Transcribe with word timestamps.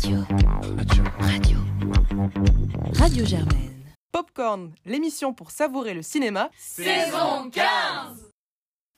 Radio. 0.00 0.24
Radio. 1.18 1.58
Radio 2.94 3.24
Germaine. 3.26 3.84
Popcorn, 4.10 4.72
l'émission 4.86 5.34
pour 5.34 5.50
savourer 5.50 5.92
le 5.92 6.00
cinéma. 6.00 6.50
Saison 6.56 7.50
15 7.50 8.32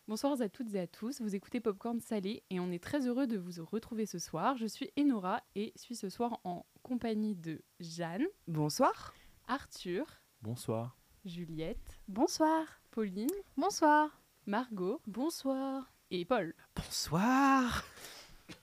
Bonsoir 0.06 0.40
à 0.40 0.48
toutes 0.48 0.72
et 0.76 0.78
à 0.78 0.86
tous, 0.86 1.20
vous 1.20 1.34
écoutez 1.34 1.58
Popcorn 1.58 1.98
Salé 1.98 2.44
et 2.50 2.60
on 2.60 2.70
est 2.70 2.80
très 2.80 3.08
heureux 3.08 3.26
de 3.26 3.36
vous 3.36 3.64
retrouver 3.64 4.06
ce 4.06 4.20
soir. 4.20 4.56
Je 4.58 4.66
suis 4.66 4.92
Enora 4.96 5.42
et 5.56 5.72
suis 5.74 5.96
ce 5.96 6.08
soir 6.08 6.38
en 6.44 6.64
compagnie 6.84 7.34
de 7.34 7.60
Jeanne. 7.80 8.26
Bonsoir. 8.46 9.12
Arthur. 9.48 10.06
Bonsoir. 10.40 10.96
Juliette. 11.24 11.98
Bonsoir. 12.06 12.64
Pauline. 12.92 13.26
Bonsoir. 13.56 14.22
Margot. 14.46 15.00
Bonsoir. 15.08 15.92
Et 16.12 16.24
Paul. 16.24 16.54
Bonsoir. 16.76 17.84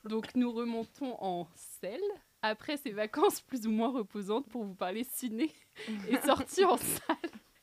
Donc 0.04 0.34
nous 0.34 0.50
remontons 0.50 1.16
en 1.22 1.46
selle 1.82 2.00
après 2.42 2.76
ces 2.76 2.90
vacances 2.90 3.40
plus 3.40 3.66
ou 3.66 3.70
moins 3.70 3.90
reposantes 3.90 4.48
pour 4.48 4.64
vous 4.64 4.74
parler 4.74 5.04
ciné 5.04 5.50
et 6.08 6.16
sortir 6.18 6.70
en 6.70 6.76
salle. 6.76 7.16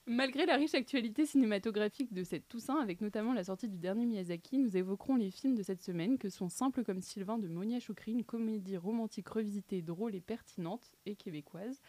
Malgré 0.10 0.46
la 0.46 0.56
riche 0.56 0.74
actualité 0.74 1.26
cinématographique 1.26 2.14
de 2.14 2.24
cette 2.24 2.48
Toussaint, 2.48 2.80
avec 2.80 3.02
notamment 3.02 3.34
la 3.34 3.44
sortie 3.44 3.68
du 3.68 3.78
dernier 3.78 4.06
Miyazaki, 4.06 4.58
nous 4.58 4.78
évoquerons 4.78 5.18
les 5.18 5.32
films 5.32 5.56
de 5.56 5.64
cette 5.64 5.82
semaine 5.82 6.18
que 6.18 6.30
sont 6.30 6.48
Simple 6.48 6.86
comme 6.86 7.02
Sylvain 7.02 7.38
de 7.38 7.50
Monia 7.50 7.82
Choukri, 7.82 8.14
une 8.14 8.24
comédie 8.24 8.78
romantique 8.78 9.28
revisitée, 9.28 9.82
drôle 9.82 10.16
et 10.16 10.22
pertinente, 10.22 10.94
et 11.06 11.18
québécoise. 11.18 11.82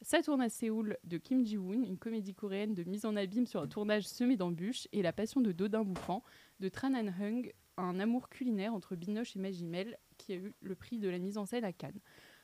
Saturne 0.00 0.40
à 0.40 0.48
Séoul 0.48 0.96
de 1.04 1.18
Kim 1.18 1.44
Ji-woon, 1.44 1.82
une 1.82 1.98
comédie 1.98 2.34
coréenne 2.34 2.72
de 2.72 2.84
mise 2.84 3.04
en 3.04 3.14
abîme 3.14 3.46
sur 3.46 3.60
un 3.60 3.68
tournage 3.68 4.08
semé 4.08 4.36
d'embûches, 4.36 4.88
et 4.92 5.02
La 5.02 5.12
passion 5.12 5.42
de 5.42 5.52
Dodin 5.52 5.84
Bouffant 5.84 6.22
de 6.60 6.70
Tran 6.70 6.94
Hung, 6.94 7.52
un 7.76 8.00
amour 8.00 8.30
culinaire 8.30 8.72
entre 8.72 8.96
Binoche 8.96 9.36
et 9.36 9.38
Magimel, 9.38 9.98
qui 10.16 10.32
a 10.32 10.36
eu 10.36 10.54
le 10.60 10.74
prix 10.74 10.98
de 10.98 11.10
la 11.10 11.18
mise 11.18 11.36
en 11.36 11.44
scène 11.44 11.64
à 11.64 11.72
Cannes. 11.72 12.00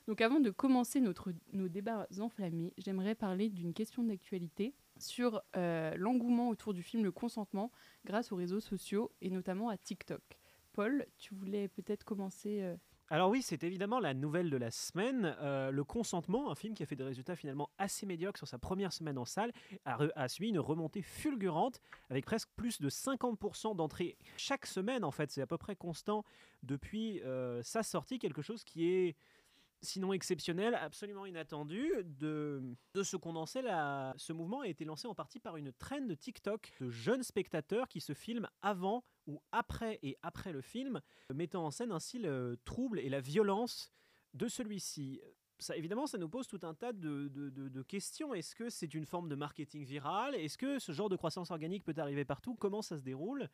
Donc 0.08 0.20
avant 0.20 0.40
de 0.40 0.50
commencer 0.50 1.00
notre, 1.00 1.32
nos 1.52 1.68
débats 1.68 2.08
enflammés, 2.18 2.72
j'aimerais 2.78 3.14
parler 3.14 3.48
d'une 3.50 3.72
question 3.72 4.02
d'actualité 4.02 4.74
sur 4.98 5.42
euh, 5.56 5.94
l'engouement 5.96 6.48
autour 6.48 6.74
du 6.74 6.82
film 6.82 7.04
Le 7.04 7.12
Consentement 7.12 7.70
grâce 8.04 8.32
aux 8.32 8.36
réseaux 8.36 8.60
sociaux 8.60 9.12
et 9.20 9.30
notamment 9.30 9.68
à 9.68 9.76
TikTok. 9.76 10.22
Paul, 10.72 11.06
tu 11.18 11.34
voulais 11.34 11.68
peut-être 11.68 12.04
commencer 12.04 12.62
euh, 12.62 12.76
alors 13.08 13.28
oui, 13.28 13.42
c'est 13.42 13.62
évidemment 13.62 14.00
la 14.00 14.14
nouvelle 14.14 14.48
de 14.48 14.56
la 14.56 14.70
semaine. 14.70 15.36
Euh, 15.42 15.70
le 15.70 15.84
Consentement, 15.84 16.50
un 16.50 16.54
film 16.54 16.72
qui 16.72 16.82
a 16.82 16.86
fait 16.86 16.96
des 16.96 17.04
résultats 17.04 17.36
finalement 17.36 17.68
assez 17.76 18.06
médiocres 18.06 18.38
sur 18.38 18.48
sa 18.48 18.56
première 18.56 18.90
semaine 18.90 19.18
en 19.18 19.26
salle, 19.26 19.52
a, 19.84 19.98
a 20.16 20.28
suivi 20.28 20.48
une 20.48 20.58
remontée 20.58 21.02
fulgurante 21.02 21.78
avec 22.08 22.24
presque 22.24 22.48
plus 22.56 22.80
de 22.80 22.88
50% 22.88 23.76
d'entrées 23.76 24.16
chaque 24.38 24.64
semaine. 24.64 25.04
En 25.04 25.10
fait, 25.10 25.30
c'est 25.30 25.42
à 25.42 25.46
peu 25.46 25.58
près 25.58 25.76
constant 25.76 26.24
depuis 26.62 27.20
sa 27.62 27.82
sortie, 27.82 28.18
quelque 28.18 28.40
chose 28.40 28.64
qui 28.64 28.86
est 28.88 29.16
sinon 29.82 30.12
exceptionnel, 30.12 30.74
absolument 30.74 31.26
inattendu. 31.26 31.92
De, 32.04 32.62
de 32.94 33.02
ce 33.02 33.16
condensé, 33.16 33.62
la, 33.62 34.14
ce 34.16 34.32
mouvement 34.32 34.60
a 34.60 34.68
été 34.68 34.84
lancé 34.84 35.06
en 35.08 35.14
partie 35.14 35.40
par 35.40 35.56
une 35.56 35.72
traîne 35.72 36.06
de 36.06 36.14
TikTok 36.14 36.72
de 36.80 36.88
jeunes 36.90 37.22
spectateurs 37.22 37.88
qui 37.88 38.00
se 38.00 38.14
filment 38.14 38.48
avant 38.62 39.04
ou 39.26 39.40
après 39.52 39.98
et 40.02 40.16
après 40.22 40.52
le 40.52 40.60
film, 40.62 41.00
mettant 41.32 41.66
en 41.66 41.70
scène 41.70 41.92
ainsi 41.92 42.18
le 42.18 42.58
trouble 42.64 42.98
et 42.98 43.08
la 43.08 43.20
violence 43.20 43.92
de 44.34 44.48
celui-ci. 44.48 45.20
Ça, 45.58 45.76
évidemment, 45.76 46.08
ça 46.08 46.18
nous 46.18 46.28
pose 46.28 46.48
tout 46.48 46.58
un 46.62 46.74
tas 46.74 46.92
de, 46.92 47.28
de- 47.28 47.50
de- 47.50 47.68
de 47.68 47.82
questions. 47.82 48.34
Est-ce 48.34 48.54
que 48.56 48.68
c'est 48.68 48.94
une 48.94 49.06
forme 49.06 49.28
de 49.28 49.36
marketing 49.36 49.84
viral? 49.84 50.34
Est-ce 50.34 50.58
que 50.58 50.80
ce 50.80 50.90
genre 50.90 51.08
de 51.08 51.14
croissance 51.16 51.52
organique 51.52 51.84
peut 51.84 51.94
arriver 51.98 52.24
partout? 52.24 52.56
Comment 52.56 52.82
ça 52.82 52.96
se 52.96 53.02
déroule? 53.02 53.48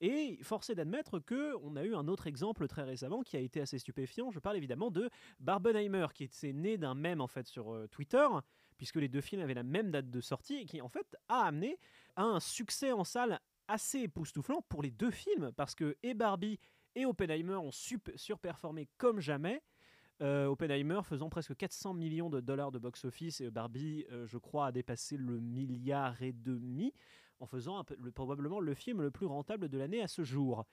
Et 0.00 0.38
force 0.42 0.70
est 0.70 0.74
d'admettre 0.74 1.18
que 1.18 1.54
on 1.62 1.76
a 1.76 1.84
eu 1.84 1.94
un 1.94 2.08
autre 2.08 2.26
exemple 2.26 2.66
très 2.68 2.82
récemment 2.82 3.22
qui 3.22 3.36
a 3.36 3.40
été 3.40 3.60
assez 3.60 3.78
stupéfiant. 3.78 4.30
Je 4.30 4.38
parle 4.38 4.56
évidemment 4.56 4.90
de 4.90 5.10
Barbenheimer, 5.40 6.06
qui 6.14 6.24
était 6.24 6.52
né 6.52 6.78
d'un 6.78 6.94
mème 6.94 7.20
en 7.20 7.26
fait 7.26 7.46
sur 7.46 7.72
euh, 7.72 7.86
Twitter, 7.88 8.26
puisque 8.76 8.96
les 8.96 9.08
deux 9.08 9.20
films 9.20 9.42
avaient 9.42 9.54
la 9.54 9.62
même 9.62 9.90
date 9.90 10.10
de 10.10 10.20
sortie 10.20 10.56
et 10.56 10.64
qui 10.66 10.80
en 10.80 10.88
fait 10.88 11.16
a 11.28 11.42
amené 11.46 11.78
à 12.16 12.24
un 12.24 12.40
succès 12.40 12.92
en 12.92 13.04
salle 13.04 13.40
assez 13.68 14.00
époustouflant 14.00 14.62
pour 14.68 14.82
les 14.82 14.90
deux 14.90 15.10
films, 15.10 15.52
parce 15.56 15.74
que 15.74 15.96
et 16.02 16.14
Barbie 16.14 16.58
et 16.94 17.06
Oppenheimer 17.06 17.56
ont 17.56 17.72
surperformé 17.72 18.88
comme 18.98 19.20
jamais. 19.20 19.62
Euh, 20.22 20.46
Oppenheimer 20.46 21.00
faisant 21.02 21.28
presque 21.28 21.56
400 21.56 21.94
millions 21.94 22.30
de 22.30 22.40
dollars 22.40 22.70
de 22.70 22.78
box-office 22.78 23.40
et 23.40 23.50
Barbie, 23.50 24.06
euh, 24.12 24.26
je 24.26 24.38
crois, 24.38 24.66
a 24.66 24.72
dépassé 24.72 25.16
le 25.16 25.40
milliard 25.40 26.22
et 26.22 26.32
demi 26.32 26.92
en 27.44 27.46
faisant 27.46 27.84
probablement 28.14 28.58
le 28.58 28.74
film 28.74 29.02
le 29.02 29.10
plus 29.10 29.26
rentable 29.26 29.68
de 29.68 29.78
l'année 29.78 30.00
à 30.00 30.08
ce 30.08 30.24
jour. 30.24 30.64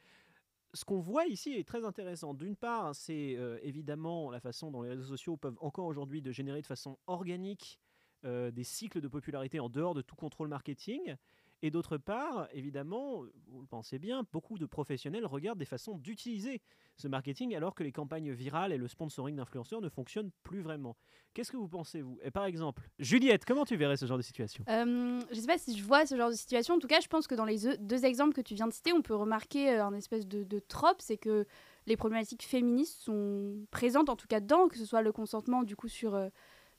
Ce 0.73 0.85
qu'on 0.85 1.01
voit 1.01 1.25
ici 1.27 1.53
est 1.53 1.67
très 1.67 1.83
intéressant. 1.83 2.33
D'une 2.33 2.55
part, 2.55 2.95
c'est 2.95 3.35
euh, 3.35 3.59
évidemment 3.61 4.31
la 4.31 4.39
façon 4.39 4.71
dont 4.71 4.81
les 4.83 4.89
réseaux 4.89 5.03
sociaux 5.03 5.35
peuvent 5.35 5.57
encore 5.59 5.85
aujourd'hui 5.85 6.21
de 6.21 6.31
générer 6.31 6.61
de 6.61 6.67
façon 6.67 6.97
organique 7.07 7.77
euh, 8.23 8.51
des 8.51 8.63
cycles 8.63 9.01
de 9.01 9.09
popularité 9.09 9.59
en 9.59 9.67
dehors 9.67 9.93
de 9.93 10.01
tout 10.01 10.15
contrôle 10.15 10.47
marketing. 10.47 11.15
Et 11.63 11.69
d'autre 11.69 11.97
part, 11.97 12.47
évidemment, 12.53 13.23
vous 13.47 13.61
le 13.61 13.67
pensez 13.67 13.99
bien, 13.99 14.23
beaucoup 14.31 14.57
de 14.57 14.65
professionnels 14.65 15.25
regardent 15.25 15.59
des 15.59 15.65
façons 15.65 15.97
d'utiliser 15.97 16.61
ce 16.97 17.07
marketing 17.07 17.55
alors 17.55 17.75
que 17.75 17.83
les 17.83 17.91
campagnes 17.91 18.31
virales 18.31 18.71
et 18.73 18.77
le 18.77 18.87
sponsoring 18.87 19.35
d'influenceurs 19.35 19.81
ne 19.81 19.89
fonctionnent 19.89 20.31
plus 20.43 20.61
vraiment. 20.61 20.97
Qu'est-ce 21.33 21.51
que 21.51 21.57
vous 21.57 21.67
pensez, 21.67 22.01
vous? 22.01 22.19
Et 22.23 22.31
par 22.31 22.45
exemple, 22.45 22.89
Juliette, 22.99 23.45
comment 23.45 23.63
tu 23.63 23.75
verrais 23.75 23.95
ce 23.97 24.05
genre 24.05 24.17
de 24.17 24.23
situation? 24.23 24.63
Euh, 24.69 25.21
je 25.31 25.39
sais 25.39 25.47
pas 25.47 25.57
si 25.57 25.77
je 25.77 25.83
vois 25.83 26.05
ce 26.05 26.17
genre 26.17 26.29
de 26.29 26.35
situation. 26.35 26.75
En 26.75 26.79
tout 26.79 26.87
cas, 26.87 26.99
je 26.99 27.07
pense 27.07 27.27
que 27.27 27.35
dans 27.35 27.45
les 27.45 27.59
deux- 27.59 27.77
deux 27.77 28.05
exemples 28.05 28.33
que 28.33 28.41
tu 28.41 28.55
viens 28.55 28.67
de 28.67 28.73
citer, 28.73 28.91
on 28.91 29.01
peut 29.01 29.15
remarquer 29.15 29.69
euh, 29.71 29.85
un 29.85 29.93
espèce 29.93 30.27
de, 30.27 30.43
de 30.43 30.59
trope, 30.59 30.99
c'est 30.99 31.17
que 31.17 31.45
les 31.85 31.95
problématiques 31.95 32.43
féministes 32.43 33.01
sont 33.01 33.65
présentes, 33.71 34.09
en 34.09 34.15
tout 34.15 34.27
cas 34.27 34.39
dedans, 34.39 34.67
que 34.67 34.77
ce 34.77 34.85
soit 34.85 35.01
le 35.01 35.11
consentement, 35.11 35.63
du 35.63 35.75
coup, 35.75 35.87
sur 35.87 36.15
euh, 36.15 36.29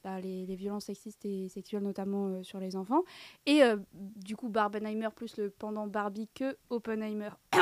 bah, 0.03 0.21
les, 0.21 0.47
les 0.47 0.57
violences 0.57 0.87
sexistes 0.87 1.25
et 1.25 1.49
sexuelles, 1.49 1.83
notamment 1.83 2.27
euh, 2.27 2.43
sur 2.43 2.59
les 2.59 2.77
enfants, 2.77 3.03
et 3.47 3.63
euh, 3.63 3.77
du 3.93 4.37
coup, 4.37 4.49
Barbenheimer 4.49 5.09
plus 5.15 5.37
le 5.37 5.51
pendant 5.51 5.87
Barbie 5.87 6.29
que 6.35 6.57
Oppenheimer. 6.71 7.31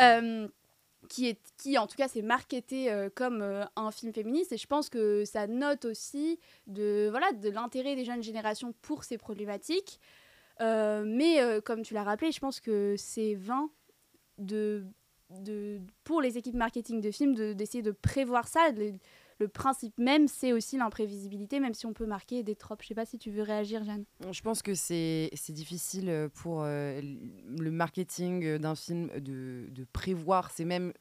Euh, 0.00 0.46
qui, 1.08 1.26
est, 1.26 1.40
qui 1.56 1.76
en 1.78 1.88
tout 1.88 1.96
cas 1.96 2.06
s'est 2.06 2.22
marketé 2.22 2.94
comme 3.16 3.42
un 3.74 3.90
film 3.90 4.12
féministe. 4.12 4.52
Et 4.52 4.56
je 4.56 4.68
pense 4.68 4.88
que 4.88 5.24
ça 5.24 5.48
note 5.48 5.84
aussi 5.84 6.38
de 6.68 7.08
voilà 7.10 7.32
de 7.32 7.48
l'intérêt 7.48 7.96
des 7.96 8.04
jeunes 8.04 8.22
générations 8.22 8.72
pour 8.82 9.02
ces 9.02 9.18
problématiques. 9.18 9.98
Mais 10.60 11.60
comme 11.64 11.82
tu 11.82 11.94
l'as 11.94 12.04
rappelé 12.04 12.30
je 12.30 12.38
pense 12.38 12.60
que 12.60 12.94
c'est 12.96 13.34
vain 13.34 13.68
de, 14.38 14.84
de 15.30 15.80
pour 16.04 16.20
les 16.20 16.38
équipes 16.38 16.54
marketing 16.54 17.00
de 17.00 17.10
films 17.10 17.34
de- 17.34 17.52
d'essayer 17.52 17.82
de, 17.82 17.92
prévoir 17.92 18.48
ça 18.48 18.70
le 19.40 19.48
principe 19.48 19.96
même 19.98 20.28
c'est 20.28 20.52
aussi 20.52 20.76
l'imprévisibilité 20.76 21.58
même 21.60 21.74
si 21.74 21.86
on 21.86 21.92
peut 21.92 22.06
marquer 22.06 22.42
des 22.42 22.54
tropes 22.54 22.82
je 22.82 22.88
sais 22.88 22.94
pas 22.94 23.06
si 23.06 23.18
tu 23.18 23.30
veux 23.30 23.42
réagir 23.42 23.82
Jeanne 23.84 24.04
Je 24.30 24.40
pense 24.42 24.62
que 24.62 24.74
c'est 24.74 25.30
c'est 25.34 25.52
difficile 25.52 26.08
euh, 26.08 26.28
pour 26.28 26.62
euh, 26.62 27.00
le 27.00 27.70
marketing 27.70 28.44
euh, 28.44 28.58
d'un 28.58 28.74
film 28.74 29.08
de, 29.18 29.68
de 29.70 29.84
prévoir. 29.92 30.50
C'est 30.50 30.64
même 30.64 30.92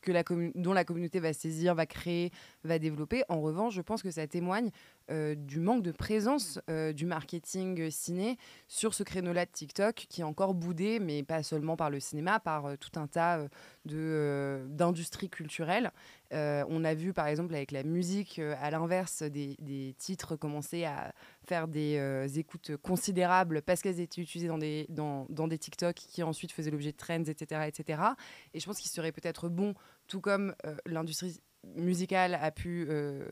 que 0.00 0.12
la 0.12 0.22
dont 0.54 0.72
la 0.72 0.84
communauté 0.84 1.20
va 1.20 1.32
saisir, 1.32 1.74
va 1.74 1.86
créer, 1.86 2.30
va 2.64 2.78
développer. 2.78 3.22
En 3.28 3.40
revanche, 3.40 3.74
je 3.74 3.82
pense 3.82 4.02
que 4.02 4.10
ça 4.10 4.26
témoigne 4.26 4.70
euh, 5.10 5.34
du 5.34 5.60
manque 5.60 5.82
de 5.82 5.92
présence 5.92 6.60
euh, 6.68 6.92
du 6.92 7.06
marketing 7.06 7.80
euh, 7.80 7.90
ciné 7.90 8.36
sur 8.66 8.92
ce 8.92 9.02
créneau-là 9.02 9.46
de 9.46 9.50
TikTok 9.50 9.94
qui 9.94 10.20
est 10.20 10.24
encore 10.24 10.54
boudé, 10.54 11.00
mais 11.00 11.22
pas 11.22 11.42
seulement 11.42 11.76
par 11.76 11.88
le 11.88 11.98
cinéma, 11.98 12.40
par 12.40 12.76
tout 12.78 13.00
un 13.00 13.06
tas 13.06 13.46
d'industries 13.86 15.30
culturelles. 15.30 15.90
On 16.30 16.84
a 16.84 16.94
vu 16.94 17.12
par 17.14 17.26
exemple 17.26 17.54
avec 17.54 17.72
la 17.72 17.82
musique, 17.82 18.38
à 18.38 18.70
l'inverse, 18.70 19.22
des, 19.22 19.56
des 19.60 19.94
titres 19.98 20.36
commencer 20.36 20.84
à 20.84 21.12
faire 21.48 21.66
des 21.66 21.96
euh, 21.96 22.28
écoutes 22.28 22.76
considérables 22.76 23.62
parce 23.62 23.80
qu'elles 23.82 24.00
étaient 24.00 24.20
utilisées 24.20 24.48
dans 24.48 24.58
des, 24.58 24.86
dans, 24.90 25.26
dans 25.30 25.48
des 25.48 25.58
TikTok 25.58 25.94
qui 25.96 26.22
ensuite 26.22 26.52
faisaient 26.52 26.70
l'objet 26.70 26.92
de 26.92 26.96
trends, 26.96 27.24
etc. 27.24 27.62
etc. 27.66 28.02
Et 28.54 28.60
je 28.60 28.66
pense 28.66 28.78
qu'il 28.78 28.90
serait 28.90 29.12
peut-être 29.12 29.48
bon, 29.48 29.74
tout 30.06 30.20
comme 30.20 30.54
euh, 30.66 30.76
l'industrie 30.86 31.40
musicale 31.64 32.34
a 32.34 32.50
pu 32.50 32.86
euh, 32.90 33.24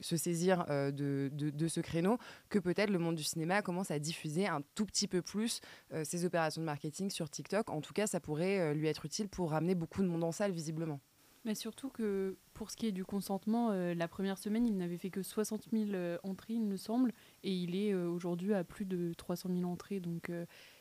se 0.00 0.16
saisir 0.16 0.64
de, 0.68 1.28
de- 1.32 1.68
ce 1.68 1.80
créneau, 1.80 2.18
que 2.50 2.58
peut-être 2.58 2.90
le 2.90 2.98
monde 2.98 3.16
du 3.16 3.24
cinéma 3.24 3.62
commence 3.62 3.90
à 3.90 3.98
diffuser 3.98 4.46
un 4.46 4.62
tout 4.74 4.86
petit 4.86 5.08
peu 5.08 5.22
plus 5.22 5.60
ses 6.04 6.24
opérations 6.24 6.60
de 6.60 6.66
marketing 6.66 7.10
sur 7.10 7.28
TikTok. 7.28 7.68
En 7.70 7.80
tout 7.80 7.92
cas, 7.92 8.06
ça 8.06 8.20
pourrait 8.20 8.74
lui 8.74 8.86
être 8.86 9.04
utile 9.06 9.28
pour 9.28 9.50
ramener 9.50 9.74
beaucoup 9.74 10.02
de 10.02 10.08
monde 10.08 10.22
en 10.22 10.30
salle, 10.32 10.52
visiblement. 10.52 11.00
Mais 11.44 11.54
surtout 11.54 11.90
que 11.90 12.36
pour 12.54 12.70
ce 12.70 12.76
qui 12.76 12.86
est 12.86 12.92
du 12.92 13.04
consentement, 13.04 13.70
euh, 13.70 13.92
la 13.94 14.08
première 14.08 14.38
semaine, 14.38 14.66
il 14.66 14.76
n'avait 14.76 14.96
fait 14.96 15.10
que 15.10 15.22
60 15.22 15.66
000 15.72 15.90
euh, 15.90 16.16
entrées, 16.22 16.54
il 16.54 16.64
me 16.64 16.76
semble, 16.76 17.12
et 17.42 17.52
il 17.52 17.76
est 17.76 17.92
euh, 17.92 18.08
aujourd'hui 18.08 18.54
à 18.54 18.64
plus 18.64 18.86
de 18.86 19.12
300 19.12 19.50
000 19.54 19.70
entrées. 19.70 20.00
Donc, 20.00 20.30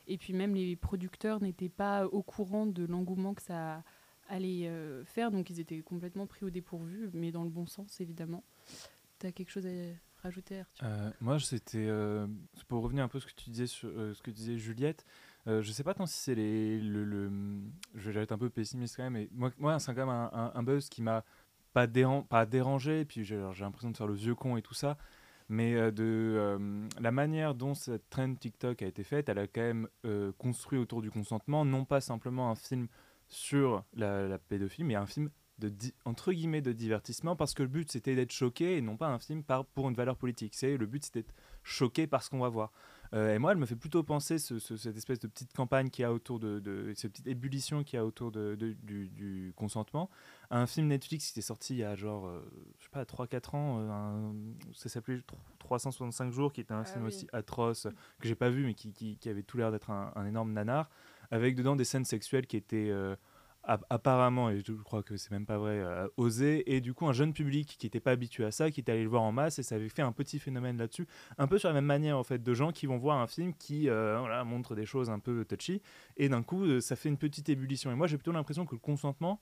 et 0.07 0.17
puis 0.17 0.33
même 0.33 0.55
les 0.55 0.75
producteurs 0.75 1.41
n'étaient 1.41 1.69
pas 1.69 2.05
au 2.07 2.23
courant 2.23 2.65
de 2.65 2.85
l'engouement 2.85 3.33
que 3.33 3.41
ça 3.41 3.83
allait 4.29 4.69
faire, 5.05 5.31
donc 5.31 5.49
ils 5.49 5.59
étaient 5.59 5.81
complètement 5.81 6.25
pris 6.25 6.45
au 6.45 6.49
dépourvu, 6.49 7.09
mais 7.13 7.31
dans 7.31 7.43
le 7.43 7.49
bon 7.49 7.67
sens, 7.67 7.99
évidemment. 7.99 8.43
Tu 9.19 9.27
as 9.27 9.31
quelque 9.31 9.51
chose 9.51 9.67
à 9.67 9.69
rajouter, 10.21 10.61
Arthur? 10.61 11.13
Moi, 11.19 11.39
c'était 11.39 11.89
pour 12.67 12.83
revenir 12.83 13.03
un 13.03 13.07
peu 13.09 13.17
à 13.17 13.21
ce 13.21 13.25
que 13.25 13.33
tu 13.35 13.49
disais 13.49 13.67
sur 13.67 13.89
ce 13.89 14.21
que 14.21 14.31
disait 14.31 14.57
Juliette. 14.57 15.05
Euh, 15.47 15.61
je 15.61 15.71
sais 15.71 15.83
pas 15.83 15.93
tant 15.93 16.05
si 16.05 16.17
c'est 16.17 16.35
les 16.35 16.79
le, 16.79 17.03
le- 17.03 17.31
je 17.95 18.11
vais 18.11 18.21
être 18.21 18.31
un 18.31 18.37
peu 18.37 18.49
pessimiste 18.49 18.95
quand 18.95 19.03
même, 19.03 19.13
mais 19.13 19.29
moi, 19.33 19.51
moi 19.57 19.79
c'est 19.79 19.93
quand 19.93 20.05
même 20.05 20.29
un, 20.31 20.63
buzz 20.63 20.87
qui 20.89 21.01
m'a 21.01 21.23
pas, 21.73 21.85
déran 21.87 22.23
pas 22.23 22.45
dérangé, 22.45 23.03
puis 23.05 23.25
j'ai 23.25 23.37
l'impression 23.59 23.91
de 23.91 23.97
faire 23.97 24.07
le 24.07 24.13
vieux 24.13 24.35
con 24.35 24.55
et 24.57 24.61
tout 24.61 24.73
ça, 24.73 24.97
mais 25.49 25.75
euh, 25.75 25.91
de 25.91 26.03
euh, 26.03 26.87
la 26.99 27.11
manière 27.11 27.55
dont 27.55 27.73
cette 27.73 28.09
trend 28.09 28.33
TikTok 28.35 28.81
a 28.83 28.87
été 28.87 29.03
faite, 29.03 29.27
elle 29.29 29.39
a 29.39 29.47
quand 29.47 29.61
même 29.61 29.87
euh, 30.05 30.31
construit 30.37 30.79
autour 30.79 31.01
du 31.01 31.11
consentement, 31.11 31.65
non 31.65 31.83
pas 31.85 31.99
simplement 32.01 32.49
un 32.49 32.55
film 32.55 32.87
sur 33.27 33.83
la, 33.95 34.27
la 34.27 34.37
pédophilie, 34.37 34.85
mais 34.85 34.95
un 34.95 35.05
film 35.07 35.29
de 35.59 35.71
entre 36.05 36.31
guillemets 36.33 36.61
de 36.61 36.71
divertissement 36.71 37.35
parce 37.35 37.53
que 37.53 37.63
le 37.63 37.69
but 37.69 37.91
c'était 37.91 38.15
d'être 38.15 38.31
choqué 38.31 38.77
et 38.77 38.81
non 38.81 38.97
pas 38.97 39.07
un 39.07 39.19
film 39.19 39.43
pour 39.73 39.89
une 39.89 39.95
valeur 39.95 40.17
politique. 40.17 40.55
C'est 40.55 40.77
le 40.77 40.85
but 40.85 41.05
c'était 41.05 41.25
choqué 41.63 42.07
par 42.07 42.23
ce 42.23 42.29
qu'on 42.29 42.39
va 42.39 42.49
voir. 42.49 42.71
Euh, 43.13 43.35
et 43.35 43.39
moi, 43.39 43.51
elle 43.51 43.57
me 43.57 43.65
fait 43.65 43.75
plutôt 43.75 44.01
penser 44.01 44.39
ce, 44.39 44.57
cette 44.59 44.97
espèce 44.97 45.19
de 45.19 45.27
petite 45.27 45.53
campagne 45.53 45.89
qui 45.89 46.03
a 46.03 46.11
autour 46.11 46.39
de, 46.39 46.59
de 46.59 46.93
cette 46.95 47.11
petite 47.11 47.27
ébullition 47.27 47.83
qui 47.83 47.95
a 47.95 48.05
autour 48.05 48.31
de, 48.31 48.55
du, 48.55 49.53
consentement 49.55 50.09
à 50.49 50.59
un 50.59 50.65
film 50.65 50.87
Netflix 50.87 51.31
qui 51.31 51.39
est 51.39 51.43
sorti 51.43 51.75
il 51.75 51.79
y 51.79 51.83
a 51.83 51.95
genre, 51.95 52.27
euh, 52.27 52.41
je 52.79 52.85
sais 52.85 52.89
pas, 52.91 53.03
3-4 53.03 53.55
ans. 53.55 53.77
Euh, 53.79 54.31
ça 54.73 54.89
s'appelait 54.89 55.19
365 55.59 56.31
jours, 56.31 56.51
qui 56.51 56.61
était 56.61 56.73
un 56.73 56.81
ah 56.81 56.85
film 56.85 57.05
aussi 57.05 57.27
atroce 57.33 57.87
que 58.19 58.27
j'ai 58.27 58.35
pas 58.35 58.49
vu, 58.49 58.65
mais 58.65 58.73
qui, 58.73 58.91
qui, 58.91 59.29
avait 59.29 59.43
tout 59.43 59.57
l'air 59.57 59.71
d'être 59.71 59.91
un, 59.91 60.11
un, 60.15 60.25
énorme 60.25 60.51
nanar, 60.51 60.89
avec 61.29 61.55
dedans 61.55 61.75
des 61.75 61.85
scènes 61.85 62.05
sexuelles 62.05 62.47
qui 62.47 62.57
étaient 62.57 62.91
apparemment, 63.63 64.49
et 64.49 64.61
je 64.65 64.73
crois 64.73 65.03
que 65.03 65.15
c'est 65.15 65.31
même 65.31 65.45
pas 65.45 65.57
vrai, 65.57 65.79
euh, 65.79 66.07
osé. 66.17 66.75
Et 66.75 66.81
du 66.81 66.93
coup, 66.93 67.07
un 67.07 67.13
jeune 67.13 67.33
public 67.33 67.75
qui 67.79 67.85
n'était 67.85 67.99
pas 67.99 68.11
habitué 68.11 68.43
à 68.43 68.51
ça, 68.51 68.71
qui 68.71 68.81
était 68.81 68.91
allé 68.91 69.03
le 69.03 69.09
voir 69.09 69.23
en 69.23 69.31
masse, 69.31 69.59
et 69.59 69.63
ça 69.63 69.75
avait 69.75 69.89
fait 69.89 70.01
un 70.01 70.11
petit 70.11 70.39
phénomène 70.39 70.77
là-dessus, 70.77 71.07
un 71.37 71.47
peu 71.47 71.57
sur 71.57 71.69
la 71.69 71.73
même 71.73 71.85
manière 71.85 72.17
en 72.17 72.23
fait, 72.23 72.43
de 72.43 72.53
gens 72.53 72.71
qui 72.71 72.85
vont 72.85 72.97
voir 72.97 73.19
un 73.19 73.27
film 73.27 73.53
qui 73.53 73.89
euh, 73.89 74.17
voilà, 74.19 74.43
montre 74.43 74.75
des 74.75 74.85
choses 74.85 75.09
un 75.09 75.19
peu 75.19 75.45
touchy, 75.45 75.81
et 76.17 76.29
d'un 76.29 76.43
coup, 76.43 76.65
euh, 76.65 76.81
ça 76.81 76.95
fait 76.95 77.09
une 77.09 77.17
petite 77.17 77.49
ébullition. 77.49 77.91
Et 77.91 77.95
moi, 77.95 78.07
j'ai 78.07 78.17
plutôt 78.17 78.33
l'impression 78.33 78.65
que 78.65 78.75
le 78.75 78.79
consentement, 78.79 79.39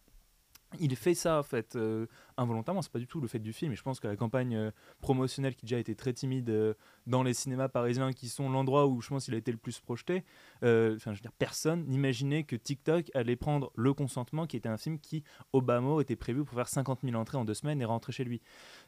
il 0.80 0.96
fait 0.96 1.14
ça 1.14 1.40
en 1.40 1.44
fait 1.44 1.76
euh, 1.76 2.08
involontairement, 2.38 2.82
c'est 2.82 2.92
pas 2.92 3.00
du 3.00 3.08
tout 3.08 3.22
le 3.22 3.28
fait 3.28 3.40
du 3.40 3.54
film. 3.54 3.72
Et 3.72 3.76
je 3.76 3.84
pense 3.84 4.00
que 4.00 4.08
la 4.08 4.16
campagne 4.16 4.56
euh, 4.56 4.72
promotionnelle 5.02 5.56
qui 5.56 5.66
déjà 5.66 5.80
été 5.80 5.96
très 5.96 6.14
timide 6.14 6.50
euh, 6.50 6.74
dans 7.08 7.24
les 7.24 7.34
cinémas 7.34 7.68
parisiens, 7.68 8.14
qui 8.14 8.30
sont 8.30 8.50
l'endroit 8.50 8.88
où 8.88 9.02
je 9.02 9.10
pense 9.10 9.28
il 9.28 9.34
a 9.34 9.38
été 9.38 9.52
le 9.52 9.58
plus 9.58 9.80
projeté, 9.80 10.24
enfin 10.62 10.98
je 11.08 11.10
veux 11.10 11.22
dire 11.22 11.32
personne 11.38 11.86
n'imaginait 11.88 12.44
que 12.44 12.56
TikTok 12.56 13.12
allait 13.14 13.36
prendre 13.36 13.72
Le 13.76 13.94
Consentement, 13.94 14.48
qui 14.48 14.58
était 14.58 14.70
un 14.70 14.78
film 14.78 15.00
qui 15.00 15.24
Obama 15.54 16.02
était 16.02 16.16
prévu 16.16 16.44
pour 16.44 16.56
faire 16.56 16.68
50 16.68 17.00
000 17.04 17.16
entrées 17.16 17.38
en 17.38 17.46
deux 17.46 17.54
semaines 17.54 17.82
et 17.82 17.86
rentrer 17.86 18.12
chez 18.12 18.24
lui. 18.24 18.42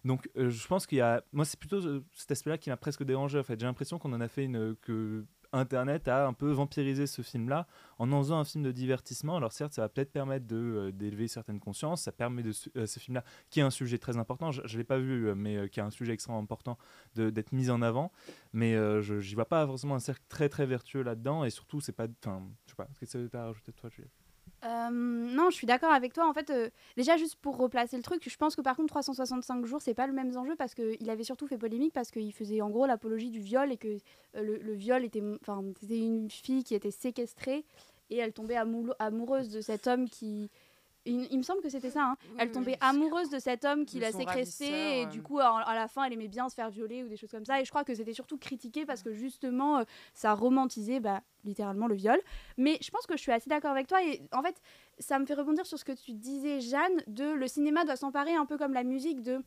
Donc 0.05 0.29
je 0.35 0.67
pense 0.67 0.85
qu'il 0.85 0.99
y 0.99 1.01
a, 1.01 1.23
moi 1.31 1.45
c'est 1.45 1.59
plutôt 1.59 1.81
cet 2.13 2.31
aspect-là 2.31 2.57
qui 2.57 2.69
m'a 2.69 2.77
presque 2.77 3.03
dérangé 3.03 3.39
en 3.39 3.43
fait. 3.43 3.59
J'ai 3.59 3.65
l'impression 3.65 3.99
qu'on 3.99 4.13
en 4.13 4.21
a 4.21 4.27
fait 4.27 4.45
une 4.45 4.75
que 4.81 5.25
Internet 5.53 6.07
a 6.07 6.27
un 6.27 6.33
peu 6.33 6.51
vampirisé 6.51 7.07
ce 7.07 7.21
film-là 7.21 7.67
en 7.99 8.11
en 8.11 8.21
faisant 8.21 8.39
un 8.39 8.43
film 8.43 8.63
de 8.63 8.71
divertissement. 8.71 9.37
Alors 9.37 9.51
certes, 9.51 9.73
ça 9.73 9.83
va 9.83 9.89
peut-être 9.89 10.11
permettre 10.11 10.45
euh, 10.51 10.91
d'élever 10.91 11.27
certaines 11.27 11.59
consciences, 11.59 12.03
ça 12.03 12.11
permet 12.11 12.43
de 12.43 12.51
euh, 12.75 12.85
ce 12.85 12.99
film-là, 12.99 13.23
qui 13.49 13.59
est 13.59 13.63
un 13.63 13.69
sujet 13.69 13.97
très 13.97 14.17
important, 14.17 14.51
je 14.51 14.61
ne 14.61 14.77
l'ai 14.77 14.83
pas 14.83 14.97
vu, 14.97 15.27
euh, 15.27 15.35
mais 15.35 15.69
qui 15.69 15.79
est 15.79 15.83
un 15.83 15.91
sujet 15.91 16.13
extrêmement 16.13 16.41
important 16.41 16.77
d'être 17.15 17.51
mis 17.51 17.69
en 17.69 17.81
avant. 17.81 18.11
Mais 18.51 18.73
je 18.73 19.15
n'y 19.15 19.35
vois 19.35 19.47
pas 19.47 19.65
forcément 19.65 19.95
un 19.95 19.99
cercle 19.99 20.23
très 20.27 20.49
très 20.49 20.65
vertueux 20.65 21.03
là-dedans, 21.03 21.43
et 21.45 21.49
surtout, 21.49 21.81
c'est 21.81 21.91
pas... 21.91 22.07
Enfin, 22.23 22.43
je 22.65 22.71
sais 22.71 22.75
pas, 22.75 22.87
est-ce 22.91 22.99
que 22.99 23.05
ça 23.05 23.19
veut 23.19 23.29
rajouter 23.33 23.71
toi, 23.71 23.89
Juliette? 23.89 24.22
Non, 24.91 25.49
je 25.49 25.55
suis 25.55 25.67
d'accord 25.67 25.91
avec 25.91 26.13
toi. 26.13 26.27
En 26.27 26.33
fait, 26.33 26.51
déjà, 26.95 27.17
juste 27.17 27.35
pour 27.35 27.57
replacer 27.57 27.97
le 27.97 28.03
truc, 28.03 28.27
je 28.27 28.37
pense 28.37 28.55
que 28.55 28.61
par 28.61 28.75
contre, 28.75 28.89
365 28.89 29.65
jours, 29.65 29.81
c'est 29.81 29.93
pas 29.93 30.07
le 30.07 30.13
même 30.13 30.35
enjeu 30.37 30.55
parce 30.55 30.73
qu'il 30.73 31.09
avait 31.09 31.23
surtout 31.23 31.47
fait 31.47 31.57
polémique 31.57 31.93
parce 31.93 32.11
qu'il 32.11 32.33
faisait 32.33 32.61
en 32.61 32.69
gros 32.69 32.85
l'apologie 32.85 33.29
du 33.29 33.39
viol 33.39 33.71
et 33.71 33.77
que 33.77 33.97
euh, 34.35 34.57
le, 34.61 34.73
viol 34.73 35.03
était. 35.03 35.23
Enfin, 35.41 35.63
c'était 35.79 35.99
une 35.99 36.29
fille 36.29 36.63
qui 36.63 36.75
était 36.75 36.91
séquestrée 36.91 37.65
et 38.09 38.17
elle 38.17 38.33
tombait 38.33 38.57
amoureuse 38.99 39.49
de 39.49 39.61
cet 39.61 39.87
homme 39.87 40.09
qui 40.09 40.49
il, 41.05 41.37
me 41.37 41.43
semble 41.43 41.61
que 41.61 41.69
c'était 41.69 41.89
ça. 41.89 42.03
Hein. 42.03 42.17
elle 42.37 42.51
tombait 42.51 42.77
amoureuse 42.81 43.29
de 43.29 43.39
cet 43.39 43.65
homme 43.65 43.85
qui 43.85 43.99
l'a 43.99 44.11
séquestrée 44.11 45.01
et 45.01 45.05
du 45.05 45.21
coup, 45.21 45.39
à, 45.39 45.75
la 45.75 45.87
fin, 45.87 46.05
elle 46.05 46.13
aimait 46.13 46.27
bien 46.27 46.49
se 46.49 46.55
faire 46.55 46.69
violer 46.69 47.03
ou 47.03 47.07
des 47.07 47.17
choses 47.17 47.31
comme 47.31 47.45
ça. 47.45 47.59
Et 47.61 47.65
je 47.65 47.69
crois 47.69 47.83
que 47.83 47.93
c'était 47.93 48.13
surtout 48.13 48.37
critiqué 48.37 48.85
parce 48.85 49.03
que 49.03 49.13
justement, 49.13 49.79
euh, 49.79 49.83
ça 50.13 50.33
romantisait 50.33 50.99
bah, 50.99 51.21
littéralement 51.43 51.87
le 51.87 51.95
viol. 51.95 52.19
Mais 52.57 52.77
je 52.81 52.89
pense 52.89 53.05
que 53.05 53.17
je 53.17 53.21
suis 53.21 53.31
assez 53.31 53.49
d'accord 53.49 53.71
avec 53.71 53.87
toi. 53.87 54.03
Et 54.03 54.21
en 54.31 54.41
fait, 54.41 54.61
ça 54.99 55.19
me 55.19 55.25
fait 55.25 55.33
rebondir 55.33 55.65
sur 55.65 55.77
ce 55.77 55.85
que 55.85 55.91
tu 55.91 56.13
disais, 56.13 56.61
Jeanne, 56.61 57.01
de 57.07 57.31
le 57.33 57.47
cinéma 57.47 57.83
doit 57.85 57.95
s'emparer 57.95 58.33
un 58.33 58.45
peu 58.45 58.57
comme 58.57 58.73
la 58.73 58.83
musique 58.83 59.21
de 59.21 59.43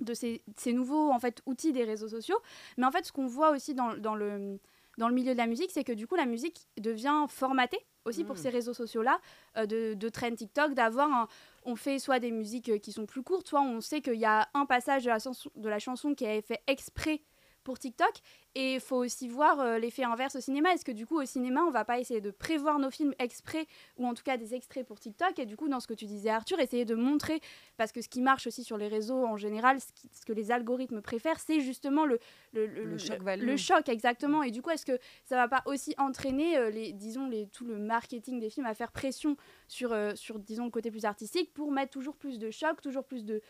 de 0.00 0.12
ces, 0.12 0.42
ces, 0.56 0.72
nouveaux 0.72 1.12
en 1.12 1.20
fait 1.20 1.40
outils 1.46 1.72
des 1.72 1.84
réseaux 1.84 2.08
sociaux 2.08 2.36
mais 2.76 2.84
en 2.84 2.90
fait 2.90 3.04
ce 3.06 3.12
qu'on 3.12 3.28
voit 3.28 3.50
aussi 3.50 3.74
dans, 3.74 3.96
dans 3.96 4.16
le 4.16 4.58
dans 4.98 5.08
le 5.08 5.14
milieu 5.14 5.32
de 5.32 5.38
la 5.38 5.46
musique, 5.46 5.70
c'est 5.70 5.84
que 5.84 5.92
du 5.92 6.06
coup, 6.06 6.16
la 6.16 6.26
musique 6.26 6.68
devient 6.78 7.26
formatée 7.28 7.80
aussi 8.04 8.24
pour 8.24 8.34
mm. 8.34 8.38
ces 8.38 8.48
réseaux 8.50 8.74
sociaux-là, 8.74 9.18
euh, 9.56 9.66
de, 9.66 9.94
de 9.94 10.08
trend 10.08 10.34
TikTok, 10.34 10.74
d'avoir 10.74 11.28
On 11.64 11.76
fait 11.76 11.98
soit 11.98 12.18
des 12.18 12.30
musiques 12.30 12.80
qui 12.80 12.92
sont 12.92 13.06
plus 13.06 13.22
courtes, 13.22 13.48
soit 13.48 13.62
on 13.62 13.80
sait 13.80 14.00
qu'il 14.00 14.18
y 14.18 14.26
a 14.26 14.48
un 14.54 14.66
passage 14.66 15.04
de 15.04 15.08
la, 15.08 15.18
de 15.18 15.68
la 15.68 15.78
chanson 15.78 16.14
qui 16.14 16.24
est 16.24 16.42
fait 16.42 16.60
exprès 16.66 17.22
pour 17.64 17.78
TikTok. 17.78 18.12
Et 18.54 18.74
il 18.74 18.80
faut 18.80 18.96
aussi 18.96 19.26
voir 19.26 19.58
euh, 19.58 19.78
l'effet 19.78 20.04
inverse 20.04 20.36
au 20.36 20.40
cinéma. 20.40 20.72
Est-ce 20.72 20.84
que 20.84 20.92
du 20.92 21.06
coup, 21.06 21.20
au 21.20 21.24
cinéma, 21.24 21.62
on 21.66 21.70
va 21.70 21.84
pas 21.84 21.98
essayer 21.98 22.20
de 22.20 22.30
prévoir 22.30 22.78
nos 22.78 22.90
films 22.90 23.12
exprès 23.18 23.66
ou 23.96 24.06
en 24.06 24.14
tout 24.14 24.22
cas 24.22 24.36
des 24.36 24.54
extraits 24.54 24.86
pour 24.86 25.00
TikTok? 25.00 25.38
Et 25.40 25.46
du 25.46 25.56
coup, 25.56 25.68
dans 25.68 25.80
ce 25.80 25.88
que 25.88 25.94
tu 25.94 26.04
disais, 26.04 26.30
Arthur, 26.30 26.60
essayer 26.60 26.84
de 26.84 26.94
montrer, 26.94 27.40
parce 27.76 27.90
que 27.90 28.00
ce 28.00 28.08
qui 28.08 28.20
marche 28.20 28.46
aussi 28.46 28.62
sur 28.62 28.76
les 28.76 28.86
réseaux 28.86 29.26
en 29.26 29.36
général, 29.36 29.78
ce, 29.80 30.24
que 30.24 30.32
les 30.32 30.52
algorithmes 30.52 31.00
préfèrent, 31.00 31.40
c'est 31.40 31.60
justement 31.60 32.04
le, 32.04 32.20
le, 32.52 32.66
le, 32.66 32.96
choc, 32.96 33.18
le, 33.24 33.56
choc, 33.56 33.88
exactement. 33.88 34.44
Et 34.44 34.52
du 34.52 34.62
coup, 34.62 34.70
est-ce 34.70 34.86
que 34.86 34.98
ça 35.24 35.34
va 35.34 35.48
pas 35.48 35.62
aussi 35.66 35.94
entraîner, 35.98 36.56
euh, 36.56 36.70
les, 36.70 36.92
disons, 36.92 37.26
les, 37.26 37.48
tout 37.48 37.64
le 37.64 37.78
marketing 37.78 38.38
des 38.38 38.50
films 38.50 38.66
à 38.66 38.74
faire 38.74 38.92
pression 38.92 39.36
sur, 39.66 39.92
euh, 39.92 40.14
sur, 40.14 40.38
disons, 40.38 40.66
le 40.66 40.70
côté 40.70 40.92
plus 40.92 41.06
artistique 41.06 41.52
pour 41.52 41.72
mettre 41.72 41.90
toujours 41.90 42.14
plus 42.14 42.38
de 42.38 42.52
choc, 42.52 42.80
toujours 42.80 43.04
plus 43.04 43.24
de. 43.24 43.42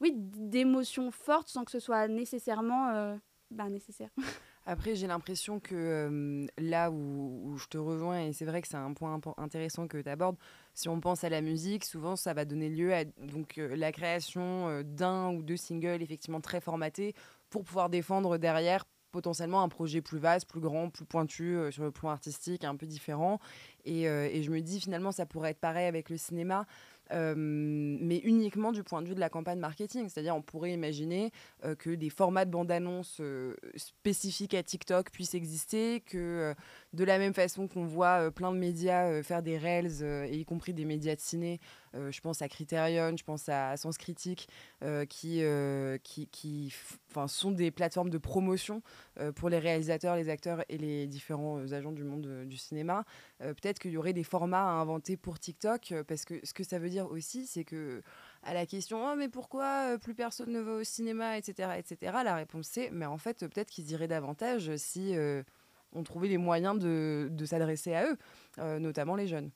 Oui, 0.00 0.12
d'émotions 0.16 1.10
fortes 1.10 1.48
sans 1.48 1.64
que 1.64 1.70
ce 1.70 1.78
soit 1.78 2.08
nécessairement 2.08 3.18
bah, 3.50 3.68
nécessaire. 3.68 4.10
Après, 4.66 4.94
j'ai 4.94 5.06
l'impression 5.06 5.58
que 5.58 5.74
euh, 5.74 6.46
là 6.58 6.90
où, 6.90 7.56
je 7.58 7.66
te 7.66 7.78
rejoins, 7.78 8.20
et 8.20 8.32
c'est 8.32 8.44
vrai 8.44 8.62
que 8.62 8.68
c'est 8.68 8.76
un 8.76 8.92
point 8.92 9.20
intéressant 9.38 9.88
que 9.88 9.98
tu 9.98 10.08
abordes, 10.08 10.36
si 10.74 10.88
on 10.88 11.00
pense 11.00 11.24
à 11.24 11.28
la 11.28 11.40
musique, 11.40 11.84
souvent 11.84 12.14
ça 12.14 12.34
va 12.34 12.44
donner 12.44 12.68
lieu 12.68 12.94
à 12.94 13.04
donc, 13.04 13.58
euh, 13.58 13.74
la 13.74 13.90
création 13.90 14.68
euh, 14.68 14.82
d'un 14.82 15.30
ou 15.30 15.42
deux 15.42 15.56
singles 15.56 16.02
effectivement 16.02 16.40
très 16.40 16.60
formatés 16.60 17.14
pour 17.48 17.64
pouvoir 17.64 17.90
défendre 17.90 18.38
derrière 18.38 18.84
potentiellement 19.10 19.62
un 19.62 19.68
projet 19.68 20.02
plus 20.02 20.18
vaste, 20.18 20.48
plus 20.48 20.60
grand, 20.60 20.88
plus 20.88 21.04
pointu 21.04 21.58
sur 21.72 21.82
le 21.82 21.90
plan 21.90 22.10
artistique, 22.10 22.62
un 22.62 22.76
peu 22.76 22.86
différent. 22.86 23.40
Et, 23.84 24.02
et, 24.02 24.42
je 24.44 24.52
me 24.52 24.60
dis 24.60 24.78
finalement 24.80 25.10
ça 25.10 25.26
pourrait 25.26 25.50
être 25.50 25.58
pareil 25.58 25.86
avec 25.86 26.10
le 26.10 26.16
cinéma. 26.16 26.64
Euh, 27.12 27.34
mais 27.36 28.18
uniquement 28.18 28.72
du 28.72 28.82
point 28.82 29.02
de 29.02 29.08
vue 29.08 29.14
de 29.14 29.20
la 29.20 29.28
campagne 29.28 29.58
marketing. 29.58 30.08
C'est-à-dire, 30.08 30.36
on 30.36 30.42
pourrait 30.42 30.72
imaginer 30.72 31.32
euh, 31.64 31.74
que 31.74 31.90
des 31.90 32.10
formats 32.10 32.44
de 32.44 32.50
bande-annonce 32.50 33.18
euh, 33.20 33.54
spécifiques 33.76 34.54
à 34.54 34.62
TikTok 34.62 35.10
puissent 35.10 35.34
exister, 35.34 36.00
que 36.00 36.54
de 36.92 37.04
la 37.04 37.18
même 37.18 37.34
façon 37.34 37.68
qu'on 37.68 37.84
voit 37.84 38.30
plein 38.30 38.52
de 38.52 38.58
médias 38.58 39.22
faire 39.22 39.42
des 39.42 39.58
reels, 39.58 40.02
et 40.02 40.38
y 40.38 40.44
compris 40.44 40.74
des 40.74 40.84
médias 40.84 41.14
de 41.14 41.20
ciné, 41.20 41.60
je 41.94 42.20
pense 42.20 42.42
à 42.42 42.48
Criterion, 42.48 43.16
je 43.16 43.24
pense 43.24 43.48
à 43.48 43.76
Sens 43.76 43.98
Critique, 43.98 44.48
qui, 45.08 45.42
qui, 46.02 46.74
sont 47.26 47.50
des 47.52 47.70
plateformes 47.70 48.10
de 48.10 48.18
promotion 48.18 48.82
pour 49.36 49.48
les 49.48 49.58
réalisateurs, 49.58 50.16
les 50.16 50.28
acteurs 50.28 50.64
et 50.68 50.78
les 50.78 51.06
différents 51.06 51.72
agents 51.72 51.92
du 51.92 52.04
monde 52.04 52.44
du 52.46 52.56
cinéma. 52.56 53.04
Peut-être 53.38 53.78
qu'il 53.78 53.92
y 53.92 53.96
aurait 53.96 54.12
des 54.12 54.24
formats 54.24 54.64
à 54.64 54.80
inventer 54.80 55.16
pour 55.16 55.38
TikTok, 55.38 55.94
parce 56.08 56.24
que 56.24 56.34
ce 56.44 56.52
que 56.52 56.64
ça 56.64 56.78
veut 56.78 56.90
dire 56.90 57.10
aussi, 57.10 57.46
c'est 57.46 57.64
que 57.64 58.02
à 58.42 58.54
la 58.54 58.66
question 58.66 59.04
oh, 59.04 59.14
mais 59.16 59.28
pourquoi 59.28 59.92
euh, 59.92 59.98
plus 59.98 60.14
personne 60.14 60.50
ne 60.50 60.60
va 60.60 60.72
au 60.72 60.84
cinéma, 60.84 61.36
etc., 61.36 61.70
etc., 61.78 62.12
la 62.24 62.34
réponse 62.34 62.68
c'est 62.70 62.90
mais 62.90 63.06
en 63.06 63.18
fait 63.18 63.40
peut-être 63.40 63.70
qu'ils 63.70 63.90
iraient 63.90 64.08
davantage 64.08 64.74
si 64.76 65.16
euh, 65.16 65.42
on 65.92 66.02
trouvait 66.02 66.28
les 66.28 66.38
moyens 66.38 66.78
de, 66.78 67.28
de 67.30 67.44
s'adresser 67.44 67.94
à 67.94 68.06
eux, 68.06 68.16
euh, 68.58 68.78
notamment 68.78 69.16
les 69.16 69.26
jeunes. 69.26 69.50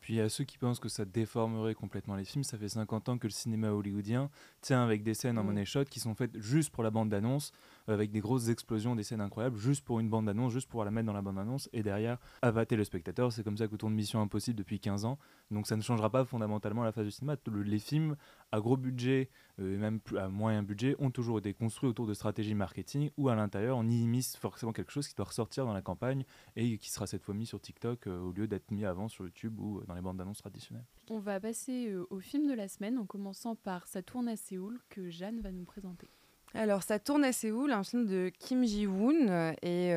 Puis 0.00 0.20
a 0.20 0.28
ceux 0.28 0.44
qui 0.44 0.58
pensent 0.58 0.80
que 0.80 0.88
ça 0.88 1.04
déformerait 1.04 1.74
complètement 1.74 2.14
les 2.14 2.24
films. 2.24 2.44
Ça 2.44 2.58
fait 2.58 2.68
50 2.68 3.08
ans 3.08 3.18
que 3.18 3.26
le 3.26 3.32
cinéma 3.32 3.70
hollywoodien 3.70 4.30
tient 4.60 4.82
avec 4.82 5.02
des 5.02 5.14
scènes 5.14 5.38
en 5.38 5.44
mmh. 5.44 5.46
money 5.46 5.64
shot 5.64 5.84
qui 5.84 6.00
sont 6.00 6.14
faites 6.14 6.38
juste 6.38 6.70
pour 6.70 6.82
la 6.82 6.90
bande 6.90 7.08
d'annonce, 7.08 7.52
avec 7.88 8.10
des 8.10 8.20
grosses 8.20 8.48
explosions, 8.48 8.94
des 8.94 9.02
scènes 9.02 9.20
incroyables, 9.20 9.56
juste 9.56 9.84
pour 9.84 10.00
une 10.00 10.08
bande 10.08 10.26
d'annonce, 10.26 10.52
juste 10.52 10.68
pour 10.68 10.84
la 10.84 10.90
mettre 10.90 11.06
dans 11.06 11.12
la 11.12 11.22
bande 11.22 11.36
d'annonce, 11.36 11.68
et 11.72 11.82
derrière, 11.82 12.18
avater 12.42 12.76
le 12.76 12.84
spectateur. 12.84 13.32
C'est 13.32 13.42
comme 13.42 13.56
ça 13.56 13.68
que 13.68 13.76
tourne 13.76 13.94
Mission 13.94 14.20
Impossible 14.20 14.56
depuis 14.56 14.80
15 14.80 15.04
ans. 15.04 15.18
Donc 15.50 15.66
ça 15.66 15.76
ne 15.76 15.82
changera 15.82 16.10
pas 16.10 16.24
fondamentalement 16.24 16.84
la 16.84 16.92
phase 16.92 17.06
du 17.06 17.10
cinéma. 17.10 17.36
les 17.64 17.78
films 17.78 18.16
à 18.52 18.60
gros 18.60 18.76
budget, 18.76 19.30
euh, 19.60 19.74
et 19.74 19.78
même 19.78 20.00
à 20.16 20.28
moyen 20.28 20.62
budget, 20.62 20.94
ont 20.98 21.10
toujours 21.10 21.38
été 21.38 21.54
construits 21.54 21.88
autour 21.88 22.06
de 22.06 22.14
stratégies 22.14 22.54
marketing, 22.54 23.10
où 23.16 23.28
à 23.28 23.34
l'intérieur, 23.34 23.78
on 23.78 23.88
y 23.88 24.06
mise 24.06 24.36
forcément 24.36 24.72
quelque 24.72 24.92
chose 24.92 25.08
qui 25.08 25.14
doit 25.14 25.26
ressortir 25.26 25.64
dans 25.64 25.72
la 25.72 25.82
campagne, 25.82 26.24
et 26.56 26.78
qui 26.78 26.90
sera 26.90 27.06
cette 27.06 27.22
fois 27.22 27.34
mis 27.34 27.46
sur 27.46 27.60
TikTok, 27.60 28.06
euh, 28.06 28.20
au 28.20 28.32
lieu 28.32 28.46
d'être 28.46 28.70
mis 28.70 28.84
avant 28.84 29.08
sur 29.08 29.24
YouTube 29.24 29.58
ou 29.58 29.78
euh, 29.78 29.84
dans 29.86 29.94
les 29.94 30.02
bandes 30.02 30.16
d'annonces 30.16 30.38
traditionnelles. 30.38 30.86
On 31.10 31.18
va 31.18 31.40
passer 31.40 31.94
au 32.10 32.20
film 32.20 32.48
de 32.48 32.54
la 32.54 32.68
semaine, 32.68 32.98
en 32.98 33.06
commençant 33.06 33.56
par 33.56 33.86
Ça 33.86 34.02
tourne 34.02 34.28
à 34.28 34.36
Séoul, 34.36 34.80
que 34.88 35.10
Jeanne 35.10 35.40
va 35.40 35.52
nous 35.52 35.64
présenter. 35.64 36.08
Alors, 36.54 36.82
ça 36.82 36.98
tourne 36.98 37.24
à 37.24 37.32
Séoul, 37.32 37.72
un 37.72 37.82
film 37.82 38.06
de 38.06 38.30
Kim 38.38 38.64
Ji-woon, 38.64 39.54
et 39.62 39.94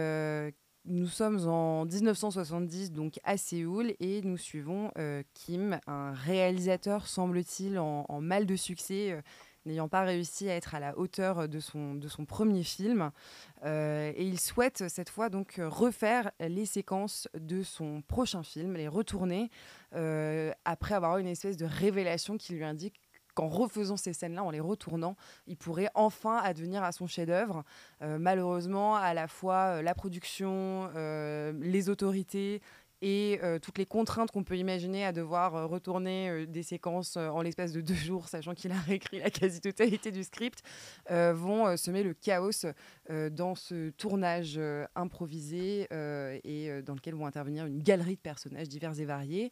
nous 0.85 1.07
sommes 1.07 1.47
en 1.47 1.85
1970, 1.85 2.91
donc 2.91 3.19
à 3.23 3.37
Séoul, 3.37 3.93
et 3.99 4.21
nous 4.21 4.37
suivons 4.37 4.91
Kim, 5.33 5.79
un 5.87 6.13
réalisateur, 6.13 7.07
semble-t-il, 7.07 7.77
en, 7.77 8.21
mal 8.21 8.45
de 8.45 8.55
succès 8.55 9.21
n'ayant 9.65 9.89
pas 9.89 10.03
réussi 10.03 10.49
à 10.49 10.55
être 10.55 10.75
à 10.75 10.79
la 10.79 10.97
hauteur 10.97 11.47
de 11.47 11.59
son, 11.59 11.95
de 11.95 12.07
son 12.07 12.25
premier 12.25 12.63
film. 12.63 13.11
Euh, 13.63 14.11
et 14.15 14.25
il 14.25 14.39
souhaite 14.39 14.87
cette 14.89 15.09
fois 15.09 15.29
donc 15.29 15.59
refaire 15.59 16.31
les 16.39 16.65
séquences 16.65 17.27
de 17.33 17.63
son 17.63 18.01
prochain 18.01 18.43
film, 18.43 18.75
les 18.75 18.87
retourner, 18.87 19.49
euh, 19.95 20.51
après 20.65 20.95
avoir 20.95 21.17
une 21.17 21.27
espèce 21.27 21.57
de 21.57 21.65
révélation 21.65 22.37
qui 22.37 22.53
lui 22.53 22.63
indique 22.63 23.01
qu'en 23.35 23.47
refaisant 23.47 23.97
ces 23.97 24.13
scènes-là, 24.13 24.43
en 24.43 24.49
les 24.49 24.59
retournant, 24.59 25.15
il 25.45 25.57
pourrait 25.57 25.89
enfin 25.93 26.37
advenir 26.37 26.83
à 26.83 26.91
son 26.91 27.05
chef-d'œuvre. 27.05 27.63
Euh, 28.01 28.17
malheureusement, 28.19 28.95
à 28.95 29.13
la 29.13 29.27
fois 29.27 29.81
la 29.81 29.93
production, 29.93 30.89
les 30.95 31.89
autorités 31.89 32.61
et 33.01 33.39
euh, 33.43 33.59
toutes 33.59 33.77
les 33.77 33.85
contraintes 33.85 34.31
qu'on 34.31 34.43
peut 34.43 34.57
imaginer 34.57 35.05
à 35.05 35.11
devoir 35.11 35.55
euh, 35.55 35.65
retourner 35.65 36.29
euh, 36.29 36.45
des 36.45 36.63
séquences 36.63 37.17
en 37.17 37.41
l'espace 37.41 37.71
de 37.71 37.81
deux 37.81 37.93
jours, 37.93 38.27
sachant 38.27 38.53
qu'il 38.53 38.71
a 38.71 38.79
réécrit 38.87 39.19
la 39.19 39.29
quasi-totalité 39.29 40.11
du 40.11 40.23
script, 40.23 40.63
vont 41.09 41.77
semer 41.77 42.03
le 42.03 42.13
chaos 42.13 42.65
dans 43.09 43.55
ce 43.55 43.89
tournage 43.91 44.59
improvisé 44.95 45.87
et 46.43 46.81
dans 46.83 46.95
lequel 46.95 47.15
vont 47.15 47.25
intervenir 47.25 47.65
une 47.65 47.81
galerie 47.81 48.15
de 48.15 48.21
personnages 48.21 48.69
divers 48.69 48.99
et 48.99 49.05
variés. 49.05 49.51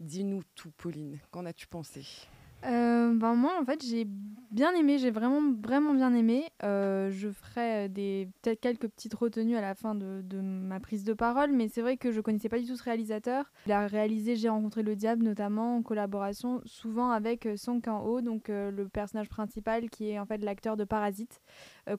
Dis-nous 0.00 0.42
tout, 0.54 0.70
Pauline, 0.76 1.20
qu'en 1.30 1.44
as-tu 1.44 1.66
pensé? 1.66 2.04
euh, 2.04 2.43
ben 2.64 3.34
moi, 3.34 3.52
en 3.60 3.64
fait, 3.64 3.84
j'ai 3.84 4.06
bien 4.54 4.72
aimé, 4.72 4.98
j'ai 4.98 5.10
vraiment, 5.10 5.52
vraiment 5.60 5.94
bien 5.94 6.14
aimé. 6.14 6.44
Euh, 6.62 7.10
je 7.10 7.28
ferai 7.28 7.88
des 7.88 8.28
peut-être 8.40 8.60
quelques 8.60 8.86
petites 8.86 9.14
retenues 9.14 9.56
à 9.56 9.60
la 9.60 9.74
fin 9.74 9.96
de, 9.96 10.22
de 10.22 10.40
ma 10.40 10.78
prise 10.78 11.02
de 11.02 11.12
parole, 11.12 11.50
mais 11.50 11.66
c'est 11.66 11.82
vrai 11.82 11.96
que 11.96 12.12
je 12.12 12.20
connaissais 12.20 12.48
pas 12.48 12.60
du 12.60 12.66
tout 12.66 12.76
ce 12.76 12.84
réalisateur. 12.84 13.50
Il 13.66 13.72
a 13.72 13.88
réalisé 13.88 14.36
J'ai 14.36 14.48
rencontré 14.48 14.84
le 14.84 14.94
diable, 14.94 15.24
notamment 15.24 15.76
en 15.76 15.82
collaboration 15.82 16.62
souvent 16.66 17.10
avec 17.10 17.46
euh, 17.46 17.56
Song 17.56 17.80
Kang-ho, 17.82 18.20
donc 18.20 18.48
euh, 18.48 18.70
le 18.70 18.88
personnage 18.88 19.28
principal 19.28 19.90
qui 19.90 20.10
est 20.10 20.20
en 20.20 20.24
fait 20.24 20.38
l'acteur 20.38 20.76
de 20.76 20.84
Parasite, 20.84 21.40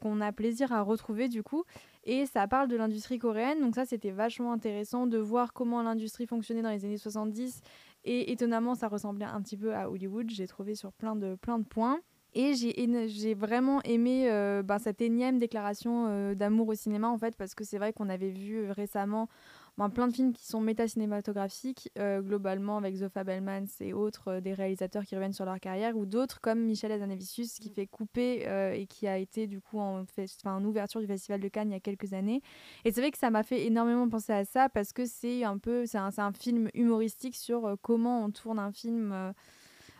qu'on 0.01 0.19
a 0.21 0.31
plaisir 0.31 0.71
à 0.71 0.81
retrouver 0.81 1.27
du 1.27 1.43
coup. 1.43 1.63
Et 2.05 2.25
ça 2.25 2.47
parle 2.47 2.67
de 2.67 2.75
l'industrie 2.75 3.19
coréenne, 3.19 3.59
donc 3.59 3.75
ça 3.75 3.85
c'était 3.85 4.11
vachement 4.11 4.53
intéressant 4.53 5.07
de 5.07 5.17
voir 5.17 5.53
comment 5.53 5.81
l'industrie 5.81 6.25
fonctionnait 6.25 6.61
dans 6.61 6.69
les 6.69 6.85
années 6.85 6.97
70 6.97 7.61
et 8.05 8.31
étonnamment, 8.31 8.75
ça 8.75 8.87
ressemblait 8.87 9.25
un 9.25 9.41
petit 9.41 9.57
peu 9.57 9.75
à 9.75 9.89
Hollywood. 9.89 10.29
J'ai 10.29 10.47
trouvé 10.47 10.75
sur 10.75 10.93
plein 10.93 11.15
de, 11.15 11.35
plein 11.35 11.59
de 11.59 11.65
points. 11.65 11.99
Et 12.37 12.53
j'ai 12.53 13.33
vraiment 13.33 13.81
aimé 13.83 14.29
euh, 14.29 14.61
ben, 14.61 14.77
cette 14.77 15.01
énième 15.01 15.39
déclaration 15.39 16.07
euh, 16.09 16.35
d'amour 16.35 16.67
au 16.67 16.73
cinéma, 16.75 17.07
en 17.07 17.17
fait, 17.17 17.33
parce 17.37 17.55
que 17.55 17.63
c'est 17.63 17.77
vrai 17.77 17.93
qu'on 17.93 18.09
avait 18.09 18.29
vu 18.29 18.57
euh, 18.57 18.73
récemment 18.73 19.29
ben, 19.77 19.89
plein 19.89 20.07
de 20.07 20.13
films 20.13 20.33
qui 20.33 20.45
sont 20.45 20.61
méta-cinématographiques, 20.61 21.91
globalement 21.97 22.77
avec 22.77 22.99
The 22.99 23.09
Fabelmans 23.09 23.65
et 23.79 23.93
autres, 23.93 24.39
des 24.39 24.53
réalisateurs 24.53 25.03
qui 25.03 25.15
reviennent 25.15 25.33
sur 25.33 25.45
leur 25.45 25.59
carrière, 25.59 25.97
ou 25.97 26.05
d'autres 26.05 26.39
comme 26.41 26.59
Michel 26.59 26.91
Hazanavicius 26.91 27.59
qui 27.59 27.69
fait 27.69 27.87
couper 27.87 28.45
et 28.73 28.85
qui 28.87 29.07
a 29.07 29.17
été 29.17 29.47
du 29.47 29.59
coup 29.59 29.79
en, 29.79 30.05
en 30.45 30.65
ouverture 30.65 31.01
du 31.01 31.07
Festival 31.07 31.39
de 31.41 31.47
Cannes 31.47 31.69
il 31.69 31.73
y 31.73 31.77
a 31.77 31.79
quelques 31.79 32.13
années. 32.13 32.41
Et 32.85 32.91
c'est 32.91 33.01
vrai 33.01 33.11
que 33.11 33.17
ça 33.17 33.29
m'a 33.29 33.43
fait 33.43 33.65
énormément 33.65 34.07
penser 34.07 34.33
à 34.33 34.45
ça 34.45 34.69
parce 34.69 34.93
que 34.93 35.05
c'est 35.05 35.43
un 35.43 35.57
peu, 35.57 35.85
c'est 35.85 35.97
un, 35.97 36.09
un, 36.17 36.31
film 36.31 36.69
humoristique 36.73 37.35
sur 37.35 37.75
comment 37.81 38.23
on 38.23 38.31
tourne 38.31 38.59
un 38.59 38.71
film 38.71 39.33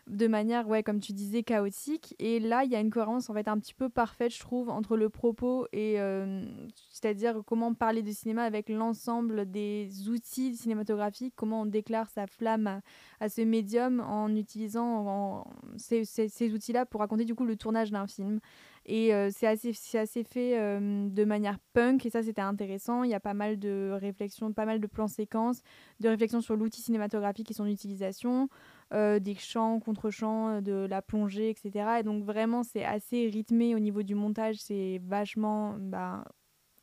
de 0.07 0.27
manière, 0.27 0.67
ouais, 0.67 0.83
comme 0.83 0.99
tu 0.99 1.13
disais, 1.13 1.41
chaotique. 1.41 2.15
Et 2.19 2.39
là, 2.39 2.63
il 2.63 2.71
y 2.71 2.75
a 2.75 2.79
une 2.79 2.91
cohérence 2.91 3.29
en 3.29 3.33
fait 3.33 3.47
un 3.47 3.57
petit 3.57 3.73
peu 3.73 3.89
parfaite, 3.89 4.33
je 4.33 4.39
trouve, 4.39 4.69
entre 4.69 4.97
le 4.97 5.09
propos 5.09 5.67
et 5.73 5.99
euh, 5.99 6.43
c'est-à-dire 6.91 7.41
comment 7.45 7.73
parler 7.73 8.03
de 8.03 8.11
cinéma 8.11 8.43
avec 8.43 8.69
l'ensemble 8.69 9.49
des 9.49 9.89
outils 10.07 10.55
cinématographiques, 10.55 11.33
comment 11.35 11.61
on 11.61 11.65
déclare 11.65 12.09
sa 12.09 12.27
flamme 12.27 12.81
à, 13.19 13.29
ce 13.29 13.41
médium 13.41 13.99
en 13.99 14.35
utilisant 14.35 15.47
ces, 15.77 16.05
ces, 16.05 16.53
outils-là 16.53 16.85
pour 16.85 17.01
raconter 17.01 17.25
du 17.25 17.33
coup 17.33 17.45
le 17.45 17.55
tournage 17.55 17.89
d'un 17.89 18.05
film. 18.05 18.39
Et 18.87 19.15
euh, 19.15 19.29
c'est 19.31 19.47
assez, 19.47 19.71
assez 19.97 20.23
fait 20.23 20.59
euh, 20.59 21.09
de 21.09 21.25
manière 21.25 21.57
punk, 21.73 22.05
et 22.05 22.11
ça 22.11 22.21
c'était 22.21 22.41
intéressant. 22.41 23.01
Il 23.03 23.09
y 23.09 23.15
a 23.15 23.19
pas 23.19 23.33
mal 23.33 23.57
de 23.57 23.91
réflexions, 23.99 24.53
pas 24.53 24.65
mal 24.65 24.79
de 24.79 24.85
plans 24.85 25.07
séquences, 25.07 25.61
de 25.99 26.09
réflexions 26.09 26.41
sur 26.41 26.55
l'outil 26.55 26.81
cinématographique 26.81 27.49
et 27.49 27.55
son 27.55 27.65
utilisation. 27.65 28.47
Euh, 28.93 29.17
des 29.19 29.33
chants, 29.33 29.79
contre-chants, 29.79 30.49
euh, 30.49 30.61
de 30.61 30.85
la 30.87 31.01
plongée, 31.01 31.49
etc. 31.49 31.99
Et 31.99 32.03
donc 32.03 32.23
vraiment, 32.23 32.61
c'est 32.61 32.85
assez 32.85 33.27
rythmé 33.27 33.73
au 33.73 33.79
niveau 33.79 34.03
du 34.03 34.13
montage, 34.13 34.57
c'est 34.57 35.01
vachement 35.03 35.75
bah, 35.79 36.23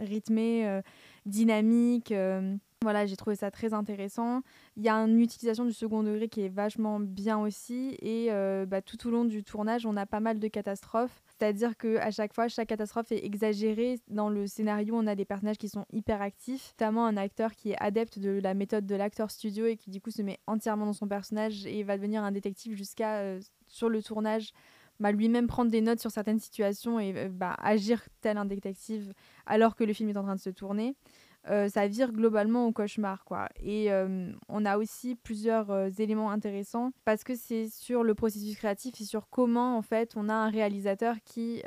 rythmé, 0.01 0.67
euh, 0.67 0.83
dynamique. 1.27 2.13
Voilà, 2.83 3.07
j'ai 3.07 3.17
trouvé 3.17 3.37
ça 3.37 3.51
très 3.51 3.75
intéressant. 3.75 4.43
Il 4.77 4.83
y 4.83 4.89
a 4.89 4.95
une 4.95 5.21
utilisation 5.21 5.65
du 5.65 5.73
second 5.73 6.03
degré 6.03 6.29
qui 6.29 6.43
est 6.43 6.49
vachement 6.49 6.99
bien 6.99 7.39
aussi. 7.39 7.97
Et 8.03 8.29
bah, 8.67 8.83
tout 8.83 9.07
au 9.07 9.11
long 9.11 9.25
du 9.25 9.45
tournage, 9.45 9.87
on 9.87 9.97
a 9.97 10.05
pas 10.07 10.21
mal 10.21 10.39
de 10.39 10.49
catastrophes. 10.49 11.23
C'est-à-dire 11.27 11.77
qu'à 11.77 12.11
chaque 12.11 12.35
fois, 12.35 12.49
chaque 12.49 12.69
catastrophe 12.69 13.13
est 13.13 13.25
exagérée. 13.25 14.01
Dans 14.09 14.29
le 14.29 14.47
scénario, 14.47 14.95
on 14.97 15.07
a 15.07 15.15
des 15.15 15.25
personnages 15.25 15.59
qui 15.59 15.69
sont 15.69 15.87
hyper 15.93 16.23
actifs, 16.23 16.75
notamment 16.79 17.07
un 17.07 17.17
acteur 17.17 17.53
qui 17.55 17.71
est 17.71 17.77
adepte 17.79 18.19
de 18.19 18.41
la 18.43 18.55
méthode 18.55 18.87
de 18.87 18.95
l'acteur 18.95 19.31
studio 19.31 19.67
et 19.67 19.77
qui 19.77 19.91
du 19.91 20.01
coup 20.01 20.11
se 20.11 20.23
met 20.23 20.39
entièrement 20.47 20.87
dans 20.87 20.93
son 20.93 21.09
personnage 21.09 21.67
et 21.67 21.83
va 21.85 21.97
devenir 21.97 22.25
un 22.25 22.33
détective 22.33 22.77
jusqu'à, 22.77 23.19
euh, 23.19 23.41
sur 23.67 23.89
le 23.89 24.03
tournage, 24.03 24.53
bah, 25.01 25.13
lui-même 25.13 25.47
prendre 25.47 25.71
des 25.71 25.81
notes 25.81 26.01
sur 26.01 26.11
certaines 26.11 26.39
situations 26.39 27.01
et 27.01 27.13
euh, 27.17 27.29
bah, 27.29 27.57
agir 27.59 28.03
tel 28.21 28.37
un 28.37 28.45
détective 28.45 29.13
alors 29.47 29.75
que 29.75 29.85
le 29.85 29.93
film 29.93 30.09
est 30.11 30.17
en 30.17 30.23
train 30.23 30.37
de 30.37 30.41
se 30.41 30.51
tourner. 30.51 30.95
Euh, 31.51 31.69
ça 31.69 31.89
vire 31.89 32.13
globalement 32.13 32.67
au 32.67 32.73
cauchemar. 32.73 33.25
Quoi. 33.25 33.49
Et 33.61 33.91
euh, 33.91 34.31
on 34.49 34.65
a 34.65 34.79
aussi 34.79 35.17
plusieurs 35.17 35.73
euh, 35.73 35.89
éléments 35.99 36.31
intéressants 36.31 36.93
parce 37.05 37.25
que 37.25 37.35
c'est 37.35 37.69
sur 37.69 38.05
le 38.05 38.15
processus 38.15 38.57
créatif 38.57 39.01
et 39.01 39.05
sur 39.05 39.29
comment 39.29 39.77
en 39.77 39.83
fait 39.83 40.13
on 40.15 40.29
a 40.29 40.35
un 40.35 40.51
réalisateur 40.51 41.17
qui 41.25 41.63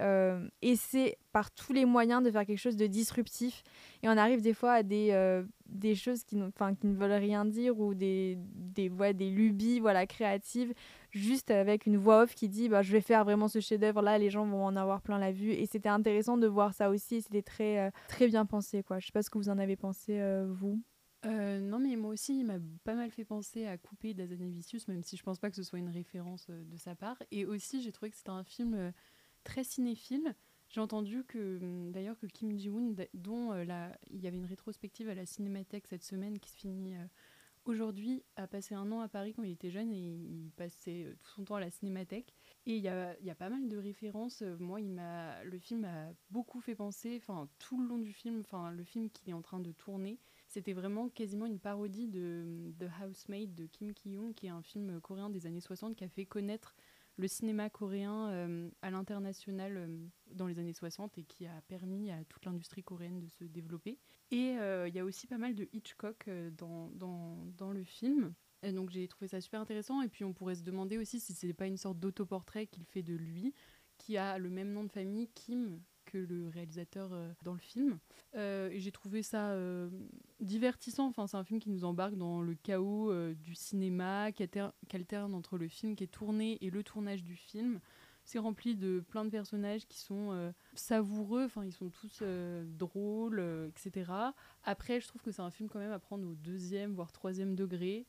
essaie 0.62 1.18
par 1.34 1.52
tous 1.52 1.74
les 1.74 1.84
moyens 1.84 2.24
de 2.24 2.32
faire 2.32 2.46
quelque 2.46 2.60
chose 2.60 2.78
de 2.78 2.88
disruptif 2.88 3.64
et 4.04 4.08
on 4.08 4.18
arrive 4.18 4.42
des 4.42 4.54
fois 4.54 4.74
à 4.74 4.84
des, 4.84 5.44
des 5.66 5.96
choses 5.96 6.24
qui, 6.24 6.38
qui 6.38 6.88
ne 6.88 6.96
veulent 6.96 7.12
rien 7.12 7.44
dire 7.46 7.80
ou 7.80 7.94
des, 7.94 8.38
des, 8.38 8.90
des 9.14 9.30
lubies 9.30 9.80
voilà, 9.80 10.06
créatives 10.08 10.74
juste 11.16 11.50
avec 11.50 11.86
une 11.86 11.98
voix 11.98 12.24
off 12.24 12.36
qui 12.36 12.50
dit 12.50 12.70
bah, 12.70 12.82
je 12.82 12.92
vais 12.92 13.02
faire 13.02 13.24
vraiment 13.24 13.48
ce 13.48 13.60
chef-d'œuvre 13.60 14.02
là, 14.02 14.18
les 14.18 14.30
gens 14.30 14.46
vont 14.46 14.66
en 14.66 14.76
avoir 14.76 15.02
plein 15.02 15.18
la 15.18 15.32
vue. 15.32 15.52
Et 15.52 15.66
c'était 15.66 15.90
intéressant 15.90 16.38
de 16.38 16.48
voir 16.48 16.74
ça 16.74 16.90
aussi, 16.90 17.22
c'était 17.22 17.42
très, 17.42 17.80
euh, 17.80 17.90
très 18.08 18.28
bien 18.28 18.46
pensé. 18.46 18.84
Quoi. 18.84 19.00
Je 19.00 19.08
sais 19.08 19.12
pas 19.12 19.24
ce 19.24 19.30
que 19.30 19.38
vous 19.38 19.50
en 19.50 19.58
avez 19.58 19.76
pensé, 19.76 20.20
euh, 20.20 20.46
vous. 20.48 20.82
Euh, 21.26 21.60
non, 21.60 21.80
mais 21.80 21.96
moi 21.96 22.12
aussi, 22.12 22.40
il 22.40 22.46
m'a 22.46 22.60
pas 22.84 22.94
mal 22.94 23.10
fait 23.10 23.26
penser 23.26 23.66
à 23.66 23.78
Couper 23.78 24.14
d'Azanavicius, 24.14 24.88
même 24.88 25.02
si 25.02 25.18
je 25.18 25.24
pense 25.24 25.40
pas 25.40 25.50
que 25.50 25.56
ce 25.56 25.64
soit 25.64 25.80
une 25.80 25.90
référence 25.90 26.48
de 26.50 26.78
sa 26.78 26.94
part. 26.94 27.18
Et 27.32 27.46
aussi, 27.46 27.82
j'ai 27.82 27.92
trouvé 27.92 28.12
que 28.12 28.18
c'était 28.18 28.30
un 28.30 28.44
film 28.44 28.94
très 29.44 29.64
cinéphile. 29.64 30.36
J'ai 30.70 30.82
entendu 30.82 31.24
que, 31.24 31.58
hum, 31.62 31.92
d'ailleurs, 31.92 32.18
que 32.20 32.28
Kim 32.28 32.56
Ji-woon, 32.56 32.96
dont 33.16 33.56
il 33.56 34.22
y 34.22 34.28
avait 34.28 34.38
une 34.38 34.46
rétrospective 34.46 35.10
à 35.10 35.16
la 35.16 35.26
Cinémathèque 35.26 35.88
cette 35.88 36.04
semaine 36.04 36.38
qui 36.38 36.52
se 36.52 36.58
finit 36.58 36.94
aujourd'hui 37.66 38.24
a 38.36 38.48
passé 38.48 38.76
un 38.76 38.92
an 38.92 39.02
à 39.02 39.08
Paris 39.08 39.34
quand 39.34 39.44
il 39.44 39.52
était 39.52 39.70
jeune 39.70 39.92
et 39.92 40.16
il 40.16 40.52
passait 40.56 41.06
euh, 41.06 41.16
tout 41.20 41.30
son 41.36 41.44
temps 41.44 41.56
à 41.56 41.60
la 41.60 41.70
cinémathèque. 41.72 42.34
Et 42.66 42.76
il 42.78 42.82
y 42.82 42.90
a, 42.90 43.36
pas 43.38 43.50
mal 43.50 43.68
de 43.68 43.78
références. 43.78 44.42
Euh, 44.42 44.56
moi, 44.60 44.80
le 44.80 45.60
film 45.60 45.82
m'a 45.82 46.08
beaucoup 46.30 46.62
fait 46.62 46.76
penser, 46.76 47.20
enfin, 47.22 47.50
tout 47.60 47.82
le 47.82 47.88
long 47.88 47.98
du 47.98 48.14
film, 48.14 48.40
enfin, 48.40 48.72
le 48.72 48.84
film 48.84 49.10
qu'il 49.10 49.30
est 49.30 49.34
en 49.34 49.42
train 49.42 49.60
de 49.60 49.72
tourner, 49.72 50.20
c'était 50.48 50.74
vraiment 50.74 51.10
quasiment 51.10 51.46
une 51.46 51.60
parodie 51.60 52.08
de 52.08 52.74
The 52.80 52.86
Housemaid 53.02 53.54
de 53.56 53.66
Kim 53.66 53.94
Ki-young, 53.94 54.34
qui 54.34 54.46
est 54.46 54.50
un 54.50 54.62
film 54.62 55.02
coréen 55.02 55.30
des 55.30 55.46
années 55.48 55.62
60 55.62 55.96
qui 55.96 56.04
a 56.04 56.10
fait 56.10 56.26
connaître 56.26 56.76
le 57.18 57.28
cinéma 57.28 57.70
coréen 57.70 58.30
euh, 58.30 58.70
à 58.82 58.90
l'international 58.90 59.78
euh, 59.78 60.08
dans 60.32 60.48
les 60.48 60.60
années 60.60 60.74
60 60.74 61.18
et 61.18 61.24
qui 61.24 61.46
a 61.46 61.62
permis 61.68 62.12
à 62.12 62.24
toute 62.26 62.46
l'industrie 62.46 62.84
coréenne 62.84 63.20
de 63.20 63.28
se 63.28 63.44
développer. 63.46 63.98
Et 64.32 64.58
euh, 64.58 64.88
il 64.88 64.96
y 64.96 65.00
a 65.00 65.06
aussi 65.06 65.28
pas 65.28 65.38
mal 65.38 65.56
de 65.56 65.70
Hitchcock 65.72 66.30
dans, 66.58 66.90
dans, 66.92 67.46
dans, 67.58 67.72
le 67.72 67.84
film. 67.84 68.34
Et 68.64 68.72
donc 68.72 68.90
j'ai 68.90 69.08
trouvé 69.08 69.28
ça 69.28 69.40
super 69.40 69.62
intéressant. 69.62 70.02
Et 70.02 70.10
puis 70.10 70.26
on 70.26 70.34
pourrait 70.34 70.56
se 70.56 70.64
demander 70.64 70.98
aussi 70.98 71.20
si 71.20 71.34
c'est 71.34 71.54
pas 71.54 71.68
une 71.68 71.78
sorte 71.78 72.00
d'autoportrait 72.00 72.68
qu'il 72.68 72.86
fait 72.86 73.04
de 73.04 73.16
lui, 73.16 73.54
qui 73.98 74.18
a 74.18 74.38
le 74.38 74.50
même 74.50 74.74
nom 74.74 74.84
de 74.84 74.92
famille, 74.92 75.30
Kim, 75.34 75.82
que 76.06 76.18
le 76.18 76.48
réalisateur 76.50 77.10
euh, 77.12 77.32
dans 77.44 77.54
le 77.54 77.60
film. 77.60 78.00
Euh, 78.36 78.70
et 78.70 78.80
j'ai 78.80 78.92
trouvé 78.92 79.24
ça 79.24 79.50
euh, 79.50 79.90
divertissant. 80.40 81.08
Enfin, 81.08 81.28
c'est 81.28 81.38
un 81.38 81.44
film 81.44 81.60
qui 81.60 81.70
nous 81.70 81.84
embarque 81.84 82.16
dans 82.16 82.42
le 82.42 82.56
chaos 82.56 83.14
du 83.34 83.56
cinéma, 83.56 84.32
qui, 84.32 84.44
alterne 84.94 85.34
entre 85.34 85.58
le 85.58 85.68
film 85.68 85.96
qui 85.96 86.04
est 86.04 86.08
tourné 86.08 86.58
et 86.62 86.70
le 86.70 86.84
tournage 86.84 87.24
du 87.24 87.36
film. 87.36 87.80
C'est 88.24 88.40
rempli 88.40 88.76
de 88.76 89.04
plein 89.08 89.24
de 89.24 89.30
personnages 89.30 89.86
qui 89.88 90.00
sont 90.00 90.52
savoureux, 90.74 91.46
enfin 91.46 91.64
ils 91.64 91.72
sont 91.72 91.90
tous 91.90 92.24
drôles, 92.66 93.40
etc. 93.70 94.12
Après, 94.64 95.00
je 95.00 95.08
trouve 95.08 95.22
que 95.22 95.32
c'est 95.32 95.44
un 95.44 95.52
film 95.52 95.70
quand 95.70 95.78
même 95.78 95.92
à 95.92 96.00
prendre 96.00 96.28
au 96.28 96.34
deuxième 96.34 96.96
voire 96.96 97.12
troisième 97.12 97.56
degré. 97.56 98.08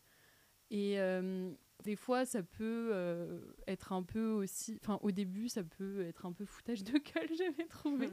Des 1.84 1.96
fois, 1.96 2.24
ça 2.24 2.42
peut 2.42 2.90
euh, 2.92 3.38
être 3.68 3.92
un 3.92 4.02
peu 4.02 4.30
aussi. 4.30 4.78
Enfin, 4.82 4.98
au 5.02 5.10
début, 5.10 5.48
ça 5.48 5.62
peut 5.62 6.02
être 6.02 6.26
un 6.26 6.32
peu 6.32 6.44
foutage 6.44 6.82
de 6.82 6.92
gueule, 6.92 7.28
j'avais 7.38 7.68
trouvé. 7.68 8.08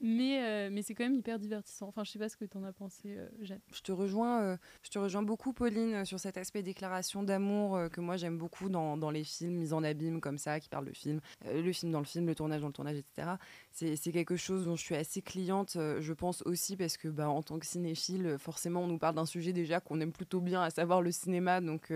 mais 0.00 0.42
euh, 0.42 0.68
mais 0.70 0.82
c'est 0.82 0.94
quand 0.94 1.04
même 1.04 1.14
hyper 1.14 1.38
divertissant. 1.38 1.88
Enfin, 1.88 2.04
je 2.04 2.10
sais 2.10 2.18
pas 2.18 2.28
ce 2.28 2.36
que 2.36 2.44
tu 2.44 2.56
en 2.56 2.64
as 2.64 2.72
pensé, 2.72 3.16
euh, 3.16 3.28
Jeanne. 3.40 3.60
Je 3.72 3.80
te 3.80 3.92
rejoins, 3.92 4.58
je 4.82 4.90
te 4.90 4.98
rejoins 4.98 5.22
beaucoup, 5.22 5.52
Pauline, 5.52 6.04
sur 6.04 6.20
cet 6.20 6.36
aspect 6.36 6.62
déclaration 6.62 7.22
d'amour 7.22 7.78
que 7.90 8.00
moi 8.00 8.16
j'aime 8.16 8.36
beaucoup 8.36 8.68
dans, 8.68 8.96
dans, 8.96 9.10
les 9.10 9.24
films 9.24 9.54
mis 9.54 9.72
en 9.72 9.82
abîme 9.84 10.20
comme 10.20 10.38
ça, 10.38 10.60
qui 10.60 10.68
parlent 10.68 10.86
de 10.86 10.92
film, 10.92 11.20
le 11.44 11.72
film 11.72 11.92
dans 11.92 12.00
le 12.00 12.04
film, 12.04 12.26
le 12.26 12.34
tournage 12.34 12.60
dans 12.60 12.66
le 12.66 12.72
tournage, 12.72 12.96
etc. 12.96 13.36
C'est 13.72 14.12
quelque 14.12 14.36
chose 14.36 14.64
dont 14.64 14.76
je 14.76 14.82
suis 14.82 14.96
assez 14.96 15.22
cliente, 15.22 15.72
je 15.74 16.12
pense 16.12 16.42
aussi 16.42 16.76
parce 16.76 16.96
que 16.96 17.08
bah, 17.08 17.28
en 17.28 17.42
tant 17.42 17.58
que 17.58 17.66
cinéphile, 17.66 18.36
forcément, 18.38 18.82
on 18.82 18.86
nous 18.86 18.98
parle 18.98 19.14
d'un 19.14 19.26
sujet 19.26 19.52
déjà 19.52 19.80
qu'on 19.80 20.00
aime 20.00 20.12
plutôt 20.12 20.40
bien, 20.40 20.62
à 20.62 20.70
savoir 20.70 21.00
le 21.00 21.10
cinéma, 21.10 21.60
donc 21.60 21.92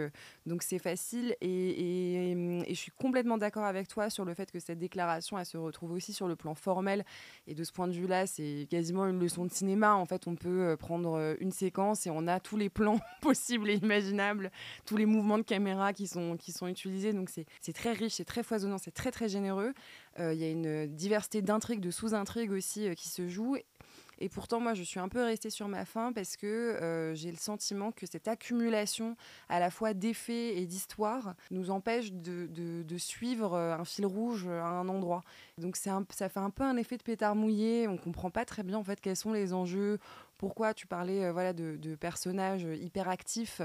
donc 0.47 0.63
c'est 0.63 0.79
facile 0.79 1.08
et, 1.15 2.65
je 2.69 2.75
suis 2.75 2.93
complètement 2.93 3.39
d'accord 3.39 3.65
avec 3.65 3.89
toi 3.89 4.11
sur 4.11 4.25
le 4.25 4.35
fait 4.35 4.51
que 4.51 4.61
cette 4.61 4.79
déclaration, 4.79 5.39
elle 5.39 5.47
se 5.47 5.57
retrouve 5.57 5.93
aussi 5.93 6.13
sur 6.13 6.29
le 6.29 6.37
plan 6.37 6.55
formel. 6.55 7.05
Et 7.47 7.55
de 7.55 7.65
ce 7.65 7.73
point 7.73 7.89
de 7.89 7.93
vue-là, 7.93 8.27
c'est 8.27 8.67
quasiment 8.71 9.07
une 9.07 9.19
leçon 9.19 9.45
de 9.45 9.51
cinéma. 9.51 9.95
En 9.95 10.07
fait, 10.07 10.27
on 10.27 10.37
peut 10.37 10.63
euh, 10.63 10.77
prendre 10.77 11.15
euh, 11.15 11.35
une 11.41 11.53
séquence 11.53 12.07
et 12.07 12.11
on 12.11 12.27
a 12.27 12.41
tous 12.41 12.57
les 12.57 12.69
plans 12.69 13.01
possibles 13.21 13.71
et 13.71 13.75
imaginables, 13.77 14.51
tous 14.87 14.97
les 14.97 15.07
mouvements 15.07 15.39
de 15.39 15.43
caméra 15.43 15.93
qui 15.93 16.07
sont, 16.07 16.37
qui 16.37 16.53
sont 16.53 16.69
utilisés. 16.69 17.13
Donc 17.13 17.31
c'est 17.31 17.73
très 17.73 17.93
riche, 17.93 18.15
c'est 18.15 18.25
très 18.25 18.43
foisonnant, 18.43 18.79
c'est 18.79 18.95
très 18.95 19.11
très 19.11 19.29
généreux. 19.29 19.73
Euh, 20.19 20.33
il 20.33 20.41
y 20.41 20.45
a 20.45 20.51
une 20.51 20.87
diversité 20.87 21.43
d'intrigues, 21.43 21.81
de 21.81 21.91
sous-intrigues 21.91 22.53
aussi 22.53 22.95
qui 22.97 23.09
se 23.09 23.29
jouent. 23.29 23.57
Et 24.21 24.29
pourtant, 24.29 24.59
moi, 24.61 24.75
je 24.75 24.83
suis 24.83 24.99
un 24.99 25.09
peu 25.09 25.23
restée 25.23 25.51
sur 25.51 25.69
ma 25.69 25.85
faim 25.85 26.13
parce 26.13 26.37
que 26.37 26.47
euh, 26.47 27.15
j'ai 27.15 27.31
le 27.31 27.37
sentiment 27.37 27.93
que 27.93 28.05
cette 28.07 28.27
accumulation 28.27 29.17
à 29.49 29.61
la 29.61 29.71
fois 29.71 29.95
d'effets 29.95 30.59
et 30.59 30.67
d'histoires 30.67 31.35
nous 31.51 31.71
empêche 31.71 32.13
de, 32.13 32.99
suivre 32.99 33.55
euh, 33.55 33.77
un 33.77 33.85
fil 33.85 34.07
rouge 34.07 34.49
à 34.49 34.67
un 34.67 34.89
endroit. 34.89 35.23
Donc 35.57 35.77
ça 35.77 36.03
fait 36.11 36.41
un 36.41 36.51
peu 36.51 36.65
un 36.65 36.77
effet 36.77 36.97
de 36.97 37.03
pétard 37.03 37.37
mouillé. 37.37 37.87
On 37.87 37.97
comprend 37.97 38.31
pas 38.31 38.45
très 38.45 38.65
bien 38.65 38.77
en 38.79 38.85
fait 38.85 39.01
quels 39.01 39.17
sont 39.17 39.33
les 39.33 39.53
enjeux. 39.53 39.99
Pourquoi 40.37 40.75
tu 40.75 40.87
parlais 40.87 41.25
euh, 41.25 41.33
voilà 41.33 41.53
de, 41.53 41.77
de 41.77 41.95
personnages 41.95 42.67
hyper 42.81 43.09
actifs 43.09 43.63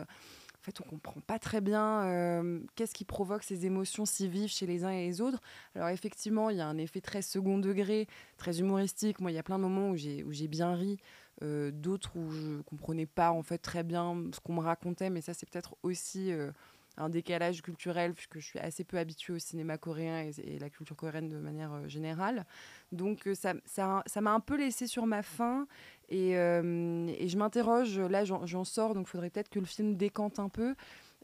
en 0.64 0.66
fait, 0.66 0.80
on 0.80 0.88
comprend 0.90 1.20
pas 1.20 1.40
très 1.40 1.60
bien 1.60 2.06
euh, 2.06 2.62
qu'est-ce 2.76 2.94
qui 2.94 3.04
provoque 3.04 3.44
ces 3.44 3.66
émotions 3.66 4.06
si 4.06 4.30
vives 4.30 4.50
chez 4.50 4.66
les 4.66 4.86
uns 4.86 4.92
et 4.92 5.06
les 5.08 5.20
autres. 5.20 5.42
Alors 5.76 5.90
effectivement, 5.90 6.50
il 6.50 6.56
y 6.56 6.62
a 6.62 6.68
un 6.68 6.78
effet 6.78 7.02
très 7.02 7.22
second 7.22 7.58
degré, 7.58 8.08
très 8.38 8.62
humoristique. 8.62 9.20
Moi, 9.20 9.32
il 9.32 9.34
y 9.34 9.38
a 9.38 9.44
plein 9.44 9.58
de 9.58 9.64
moments 9.64 9.90
où 9.90 9.98
j'ai, 9.98 10.48
bien 10.48 10.74
ri, 10.74 11.00
euh, 11.42 11.70
d'autres 11.70 12.16
où 12.16 12.32
je 12.32 12.62
comprenais 12.62 13.06
pas 13.06 13.32
en 13.34 13.44
fait 13.44 13.58
très 13.58 13.84
bien 13.84 14.16
ce 14.34 14.40
qu'on 14.40 14.54
me 14.54 14.62
racontait, 14.62 15.10
mais 15.10 15.20
ça 15.20 15.34
c'est 15.34 15.50
peut-être 15.50 15.76
aussi 15.84 16.32
euh, 16.32 16.52
un 16.98 17.10
décalage 17.10 17.62
culturel 17.62 18.14
puisque 18.14 18.40
je 18.40 18.46
suis 18.46 18.60
assez 18.60 18.84
peu 18.84 18.98
habituée 18.98 19.34
au 19.34 19.40
cinéma 19.40 19.78
coréen 19.78 20.30
et, 20.44 20.60
la 20.60 20.70
culture 20.70 20.96
coréenne 20.96 21.30
de 21.30 21.38
manière 21.38 21.88
générale. 21.90 22.46
Donc 22.92 23.28
ça, 23.34 23.54
ça, 23.66 24.04
ça 24.06 24.22
m'a 24.22 24.32
un 24.32 24.40
peu 24.40 24.58
laissé 24.58 24.88
sur 24.88 25.06
ma 25.06 25.24
faim 25.24 25.68
et, 26.10 26.38
euh, 26.38 27.08
et 27.18 27.28
je 27.28 27.38
m'interroge, 27.38 28.00
là 28.00 28.24
j'en 28.26 28.64
sors, 28.64 28.94
donc 28.94 29.08
il 29.08 29.12
faudrait 29.12 29.30
peut-être 29.30 29.50
que 29.50 29.60
le 29.60 29.66
film 29.66 29.96
décante 29.96 30.40
un 30.40 30.50
peu. 30.50 30.76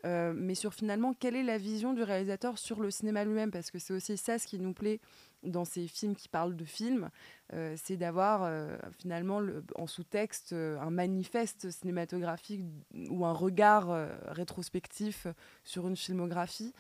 Euh, 0.06 0.34
mais 0.36 0.56
sur 0.56 0.74
finalement, 0.74 1.14
quelle 1.14 1.36
est 1.36 1.44
la 1.44 1.58
vision 1.58 1.94
du 1.94 2.04
réalisateur 2.04 2.58
sur 2.58 2.80
le 2.80 2.92
cinéma 2.92 3.26
lui-même? 3.26 3.52
Parce 3.52 3.72
que 3.72 3.80
c'est 3.80 3.94
aussi 3.94 4.18
ça 4.18 4.40
ce 4.40 4.48
qui 4.48 4.60
nous 4.60 4.74
plaît 4.74 5.00
dans 5.44 5.66
ces 5.66 5.88
films 5.88 6.16
qui 6.16 6.28
parlent 6.28 6.56
de 6.56 6.66
films, 6.66 7.10
euh, 7.54 7.76
c'est 7.82 7.98
d'avoir 7.98 8.52
finalement 8.98 9.40
le, 9.40 9.64
en 9.76 9.88
sous-texte 9.88 10.54
un 10.54 10.90
manifeste 10.90 11.70
cinématographique 11.70 12.62
ou 13.10 13.26
un 13.26 13.34
regard 13.34 14.10
rétrospectif 14.28 15.28
sur 15.64 15.88
une 15.88 15.98
filmographie. 15.98 16.74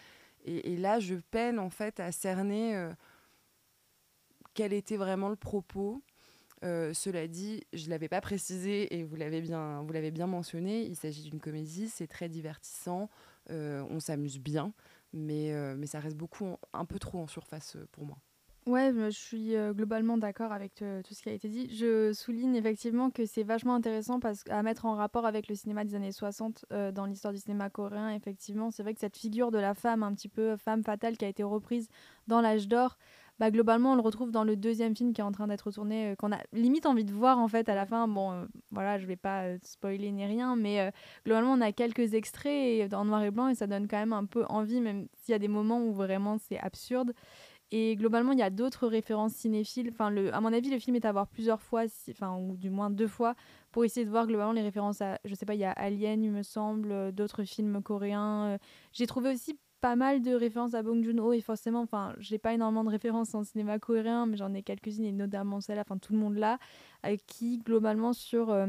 Et, 0.45 0.77
là, 0.77 0.99
je 0.99 1.15
peine 1.15 1.59
en 1.59 1.69
fait 1.69 1.99
à 1.99 2.11
cerner 2.11 2.91
quel 4.53 4.73
était 4.73 4.97
vraiment 4.97 5.29
le 5.29 5.35
propos. 5.35 6.01
Euh, 6.63 6.93
cela 6.93 7.27
dit, 7.27 7.63
je 7.71 7.85
ne 7.85 7.91
l'avais 7.91 8.09
pas 8.09 8.19
précisé 8.19 8.93
et 8.95 9.03
vous 9.03 9.15
l'avez 9.15 9.41
bien, 9.41 9.81
vous 9.81 9.93
l'avez 9.93 10.11
bien 10.11 10.27
mentionné, 10.27 10.83
il 10.83 10.95
s'agit 10.95 11.29
d'une 11.29 11.39
comédie, 11.39 11.87
c'est 11.87 12.07
très 12.07 12.27
divertissant, 12.27 13.09
euh, 13.49 13.85
on 13.89 13.99
s'amuse 13.99 14.39
bien, 14.39 14.73
mais, 15.13 15.53
euh, 15.53 15.75
mais 15.77 15.87
ça 15.87 15.99
reste 15.99 16.17
beaucoup, 16.17 16.57
un 16.73 16.85
peu 16.85 16.99
trop 16.99 17.19
en 17.19 17.27
surface 17.27 17.77
pour 17.93 18.05
moi. 18.05 18.17
Ouais, 18.69 18.93
je 18.93 19.09
suis 19.09 19.55
globalement 19.71 20.19
d'accord 20.19 20.51
avec 20.51 20.75
tout 20.75 21.13
ce 21.15 21.23
qui 21.23 21.29
a 21.29 21.31
été 21.31 21.49
dit. 21.49 21.75
Je 21.75 22.13
souligne 22.13 22.55
effectivement 22.55 23.09
que 23.09 23.25
c'est 23.25 23.41
vachement 23.41 23.73
intéressant 23.73 24.19
parce, 24.19 24.43
à 24.47 24.61
mettre 24.61 24.85
en 24.85 24.93
rapport 24.93 25.25
avec 25.25 25.47
le 25.47 25.55
cinéma 25.55 25.83
des 25.85 25.95
années 25.95 26.11
60 26.11 26.65
dans 26.93 27.05
l'histoire 27.07 27.33
du 27.33 27.39
cinéma 27.39 27.71
coréen. 27.71 28.11
Effectivement, 28.11 28.69
c'est 28.69 28.83
vrai 28.83 28.93
que 28.93 28.99
cette 28.99 29.17
figure 29.17 29.49
de 29.49 29.57
la 29.57 29.73
femme, 29.73 30.03
un 30.03 30.13
petit 30.13 30.29
peu 30.29 30.55
femme 30.55 30.83
fatale, 30.83 31.17
qui 31.17 31.25
a 31.25 31.29
été 31.29 31.41
reprise 31.41 31.87
dans 32.27 32.41
l'âge 32.41 32.67
d'or, 32.67 32.99
bah, 33.39 33.49
globalement, 33.49 33.93
on 33.93 33.95
le 33.95 34.01
retrouve 34.01 34.29
dans 34.29 34.43
le 34.43 34.55
deuxième 34.55 34.95
film 34.95 35.13
qui 35.13 35.21
est 35.21 35.23
en 35.23 35.31
train 35.31 35.47
d'être 35.47 35.71
tourné, 35.71 36.13
qu'on 36.19 36.31
a 36.31 36.37
limite 36.53 36.85
envie 36.85 37.05
de 37.05 37.13
voir 37.13 37.39
en 37.39 37.47
fait 37.47 37.69
à 37.69 37.75
la 37.75 37.87
fin. 37.87 38.07
Bon, 38.07 38.45
voilà, 38.69 38.99
je 38.99 39.07
vais 39.07 39.15
pas 39.15 39.57
spoiler 39.63 40.11
ni 40.11 40.25
rien, 40.25 40.55
mais 40.55 40.91
globalement, 41.25 41.53
on 41.53 41.61
a 41.61 41.71
quelques 41.71 42.13
extraits 42.13 42.93
en 42.93 43.05
noir 43.05 43.23
et 43.23 43.31
blanc 43.31 43.47
et 43.47 43.55
ça 43.55 43.65
donne 43.65 43.87
quand 43.87 43.97
même 43.97 44.13
un 44.13 44.25
peu 44.25 44.45
envie, 44.47 44.79
même 44.79 45.07
s'il 45.15 45.31
y 45.31 45.35
a 45.35 45.39
des 45.39 45.47
moments 45.47 45.81
où 45.81 45.91
vraiment 45.91 46.37
c'est 46.37 46.59
absurde. 46.59 47.13
Et 47.71 47.95
globalement, 47.95 48.31
il 48.31 48.39
y 48.39 48.43
a 48.43 48.49
d'autres 48.49 48.87
références 48.87 49.33
cinéphiles. 49.33 49.89
Enfin, 49.91 50.15
à 50.31 50.41
mon 50.41 50.53
avis, 50.53 50.69
le 50.69 50.79
film 50.79 50.95
est 50.95 51.05
à 51.05 51.11
voir 51.11 51.27
plusieurs 51.27 51.61
fois, 51.61 51.83
enfin, 52.09 52.35
ou 52.37 52.57
du 52.57 52.69
moins 52.69 52.89
deux 52.89 53.07
fois, 53.07 53.35
pour 53.71 53.85
essayer 53.85 54.05
de 54.05 54.11
voir 54.11 54.25
globalement 54.25 54.53
les 54.53 54.63
références 54.63 55.01
à, 55.01 55.19
je 55.25 55.35
sais 55.35 55.45
pas, 55.45 55.53
il 55.53 55.59
y 55.59 55.65
a 55.65 55.71
Alien, 55.71 56.23
il 56.23 56.31
me 56.31 56.43
semble, 56.43 57.11
d'autres 57.11 57.43
films 57.43 57.81
coréens. 57.83 58.57
J'ai 58.91 59.05
trouvé 59.05 59.33
aussi 59.33 59.59
pas 59.79 59.95
mal 59.95 60.21
de 60.21 60.33
références 60.33 60.73
à 60.73 60.83
Bong 60.83 61.03
Joon-ho 61.03 61.33
et 61.33 61.41
forcément, 61.41 61.81
enfin, 61.81 62.13
j'ai 62.19 62.37
pas 62.37 62.53
énormément 62.53 62.83
de 62.83 62.89
références 62.89 63.33
en 63.33 63.43
cinéma 63.43 63.79
coréen, 63.79 64.25
mais 64.25 64.37
j'en 64.37 64.53
ai 64.53 64.63
quelques-unes 64.63 65.05
et 65.05 65.11
notamment 65.11 65.61
celle-là, 65.61 65.81
enfin 65.81 65.97
tout 65.97 66.13
le 66.13 66.19
monde 66.19 66.35
là, 66.35 66.59
qui 67.27 67.59
globalement 67.59 68.13
sur 68.13 68.49
euh, 68.49 68.67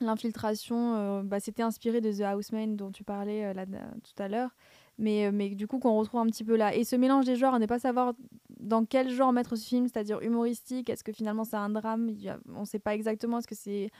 l'infiltration, 0.00 0.96
euh, 0.96 1.22
bah, 1.22 1.40
c'était 1.40 1.62
inspiré 1.62 2.00
de 2.00 2.12
The 2.12 2.34
Houseman 2.36 2.76
dont 2.76 2.90
tu 2.90 3.04
parlais 3.04 3.44
euh, 3.44 3.54
tout 3.54 4.22
à 4.22 4.28
l'heure, 4.28 4.50
mais, 4.98 5.30
mais 5.32 5.50
du 5.50 5.66
coup 5.66 5.78
qu'on 5.78 5.96
retrouve 5.96 6.20
un 6.20 6.26
petit 6.26 6.44
peu 6.44 6.56
là. 6.56 6.74
Et 6.74 6.84
ce 6.84 6.96
mélange 6.96 7.24
des 7.24 7.36
genres, 7.36 7.54
on 7.54 7.58
n'est 7.58 7.66
pas 7.66 7.78
savoir 7.78 8.14
dans 8.60 8.84
quel 8.84 9.10
genre 9.10 9.32
mettre 9.32 9.56
ce 9.56 9.66
film, 9.66 9.86
c'est-à-dire 9.86 10.20
humoristique, 10.20 10.88
est-ce 10.90 11.04
que 11.04 11.12
finalement 11.12 11.44
c'est 11.44 11.56
un 11.56 11.68
drame, 11.68 12.10
on 12.54 12.64
sait 12.64 12.78
pas 12.78 12.94
exactement, 12.94 13.38
est-ce 13.38 13.46
que 13.46 13.54
c'est 13.54 13.90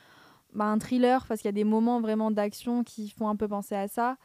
bah, 0.54 0.66
un 0.66 0.78
thriller, 0.78 1.26
parce 1.26 1.40
qu'il 1.40 1.48
y 1.48 1.50
a 1.50 1.52
des 1.52 1.64
moments 1.64 2.00
vraiment 2.00 2.30
d'action 2.30 2.84
qui 2.84 3.10
font 3.10 3.28
un 3.28 3.36
peu 3.36 3.48
penser 3.48 3.74
à 3.74 3.88
ça. 3.88 4.16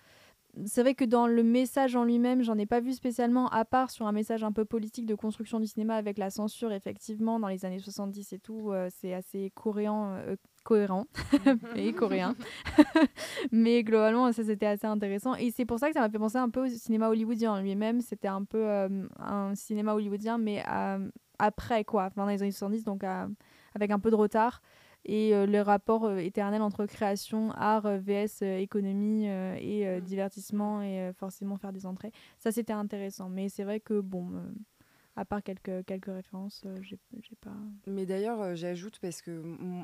C'est 0.65 0.81
vrai 0.81 0.95
que 0.95 1.05
dans 1.05 1.27
le 1.27 1.43
message 1.43 1.95
en 1.95 2.03
lui-même, 2.03 2.41
j'en 2.41 2.57
ai 2.57 2.65
pas 2.65 2.79
vu 2.79 2.93
spécialement, 2.93 3.49
à 3.49 3.65
part 3.65 3.91
sur 3.91 4.07
un 4.07 4.11
message 4.11 4.43
un 4.43 4.51
peu 4.51 4.65
politique 4.65 5.05
de 5.05 5.15
construction 5.15 5.59
du 5.59 5.67
cinéma 5.67 5.95
avec 5.95 6.17
la 6.17 6.29
censure, 6.29 6.71
effectivement, 6.71 7.39
dans 7.39 7.47
les 7.47 7.65
années 7.65 7.79
70 7.79 8.33
et 8.33 8.39
tout, 8.39 8.71
euh, 8.71 8.89
c'est 8.89 9.13
assez 9.13 9.51
coréen, 9.55 10.15
euh, 10.27 10.35
cohérent 10.69 11.07
et 11.75 11.91
coréen. 11.93 12.35
Mais 13.51 13.83
globalement, 13.83 14.31
ça 14.31 14.43
c'était 14.43 14.67
assez 14.67 14.87
intéressant. 14.87 15.35
Et 15.35 15.51
c'est 15.51 15.65
pour 15.65 15.79
ça 15.79 15.87
que 15.87 15.93
ça 15.93 16.01
m'a 16.01 16.09
fait 16.09 16.19
penser 16.19 16.37
un 16.37 16.49
peu 16.49 16.65
au 16.65 16.67
cinéma 16.67 17.09
hollywoodien 17.09 17.53
en 17.53 17.59
lui-même. 17.59 18.01
C'était 18.01 18.27
un 18.27 18.43
peu 18.43 18.63
euh, 18.63 19.07
un 19.17 19.55
cinéma 19.55 19.93
hollywoodien, 19.93 20.37
mais 20.37 20.63
après, 21.39 21.83
quoi, 21.83 22.09
dans 22.15 22.25
les 22.25 22.41
années 22.41 22.51
70, 22.51 22.83
donc 22.83 23.03
avec 23.73 23.91
un 23.91 23.99
peu 23.99 24.11
de 24.11 24.15
retard 24.15 24.61
et 25.05 25.33
euh, 25.33 25.45
le 25.45 25.61
rapport 25.61 26.05
euh, 26.05 26.17
éternel 26.17 26.61
entre 26.61 26.85
création, 26.85 27.51
art, 27.51 27.85
euh, 27.85 27.97
VS, 27.97 28.41
économie 28.41 29.25
et 29.25 29.85
mm. 29.85 30.01
divertissement 30.01 30.81
et 30.81 31.11
forcément 31.17 31.57
faire 31.57 31.73
des 31.73 31.85
entrées. 31.85 32.11
Ça, 32.37 32.51
c'était 32.51 32.73
intéressant. 32.73 33.29
Mais 33.29 33.49
c'est 33.49 33.63
vrai 33.63 33.79
que, 33.79 33.99
bon, 33.99 34.31
à 35.19 35.25
part 35.25 35.43
quelques, 35.43 35.85
quelques 35.85 36.05
références, 36.05 36.63
j'ai 36.81 37.35
pas. 37.41 37.55
Mais 37.87 38.05
d'ailleurs, 38.05 38.55
j'ajoute, 38.55 38.99
parce 38.99 39.21
que 39.21 39.31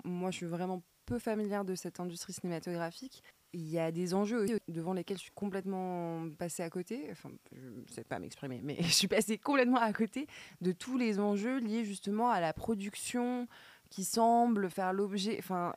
moi, 0.06 0.32
je 0.32 0.38
suis 0.38 0.46
vraiment 0.46 0.82
peu 1.06 1.20
familière 1.20 1.66
de 1.66 1.76
cette 1.76 2.00
industrie 2.00 2.32
cinématographique. 2.32 3.22
Il 3.52 3.68
y 3.68 3.78
a 3.78 3.92
des 3.92 4.14
enjeux 4.14 4.46
devant 4.70 4.94
lesquels 4.94 5.18
je 5.18 5.24
suis 5.24 5.32
complètement 5.32 6.30
passée 6.38 6.64
à 6.64 6.70
côté. 6.70 7.10
Enfin, 7.12 7.30
je 7.52 7.68
ne 7.68 7.88
sais 7.90 8.06
pas 8.06 8.18
m'exprimer, 8.20 8.62
mais 8.64 8.78
je 8.80 8.88
suis 8.88 9.08
passée 9.08 9.38
complètement 9.38 9.80
à 9.80 9.92
côté 9.92 10.28
de 10.62 10.72
tous 10.72 10.98
les 10.98 11.20
enjeux 11.20 11.60
liés 11.60 11.84
justement 11.84 12.30
à 12.30 12.40
la 12.40 12.54
production, 12.54 13.48
qui 13.90 14.06
semble 14.06 14.70
faire 14.70 14.94
l'objet. 14.94 15.36
Enfin, 15.40 15.74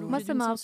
moi, 0.00 0.20
ça 0.20 0.34
m'a 0.34 0.54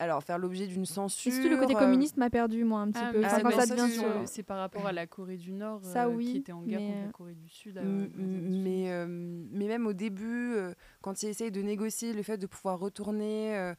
alors 0.00 0.24
faire 0.24 0.38
l'objet 0.38 0.66
d'une 0.66 0.86
censure. 0.86 1.32
le 1.48 1.56
côté 1.56 1.74
communiste 1.74 2.16
m'a 2.16 2.30
perdu 2.30 2.64
moi 2.64 2.80
un 2.80 2.90
petit 2.90 3.02
ah, 3.04 3.12
peu? 3.12 3.22
Ah, 3.22 3.40
bah, 3.42 3.50
ça 3.52 3.76
c'est 4.24 4.42
par 4.42 4.58
rapport 4.58 4.86
à 4.86 4.92
la 4.92 5.06
Corée 5.06 5.36
du 5.36 5.52
Nord 5.52 5.80
ça, 5.84 6.06
euh, 6.06 6.08
oui, 6.08 6.32
qui 6.32 6.36
était 6.38 6.52
en 6.52 6.62
guerre 6.62 6.80
contre 6.80 7.06
la 7.06 7.12
Corée 7.12 7.34
du 7.34 7.48
Sud. 7.48 7.80
mais 7.84 8.90
euh, 8.90 9.06
mais 9.08 9.68
même 9.68 9.86
au 9.86 9.92
début, 9.92 10.54
euh, 10.54 10.72
quand 11.02 11.22
il 11.22 11.28
essaye 11.28 11.50
de 11.50 11.60
négocier 11.60 12.14
le 12.14 12.22
fait 12.22 12.38
de 12.38 12.46
pouvoir 12.46 12.78
retourner 12.78 13.50
et 13.52 13.74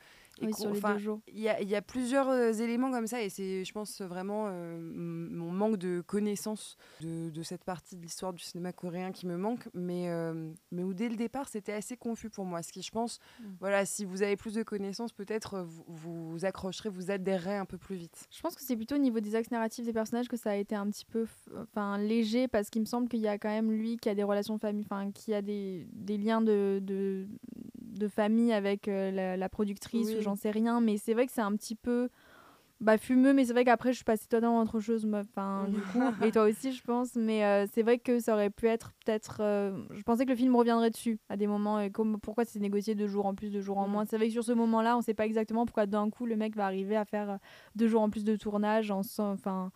Oui, 0.47 0.51
qu'on- 0.53 0.61
sur 0.61 0.71
les 0.71 0.77
enfin, 0.79 0.93
deux 0.93 0.99
jours. 0.99 1.21
il 1.27 1.39
y 1.39 1.49
a, 1.49 1.61
il 1.61 1.69
y 1.69 1.75
a 1.75 1.81
plusieurs 1.81 2.29
euh, 2.29 2.51
éléments 2.51 2.91
comme 2.91 3.07
ça 3.07 3.21
et 3.21 3.29
c'est, 3.29 3.63
je 3.65 3.71
pense, 3.71 4.01
vraiment 4.01 4.45
euh, 4.47 4.77
mon 4.79 5.51
manque 5.51 5.77
de 5.77 6.01
connaissance 6.05 6.77
de, 7.01 7.29
de 7.29 7.43
cette 7.43 7.63
partie 7.63 7.95
de 7.95 8.01
l'histoire 8.01 8.33
du 8.33 8.41
cinéma 8.43 8.73
coréen 8.73 9.11
qui 9.11 9.27
me 9.27 9.37
manque, 9.37 9.67
mais, 9.73 10.09
euh, 10.09 10.51
mais 10.71 10.83
où 10.83 10.93
dès 10.93 11.09
le 11.09 11.15
départ 11.15 11.47
c'était 11.49 11.73
assez 11.73 11.97
confus 11.97 12.29
pour 12.29 12.45
moi. 12.45 12.61
Ce 12.63 12.71
qui, 12.71 12.81
je 12.81 12.91
pense, 12.91 13.19
Mm. 13.39 13.43
voilà, 13.59 13.85
si 13.85 14.05
vous 14.05 14.21
avez 14.23 14.35
plus 14.35 14.53
de 14.53 14.63
connaissances, 14.63 15.11
peut-être 15.13 15.65
vous, 15.87 16.29
vous 16.31 16.45
accrocherez, 16.45 16.89
vous 16.89 17.11
adhérerez 17.11 17.57
un 17.57 17.65
peu 17.65 17.77
plus 17.77 17.95
vite. 17.95 18.27
Je 18.31 18.41
pense 18.41 18.55
que 18.55 18.61
c'est 18.61 18.75
plutôt 18.75 18.95
au 18.95 18.99
niveau 18.99 19.19
des 19.19 19.35
axes 19.35 19.51
narratifs 19.51 19.85
des 19.85 19.93
personnages 19.93 20.27
que 20.27 20.37
ça 20.37 20.51
a 20.51 20.55
été 20.55 20.75
un 20.75 20.89
petit 20.89 21.05
peu 21.05 21.25
enfin, 21.61 21.97
léger 21.97 22.47
parce 22.47 22.69
qu'il 22.69 22.81
me 22.81 22.85
semble 22.87 23.07
qu'il 23.07 23.19
y 23.19 23.27
a 23.27 23.37
quand 23.37 23.49
même 23.49 23.71
lui 23.71 23.97
qui 23.97 24.09
a 24.09 24.15
des 24.15 24.23
relations 24.23 24.55
de 24.55 24.59
famille, 24.59 24.85
enfin 24.89 25.11
qui 25.11 25.33
a 25.33 25.41
des, 25.41 25.87
des 25.91 26.17
liens 26.17 26.41
de, 26.41 26.79
de, 26.81 27.27
de 28.01 28.07
famille 28.07 28.51
avec 28.51 28.87
euh, 28.87 29.11
la, 29.11 29.37
la 29.37 29.49
productrice 29.49 30.09
Oui. 30.09 30.17
ou 30.17 30.21
j'en 30.21 30.35
sais 30.35 30.51
rien, 30.51 30.81
mais 30.81 30.97
c'est 30.97 31.13
vrai 31.13 31.25
que 31.27 31.31
c'est 31.31 31.41
un 31.41 31.55
petit 31.55 31.75
peu 31.75 32.09
bah, 32.79 32.97
fumeux, 32.97 33.31
mais 33.33 33.45
c'est 33.45 33.53
vrai 33.53 33.63
qu'après 33.63 33.91
je 33.91 33.97
suis 33.97 34.03
passée 34.03 34.27
totalement 34.27 34.59
à 34.59 34.63
autre 34.63 34.79
chose, 34.79 35.05
moi, 35.05 35.19
enfin 35.19 35.67
du 35.67 35.79
coup, 35.81 36.01
et 36.25 36.31
toi 36.31 36.45
aussi 36.45 36.71
je 36.73 36.81
pense, 36.81 37.15
mais 37.15 37.45
euh, 37.45 37.67
c'est 37.71 37.83
vrai 37.83 37.99
que 37.99 38.19
ça 38.19 38.33
aurait 38.33 38.49
pu 38.49 38.65
être 38.67 38.91
peut-être, 39.05 39.37
euh, 39.41 39.77
je 39.91 40.01
pensais 40.01 40.25
que 40.25 40.31
le 40.31 40.35
film 40.35 40.55
reviendrait 40.55 40.89
dessus 40.89 41.19
à 41.29 41.37
des 41.37 41.45
moments, 41.45 41.79
et 41.79 41.91
comme 41.91 42.19
pourquoi 42.19 42.43
c'est 42.43 42.59
négocié 42.59 42.95
deux 42.95 43.07
jours 43.07 43.27
en 43.27 43.35
plus, 43.35 43.51
deux 43.51 43.61
jours 43.61 43.77
en 43.77 43.87
Mm. 43.87 43.91
moins? 43.91 44.05
C'est 44.05 44.17
vrai 44.17 44.25
que 44.27 44.33
sur 44.33 44.43
ce 44.43 44.53
moment-là, 44.53 44.97
on 44.97 45.01
sait 45.01 45.13
pas 45.13 45.27
exactement 45.27 45.67
pourquoi 45.67 45.85
d'un 45.85 46.09
coup 46.09 46.25
le 46.25 46.35
mec 46.35 46.55
va 46.55 46.65
arriver 46.65 46.95
à 46.95 47.05
faire 47.05 47.37
deux 47.75 47.87
jours 47.87 48.01
en 48.01 48.09
plus 48.09 48.23
de 48.23 48.35
tournage 48.35 48.89
en 48.89 49.01
enfin 49.19 49.71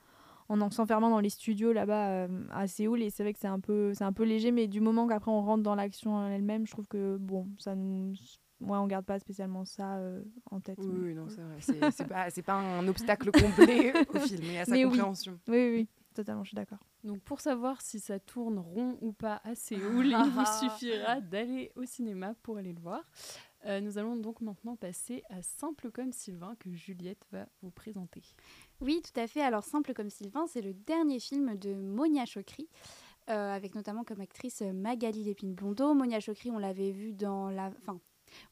en 0.49 0.61
en 0.61 0.69
s'enfermant 0.71 1.09
dans 1.09 1.19
les 1.19 1.29
studios 1.29 1.73
là-bas 1.73 2.09
euh, 2.09 2.43
à 2.51 2.67
Séoul 2.67 3.01
et 3.01 3.09
c'est 3.09 3.23
vrai 3.23 3.33
que 3.33 3.39
c'est 3.39 3.47
un 3.47 3.59
peu 3.59 3.93
c'est 3.93 4.03
un 4.03 4.13
peu 4.13 4.23
léger 4.23 4.51
mais 4.51 4.67
du 4.67 4.79
moment 4.81 5.07
qu'après 5.07 5.31
on 5.31 5.41
rentre 5.41 5.63
dans 5.63 5.75
l'action 5.75 6.13
en 6.15 6.27
elle-même 6.27 6.65
je 6.67 6.71
trouve 6.71 6.85
que 6.87 7.17
bon 7.17 7.47
ça 7.57 7.75
nous 7.75 8.13
ouais 8.61 8.77
on 8.77 8.87
garde 8.87 9.05
pas 9.05 9.19
spécialement 9.19 9.65
ça 9.65 9.95
euh, 9.97 10.23
en 10.51 10.59
tête 10.59 10.77
Oui, 10.79 10.87
mais- 10.91 11.07
oui, 11.09 11.13
non, 11.15 11.27
c'est 11.29 11.41
vrai. 11.41 11.57
C'est, 11.59 11.91
c'est 11.91 12.07
pas, 12.07 12.29
c'est 12.29 12.41
pas 12.43 12.53
un 12.53 12.87
obstacle 12.87 13.31
complet 13.31 13.93
au 14.13 14.19
film 14.19 14.43
et 14.43 14.59
à 14.59 14.65
sa 14.65 14.71
Mais 14.71 14.85
oui. 14.85 14.91
compréhension. 14.91 15.39
oui 15.47 15.55
oui, 15.57 15.71
oui, 15.79 15.87
totalement 16.13 16.43
je 16.43 16.49
suis 16.49 16.55
d'accord 16.55 16.79
Donc 17.03 17.19
pour 17.21 17.41
savoir 17.41 17.81
si 17.81 17.99
ça 17.99 18.19
tourne 18.19 18.59
rond 18.59 18.97
ou 19.01 19.11
pas 19.13 19.41
à 19.43 19.55
Séoul, 19.55 20.05
il 20.09 20.29
vous 20.31 20.45
suffira 20.45 21.21
d'aller 21.21 21.71
au 21.75 21.85
cinéma 21.85 22.33
pour 22.43 22.57
aller 22.57 22.73
le 22.73 22.79
voir. 22.81 23.01
Euh, 23.65 23.81
nous 23.81 23.97
allons 23.97 24.15
donc 24.15 24.41
maintenant 24.41 24.75
passer 24.75 25.23
à 25.31 25.41
Simple 25.41 25.89
comme 25.89 26.11
Sylvain 26.11 26.55
que 26.59 26.71
Juliette 26.71 27.25
va 27.31 27.47
vous 27.63 27.71
présenter. 27.71 28.21
Oui, 28.81 29.01
tout 29.01 29.17
à 29.19 29.27
fait. 29.27 29.41
Alors, 29.41 29.63
Simple 29.63 29.93
comme 29.93 30.09
Sylvain, 30.09 30.47
c'est 30.47 30.61
le 30.61 30.73
dernier 30.73 31.19
film 31.19 31.55
de 31.55 31.73
Monia 31.73 32.25
Chokri, 32.25 32.67
euh, 33.29 33.53
avec 33.53 33.73
notamment 33.73 34.03
comme 34.03 34.19
actrice 34.19 34.61
euh, 34.61 34.73
Magali 34.73 35.23
Lépine-Blondeau. 35.23 35.93
Monia 35.93 36.19
Chokri, 36.19 36.51
on 36.51 36.59
l'avait 36.59 36.91
vu 36.91 37.13
dans 37.13 37.49
la... 37.49 37.71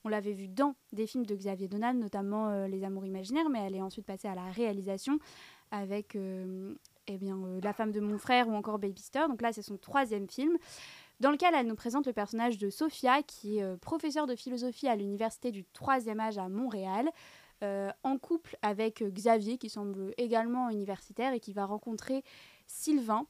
On 0.06 0.10
l'avait 0.10 0.32
vu 0.32 0.48
dans 0.48 0.76
des 0.94 1.08
films 1.08 1.26
de 1.26 1.36
Xavier 1.36 1.68
Donan, 1.68 1.96
notamment 1.96 2.50
euh, 2.50 2.68
Les 2.68 2.86
Amours 2.86 3.06
imaginaires, 3.06 3.50
mais 3.50 3.60
elle 3.60 3.76
est 3.76 3.82
ensuite 3.82 4.06
passée 4.06 4.30
à 4.30 4.36
la 4.36 4.50
réalisation 4.50 5.20
avec 5.72 6.16
eh 6.16 7.18
bien, 7.18 7.38
La 7.64 7.74
femme 7.74 7.92
de 7.92 8.00
mon 8.00 8.20
frère 8.20 8.48
ou 8.48 8.54
encore 8.54 8.78
Baby 8.78 9.02
Star. 9.02 9.28
Donc 9.28 9.42
là, 9.42 9.52
c'est 9.52 9.64
son 9.64 9.76
troisième 9.76 10.30
film, 10.30 10.56
dans 11.20 11.32
lequel 11.32 11.56
elle 11.56 11.66
nous 11.66 11.76
présente 11.76 12.06
le 12.06 12.14
personnage 12.14 12.60
de 12.60 12.70
Sophia, 12.70 13.24
qui 13.24 13.58
est 13.58 13.78
professeure 13.78 14.28
de 14.28 14.36
philosophie 14.36 14.88
à 14.88 14.96
l'université 14.96 15.52
du 15.52 15.66
troisième 15.66 16.20
âge 16.20 16.38
à 16.38 16.48
Montréal 16.48 17.10
en 17.62 18.18
couple 18.18 18.58
avec 18.62 19.02
euh, 19.02 19.10
Xavier, 19.10 19.58
qui 19.58 19.70
semble 19.70 20.14
également 20.18 20.70
universitaire 20.70 21.34
et 21.34 21.40
qui 21.40 21.54
va 21.54 21.66
rencontrer 21.66 22.24
Sylvain, 22.68 23.26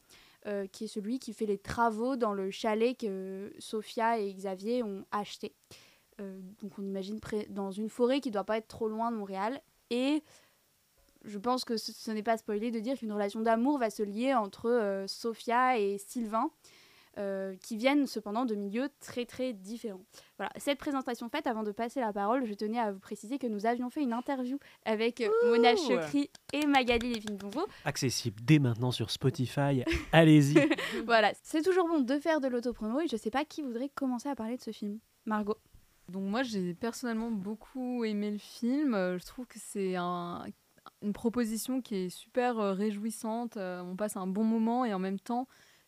euh, 0.46 0.66
qui 0.66 0.84
est 0.84 0.88
celui 0.88 1.18
qui 1.18 1.32
fait 1.32 1.46
les 1.46 1.56
travaux 1.56 2.16
dans 2.16 2.34
le 2.34 2.50
chalet 2.50 2.94
que 2.94 3.50
Sophia 3.58 4.18
et 4.18 4.30
Xavier 4.34 4.82
ont 4.82 5.06
acheté. 5.10 5.54
Euh, 6.20 6.38
donc 6.60 6.78
on 6.78 6.82
imagine 6.82 7.18
dans 7.48 7.70
une 7.70 7.88
forêt 7.88 8.20
qui 8.20 8.30
doit 8.30 8.44
pas 8.44 8.58
être 8.58 8.68
trop 8.68 8.86
loin 8.86 9.10
de 9.10 9.16
Montréal. 9.16 9.62
Et 9.88 10.22
je 11.24 11.38
pense 11.38 11.64
que 11.64 11.78
ce, 11.78 12.10
n'est 12.10 12.22
pas 12.22 12.36
spoilé 12.36 12.70
de 12.70 12.78
dire 12.78 12.98
qu'une 12.98 13.12
relation 13.12 13.40
d'amour 13.40 13.78
va 13.78 13.88
se 13.88 14.02
lier 14.02 14.34
entre 14.34 14.68
euh, 14.68 15.06
Sophia 15.06 15.78
et 15.78 15.96
Sylvain. 15.96 16.50
Euh, 17.18 17.54
qui 17.62 17.76
viennent 17.76 18.06
cependant 18.06 18.44
de 18.44 18.54
milieux 18.54 18.88
très 19.00 19.24
très 19.24 19.52
différents. 19.52 20.04
Voilà, 20.38 20.50
cette 20.56 20.78
présentation 20.78 21.28
faite, 21.28 21.46
avant 21.46 21.62
de 21.62 21.72
passer 21.72 22.00
la 22.00 22.12
parole, 22.12 22.44
je 22.46 22.54
tenais 22.54 22.78
à 22.78 22.92
vous 22.92 22.98
préciser 22.98 23.38
que 23.38 23.46
nous 23.46 23.66
avions 23.66 23.90
fait 23.90 24.02
une 24.02 24.12
interview 24.12 24.58
avec 24.84 25.20
euh, 25.20 25.28
Mona 25.46 25.76
Chokri 25.76 26.30
et 26.52 26.66
Magali 26.66 27.12
Lévin-Bonvo. 27.14 27.66
Accessible 27.84 28.40
dès 28.42 28.58
maintenant 28.58 28.90
sur 28.90 29.10
Spotify. 29.10 29.84
Allez-y. 30.12 30.54
voilà, 31.06 31.32
c'est 31.42 31.62
toujours 31.62 31.86
bon 31.88 32.00
de 32.00 32.18
faire 32.18 32.40
de 32.40 32.48
l'autopromo 32.48 33.00
et 33.00 33.08
je 33.08 33.16
sais 33.16 33.30
pas 33.30 33.44
qui 33.44 33.62
voudrait 33.62 33.90
commencer 33.94 34.28
à 34.28 34.34
parler 34.34 34.56
de 34.56 34.62
ce 34.62 34.70
film. 34.72 34.98
Margot. 35.26 35.56
Donc 36.08 36.24
moi 36.24 36.42
j'ai 36.42 36.74
personnellement 36.74 37.30
beaucoup 37.30 38.04
aimé 38.04 38.30
le 38.30 38.38
film. 38.38 38.94
Euh, 38.94 39.18
Je 39.18 39.24
trouve 39.24 39.46
que 39.46 39.58
c'est 39.58 39.96
un- 39.96 40.44
une 41.00 41.12
proposition 41.14 41.80
qui 41.80 41.94
est 41.96 42.08
super 42.10 42.58
euh, 42.58 42.72
réjouissante. 42.72 43.56
Euh, 43.56 43.80
on 43.82 43.96
passe 43.96 44.16
un 44.18 44.26
bon 44.26 44.44
moment 44.44 44.84
et 44.84 44.92
en 44.92 44.98
même 44.98 45.18
temps 45.18 45.46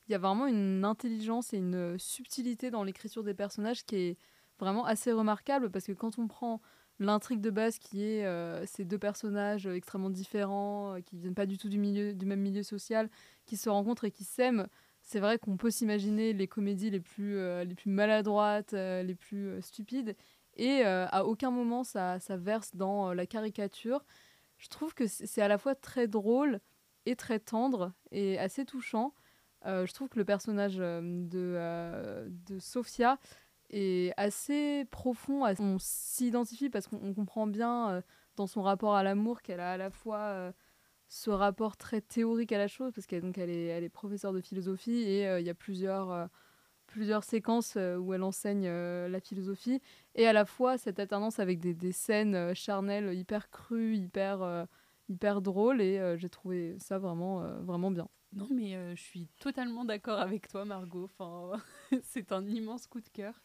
il 0.08 0.12
y 0.12 0.14
a 0.14 0.18
vraiment 0.18 0.46
une 0.46 0.84
intelligence 0.84 1.52
et 1.52 1.58
une 1.58 1.98
subtilité 1.98 2.70
dans 2.70 2.84
l'écriture 2.84 3.24
des 3.24 3.34
personnages 3.34 3.84
qui 3.84 3.96
est 3.96 4.16
vraiment 4.58 4.84
assez 4.84 5.12
remarquable 5.12 5.70
parce 5.70 5.86
que 5.86 5.92
quand 5.92 6.18
on 6.18 6.28
prend 6.28 6.60
l'intrigue 6.98 7.40
de 7.40 7.50
base 7.50 7.78
qui 7.78 8.04
est 8.04 8.24
euh, 8.24 8.64
ces 8.66 8.84
deux 8.84 8.98
personnages 8.98 9.66
euh, 9.66 9.74
extrêmement 9.74 10.10
différents, 10.10 10.94
euh, 10.94 11.00
qui 11.00 11.18
viennent 11.18 11.34
pas 11.34 11.46
du 11.46 11.58
tout 11.58 11.68
du, 11.68 11.78
milieu, 11.78 12.14
du 12.14 12.26
même 12.26 12.40
milieu 12.40 12.62
social, 12.62 13.10
qui 13.44 13.56
se 13.56 13.68
rencontrent 13.68 14.04
et 14.04 14.10
qui 14.10 14.24
s'aiment, 14.24 14.66
c'est 15.02 15.20
vrai 15.20 15.38
qu'on 15.38 15.56
peut 15.56 15.70
s'imaginer 15.70 16.32
les 16.32 16.48
comédies 16.48 16.90
les 16.90 17.00
plus, 17.00 17.36
les 17.64 17.74
plus 17.76 17.90
maladroites, 17.90 18.72
les 18.72 19.14
plus 19.14 19.62
stupides, 19.62 20.16
et 20.56 20.82
à 20.82 21.24
aucun 21.24 21.52
moment 21.52 21.84
ça, 21.84 22.18
ça 22.18 22.36
verse 22.36 22.74
dans 22.74 23.14
la 23.14 23.24
caricature. 23.24 24.04
Je 24.58 24.66
trouve 24.66 24.94
que 24.94 25.06
c'est 25.06 25.40
à 25.40 25.46
la 25.46 25.58
fois 25.58 25.76
très 25.76 26.08
drôle 26.08 26.58
et 27.04 27.14
très 27.14 27.38
tendre 27.38 27.92
et 28.10 28.36
assez 28.40 28.64
touchant. 28.64 29.14
Euh, 29.66 29.86
je 29.86 29.92
trouve 29.92 30.08
que 30.08 30.18
le 30.18 30.24
personnage 30.24 30.76
euh, 30.78 31.00
de, 31.02 31.54
euh, 31.56 32.28
de 32.46 32.58
Sophia 32.58 33.18
est 33.70 34.12
assez 34.16 34.84
profond. 34.90 35.44
On 35.58 35.78
s'identifie 35.80 36.70
parce 36.70 36.86
qu'on 36.86 37.00
on 37.02 37.14
comprend 37.14 37.46
bien 37.46 38.02
dans 38.36 38.46
son 38.46 38.62
rapport 38.62 38.94
à 38.94 39.02
l'amour 39.02 39.42
qu'elle 39.42 39.60
a 39.60 39.72
à 39.72 39.76
la 39.76 39.90
fois 39.90 40.52
ce 41.08 41.30
rapport 41.30 41.76
très 41.76 42.00
théorique 42.00 42.52
à 42.52 42.58
la 42.58 42.68
chose, 42.68 42.92
parce 42.94 43.06
qu'elle 43.06 43.24
est, 43.50 43.88
professeure 43.88 44.32
de 44.32 44.40
philosophie 44.40 45.02
et 45.02 45.38
il 45.40 45.44
y 45.44 45.50
a 45.50 45.54
plusieurs, 45.54 46.28
séquences 47.24 47.76
où 47.76 48.14
elle 48.14 48.22
enseigne 48.22 48.68
la 48.68 49.18
philosophie, 49.18 49.82
et 50.14 50.28
à 50.28 50.32
la 50.32 50.44
fois 50.44 50.78
cette 50.78 51.00
alternance 51.00 51.40
avec 51.40 51.58
des, 51.58 51.92
scènes 51.92 52.54
charnelles 52.54 53.14
hyper 53.14 53.50
crues, 53.50 53.96
hyper, 53.96 54.68
hyper 55.08 55.40
drôles, 55.40 55.80
et 55.80 55.98
euh, 55.98 56.16
j'ai 56.16 56.28
trouvé 56.28 56.76
ça 56.78 56.98
vraiment, 56.98 57.42
euh, 57.42 57.60
vraiment 57.60 57.90
bien. 57.90 58.08
Non, 58.32 58.48
mais 58.50 58.74
euh, 58.74 58.94
je 58.96 59.02
suis 59.02 59.28
totalement 59.38 59.84
d'accord 59.84 60.18
avec 60.18 60.48
toi, 60.48 60.64
Margot. 60.64 61.04
Enfin, 61.04 61.52
c'est 62.02 62.32
un 62.32 62.46
immense 62.46 62.86
coup 62.86 63.00
de 63.00 63.08
cœur. 63.08 63.42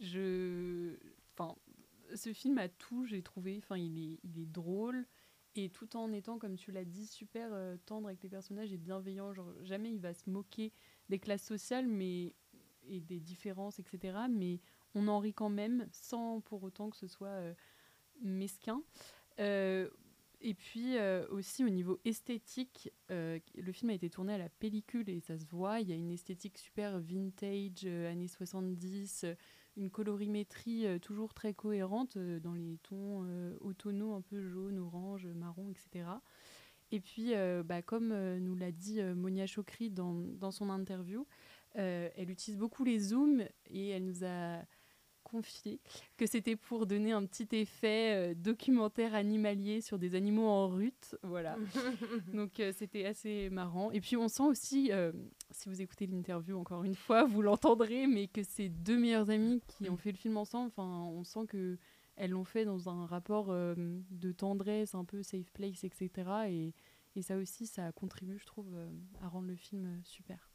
Je, 0.00 0.96
enfin, 1.32 1.54
ce 2.14 2.32
film 2.32 2.58
a 2.58 2.68
tout. 2.68 3.04
J'ai 3.04 3.22
trouvé. 3.22 3.58
Enfin, 3.58 3.76
il 3.76 3.98
est, 3.98 4.18
il 4.24 4.38
est 4.40 4.46
drôle 4.46 5.06
et 5.54 5.68
tout 5.68 5.96
en 5.96 6.10
étant, 6.12 6.38
comme 6.38 6.56
tu 6.56 6.72
l'as 6.72 6.86
dit, 6.86 7.06
super 7.06 7.50
tendre 7.84 8.08
avec 8.08 8.22
les 8.22 8.30
personnages 8.30 8.72
et 8.72 8.78
bienveillant. 8.78 9.34
Genre, 9.34 9.52
jamais 9.62 9.92
il 9.92 10.00
va 10.00 10.14
se 10.14 10.28
moquer 10.30 10.72
des 11.10 11.18
classes 11.18 11.44
sociales, 11.44 11.86
mais 11.86 12.34
et 12.84 13.00
des 13.00 13.20
différences, 13.20 13.78
etc. 13.78 14.18
Mais 14.30 14.60
on 14.94 15.08
en 15.08 15.18
rit 15.18 15.34
quand 15.34 15.50
même, 15.50 15.86
sans 15.92 16.40
pour 16.40 16.62
autant 16.62 16.88
que 16.88 16.96
ce 16.96 17.06
soit 17.06 17.38
mesquin. 18.22 18.82
Et 20.44 20.54
puis 20.54 20.98
euh, 20.98 21.24
aussi 21.30 21.64
au 21.64 21.68
niveau 21.68 22.00
esthétique, 22.04 22.92
euh, 23.12 23.38
le 23.54 23.70
film 23.70 23.90
a 23.90 23.94
été 23.94 24.10
tourné 24.10 24.34
à 24.34 24.38
la 24.38 24.48
pellicule 24.48 25.08
et 25.08 25.20
ça 25.20 25.38
se 25.38 25.46
voit. 25.46 25.80
Il 25.80 25.88
y 25.88 25.92
a 25.92 25.96
une 25.96 26.10
esthétique 26.10 26.58
super 26.58 26.98
vintage, 26.98 27.84
euh, 27.84 28.10
années 28.10 28.26
70, 28.26 29.22
euh, 29.22 29.34
une 29.76 29.88
colorimétrie 29.88 31.00
toujours 31.00 31.32
très 31.32 31.54
cohérente 31.54 32.18
dans 32.18 32.52
les 32.52 32.76
tons 32.82 33.26
automnaux, 33.62 34.12
un 34.12 34.20
peu 34.20 34.42
jaune, 34.42 34.78
orange, 34.78 35.26
marron, 35.28 35.70
etc. 35.70 36.10
Et 36.90 37.00
puis, 37.00 37.32
bah, 37.64 37.80
comme 37.80 38.14
nous 38.36 38.54
l'a 38.54 38.70
dit 38.70 39.00
Monia 39.02 39.46
Chokri 39.46 39.88
dans, 39.88 40.12
dans 40.12 40.50
son 40.50 40.68
interview, 40.68 41.26
elle 41.72 42.28
utilise 42.28 42.58
beaucoup 42.58 42.84
les 42.84 42.98
zooms 42.98 43.46
et 43.70 43.88
elle 43.88 44.04
nous 44.04 44.24
a 44.26 44.62
confié 45.22 45.80
que 46.16 46.26
c'était 46.26 46.56
pour 46.56 46.86
donner 46.86 47.12
un 47.12 47.24
petit 47.24 47.48
effet 47.52 48.14
euh, 48.14 48.34
documentaire 48.34 49.14
animalier 49.14 49.80
sur 49.80 49.98
des 49.98 50.14
animaux 50.14 50.46
en 50.46 50.68
rut. 50.68 51.16
Voilà. 51.22 51.56
Donc 52.34 52.60
euh, 52.60 52.72
c'était 52.76 53.06
assez 53.06 53.50
marrant. 53.50 53.90
Et 53.90 54.00
puis 54.00 54.16
on 54.16 54.28
sent 54.28 54.42
aussi, 54.44 54.92
euh, 54.92 55.12
si 55.50 55.68
vous 55.68 55.80
écoutez 55.80 56.06
l'interview 56.06 56.58
encore 56.58 56.84
une 56.84 56.94
fois, 56.94 57.24
vous 57.24 57.42
l'entendrez, 57.42 58.06
mais 58.06 58.28
que 58.28 58.42
c'est 58.42 58.68
deux 58.68 58.98
meilleures 58.98 59.30
amies 59.30 59.62
qui 59.66 59.88
ont 59.88 59.96
fait 59.96 60.12
le 60.12 60.18
film 60.18 60.36
ensemble. 60.36 60.68
Enfin, 60.68 61.02
on 61.10 61.24
sent 61.24 61.46
que 61.48 61.78
elles 62.16 62.30
l'ont 62.30 62.44
fait 62.44 62.66
dans 62.66 62.90
un 62.90 63.06
rapport 63.06 63.46
de 63.48 64.32
tendresse, 64.32 64.94
un 64.94 65.04
peu 65.04 65.22
safe 65.22 65.50
place, 65.50 65.82
etc. 65.82 66.10
Et, 66.48 66.74
et 67.16 67.22
ça 67.22 67.38
aussi, 67.38 67.66
ça 67.66 67.90
contribue, 67.92 68.38
je 68.38 68.44
trouve, 68.44 68.76
à 69.22 69.28
rendre 69.28 69.48
le 69.48 69.56
film 69.56 69.98
super. 70.04 70.51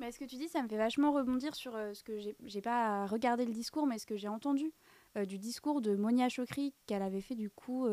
Mais 0.00 0.12
ce 0.12 0.18
que 0.18 0.24
tu 0.24 0.36
dis, 0.36 0.48
ça 0.48 0.62
me 0.62 0.68
fait 0.68 0.78
vachement 0.78 1.12
rebondir 1.12 1.54
sur 1.54 1.76
euh, 1.76 1.92
ce 1.92 2.02
que 2.02 2.18
j'ai 2.18 2.60
pas 2.62 3.06
regardé 3.06 3.44
le 3.44 3.52
discours, 3.52 3.86
mais 3.86 3.98
ce 3.98 4.06
que 4.06 4.16
j'ai 4.16 4.28
entendu 4.28 4.72
du 5.26 5.38
discours 5.38 5.80
de 5.80 5.96
Monia 5.96 6.28
Chokri 6.28 6.72
qu'elle 6.86 7.02
avait 7.02 7.20
fait 7.20 7.34
du 7.34 7.50
coup 7.50 7.84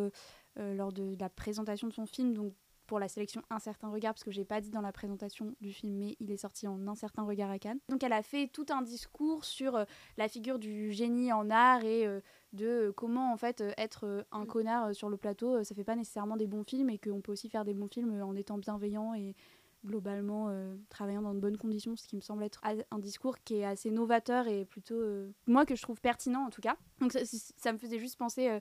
lors 0.56 0.93
de 0.93 1.15
la 1.20 1.30
présentation 1.30 1.88
de 1.88 1.93
son 1.93 2.06
film, 2.06 2.36
donc 2.36 2.54
pour 2.86 3.00
la 3.00 3.08
sélection 3.08 3.41
Un 3.50 3.58
certain 3.58 3.89
regard, 3.89 4.13
parce 4.13 4.24
que 4.24 4.30
j'ai 4.30 4.46
pas 4.46 4.62
dit 4.62 4.70
dans 4.70 4.82
la 4.82 4.91
présentation 4.91 5.56
du 5.60 5.74
film, 5.74 5.98
mais 5.98 6.15
il 6.20 6.32
est 6.32 6.38
sorti 6.38 6.67
en 6.67 6.88
Un 6.88 6.93
certain 6.93 7.24
regard 7.24 7.50
à 7.50 7.58
Cannes. 7.58 7.80
Donc 7.89 8.04
elle 8.04 8.13
a 8.13 8.22
fait 8.22 8.48
tout 8.48 8.67
un 8.70 8.84
discours 8.84 9.46
sur 9.46 9.84
la 10.17 10.28
figure 10.28 10.60
du 10.60 10.91
génie 10.91 11.34
en 11.34 11.50
art 11.50 11.84
et 11.84 12.08
de 12.54 12.93
comment 12.96 13.34
en 13.34 13.38
fait 13.38 13.63
être 13.78 14.26
un 14.32 14.46
connard 14.46 14.93
sur 14.93 15.10
le 15.10 15.17
plateau, 15.17 15.63
ça 15.63 15.74
fait 15.74 15.84
pas 15.84 15.96
nécessairement 15.96 16.38
des 16.38 16.48
bons 16.48 16.63
films 16.63 16.91
et 16.91 17.00
qu'on 17.00 17.22
peut 17.22 17.32
aussi 17.32 17.50
faire 17.50 17.65
des 17.65 17.74
bons 17.74 17.89
films 17.89 18.22
en 18.22 18.36
étant 18.36 18.58
bienveillant 18.58 19.13
et 19.15 19.36
globalement 19.85 20.47
euh, 20.49 20.75
travaillant 20.89 21.21
dans 21.21 21.33
de 21.33 21.39
bonnes 21.39 21.57
conditions, 21.57 21.95
ce 21.95 22.07
qui 22.07 22.15
me 22.15 22.21
semble 22.21 22.43
être 22.43 22.61
un 22.91 22.99
discours 22.99 23.37
qui 23.43 23.55
est 23.55 23.65
assez 23.65 23.91
novateur 23.91 24.47
et 24.47 24.65
plutôt, 24.65 24.95
euh, 24.95 25.31
moi, 25.47 25.65
que 25.65 25.75
je 25.75 25.81
trouve 25.81 26.01
pertinent 26.01 26.45
en 26.45 26.49
tout 26.49 26.61
cas. 26.61 26.77
Donc 26.99 27.11
ça, 27.11 27.71
me 27.71 27.77
faisait 27.77 27.99
juste 27.99 28.17
penser 28.17 28.49
euh, 28.49 28.59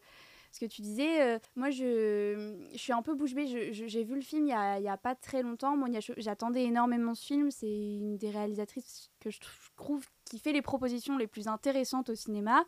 ce 0.52 0.61
que 0.61 0.66
tu 0.66 0.83
disais. 0.83 1.40
moi, 1.55 1.70
je, 1.70 2.55
je, 2.72 2.79
suis 2.79 2.92
un 2.92 3.02
peu 3.02 3.14
bouche 3.14 3.35
bée. 3.35 3.72
J'ai 3.72 4.05
vu 4.05 4.14
le 4.14 4.20
film 4.20 4.42
il 4.42 4.46
n'y 4.46 4.52
a, 4.52 4.92
a, 4.92 4.96
pas 4.96 5.14
très 5.14 5.42
longtemps. 5.42 5.76
Moi, 5.76 5.88
j'attendais 6.16 6.64
énormément 6.64 7.14
ce 7.14 7.26
film. 7.26 7.50
C'est 7.50 7.66
une 7.66 8.16
des 8.16 8.31
réalisatrices 8.31 9.11
que 9.20 9.31
je 9.31 9.40
trouve 9.76 10.07
qui 10.27 10.39
fait 10.39 10.53
les 10.53 10.62
propositions 10.62 11.17
les 11.17 11.27
plus 11.27 11.49
intéressantes 11.49 12.11
au 12.11 12.15
cinéma. 12.15 12.65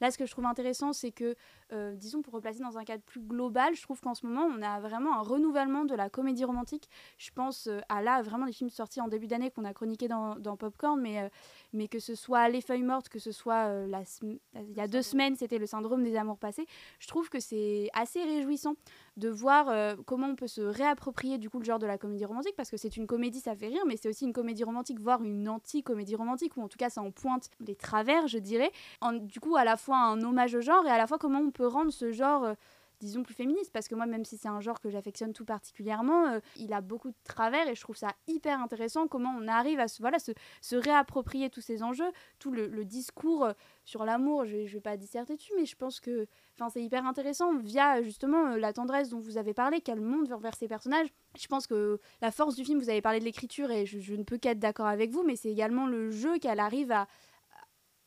Là, 0.00 0.10
ce 0.10 0.18
que 0.18 0.26
je 0.26 0.32
trouve 0.32 0.46
intéressant, 0.46 0.92
c'est 0.92 1.12
que, 1.12 1.36
euh, 1.72 1.94
disons, 1.94 2.22
pour 2.22 2.34
replacer 2.34 2.60
dans 2.60 2.78
un 2.78 2.84
cadre 2.84 3.02
plus 3.04 3.20
global, 3.20 3.74
je 3.74 3.82
trouve 3.82 4.00
qu'en 4.00 4.14
ce 4.14 4.26
moment, 4.26 4.44
on 4.44 4.62
a 4.62 4.80
vraiment 4.80 5.14
un 5.18 5.22
renouvellement 5.22 5.84
de 5.84 5.94
la 5.94 6.10
comédie 6.10 6.44
romantique. 6.44 6.88
Je 7.18 7.30
pense 7.30 7.66
euh, 7.66 7.80
à 7.88 8.02
là, 8.02 8.22
vraiment 8.22 8.46
des 8.46 8.52
films 8.52 8.70
sortis 8.70 9.00
en 9.00 9.08
début 9.08 9.26
d'année 9.26 9.50
qu'on 9.50 9.64
a 9.64 9.72
chroniqués 9.72 10.08
dans, 10.08 10.36
dans 10.36 10.56
Popcorn, 10.56 11.00
mais, 11.00 11.20
euh, 11.20 11.28
mais 11.72 11.86
que 11.86 11.98
ce 11.98 12.14
soit 12.14 12.48
Les 12.48 12.60
Feuilles 12.60 12.82
Mortes, 12.82 13.08
que 13.08 13.18
ce 13.18 13.30
soit 13.30 13.86
la, 13.86 14.02
il 14.22 14.76
y 14.76 14.80
a 14.80 14.88
deux 14.88 15.02
semaines, 15.02 15.36
c'était 15.36 15.58
Le 15.58 15.66
Syndrome 15.66 16.02
des 16.02 16.16
Amours 16.16 16.38
Passés, 16.38 16.66
je 16.98 17.06
trouve 17.06 17.28
que 17.28 17.40
c'est 17.40 17.88
assez 17.92 18.22
réjouissant 18.22 18.74
de 19.16 19.28
voir 19.28 19.96
comment 20.06 20.28
on 20.28 20.36
peut 20.36 20.46
se 20.46 20.62
réapproprier 20.62 21.38
du 21.38 21.50
coup 21.50 21.58
le 21.58 21.64
genre 21.64 21.78
de 21.78 21.86
la 21.86 21.98
comédie 21.98 22.24
romantique, 22.24 22.54
parce 22.56 22.70
que 22.70 22.76
c'est 22.76 22.96
une 22.96 23.06
comédie, 23.06 23.40
ça 23.40 23.54
fait 23.54 23.68
rire, 23.68 23.82
mais 23.86 23.96
c'est 23.96 24.08
aussi 24.08 24.24
une 24.24 24.32
comédie 24.32 24.64
romantique, 24.64 25.00
voire 25.00 25.22
une 25.22 25.48
anti-comédie 25.48 26.16
romantique, 26.16 26.56
ou 26.56 26.62
en 26.62 26.68
tout 26.68 26.78
cas 26.78 26.90
ça 26.90 27.02
en 27.02 27.10
pointe 27.10 27.50
les 27.60 27.74
travers, 27.74 28.26
je 28.26 28.38
dirais. 28.38 28.70
En, 29.00 29.12
du 29.12 29.40
coup, 29.40 29.56
à 29.56 29.64
la 29.64 29.76
fois 29.76 29.98
un 29.98 30.22
hommage 30.22 30.54
au 30.54 30.60
genre 30.60 30.86
et 30.86 30.90
à 30.90 30.98
la 30.98 31.06
fois 31.06 31.18
comment 31.18 31.40
on 31.40 31.50
peut 31.50 31.66
rendre 31.66 31.92
ce 31.92 32.10
genre 32.12 32.44
euh, 32.44 32.54
disons 33.04 33.22
plus 33.22 33.34
féministe 33.34 33.70
parce 33.72 33.88
que 33.88 33.94
moi 33.94 34.06
même 34.06 34.24
si 34.24 34.36
c'est 34.36 34.48
un 34.48 34.60
genre 34.60 34.80
que 34.80 34.90
j'affectionne 34.90 35.32
tout 35.32 35.44
particulièrement 35.44 36.26
euh, 36.26 36.40
il 36.56 36.72
a 36.72 36.80
beaucoup 36.80 37.10
de 37.10 37.16
travers 37.24 37.68
et 37.68 37.74
je 37.74 37.80
trouve 37.80 37.96
ça 37.96 38.08
hyper 38.26 38.60
intéressant 38.60 39.06
comment 39.08 39.34
on 39.38 39.48
arrive 39.48 39.80
à 39.80 39.88
se, 39.88 40.00
voilà, 40.00 40.18
se, 40.18 40.76
réapproprier 40.76 41.50
tous 41.50 41.60
ces 41.60 41.82
enjeux 41.82 42.10
tout 42.38 42.50
le, 42.50 42.84
discours 42.84 43.44
euh, 43.44 43.52
sur 43.84 44.04
l'amour. 44.04 44.44
Je, 44.44 44.66
je 44.66 44.74
vais 44.74 44.80
pas 44.80 44.96
disserter 44.96 45.36
dessus 45.36 45.52
mais 45.56 45.66
je 45.66 45.76
pense 45.76 46.00
que 46.00 46.26
c'est 46.70 46.82
hyper 46.82 47.06
intéressant 47.06 47.56
via 47.58 48.02
justement 48.02 48.56
la 48.56 48.72
tendresse 48.72 49.08
dont 49.08 49.18
vous 49.18 49.36
avez 49.36 49.54
parlé 49.54 49.80
qu'elle 49.80 50.00
monte 50.00 50.28
vers 50.28 50.54
ces 50.54 50.68
personnages. 50.68 51.08
Je 51.36 51.46
pense 51.46 51.66
que 51.66 51.98
la 52.20 52.30
force 52.30 52.54
du 52.54 52.64
film 52.64 52.78
vous 52.78 52.90
avez 52.90 53.02
parlé 53.02 53.18
de 53.18 53.24
l'écriture 53.24 53.70
et 53.70 53.86
je, 53.86 54.14
ne 54.14 54.22
peux 54.22 54.38
qu'être 54.38 54.58
d'accord 54.58 54.86
avec 54.86 55.10
vous 55.10 55.22
mais 55.22 55.36
c'est 55.36 55.50
également 55.50 55.86
le 55.86 56.10
jeu 56.10 56.38
qu'elle 56.38 56.60
arrive 56.60 56.92
à 56.92 57.08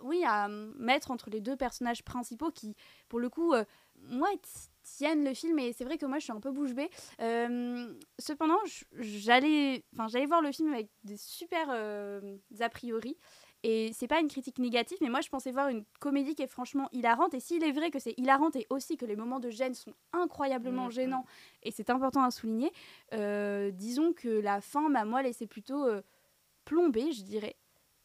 oui, 0.01 0.23
à 0.25 0.47
mettre 0.47 1.11
entre 1.11 1.29
les 1.29 1.41
deux 1.41 1.55
personnages 1.55 2.03
principaux 2.03 2.51
qui, 2.51 2.75
pour 3.09 3.19
le 3.19 3.29
coup, 3.29 3.53
euh, 3.53 3.63
moi, 4.09 4.29
tiennent 4.85 5.25
le 5.25 5.33
film. 5.33 5.59
Et 5.59 5.73
c'est 5.73 5.83
vrai 5.83 5.97
que 5.97 6.05
moi, 6.05 6.19
je 6.19 6.23
suis 6.23 6.33
un 6.33 6.39
peu 6.39 6.51
bouche 6.51 6.73
bée. 6.73 6.89
Euh, 7.19 7.93
cependant, 8.19 8.59
j'allais 8.93 9.83
voir 10.27 10.41
le 10.41 10.51
film 10.51 10.71
avec 10.73 10.89
des 11.03 11.17
super 11.17 11.67
euh, 11.69 12.37
a 12.59 12.69
priori. 12.69 13.17
Et 13.63 13.91
c'est 13.93 14.07
pas 14.07 14.19
une 14.19 14.27
critique 14.27 14.59
négative, 14.59 14.99
mais 15.01 15.09
moi 15.09 15.21
je 15.21 15.29
pensais 15.29 15.51
voir 15.51 15.69
une 15.69 15.85
comédie 15.99 16.35
qui 16.35 16.43
est 16.43 16.47
franchement 16.47 16.87
hilarante. 16.91 17.33
Et 17.33 17.39
s'il 17.39 17.63
est 17.63 17.71
vrai 17.71 17.89
que 17.89 17.97
c'est 17.97 18.13
hilarante 18.15 18.55
et 18.55 18.67
aussi 18.69 18.95
que 18.95 19.07
les 19.07 19.15
moments 19.15 19.39
de 19.39 19.49
gêne 19.49 19.73
sont 19.73 19.93
incroyablement 20.13 20.85
mmh, 20.85 20.91
gênants, 20.91 21.23
mmh. 21.23 21.63
et 21.63 21.71
c'est 21.71 21.89
important 21.89 22.21
à 22.21 22.29
souligner, 22.29 22.71
disons 23.71 24.13
que 24.13 24.29
la 24.29 24.61
fin 24.61 24.87
m'a 24.87 25.03
moi 25.03 25.23
laissé 25.23 25.47
plutôt 25.47 25.83
plombée, 26.63 27.11
je 27.11 27.23
dirais 27.23 27.55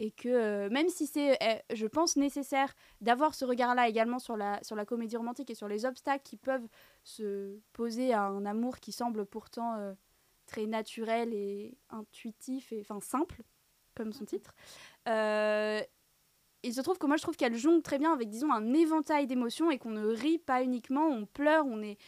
et 0.01 0.11
que 0.13 0.31
euh, 0.31 0.71
même 0.71 0.89
si 0.89 1.07
c'est, 1.07 1.37
eh, 1.43 1.77
je 1.77 1.87
pense, 1.87 2.17
nécessaire 2.17 2.75
d'avoir 3.03 3.35
ce 3.35 3.45
regard-là 3.45 3.87
également 3.87 4.19
sur 4.19 4.35
la, 4.35 4.59
sur 4.65 4.75
la 4.75 4.87
comédie 4.87 5.19
romantique 5.19 5.51
et 5.51 5.55
sur 5.55 5.69
les 5.69 5.85
obstacles 5.85 6.23
qui 6.25 6.39
peuvent 6.39 6.67
se 7.05 7.61
poser 7.75 8.15
à 8.15 8.23
un 8.23 8.47
amour 8.47 8.79
qui 8.79 8.93
semble 8.93 9.27
pourtant 9.27 9.75
euh, 9.75 9.93
très 10.47 10.65
naturel 10.65 11.35
et 11.35 11.77
intuitif 11.91 12.73
et 12.73 12.81
enfin 12.81 12.99
simple, 13.01 13.43
comme 13.95 14.15
son 14.15 14.25
titre. 14.25 14.55
Euh, 15.07 15.83
il 16.63 16.73
se 16.73 16.81
trouve 16.81 16.97
que 16.97 17.07
moi 17.07 17.19
je 17.19 17.23
trouve 17.23 17.37
qu'elle 17.37 17.57
jongle 17.57 17.83
très 17.83 17.99
bien 17.99 18.13
avec 18.15 18.31
disons 18.31 18.51
un 18.51 18.73
éventail 18.73 19.27
d'émotions 19.27 19.71
et 19.71 19.77
qu'on 19.77 19.91
ne 19.91 20.07
rit 20.07 20.39
pas 20.39 20.63
uniquement, 20.63 21.09
on 21.09 21.27
pleure, 21.27 21.67
on 21.67 21.83
est 21.83 21.99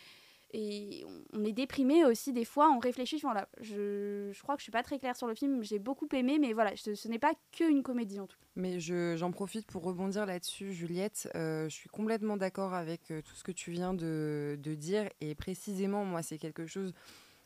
et 0.53 1.05
on 1.33 1.45
est 1.45 1.53
déprimé 1.53 2.05
aussi 2.05 2.33
des 2.33 2.45
fois, 2.45 2.71
on 2.71 2.79
réfléchit. 2.79 3.19
Voilà, 3.23 3.49
je, 3.61 4.31
je 4.33 4.43
crois 4.43 4.55
que 4.55 4.61
je 4.61 4.65
suis 4.65 4.73
pas 4.73 4.83
très 4.83 4.99
claire 4.99 5.17
sur 5.17 5.27
le 5.27 5.35
film, 5.35 5.63
j'ai 5.63 5.79
beaucoup 5.79 6.09
aimé, 6.13 6.39
mais 6.39 6.53
voilà, 6.53 6.73
ce, 6.77 7.09
n'est 7.09 7.19
pas 7.19 7.33
qu'une 7.53 7.83
comédie 7.83 8.21
en 8.21 8.27
tout 8.27 8.37
cas. 8.37 8.47
Mais 8.57 8.79
j'en 8.81 9.31
profite 9.33 9.67
pour 9.67 9.83
rebondir 9.83 10.27
là-dessus, 10.27 10.75
Juliette. 10.75 11.31
Euh, 11.35 11.69
je 11.69 11.75
suis 11.75 11.89
complètement 11.89 12.37
d'accord 12.37 12.75
avec 12.75 13.11
euh, 13.11 13.23
tout 13.23 13.35
ce 13.35 13.45
que 13.45 13.53
tu 13.53 13.71
viens 13.71 13.95
de, 13.95 14.59
de, 14.63 14.75
dire, 14.75 15.09
et 15.21 15.35
précisément, 15.35 16.05
moi, 16.05 16.23
c'est 16.23 16.39
quelque 16.39 16.67
chose 16.67 16.93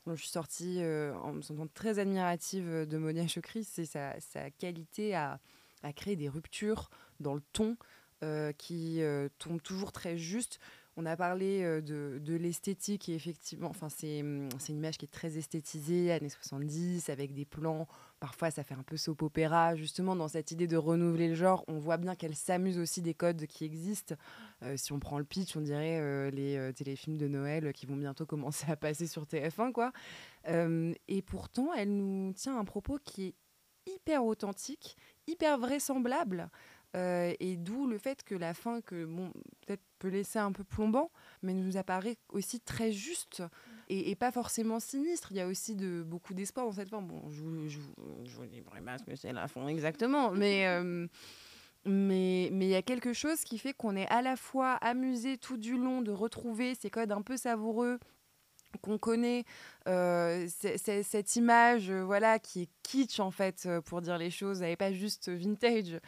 dont 0.07 0.17
je 0.17 0.23
suis 0.23 0.31
sortie 0.31 0.79
euh, 0.81 1.15
en 1.19 1.33
me 1.33 1.43
sentant 1.43 1.69
très 1.69 2.01
admirative 2.01 2.87
de 2.87 2.99
Monia 2.99 3.29
Chokri, 3.29 3.63
c'est 3.63 3.85
sa, 3.85 4.19
sa, 4.21 4.51
qualité 4.51 5.15
à, 5.15 5.39
à, 5.85 5.93
créer 5.93 6.17
des 6.17 6.29
ruptures 6.29 6.91
dans 7.21 7.35
le 7.35 7.43
ton 7.53 7.77
qui 8.59 9.03
tombe 9.39 9.61
toujours 9.63 9.93
très 9.93 10.17
juste. 10.17 10.59
On 10.99 11.05
a 11.05 11.15
parlé 11.15 11.63
euh, 11.63 11.83
de, 11.83 12.35
l'esthétique 12.35 13.11
et 13.11 13.15
effectivement, 13.15 13.69
enfin, 13.69 13.91
c'est 13.91 14.23
hum, 14.23 14.49
une 14.69 14.77
image 14.77 14.97
qui 14.97 15.05
est 15.05 15.13
très 15.13 15.37
esthétisée, 15.37 16.11
années 16.11 16.31
70, 16.31 17.11
avec 17.11 17.35
des 17.35 17.45
plans. 17.45 17.87
Parfois, 18.19 18.51
ça 18.51 18.65
fait 18.65 18.75
un 18.75 18.83
peu 18.83 18.97
soap 18.97 19.21
opéra. 19.21 19.77
Justement, 19.77 20.17
dans 20.17 20.29
cette 20.29 20.53
idée 20.53 20.67
de 20.67 20.77
renouveler 20.79 21.29
le 21.29 21.35
genre, 21.35 21.65
on 21.69 21.79
voit 21.79 21.99
bien 21.99 22.15
qu'elle 22.15 22.35
s'amuse 22.35 22.79
aussi 22.79 23.03
des 23.03 23.13
codes 23.13 23.47
qui 23.47 23.67
existent. 23.67 24.15
Euh, 24.63 24.79
si 24.79 24.93
on 24.95 24.99
prend 24.99 25.19
le 25.19 25.27
pitch, 25.27 25.55
on 25.55 25.61
dirait 25.61 26.01
euh, 26.01 26.31
les 26.31 26.73
téléfilms 26.73 27.19
de 27.19 27.29
Noël 27.29 27.75
qui 27.75 27.85
vont 27.85 27.97
bientôt 27.97 28.25
commencer 28.25 28.71
à 28.71 28.77
passer 28.77 29.07
sur 29.07 29.25
TF1, 29.25 29.73
quoi. 29.73 29.93
et 30.47 31.23
pourtant, 31.23 31.75
elle 31.75 31.95
nous 31.95 32.33
tient 32.33 32.59
un 32.59 32.65
propos 32.65 32.99
qui 33.05 33.27
est 33.27 33.35
hyper 33.87 34.25
authentique, 34.25 34.97
hyper 35.27 35.59
vraisemblable. 35.59 36.51
Euh, 36.97 37.35
et 37.41 37.57
d'où 37.57 37.87
le 37.87 37.99
fait 37.99 38.25
que 38.25 38.35
la 38.35 38.55
fin, 38.55 38.81
que 38.81 39.05
bon, 39.05 39.31
peut-être 39.67 39.83
peut 39.99 40.09
laisser 40.09 40.39
un 40.39 40.53
peu 40.53 40.65
plombant, 40.65 41.11
mais 41.43 41.53
nous 41.53 41.77
apparaît 41.77 42.17
aussi 42.31 42.61
très 42.61 42.91
juste 42.91 43.43
et, 43.89 44.15
pas 44.17 44.33
forcément 44.33 44.81
sinistre. 44.81 45.29
Il 45.31 45.37
y 45.37 45.41
a 45.41 45.47
aussi 45.47 45.75
de, 45.75 46.03
beaucoup 46.03 46.33
d'espoir 46.33 46.67
dans 46.67 46.73
cette 46.73 46.89
fin. 46.89 47.03
Bon, 47.03 47.23
je 47.29 47.43
vous 47.43 48.47
dis 48.47 48.61
vraiment 48.61 48.97
ce 48.99 49.05
que 49.05 49.15
c'est 49.15 49.33
la 49.33 49.49
fin 49.49 49.67
exactement, 49.69 50.31
mais. 50.31 50.67
Euh, 50.77 51.07
mais 51.89 52.47
il 52.49 52.65
y 52.65 52.75
a 52.75 52.83
quelque 52.83 53.13
chose 53.13 53.43
qui 53.43 53.59
fait 53.59 53.73
qu'on 53.73 53.95
est 53.95 54.09
à 54.09 54.21
la 54.21 54.35
fois 54.35 54.73
amusé 54.73 55.39
tout 55.39 55.57
du 55.57 55.77
long 55.77 56.03
de 56.03 56.11
retrouver 56.11 56.75
ces 56.75 56.91
codes 56.91 57.13
un 57.13 57.23
peu 57.23 57.37
savoureux 57.37 58.01
qu'on 58.83 58.99
connaît 58.99 59.45
euh, 59.87 60.49
cette 60.49 61.37
image 61.37 61.93
voilà 61.93 62.41
qui 62.41 62.63
est 62.63 62.69
kitsch 62.83 63.21
en 63.21 63.31
fait 63.31 63.69
pour 63.85 64.01
dire 64.01 64.19
les 64.19 64.31
choses 64.31 64.63
elle 64.63 64.71
n'est 64.71 64.77
pas 64.77 64.93
juste 64.93 65.29
vintage 65.29 66.01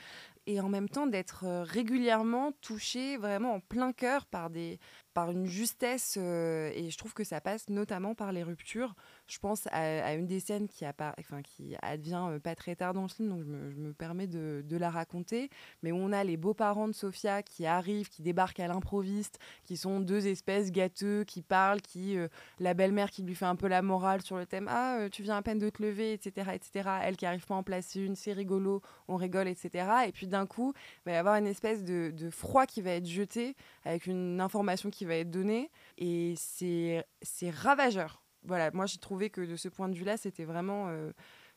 et 0.49 0.61
en 0.61 0.71
même 0.71 0.89
temps 0.89 1.07
d'être 1.07 1.45
euh, 1.45 1.63
régulièrement 1.63 2.53
touché 2.63 3.19
vraiment 3.19 3.53
en 3.53 3.61
plein 3.61 3.93
cœur 3.93 4.25
par 4.25 4.49
des, 4.49 4.81
par 5.13 5.31
une 5.31 5.45
justesse, 5.45 6.17
euh, 6.19 6.73
et 6.75 6.91
je 6.91 6.97
trouve 6.97 7.13
que 7.13 7.23
ça 7.23 7.43
passe 7.43 7.69
notamment 7.69 8.15
par 8.15 8.33
les 8.33 8.43
ruptures. 8.43 8.95
Je 9.29 9.39
pense 9.39 9.69
à, 9.73 10.15
une 10.15 10.27
des 10.27 10.41
scènes 10.41 10.69
qui, 10.69 10.87
enfin, 10.87 11.43
qui 11.43 11.77
advient 11.83 12.29
euh, 12.31 12.39
pas 12.39 12.55
très 12.55 12.75
tard 12.75 12.95
dans 12.95 13.03
le 13.03 13.09
film, 13.09 13.29
donc 13.29 13.45
je 13.45 13.79
me, 13.79 13.93
permets 13.93 14.27
de, 14.27 14.77
la 14.79 14.91
raconter, 14.91 15.51
mais 15.83 15.93
où 15.93 15.97
on 15.97 16.13
a 16.13 16.25
les 16.25 16.37
beaux-parents 16.37 16.89
de 16.89 16.93
Sophia 16.95 17.43
qui 17.43 17.67
arrivent, 17.67 18.09
qui 18.09 18.23
débarquent 18.23 18.61
à 18.61 18.69
l'improviste, 18.69 19.39
qui 19.65 19.77
sont 19.77 20.01
deux 20.01 20.27
espèces 20.29 20.71
gâteux, 20.71 21.25
qui 21.25 21.43
parlent, 21.43 21.83
qui 21.83 22.17
euh, 22.17 22.29
la 22.59 22.75
belle-mère 22.75 23.11
qui 23.11 23.23
lui 23.23 23.35
fait 23.35 23.45
un 23.45 23.57
peu 23.57 23.69
la 23.69 23.83
morale 23.83 24.23
sur 24.23 24.37
le 24.37 24.47
thème 24.47 24.67
Ah, 24.71 25.09
tu 25.11 25.23
viens 25.23 25.37
à 25.37 25.43
peine 25.43 25.59
de 25.59 25.69
te 25.69 25.83
lever, 25.83 26.13
etc. 26.13 26.53
etc. 26.55 26.89
Elle 27.03 27.17
qui 27.17 27.27
arrive 27.27 27.45
pas 27.45 27.55
à 27.55 27.59
en 27.59 27.63
placer 27.63 28.01
une, 28.01 28.17
c'est 28.17 28.33
rigolo, 28.33 28.81
on 29.09 29.17
rigole, 29.17 29.49
etc. 29.49 29.89
Et 30.07 30.13
puis 30.13 30.27
d'un 30.27 30.47
coup, 30.47 30.73
il 30.77 31.11
va 31.11 31.13
y 31.13 31.17
avoir 31.17 31.37
une 31.37 31.47
espèce 31.47 31.85
de, 31.85 32.31
froid 32.31 32.67
qui 32.67 32.83
va 32.83 32.93
être 32.93 33.07
jeté 33.07 33.57
avec 33.85 34.07
une 34.07 34.41
information 34.41 34.91
qui 34.91 35.05
va 35.05 35.17
être 35.17 35.31
donné. 35.31 35.71
Et 35.99 36.35
c'est 36.37 37.05
ravageur. 37.51 38.23
Voilà, 38.45 38.71
moi 38.73 38.87
j'ai 38.87 38.99
trouvé 38.99 39.31
que 39.31 39.41
de 39.41 39.57
ce 39.57 39.69
point 39.69 39.89
de 39.89 39.95
vue-là, 39.95 40.17
c'était 40.17 40.45
vraiment 40.45 40.89
euh, 40.89 41.13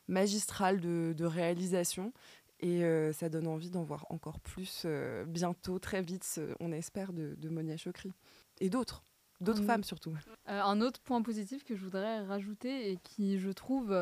magistral 0.08 0.80
de, 0.80 1.14
de, 1.16 1.24
réalisation. 1.24 2.12
Et 2.60 2.84
euh, 2.84 3.12
ça 3.12 3.28
donne 3.28 3.48
envie 3.48 3.70
d'en 3.70 3.82
voir 3.82 4.06
encore 4.10 4.38
plus 4.40 4.82
euh, 4.84 5.24
bientôt, 5.24 5.78
très 5.78 6.00
vite, 6.00 6.40
on 6.60 6.70
espère, 6.70 7.12
de, 7.12 7.34
de 7.36 7.48
Monia 7.48 7.76
Chokri. 7.76 8.12
Et 8.60 8.70
d'autres, 8.70 9.02
d'autres 9.40 9.64
femmes 9.64 9.82
surtout. 9.82 10.14
un 10.46 10.80
autre 10.80 11.00
point 11.00 11.22
positif 11.22 11.64
que 11.64 11.74
je 11.74 11.82
voudrais 11.82 12.20
rajouter 12.20 12.92
et 12.92 12.98
qui, 12.98 13.40
je 13.40 13.50
trouve, 13.50 13.96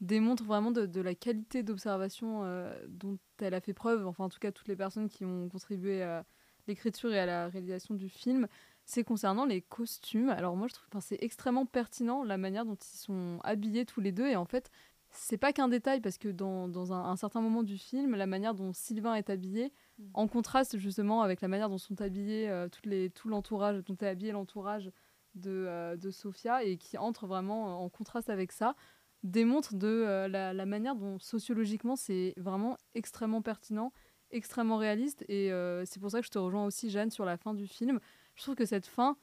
démontre 0.00 0.44
vraiment 0.44 0.70
de, 0.70 0.86
de 0.86 1.00
la 1.00 1.16
qualité 1.16 1.64
d'observation 1.64 2.44
dont 2.88 3.18
elle 3.40 3.54
a 3.54 3.60
fait 3.60 3.74
preuve, 3.74 4.06
enfin 4.06 4.24
en 4.24 4.28
tout 4.28 4.38
cas 4.38 4.52
toutes 4.52 4.68
les 4.68 4.76
personnes 4.76 5.08
qui 5.08 5.24
ont 5.24 5.48
contribué 5.48 6.02
à 6.02 6.24
l'écriture 6.68 7.12
et 7.12 7.18
à 7.18 7.26
la 7.26 7.48
réalisation 7.48 7.94
du 7.94 8.08
film, 8.08 8.46
c'est 8.90 9.04
concernant 9.04 9.44
les 9.46 9.62
costumes. 9.62 10.30
Alors 10.30 10.56
moi, 10.56 10.66
je 10.66 10.74
trouve 10.74 10.88
que 10.88 10.98
c'est 11.00 11.22
extrêmement 11.22 11.64
pertinent 11.64 12.24
la 12.24 12.36
manière 12.36 12.64
dont 12.64 12.74
ils 12.74 12.98
sont 12.98 13.38
habillés 13.44 13.86
tous 13.86 14.00
les 14.00 14.10
deux. 14.10 14.26
Et 14.26 14.36
en 14.36 14.44
fait, 14.44 14.70
c'est 15.10 15.38
pas 15.38 15.52
qu'un 15.52 15.68
détail 15.68 16.00
parce 16.00 16.18
que 16.18 16.28
dans, 16.28 16.66
dans 16.68 16.92
un, 16.92 17.16
certain 17.16 17.40
moment 17.40 17.62
du 17.62 17.78
film, 17.78 18.16
la 18.16 18.26
manière 18.26 18.54
dont 18.54 18.72
Sylvain 18.72 19.14
est 19.14 19.30
habillé, 19.30 19.72
mm. 19.98 20.04
en 20.14 20.26
contraste 20.26 20.76
justement 20.76 21.22
avec 21.22 21.40
la 21.40 21.48
manière 21.48 21.68
dont 21.68 21.78
sont 21.78 22.00
habillés 22.00 22.48
euh, 22.48 22.68
toutes 22.68 22.86
les, 22.86 23.10
tout 23.10 23.28
l'entourage, 23.28 23.82
dont 23.84 23.96
est 24.00 24.08
habillé 24.08 24.32
l'entourage 24.32 24.90
de, 25.36 25.66
euh, 25.68 25.96
de 25.96 26.10
Sophia 26.10 26.64
et 26.64 26.76
qui 26.76 26.98
entre 26.98 27.26
vraiment 27.26 27.84
en 27.84 27.88
contraste 27.88 28.28
avec 28.28 28.50
ça, 28.50 28.74
démontre 29.22 29.74
de 29.74 29.86
euh, 29.86 30.26
la, 30.26 30.52
la, 30.52 30.66
manière 30.66 30.96
dont 30.96 31.18
sociologiquement 31.20 31.94
c'est 31.94 32.34
vraiment 32.36 32.76
extrêmement 32.94 33.42
pertinent, 33.42 33.92
extrêmement 34.32 34.78
réaliste. 34.78 35.24
Et 35.28 35.50
c'est 35.86 36.00
pour 36.00 36.10
ça 36.10 36.20
que 36.20 36.26
je 36.26 36.30
te 36.30 36.38
rejoins 36.38 36.64
aussi, 36.64 36.90
Jeanne, 36.90 37.10
sur 37.10 37.24
la 37.24 37.36
fin 37.36 37.54
du 37.54 37.66
film. 37.66 38.00
Je 38.40 38.44
trouve 38.46 38.54
que 38.54 38.64
cette 38.64 38.86
fin, 38.86 39.18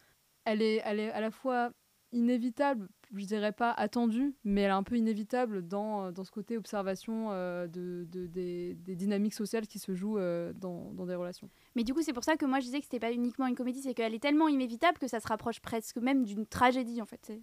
elle 0.46 0.62
est, 0.62 0.80
elle 0.86 1.00
est 1.00 1.12
à 1.12 1.22
la 1.22 1.32
fois 1.32 1.72
inévitable, 2.12 2.88
je 3.16 3.26
dirais 3.26 3.52
pas 3.52 3.72
attendue, 3.72 4.36
mais 4.44 4.62
elle 4.62 4.70
est 4.70 4.74
un 4.74 4.84
peu 4.84 4.96
inévitable 4.96 5.68
dans, 5.68 6.06
euh, 6.06 6.12
dans 6.12 6.24
ce 6.24 6.30
côté 6.30 6.56
observation 6.56 7.30
euh, 7.32 7.66
de, 7.66 8.06
de 8.12 8.28
des, 8.28 8.76
des, 8.76 8.96
dynamiques 8.96 9.34
sociales 9.34 9.66
qui 9.66 9.80
se 9.80 9.96
jouent 9.96 10.20
euh, 10.20 10.54
dans, 10.54 10.94
dans, 10.94 11.08
des 11.08 11.16
relations. 11.16 11.50
Mais 11.76 11.84
du 11.84 11.96
coup, 11.96 12.04
c'est 12.04 12.14
pour 12.14 12.24
ça 12.24 12.38
que 12.38 12.46
moi 12.46 12.60
je 12.60 12.66
disais 12.66 12.78
que 12.78 12.86
c'était 12.86 13.00
pas 13.00 13.12
uniquement 13.12 13.48
une 13.48 13.56
comédie, 13.56 13.82
c'est 13.82 13.96
qu'elle 13.96 14.14
est 14.14 14.22
tellement 14.22 14.48
inévitable 14.48 15.00
que 15.00 15.08
ça 15.08 15.20
se 15.20 15.28
rapproche 15.28 15.62
presque 15.62 15.98
même 15.98 16.24
d'une 16.24 16.46
tragédie 16.46 17.02
en 17.02 17.06
fait, 17.06 17.34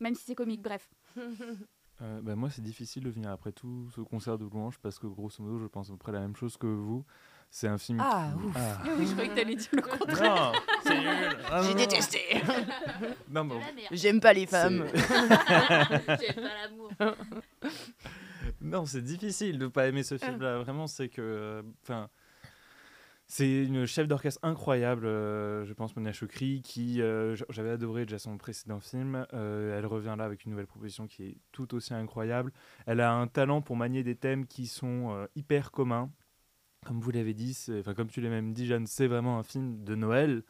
même 0.00 0.14
si 0.14 0.24
c'est 0.24 0.34
comique, 0.34 0.62
bref. 0.62 0.88
bah 2.00 2.34
moi, 2.34 2.48
c'est 2.48 2.62
difficile 2.62 3.04
de 3.04 3.10
venir 3.10 3.30
après 3.30 3.52
tout 3.52 3.90
ce 3.94 4.00
concert 4.00 4.38
de 4.38 4.46
louanges 4.46 4.78
parce 4.78 4.98
que 4.98 5.06
grosso 5.06 5.42
modo, 5.42 5.58
je 5.58 5.66
pense 5.66 5.90
à 5.90 5.92
peu 5.92 5.98
près 5.98 6.12
la 6.12 6.20
même 6.20 6.34
chose 6.34 6.56
que 6.56 6.66
vous. 6.66 7.04
C'est 7.52 7.66
un 7.66 7.78
film. 7.78 7.98
Ah, 8.00 8.32
ouf. 8.36 8.56
Ah. 8.56 8.80
Oui, 8.96 9.06
je 9.06 9.12
croyais 9.12 9.28
que 9.28 9.34
t'allais 9.34 9.56
dire 9.56 9.68
le 9.72 9.82
contraire. 9.82 10.52
Non, 10.52 10.60
nul. 10.94 11.36
Ah, 11.50 11.62
J'ai 11.62 11.74
détesté. 11.74 12.18
non, 13.30 13.44
bon. 13.44 13.60
J'aime 13.90 14.20
pas 14.20 14.32
les 14.32 14.46
femmes. 14.46 14.86
J'aime 14.94 16.34
pas 16.36 16.54
l'amour. 16.62 16.90
non, 18.60 18.86
c'est 18.86 19.02
difficile 19.02 19.58
de 19.58 19.66
pas 19.66 19.88
aimer 19.88 20.02
ce 20.02 20.18
film-là. 20.18 20.58
Vraiment, 20.58 20.86
c'est 20.86 21.08
que. 21.08 21.64
Enfin. 21.82 22.08
c'est 23.26 23.64
une 23.64 23.86
chef 23.86 24.08
d'orchestre 24.08 24.40
incroyable, 24.42 25.06
euh, 25.06 25.64
je 25.64 25.72
pense, 25.72 25.94
Monia 25.96 26.12
Chokri, 26.12 26.62
qui 26.62 27.00
euh, 27.00 27.36
j'avais 27.50 27.70
adoré 27.70 28.06
déjà 28.06 28.18
son 28.18 28.36
précédent 28.38 28.80
film. 28.80 29.26
Euh, 29.32 29.78
elle 29.78 29.86
revient 29.86 30.14
là 30.18 30.24
avec 30.24 30.44
une 30.44 30.50
nouvelle 30.50 30.66
proposition 30.66 31.06
qui 31.06 31.24
est 31.24 31.36
tout 31.52 31.74
aussi 31.74 31.94
incroyable. 31.94 32.52
Elle 32.86 33.00
a 33.00 33.12
un 33.12 33.26
talent 33.26 33.62
pour 33.62 33.76
manier 33.76 34.02
des 34.02 34.16
thèmes 34.16 34.46
qui 34.46 34.66
sont 34.66 35.26
hyper 35.36 35.70
communs 35.70 36.10
comme 36.86 37.00
vous 37.00 37.10
l'avez 37.10 37.34
dit, 37.34 37.56
enfin 37.78 37.94
comme 37.94 38.08
tu 38.08 38.20
l'as 38.20 38.30
même 38.30 38.52
dit, 38.52 38.66
Jeanne, 38.66 38.86
c'est 38.86 39.06
vraiment 39.06 39.38
un 39.38 39.42
film 39.42 39.84
de 39.84 39.94
Noël. 39.94 40.42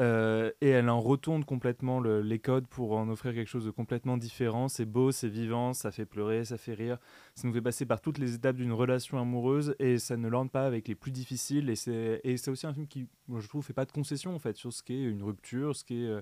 Euh, 0.00 0.50
et 0.62 0.70
elle 0.70 0.88
en 0.88 1.00
retourne 1.00 1.44
complètement 1.44 2.00
les 2.00 2.38
codes 2.38 2.66
pour 2.66 2.96
en 2.96 3.08
offrir 3.10 3.34
quelque 3.34 3.48
chose 3.48 3.66
de 3.66 3.70
complètement 3.70 4.16
différent. 4.16 4.68
C'est 4.68 4.86
beau, 4.86 5.12
c'est 5.12 5.28
vivant, 5.28 5.74
ça 5.74 5.90
fait 5.90 6.06
pleurer, 6.06 6.44
ça 6.44 6.56
fait 6.56 6.72
rire. 6.74 6.98
Ça 7.34 7.46
nous 7.46 7.52
fait 7.52 7.60
passer 7.60 7.84
par 7.84 8.00
toutes 8.00 8.18
les 8.18 8.34
étapes 8.34 8.56
d'une 8.56 8.72
relation 8.72 9.18
amoureuse 9.18 9.74
et 9.78 9.98
ça 9.98 10.16
ne 10.16 10.28
lorne 10.28 10.48
pas 10.48 10.66
avec 10.66 10.88
les 10.88 10.94
plus 10.94 11.10
difficiles. 11.10 11.68
Et 11.68 11.76
c'est 11.76 12.48
aussi 12.48 12.66
un 12.66 12.72
film 12.72 12.86
qui, 12.86 13.08
je 13.28 13.46
trouve, 13.46 13.64
fait 13.64 13.74
pas 13.74 13.84
de 13.84 13.92
concession 13.92 14.34
en 14.34 14.38
fait 14.38 14.56
sur 14.56 14.72
ce 14.72 14.82
qu'est 14.82 15.02
une 15.02 15.22
rupture, 15.22 15.76
ce 15.76 15.84
qui 15.84 16.04
est 16.04 16.20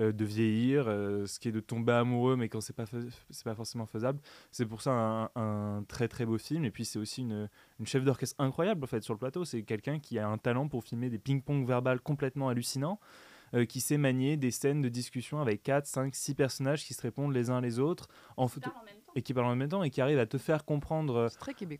euh, 0.00 0.12
de 0.12 0.24
vieillir, 0.24 0.84
euh, 0.86 1.26
ce 1.26 1.38
qui 1.38 1.48
est 1.48 1.52
de 1.52 1.60
tomber 1.60 1.92
amoureux, 1.92 2.34
mais 2.36 2.48
quand 2.48 2.60
c'est 2.60 2.74
pas 2.74 2.86
c'est 2.86 3.44
pas 3.44 3.54
forcément 3.54 3.86
faisable. 3.86 4.18
C'est 4.50 4.64
pour 4.64 4.80
ça 4.80 5.30
un, 5.34 5.84
très 5.88 6.08
très 6.08 6.24
beau 6.24 6.38
film. 6.38 6.64
Et 6.64 6.70
puis 6.70 6.84
c'est 6.84 6.98
aussi 6.98 7.20
une, 7.22 7.48
une 7.78 7.86
chef 7.86 8.04
d'orchestre 8.04 8.36
incroyable 8.38 8.84
en 8.84 8.86
fait 8.86 9.02
sur 9.02 9.12
le 9.12 9.18
plateau. 9.18 9.44
C'est 9.44 9.62
quelqu'un 9.62 9.98
qui 9.98 10.18
a 10.18 10.26
un 10.26 10.38
talent 10.38 10.68
pour 10.68 10.84
filmer 10.84 11.10
des 11.10 11.18
ping-pong 11.18 11.66
verbal 11.66 12.00
complètement 12.00 12.48
hallucinants. 12.48 12.98
Euh, 13.52 13.64
qui 13.64 13.80
sait 13.80 13.98
manier 13.98 14.36
des 14.36 14.52
scènes 14.52 14.80
de 14.80 14.88
discussion 14.88 15.40
avec 15.40 15.64
4, 15.64 15.84
5, 15.84 16.14
6 16.14 16.34
personnages 16.36 16.84
qui 16.84 16.94
se 16.94 17.02
répondent 17.02 17.34
les 17.34 17.50
uns 17.50 17.60
les 17.60 17.80
autres 17.80 18.06
en 18.36 18.46
et 19.16 19.22
qui 19.22 19.34
parlent 19.34 19.48
en 19.48 19.56
même 19.56 19.68
temps 19.68 19.82
et 19.82 19.90
qui 19.90 20.00
arrivent 20.00 20.20
à 20.20 20.26
te 20.26 20.38
faire 20.38 20.64
comprendre 20.64 21.28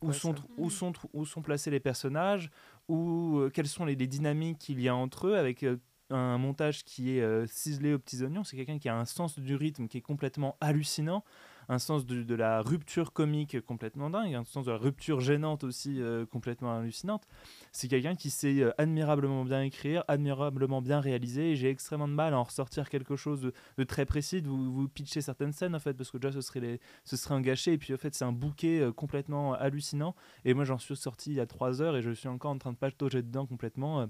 où, 0.02 0.12
sont, 0.12 0.34
où, 0.58 0.68
sont, 0.68 0.92
où 1.12 1.24
sont 1.24 1.42
placés 1.42 1.70
les 1.70 1.78
personnages, 1.78 2.50
ou 2.88 3.42
quelles 3.54 3.68
sont 3.68 3.84
les, 3.84 3.94
les, 3.94 4.08
dynamiques 4.08 4.58
qu'il 4.58 4.80
y 4.80 4.88
a 4.88 4.96
entre 4.96 5.28
eux 5.28 5.36
avec 5.36 5.64
un 6.10 6.38
montage 6.38 6.84
qui 6.84 7.16
est 7.16 7.22
euh, 7.22 7.46
ciselé 7.46 7.94
aux 7.94 7.98
petits 7.98 8.22
oignons. 8.22 8.44
C'est 8.44 8.56
quelqu'un 8.56 8.78
qui 8.78 8.88
a 8.88 8.96
un 8.96 9.04
sens 9.04 9.38
du 9.38 9.54
rythme 9.54 9.88
qui 9.88 9.98
est 9.98 10.02
complètement 10.02 10.56
hallucinant, 10.60 11.24
un 11.68 11.78
sens 11.78 12.04
de, 12.04 12.34
la 12.34 12.62
rupture 12.62 13.12
comique 13.12 13.60
complètement 13.60 14.10
dingue, 14.10 14.34
un 14.34 14.44
sens 14.44 14.66
de 14.66 14.72
la 14.72 14.76
rupture 14.76 15.20
gênante 15.20 15.62
aussi 15.62 16.00
euh, 16.00 16.26
complètement 16.26 16.76
hallucinante. 16.76 17.28
C'est 17.70 17.86
quelqu'un 17.86 18.16
qui 18.16 18.30
sait 18.30 18.60
euh, 18.60 18.72
admirablement 18.78 19.44
bien 19.44 19.62
écrire, 19.62 20.04
admirablement 20.08 20.82
bien 20.82 21.00
réaliser. 21.00 21.54
J'ai 21.54 21.70
extrêmement 21.70 22.08
de 22.08 22.12
mal 22.14 22.34
à 22.34 22.38
en 22.38 22.44
ressortir 22.44 22.88
quelque 22.88 23.14
chose 23.14 23.52
de, 23.76 23.84
très 23.84 24.04
précis, 24.04 24.42
de 24.42 24.48
vous, 24.48 24.72
vous, 24.72 24.88
pitcher 24.88 25.20
certaines 25.20 25.52
scènes 25.52 25.74
en 25.74 25.80
fait, 25.80 25.94
parce 25.94 26.10
que 26.10 26.18
déjà 26.18 26.32
ce 26.32 26.40
serait, 26.40 26.60
les, 26.60 26.80
ce 27.04 27.16
serait 27.16 27.34
un 27.34 27.40
gâché. 27.40 27.74
Et 27.74 27.78
puis 27.78 27.94
en 27.94 27.98
fait, 27.98 28.14
c'est 28.14 28.24
un 28.24 28.32
bouquet 28.32 28.88
complètement 28.96 29.54
hallucinant. 29.54 30.16
Et 30.44 30.54
moi, 30.54 30.64
j'en 30.64 30.78
suis 30.78 30.96
sorti 30.96 31.30
il 31.30 31.36
y 31.36 31.40
a 31.40 31.46
trois 31.46 31.82
heures 31.82 31.96
et 31.96 32.02
je 32.02 32.10
suis 32.10 32.28
encore 32.28 32.50
en 32.50 32.58
train 32.58 32.72
de 32.72 32.78
patauger 32.78 33.22
dedans 33.22 33.46
complètement. 33.46 34.08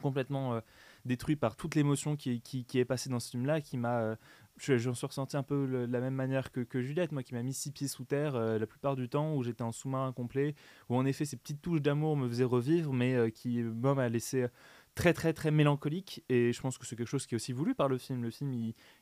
complètement 0.00 0.60
détruit 1.08 1.34
par 1.34 1.56
toute 1.56 1.74
l'émotion 1.74 2.14
qui, 2.16 2.40
est 2.74 2.84
passée 2.84 3.10
dans 3.10 3.18
ce 3.18 3.30
film-là, 3.30 3.60
qui 3.60 3.76
m'a. 3.76 4.00
Euh, 4.00 4.16
j'en 4.58 4.94
suis 4.94 5.06
ressenti 5.06 5.36
un 5.36 5.42
peu 5.42 5.66
de 5.66 5.92
la 5.92 6.00
même 6.00 6.14
manière 6.14 6.52
que, 6.52 6.60
que, 6.60 6.80
Juliette, 6.80 7.12
moi 7.12 7.22
qui 7.22 7.34
m'a 7.34 7.42
mis 7.42 7.54
six 7.54 7.70
pieds 7.70 7.88
sous 7.88 8.04
terre 8.04 8.34
euh, 8.34 8.58
la 8.58 8.66
plupart 8.66 8.96
du 8.96 9.08
temps, 9.08 9.34
où 9.34 9.42
j'étais 9.42 9.62
en 9.62 9.72
sous-marin 9.72 10.12
complet, 10.12 10.54
où 10.88 10.96
en 10.96 11.04
effet 11.04 11.24
ces 11.24 11.36
petites 11.36 11.62
touches 11.62 11.82
d'amour 11.82 12.16
me 12.16 12.28
faisaient 12.28 12.44
revivre, 12.44 12.92
mais 12.92 13.14
euh, 13.14 13.30
qui, 13.30 13.62
moi, 13.62 13.94
m'a 13.94 14.08
laissé 14.08 14.46
très 14.94 15.12
très 15.12 15.32
très 15.32 15.52
mélancolique 15.52 16.24
et 16.28 16.52
je 16.52 16.60
pense 16.60 16.76
que 16.76 16.84
c'est 16.84 16.96
quelque 16.96 17.06
chose 17.06 17.24
qui 17.24 17.34
est 17.34 17.36
aussi 17.36 17.52
voulu 17.52 17.72
par 17.76 17.88
le 17.88 17.98
film. 17.98 18.20
Le 18.20 18.30
film 18.32 18.52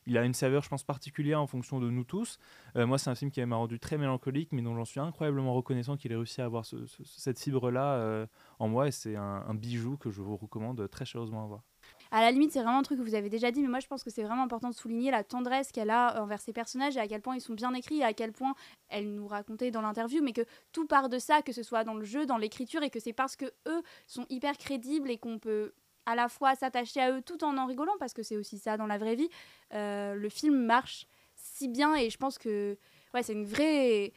il, 0.06 0.18
a 0.18 0.24
une 0.24 0.34
saveur 0.34 0.62
je 0.62 0.68
pense 0.68 0.82
particulière 0.84 1.40
en 1.40 1.46
fonction 1.46 1.80
de 1.80 1.88
nous 1.88 2.04
tous. 2.04 2.38
moi 2.74 2.98
c'est 2.98 3.08
un 3.08 3.14
film 3.14 3.30
qui 3.30 3.42
m'a 3.46 3.56
rendu 3.56 3.80
très 3.80 3.96
mélancolique 3.96 4.52
mais 4.52 4.60
dont 4.60 4.76
j'en 4.76 4.84
suis 4.84 5.00
incroyablement 5.00 5.54
reconnaissant 5.54 5.96
qu'il 5.96 6.12
ait 6.12 6.16
réussi 6.16 6.42
à 6.42 6.44
avoir 6.44 6.66
ce, 6.66 6.76
cette 7.06 7.40
fibre 7.40 7.70
là 7.70 8.26
en 8.58 8.68
moi 8.68 8.88
et 8.88 8.90
c'est 8.90 9.16
un, 9.16 9.42
un, 9.48 9.54
bijou 9.54 9.96
que 9.96 10.10
je 10.10 10.20
vous 10.20 10.36
recommande 10.36 10.86
très 10.90 11.06
chaleureusement 11.06 11.44
à 11.44 11.46
voir. 11.46 11.62
À 12.10 12.20
la 12.20 12.30
limite, 12.30 12.52
c'est 12.52 12.62
vraiment 12.62 12.78
un 12.78 12.82
truc 12.82 12.98
que 12.98 13.04
vous 13.04 13.14
avez 13.14 13.28
déjà 13.28 13.50
dit, 13.50 13.60
mais 13.62 13.68
moi 13.68 13.80
je 13.80 13.86
pense 13.86 14.02
que 14.02 14.10
c'est 14.10 14.22
vraiment 14.22 14.42
important 14.42 14.68
de 14.68 14.74
souligner 14.74 15.10
la 15.10 15.24
tendresse 15.24 15.72
qu'elle 15.72 15.90
a 15.90 16.22
envers 16.22 16.40
ses 16.40 16.52
personnages 16.52 16.96
et 16.96 17.00
à 17.00 17.08
quel 17.08 17.20
point 17.20 17.34
ils 17.34 17.40
sont 17.40 17.54
bien 17.54 17.72
écrits 17.74 17.98
et 17.98 18.04
à 18.04 18.12
quel 18.12 18.32
point 18.32 18.54
elle 18.88 19.14
nous 19.14 19.26
racontait 19.26 19.70
dans 19.70 19.82
l'interview, 19.82 20.22
mais 20.22 20.32
que 20.32 20.44
tout 20.72 20.86
part 20.86 21.08
de 21.08 21.18
ça, 21.18 21.42
que 21.42 21.52
ce 21.52 21.62
soit 21.62 21.84
dans 21.84 21.94
le 21.94 22.04
jeu, 22.04 22.26
dans 22.26 22.38
l'écriture, 22.38 22.82
et 22.82 22.90
que 22.90 23.00
c'est 23.00 23.12
parce 23.12 23.36
que 23.36 23.46
eux 23.66 23.82
sont 24.06 24.26
hyper 24.28 24.56
crédibles 24.58 25.10
et 25.10 25.18
qu'on 25.18 25.38
peut 25.38 25.72
à 26.06 26.14
la 26.14 26.28
fois 26.28 26.54
s'attacher 26.54 27.00
à 27.00 27.10
eux 27.10 27.22
tout 27.22 27.42
en 27.42 27.56
en 27.58 27.66
rigolant, 27.66 27.96
parce 27.98 28.12
que 28.12 28.22
c'est 28.22 28.36
aussi 28.36 28.58
ça 28.58 28.76
dans 28.76 28.86
la 28.86 28.98
vraie 28.98 29.16
vie. 29.16 29.28
Euh, 29.74 30.14
le 30.14 30.28
film 30.28 30.54
marche 30.54 31.06
si 31.34 31.68
bien 31.68 31.94
et 31.94 32.10
je 32.10 32.16
pense 32.16 32.38
que 32.38 32.76
ouais, 33.14 33.22
c'est 33.22 33.32
une 33.32 33.46
vraie 33.46 34.12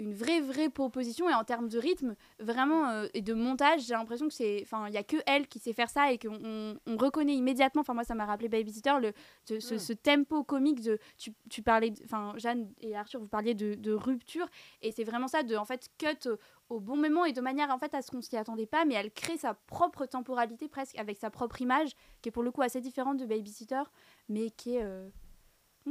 une 0.00 0.14
vraie 0.14 0.40
vraie 0.40 0.68
proposition. 0.68 1.28
Et 1.28 1.34
en 1.34 1.44
termes 1.44 1.68
de 1.68 1.78
rythme 1.78 2.16
vraiment 2.38 2.88
euh, 2.88 3.06
et 3.14 3.22
de 3.22 3.34
montage 3.34 3.82
j'ai 3.82 3.94
l'impression 3.94 4.26
que 4.26 4.34
c'est 4.34 4.60
enfin 4.62 4.88
il 4.88 4.94
y 4.94 4.96
a 4.96 5.02
que 5.02 5.18
elle 5.26 5.46
qui 5.46 5.58
sait 5.58 5.72
faire 5.72 5.90
ça 5.90 6.10
et 6.12 6.18
qu'on 6.18 6.76
on 6.86 6.96
reconnaît 6.96 7.34
immédiatement. 7.34 7.82
Enfin 7.82 7.94
moi 7.94 8.04
ça 8.04 8.14
m'a 8.14 8.26
rappelé 8.26 8.48
Babysitter 8.48 8.94
le 9.00 9.12
ce, 9.44 9.78
ce, 9.78 9.92
tempo 9.92 10.42
comique 10.42 10.80
de 10.80 10.98
tu, 11.18 11.32
tu 11.48 11.62
parlais 11.62 11.92
enfin 12.04 12.32
Jeanne 12.36 12.72
et 12.80 12.96
Arthur 12.96 13.20
vous 13.20 13.28
parliez 13.28 13.54
de, 13.54 13.74
de 13.74 13.92
rupture. 13.92 14.46
Et 14.82 14.90
c'est 14.90 15.04
vraiment 15.04 15.28
ça 15.28 15.42
de 15.42 15.54
en 15.54 15.64
fait 15.64 15.90
cut 15.98 16.28
au, 16.70 16.80
bon 16.80 16.96
moment 16.96 17.24
et 17.24 17.32
de 17.32 17.40
manière 17.40 17.70
en 17.70 17.78
fait 17.78 17.94
à 17.94 18.02
ce 18.02 18.10
qu'on 18.10 18.22
s'y 18.22 18.36
attendait 18.36 18.66
pas 18.66 18.84
mais 18.84 18.94
elle 18.94 19.10
crée 19.10 19.36
sa 19.36 19.54
propre 19.54 20.06
temporalité 20.06 20.68
presque 20.68 20.98
avec 20.98 21.18
sa 21.18 21.28
propre 21.30 21.60
image 21.60 21.90
qui 22.22 22.28
est 22.28 22.32
pour 22.32 22.42
le 22.42 22.50
coup 22.50 22.62
assez 22.62 22.80
différente 22.80 23.18
de 23.18 23.26
Babysitter 23.26 23.82
mais 24.28 24.50
qui 24.50 24.76
est 24.76 24.82
euh, 24.82 25.08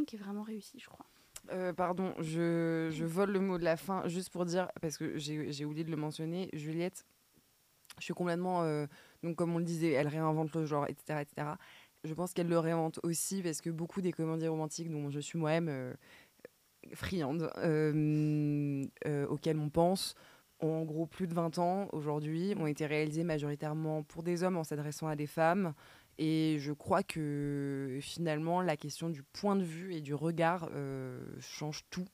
qui 0.07 0.15
est 0.15 0.19
vraiment 0.19 0.43
réussie 0.43 0.79
je 0.79 0.87
crois 0.87 1.05
euh, 1.51 1.73
pardon, 1.73 2.13
je, 2.19 2.89
je, 2.91 3.05
vole 3.05 3.31
le 3.31 3.39
mot 3.39 3.57
de 3.57 3.63
la 3.63 3.77
fin 3.77 4.07
juste 4.07 4.29
pour 4.29 4.45
dire, 4.45 4.69
parce 4.81 4.97
que 4.97 5.17
j'ai 5.17 5.65
oublié 5.65 5.83
de 5.83 5.91
le 5.91 5.97
mentionner, 5.97 6.49
Juliette, 6.53 7.05
je 7.97 8.05
suis 8.05 8.13
complètement. 8.13 8.63
Euh, 8.63 8.85
donc, 9.23 9.35
comme 9.35 9.53
on 9.53 9.57
le 9.57 9.63
disait, 9.63 9.91
elle 9.91 10.07
réinvente 10.07 10.55
le 10.55 10.65
genre, 10.65 10.85
etc. 10.87 11.21
etc. 11.21 11.47
Je 12.03 12.13
pense 12.13 12.33
qu'elle 12.33 12.47
le 12.47 12.59
réinvente 12.59 12.99
aussi 13.03 13.41
parce 13.41 13.61
que 13.61 13.69
beaucoup 13.69 14.01
des 14.01 14.11
comédies 14.11 14.47
romantiques 14.47 14.89
dont 14.89 15.09
je 15.09 15.19
suis 15.19 15.37
moi-même 15.37 15.67
euh, 15.69 15.93
friande, 16.93 17.43
auxquelles 19.29 19.59
on 19.59 19.69
pense, 19.69 20.15
ont 20.61 20.81
en 20.81 20.85
gros 20.85 21.05
plus 21.05 21.27
de 21.27 21.33
20 21.33 21.57
ans 21.59 21.87
aujourd'hui, 21.91 22.53
ont 22.57 22.67
été 22.67 22.85
réalisées 22.85 23.23
majoritairement 23.23 24.03
pour 24.03 24.23
des 24.23 24.43
hommes 24.43 24.57
en 24.57 24.63
s'adressant 24.63 25.07
à 25.07 25.15
des 25.15 25.27
femmes. 25.27 25.73
Et 26.21 26.57
je 26.59 26.73
crois 26.73 27.01
que 27.01 27.97
finalement, 28.01 28.61
la 28.61 28.75
question 28.75 29.09
du 29.09 29.23
point 29.23 29.55
de 29.55 29.63
vue 29.63 29.95
et 29.95 30.01
du 30.01 30.13
regard 30.13 30.67
euh, 30.73 31.17
change 31.39 31.85
tout. 31.89 32.09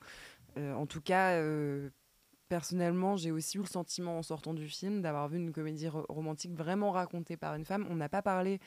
Euh, 0.57 0.75
en 0.75 0.85
tout 0.85 1.01
cas, 1.01 1.31
euh, 1.31 1.89
personnellement, 2.47 3.17
j'ai 3.17 3.31
aussi 3.31 3.57
eu 3.57 3.61
le 3.61 3.65
sentiment 3.65 4.19
en 4.19 4.21
sortant 4.21 4.53
du 4.53 4.67
film 4.67 5.01
d'avoir 5.01 5.27
vu 5.27 5.37
une 5.37 5.51
comédie 5.51 5.87
romantique 5.89 6.53
vraiment 6.53 6.91
racontée 6.91 7.35
par 7.35 7.55
une 7.55 7.65
femme. 7.65 7.87
On 7.89 7.95
n'a 7.95 8.07
pas 8.07 8.21
parlé 8.21 8.59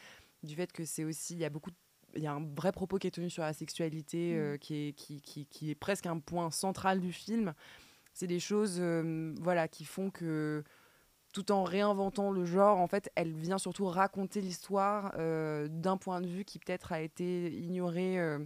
du 0.42 0.57
fait 0.57 0.72
que 0.72 0.85
c'est 0.85 1.05
aussi, 1.05 1.35
il 1.35 1.38
y 1.38 1.44
a 1.44 1.50
beaucoup 1.50 1.71
il 2.17 2.23
y 2.23 2.27
a 2.27 2.33
un 2.33 2.44
vrai 2.56 2.73
propos 2.73 2.98
qui 2.98 3.06
est 3.06 3.13
tenu 3.13 3.31
sur 3.31 3.42
la 3.42 3.52
sexualité 3.52 4.35
mmh. 4.35 4.58
qui, 4.58 4.88
est, 4.88 4.92
qui, 4.94 5.21
qui, 5.21 5.46
qui, 5.46 5.71
est 5.71 5.75
presque 5.77 6.06
un 6.06 6.19
point 6.19 6.50
central 6.50 7.00
du 7.00 7.13
film. 7.13 7.52
C'est 8.13 8.27
des 8.27 8.40
choses 8.40 8.81
voilà, 9.40 9.69
qui 9.69 9.85
font 9.85 10.10
que 10.10 10.65
tout 11.33 11.52
en 11.52 11.62
réinventant 11.64 12.31
le 12.31 12.44
genre, 12.44 12.79
en 12.79 12.87
fait, 12.87 13.10
elle 13.14 13.33
vient 13.33 13.58
surtout 13.58 13.85
raconter 13.87 14.40
l'histoire 14.40 15.12
euh, 15.18 15.68
d'un 15.70 15.96
point 15.96 16.20
de 16.20 16.26
vue 16.26 16.44
qui 16.44 16.58
peut-être 16.58 16.92
a 16.92 17.00
été 17.00 17.52
ignoré 17.52 18.18
euh, 18.18 18.38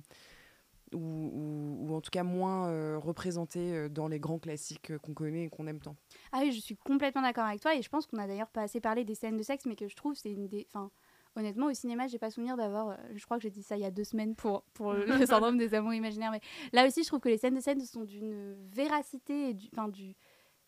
ou, 0.92 0.98
ou- 0.98 1.86
ou 1.88 1.94
en 1.94 2.00
tout 2.00 2.10
cas 2.10 2.22
moins 2.22 2.68
euh, 2.68 2.98
représenté 2.98 3.88
dans 3.88 4.08
les 4.08 4.18
grands 4.20 4.38
classiques 4.38 4.96
qu'on 4.98 5.14
connaît 5.14 5.44
et 5.44 5.48
qu'on 5.48 5.66
aime 5.66 5.80
tant. 5.80 5.96
Ah 6.32 6.40
oui, 6.42 6.52
je 6.52 6.60
suis 6.60 6.76
complètement 6.76 7.22
d'accord 7.22 7.44
avec 7.44 7.60
toi 7.60 7.74
et 7.74 7.82
je 7.82 7.88
pense 7.88 8.06
qu'on 8.06 8.18
a 8.18 8.26
d'ailleurs 8.26 8.50
pas 8.50 8.62
assez 8.62 8.80
parlé 8.80 9.04
des 9.04 9.14
scènes 9.14 9.36
de 9.36 9.42
sexe, 9.42 9.64
mais 9.64 9.76
que 9.76 9.88
je 9.88 9.96
trouve 9.96 10.14
c'est 10.14 10.30
une 10.32 10.48
des. 10.48 10.66
Enfin, 10.68 10.90
honnêtement, 11.34 11.66
au 11.68 11.72
cinéma, 11.74 12.08
j'ai 12.08 12.18
pas 12.18 12.30
souvenir 12.30 12.56
d'avoir. 12.58 12.98
Je 13.14 13.24
crois 13.24 13.38
que 13.38 13.42
j'ai 13.44 13.50
dit 13.50 13.62
ça 13.62 13.76
il 13.76 13.80
y 13.82 13.86
a 13.86 13.90
deux 13.90 14.04
semaines 14.04 14.34
pour, 14.34 14.64
pour 14.74 14.92
le 14.92 15.06
syndrome 15.26 15.56
des 15.56 15.72
amours 15.72 15.94
imaginaires, 15.94 16.30
mais 16.30 16.40
là 16.74 16.86
aussi, 16.86 17.02
je 17.04 17.08
trouve 17.08 17.20
que 17.20 17.30
les 17.30 17.38
scènes 17.38 17.54
de 17.54 17.60
scène 17.60 17.80
sont 17.80 18.04
d'une 18.04 18.54
véracité 18.74 19.50
et 19.50 19.54
du, 19.54 19.68
enfin, 19.72 19.88
du, 19.88 20.14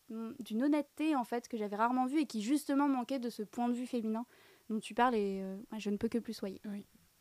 d'une 0.09 0.63
honnêteté 0.63 1.15
en 1.15 1.23
fait 1.23 1.47
que 1.47 1.57
j'avais 1.57 1.75
rarement 1.75 2.05
vue 2.05 2.21
et 2.21 2.25
qui 2.25 2.41
justement 2.41 2.87
manquait 2.87 3.19
de 3.19 3.29
ce 3.29 3.43
point 3.43 3.69
de 3.69 3.73
vue 3.73 3.87
féminin 3.87 4.25
dont 4.69 4.79
tu 4.79 4.93
parles 4.93 5.15
et 5.15 5.41
euh, 5.41 5.57
je 5.77 5.89
ne 5.89 5.97
peux 5.97 6.09
que 6.09 6.17
plus 6.17 6.33
soyer. 6.33 6.61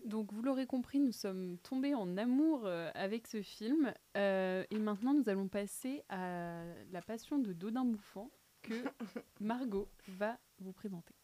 Donc 0.05 0.33
vous 0.33 0.43
l'aurez 0.43 0.67
compris, 0.67 1.01
nous 1.01 1.13
sommes 1.13 1.59
tombés 1.59 1.95
en 1.95 2.17
amour 2.17 2.63
euh, 2.65 2.91
avec 2.95 3.27
ce 3.27 3.41
film. 3.41 3.93
Euh, 4.17 4.65
et 4.71 4.79
maintenant, 4.79 5.15
nous 5.15 5.29
allons 5.29 5.49
passer 5.49 6.03
à 6.11 6.63
La 6.93 7.01
Passion 7.01 7.39
de 7.39 7.53
Dodin 7.53 7.85
Bouffant 7.85 8.31
que 8.63 8.75
Margot 9.41 9.89
va 10.09 10.39
vous 10.59 10.73
présenter. 10.73 11.15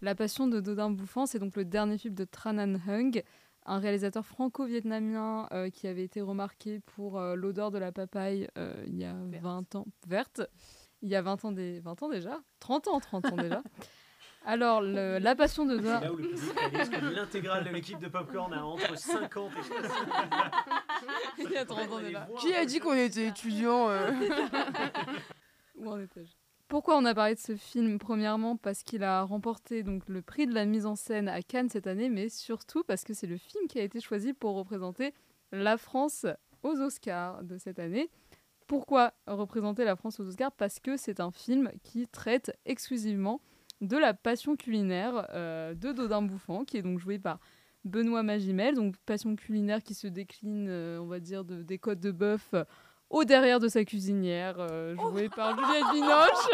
La 0.00 0.14
Passion 0.14 0.46
de 0.46 0.60
Dodin 0.60 0.90
Bouffant, 0.90 1.26
c'est 1.26 1.38
donc 1.38 1.56
le 1.56 1.64
dernier 1.64 1.98
film 1.98 2.14
de 2.14 2.24
Tran 2.24 2.58
Anh 2.58 2.78
Hung, 2.86 3.22
un 3.66 3.78
réalisateur 3.78 4.24
franco-vietnamien 4.26 5.48
euh, 5.52 5.70
qui 5.70 5.86
avait 5.86 6.04
été 6.04 6.20
remarqué 6.20 6.80
pour 6.80 7.18
euh, 7.18 7.34
l'odeur 7.34 7.70
de 7.70 7.78
la 7.78 7.92
papaye 7.92 8.48
euh, 8.58 8.84
il 8.86 8.96
y 8.96 9.04
a 9.04 9.14
20 9.14 9.74
ans. 9.76 9.86
Verte. 10.06 10.42
Il 11.04 11.10
y 11.10 11.16
a 11.16 11.20
20 11.22 11.44
ans, 11.44 11.52
des... 11.52 11.80
20 11.80 12.02
ans 12.02 12.08
déjà 12.08 12.40
30 12.60 12.88
ans, 12.88 12.98
30 12.98 13.26
ans 13.26 13.36
déjà. 13.36 13.62
Alors, 14.46 14.80
le- 14.80 15.18
La 15.18 15.34
Passion 15.34 15.66
de 15.66 15.76
C'est 15.76 15.82
Dodin... 15.82 16.00
là 16.00 16.12
où 16.12 16.16
le 16.16 16.28
public 16.28 16.58
réalise 16.58 16.88
que 16.88 17.14
l'intégrale 17.14 17.64
de 17.64 17.68
l'équipe 17.70 17.98
de 17.98 18.08
Popcorn 18.08 18.52
a 18.54 18.64
entre 18.64 18.96
50 18.96 19.52
et 19.52 19.62
60 19.62 20.08
Il 21.38 21.50
y 21.50 21.56
a 21.58 21.64
30 21.66 21.92
ans 21.92 22.00
déjà. 22.00 22.26
Qui 22.40 22.54
a 22.54 22.64
dit 22.64 22.80
qu'on 22.80 22.94
était 22.94 23.26
étudiants 23.26 23.90
euh 23.90 24.10
Où 25.76 25.90
en 25.90 26.00
étais-je? 26.00 26.32
Pourquoi 26.68 26.96
on 26.96 27.04
a 27.04 27.14
parlé 27.14 27.34
de 27.34 27.40
ce 27.40 27.54
film 27.54 27.98
Premièrement, 27.98 28.56
parce 28.56 28.82
qu'il 28.82 29.02
a 29.04 29.22
remporté 29.22 29.82
donc 29.82 30.08
le 30.08 30.22
prix 30.22 30.46
de 30.46 30.54
la 30.54 30.64
mise 30.64 30.86
en 30.86 30.96
scène 30.96 31.28
à 31.28 31.42
Cannes 31.42 31.68
cette 31.68 31.86
année, 31.86 32.08
mais 32.08 32.30
surtout 32.30 32.82
parce 32.84 33.04
que 33.04 33.12
c'est 33.12 33.26
le 33.26 33.36
film 33.36 33.66
qui 33.68 33.78
a 33.78 33.82
été 33.82 34.00
choisi 34.00 34.32
pour 34.32 34.54
représenter 34.56 35.12
la 35.52 35.76
France 35.76 36.24
aux 36.62 36.80
Oscars 36.80 37.42
de 37.44 37.58
cette 37.58 37.78
année. 37.78 38.08
Pourquoi 38.66 39.12
représenter 39.26 39.84
la 39.84 39.96
France 39.96 40.20
aux 40.20 40.26
Oscars? 40.26 40.52
Parce 40.52 40.80
que 40.80 40.96
c'est 40.96 41.20
un 41.20 41.30
film 41.30 41.70
qui 41.82 42.06
traite 42.08 42.56
exclusivement 42.64 43.40
de 43.80 43.96
la 43.96 44.14
passion 44.14 44.56
culinaire 44.56 45.26
euh, 45.34 45.74
de 45.74 45.92
Dodin 45.92 46.22
Bouffant, 46.22 46.64
qui 46.64 46.78
est 46.78 46.82
donc 46.82 46.98
joué 46.98 47.18
par 47.18 47.38
Benoît 47.84 48.22
Magimel, 48.22 48.74
donc 48.74 48.96
passion 49.04 49.36
culinaire 49.36 49.82
qui 49.82 49.92
se 49.94 50.06
décline, 50.06 50.68
euh, 50.68 50.98
on 51.00 51.06
va 51.06 51.20
dire, 51.20 51.44
de, 51.44 51.62
des 51.62 51.78
côtes 51.78 52.00
de 52.00 52.10
bœuf 52.10 52.48
euh, 52.54 52.64
au 53.10 53.24
derrière 53.24 53.60
de 53.60 53.68
sa 53.68 53.84
cuisinière, 53.84 54.56
euh, 54.58 54.96
jouée 54.96 55.28
par 55.28 55.56
Juliette 55.58 55.84
Binoche. 55.92 56.48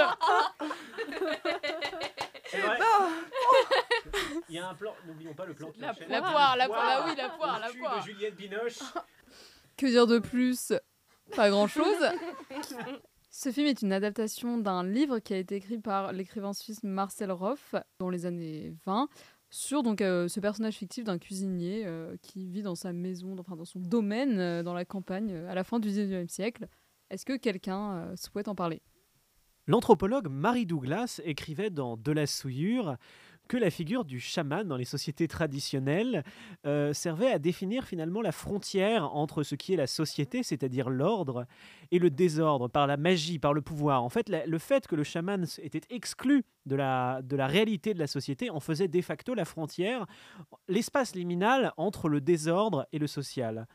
Vrai. 2.52 2.78
Il 4.48 4.56
y 4.56 4.58
a 4.58 4.68
un 4.68 4.74
plan, 4.74 4.92
n'oublions 5.06 5.34
pas 5.34 5.46
le 5.46 5.54
plan 5.54 5.70
qui 5.70 5.80
La 5.80 5.92
enchaîne. 5.92 6.08
poire, 6.08 6.20
la 6.20 6.20
poire, 6.20 6.56
la 6.56 6.66
poire, 6.66 6.82
ah 6.82 7.04
oui, 7.06 7.14
la 7.16 7.28
poire, 7.28 7.60
la 7.60 7.68
poire. 7.72 7.98
de 7.98 8.02
Juliette 8.10 8.34
Binoche. 8.34 8.80
Que 9.76 9.86
dire 9.86 10.08
de 10.08 10.18
plus? 10.18 10.72
Pas 11.36 11.50
grand-chose. 11.50 12.04
Ce 13.30 13.52
film 13.52 13.66
est 13.66 13.82
une 13.82 13.92
adaptation 13.92 14.58
d'un 14.58 14.84
livre 14.84 15.18
qui 15.20 15.34
a 15.34 15.38
été 15.38 15.56
écrit 15.56 15.78
par 15.78 16.12
l'écrivain 16.12 16.52
suisse 16.52 16.82
Marcel 16.82 17.30
Roff 17.30 17.74
dans 17.98 18.10
les 18.10 18.26
années 18.26 18.74
20 18.86 19.08
sur 19.50 19.82
donc 19.82 20.00
euh, 20.00 20.28
ce 20.28 20.40
personnage 20.40 20.74
fictif 20.74 21.04
d'un 21.04 21.18
cuisinier 21.18 21.82
euh, 21.84 22.16
qui 22.22 22.48
vit 22.48 22.62
dans 22.62 22.76
sa 22.76 22.92
maison, 22.92 23.36
enfin 23.38 23.56
dans 23.56 23.64
son 23.64 23.80
domaine 23.80 24.38
euh, 24.38 24.62
dans 24.62 24.74
la 24.74 24.84
campagne 24.84 25.34
à 25.48 25.54
la 25.54 25.64
fin 25.64 25.80
du 25.80 25.88
19e 25.88 26.28
siècle. 26.28 26.68
Est-ce 27.10 27.26
que 27.26 27.36
quelqu'un 27.36 28.14
souhaite 28.16 28.46
en 28.46 28.54
parler? 28.54 28.82
L'anthropologue 29.66 30.28
Marie 30.28 30.66
Douglas 30.66 31.20
écrivait 31.24 31.70
dans 31.70 31.96
De 31.96 32.12
la 32.12 32.26
souillure 32.26 32.96
que 33.50 33.56
la 33.56 33.70
figure 33.70 34.04
du 34.04 34.20
chaman 34.20 34.68
dans 34.68 34.76
les 34.76 34.84
sociétés 34.84 35.26
traditionnelles 35.26 36.22
euh, 36.66 36.92
servait 36.92 37.32
à 37.32 37.40
définir 37.40 37.84
finalement 37.84 38.22
la 38.22 38.30
frontière 38.30 39.12
entre 39.16 39.42
ce 39.42 39.56
qui 39.56 39.72
est 39.72 39.76
la 39.76 39.88
société, 39.88 40.44
c'est-à-dire 40.44 40.88
l'ordre, 40.88 41.46
et 41.90 41.98
le 41.98 42.10
désordre, 42.10 42.68
par 42.68 42.86
la 42.86 42.96
magie, 42.96 43.40
par 43.40 43.52
le 43.52 43.60
pouvoir. 43.60 44.04
En 44.04 44.08
fait, 44.08 44.28
le 44.28 44.58
fait 44.58 44.86
que 44.86 44.94
le 44.94 45.02
chaman 45.02 45.46
était 45.58 45.82
exclu 45.90 46.44
de 46.64 46.76
la, 46.76 47.22
de 47.22 47.34
la 47.34 47.48
réalité 47.48 47.92
de 47.92 47.98
la 47.98 48.06
société 48.06 48.50
en 48.50 48.60
faisait 48.60 48.86
de 48.86 49.00
facto 49.00 49.34
la 49.34 49.44
frontière, 49.44 50.06
l'espace 50.68 51.16
liminal 51.16 51.72
entre 51.76 52.08
le 52.08 52.20
désordre 52.20 52.86
et 52.92 53.00
le 53.00 53.08
social. 53.08 53.66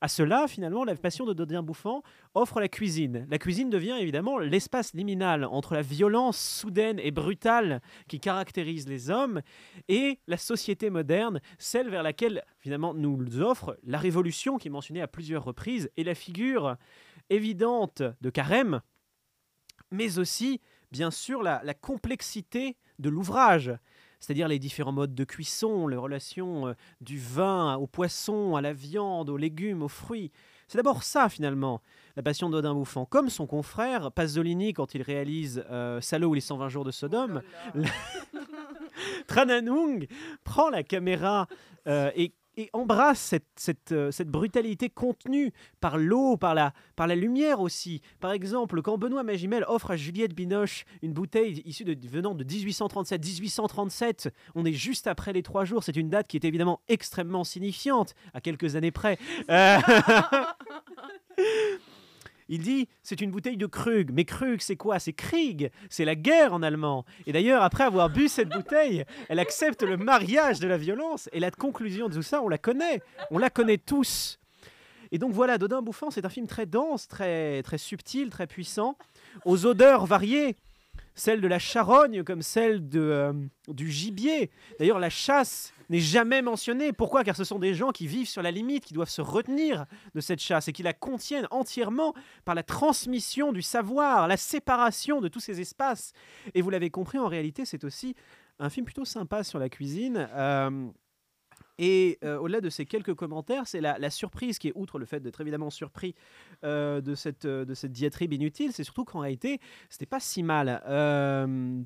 À 0.00 0.08
cela, 0.08 0.46
finalement, 0.48 0.84
la 0.84 0.94
passion 0.96 1.24
de 1.24 1.32
Dodin 1.32 1.62
Bouffant 1.62 2.02
offre 2.34 2.60
la 2.60 2.68
cuisine. 2.68 3.26
La 3.30 3.38
cuisine 3.38 3.70
devient 3.70 3.96
évidemment 3.98 4.38
l'espace 4.38 4.94
liminal 4.94 5.44
entre 5.44 5.74
la 5.74 5.82
violence 5.82 6.38
soudaine 6.38 6.98
et 6.98 7.10
brutale 7.10 7.80
qui 8.08 8.20
caractérise 8.20 8.88
les 8.88 9.10
hommes 9.10 9.40
et 9.88 10.20
la 10.26 10.36
société 10.36 10.90
moderne, 10.90 11.40
celle 11.58 11.90
vers 11.90 12.02
laquelle 12.02 12.42
finalement 12.58 12.94
nous 12.94 13.40
offre 13.40 13.78
la 13.84 13.98
révolution 13.98 14.58
qui 14.58 14.68
est 14.68 14.70
mentionnée 14.70 15.02
à 15.02 15.08
plusieurs 15.08 15.44
reprises 15.44 15.90
et 15.96 16.04
la 16.04 16.14
figure 16.14 16.76
évidente 17.30 18.02
de 18.20 18.30
Carême, 18.30 18.80
mais 19.90 20.18
aussi 20.18 20.60
bien 20.90 21.10
sûr 21.10 21.42
la, 21.42 21.60
la 21.64 21.74
complexité 21.74 22.76
de 22.98 23.08
l'ouvrage 23.08 23.72
c'est-à-dire 24.24 24.48
les 24.48 24.58
différents 24.58 24.92
modes 24.92 25.14
de 25.14 25.24
cuisson, 25.24 25.86
les 25.86 25.96
relations 25.96 26.68
euh, 26.68 26.72
du 27.02 27.18
vin 27.18 27.74
au 27.76 27.86
poisson, 27.86 28.56
à 28.56 28.62
la 28.62 28.72
viande, 28.72 29.28
aux 29.28 29.36
légumes, 29.36 29.82
aux 29.82 29.88
fruits. 29.88 30.32
C'est 30.66 30.78
d'abord 30.78 31.02
ça 31.02 31.28
finalement, 31.28 31.82
la 32.16 32.22
passion 32.22 32.48
d'Odin 32.48 32.72
Bouffant. 32.72 33.04
Comme 33.04 33.28
son 33.28 33.46
confrère 33.46 34.10
Pasolini 34.12 34.72
quand 34.72 34.94
il 34.94 35.02
réalise 35.02 35.62
euh, 35.70 36.00
Salo 36.00 36.28
ou 36.30 36.34
les 36.34 36.40
120 36.40 36.68
jours 36.70 36.84
de 36.86 36.90
Sodome, 36.90 37.42
la- 37.74 37.90
Trananung 39.26 40.06
prend 40.44 40.70
la 40.70 40.82
caméra 40.82 41.46
euh, 41.86 42.10
et, 42.16 42.32
et 42.56 42.70
embrasse 42.72 43.20
cette, 43.20 43.46
cette, 43.56 43.92
euh, 43.92 44.10
cette 44.10 44.28
brutalité 44.28 44.90
contenue 44.90 45.52
par 45.80 45.98
l'eau, 45.98 46.36
par 46.36 46.54
la, 46.54 46.72
par 46.96 47.06
la 47.06 47.14
lumière 47.14 47.60
aussi. 47.60 48.00
Par 48.20 48.32
exemple, 48.32 48.82
quand 48.82 48.98
Benoît 48.98 49.22
Magimel 49.22 49.64
offre 49.68 49.90
à 49.92 49.96
Juliette 49.96 50.34
Binoche 50.34 50.84
une 51.02 51.12
bouteille 51.12 51.62
issue 51.64 51.84
de, 51.84 51.96
venant 52.08 52.34
de 52.34 52.44
1837, 52.44 53.24
1837, 53.24 54.34
on 54.54 54.64
est 54.64 54.72
juste 54.72 55.06
après 55.06 55.32
les 55.32 55.42
trois 55.42 55.64
jours, 55.64 55.82
c'est 55.82 55.96
une 55.96 56.10
date 56.10 56.28
qui 56.28 56.36
est 56.36 56.44
évidemment 56.44 56.80
extrêmement 56.88 57.44
signifiante, 57.44 58.14
à 58.32 58.40
quelques 58.40 58.76
années 58.76 58.90
près. 58.92 59.18
Euh, 59.50 59.78
Il 62.48 62.62
dit 62.62 62.88
c'est 63.02 63.20
une 63.20 63.30
bouteille 63.30 63.56
de 63.56 63.66
Krug. 63.66 64.10
Mais 64.12 64.24
Krug, 64.24 64.60
c'est 64.60 64.76
quoi? 64.76 64.98
C'est 64.98 65.12
Krieg. 65.12 65.70
C'est 65.88 66.04
la 66.04 66.14
guerre 66.14 66.52
en 66.52 66.62
allemand. 66.62 67.04
Et 67.26 67.32
d'ailleurs, 67.32 67.62
après 67.62 67.84
avoir 67.84 68.10
bu 68.10 68.28
cette 68.28 68.48
bouteille, 68.48 69.04
elle 69.28 69.38
accepte 69.38 69.82
le 69.82 69.96
mariage 69.96 70.60
de 70.60 70.68
la 70.68 70.76
violence. 70.76 71.28
Et 71.32 71.40
la 71.40 71.50
conclusion 71.50 72.08
de 72.08 72.14
tout 72.14 72.22
ça, 72.22 72.42
on 72.42 72.48
la 72.48 72.58
connaît. 72.58 73.00
On 73.30 73.38
la 73.38 73.50
connaît 73.50 73.78
tous. 73.78 74.38
Et 75.12 75.18
donc 75.18 75.32
voilà, 75.32 75.58
Dodin 75.58 75.80
Bouffant, 75.80 76.10
c'est 76.10 76.24
un 76.24 76.28
film 76.28 76.46
très 76.46 76.66
dense, 76.66 77.06
très, 77.06 77.62
très 77.62 77.78
subtil, 77.78 78.30
très 78.30 78.48
puissant, 78.48 78.96
aux 79.44 79.64
odeurs 79.64 80.06
variées. 80.06 80.56
Celle 81.14 81.40
de 81.40 81.48
la 81.48 81.58
charogne 81.58 82.24
comme 82.24 82.42
celle 82.42 82.88
de, 82.88 83.00
euh, 83.00 83.32
du 83.68 83.90
gibier. 83.90 84.50
D'ailleurs, 84.78 84.98
la 84.98 85.10
chasse 85.10 85.72
n'est 85.90 86.00
jamais 86.00 86.42
mentionnée. 86.42 86.92
Pourquoi? 86.92 87.24
Car 87.24 87.36
ce 87.36 87.44
sont 87.44 87.58
des 87.58 87.74
gens 87.74 87.92
qui 87.92 88.06
vivent 88.06 88.28
sur 88.28 88.42
la 88.42 88.50
limite, 88.50 88.84
qui 88.84 88.94
doivent 88.94 89.08
se 89.08 89.20
retenir 89.20 89.86
de 90.14 90.20
cette 90.20 90.40
chasse 90.40 90.68
et 90.68 90.72
qui 90.72 90.82
la 90.82 90.92
contiennent 90.92 91.46
entièrement 91.50 92.14
par 92.44 92.54
la 92.54 92.62
transmission 92.62 93.52
du 93.52 93.62
savoir, 93.62 94.26
la 94.28 94.36
séparation 94.36 95.20
de 95.20 95.28
tous 95.28 95.40
ces 95.40 95.60
espaces. 95.60 96.12
Et 96.54 96.62
vous 96.62 96.70
l'avez 96.70 96.90
compris, 96.90 97.18
en 97.18 97.28
réalité, 97.28 97.64
c'est 97.64 97.84
aussi 97.84 98.14
un 98.58 98.70
film 98.70 98.84
plutôt 98.84 99.04
sympa 99.04 99.44
sur 99.44 99.58
la 99.58 99.68
cuisine. 99.68 100.28
Euh, 100.32 100.88
et 101.78 102.18
euh, 102.24 102.38
au-delà 102.38 102.60
de 102.60 102.70
ces 102.70 102.86
quelques 102.86 103.14
commentaires, 103.14 103.66
c'est 103.66 103.80
la, 103.80 103.98
la 103.98 104.10
surprise 104.10 104.58
qui 104.58 104.68
est, 104.68 104.72
outre 104.74 104.98
le 104.98 105.06
fait 105.06 105.20
d'être 105.20 105.40
évidemment 105.40 105.70
surpris 105.70 106.14
euh, 106.64 107.00
de, 107.00 107.14
cette, 107.14 107.44
euh, 107.46 107.64
de 107.64 107.74
cette 107.74 107.92
diatribe 107.92 108.32
inutile, 108.32 108.72
c'est 108.72 108.84
surtout 108.84 109.04
qu'en 109.04 109.20
réalité, 109.20 109.60
c'était 109.88 110.06
pas 110.06 110.20
si 110.20 110.42
mal. 110.42 110.80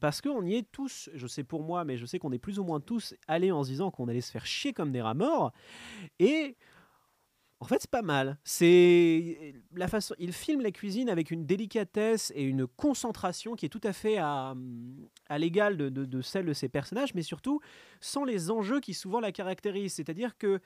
Parce 0.01 0.21
qu'on 0.21 0.45
y 0.45 0.57
est 0.57 0.71
tous, 0.71 1.09
je 1.15 1.27
sais 1.27 1.45
pour 1.45 1.63
moi, 1.63 1.85
mais 1.85 1.97
je 1.97 2.07
sais 2.07 2.19
qu'on 2.19 2.33
est 2.33 2.39
plus 2.39 2.59
ou 2.59 2.65
moins 2.65 2.81
tous 2.81 3.15
allés 3.27 3.51
en 3.51 3.65
se 3.65 3.71
disant 3.71 3.91
qu'on 3.91 4.09
allait 4.09 4.21
se 4.21 4.31
faire 4.31 4.47
chier 4.47 4.73
comme 4.73 4.93
des 4.93 5.01
rats 5.01 5.15
morts. 5.15 5.53
Et 6.19 6.57
en 7.61 7.65
fait, 7.65 7.79
c'est 7.81 7.91
pas 7.91 8.03
mal. 8.03 8.39
C'est 8.45 9.55
la 9.75 9.89
façon. 9.89 10.15
Il 10.19 10.33
filme 10.33 10.61
la 10.61 10.71
cuisine 10.71 11.09
avec 11.09 11.31
une 11.31 11.45
délicatesse 11.45 12.33
et 12.37 12.45
une 12.45 12.67
concentration 12.67 13.57
qui 13.57 13.67
est 13.67 13.69
tout 13.69 13.81
à 13.83 13.93
fait 13.93 14.19
à, 14.19 14.55
à 15.29 15.39
l'égal 15.39 15.77
de, 15.77 15.89
de- 15.89 16.23
celle 16.23 16.47
de 16.47 16.53
ses 16.53 16.69
personnages, 16.69 17.15
mais 17.15 17.23
surtout 17.23 17.61
sans 18.01 18.25
les 18.25 18.51
enjeux 18.51 18.81
qui 18.81 18.95
souvent 18.95 19.19
la 19.21 19.33
caractérisent. 19.33 19.95
C'est-à-dire 19.95 20.39
que 20.39 20.61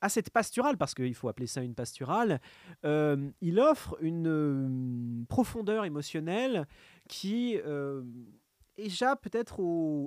à 0.00 0.08
cette 0.08 0.30
pasturale, 0.30 0.76
parce 0.78 0.94
qu'il 0.94 1.14
faut 1.14 1.28
appeler 1.28 1.48
ça 1.48 1.60
une 1.60 1.74
pasturale, 1.74 2.40
euh, 2.84 3.28
il 3.40 3.58
offre 3.58 3.96
une 4.00 4.28
euh, 4.28 5.24
profondeur 5.28 5.84
émotionnelle 5.84 6.66
qui 7.08 7.58
euh, 7.66 8.02
échappe 8.78 9.22
peut-être 9.22 9.60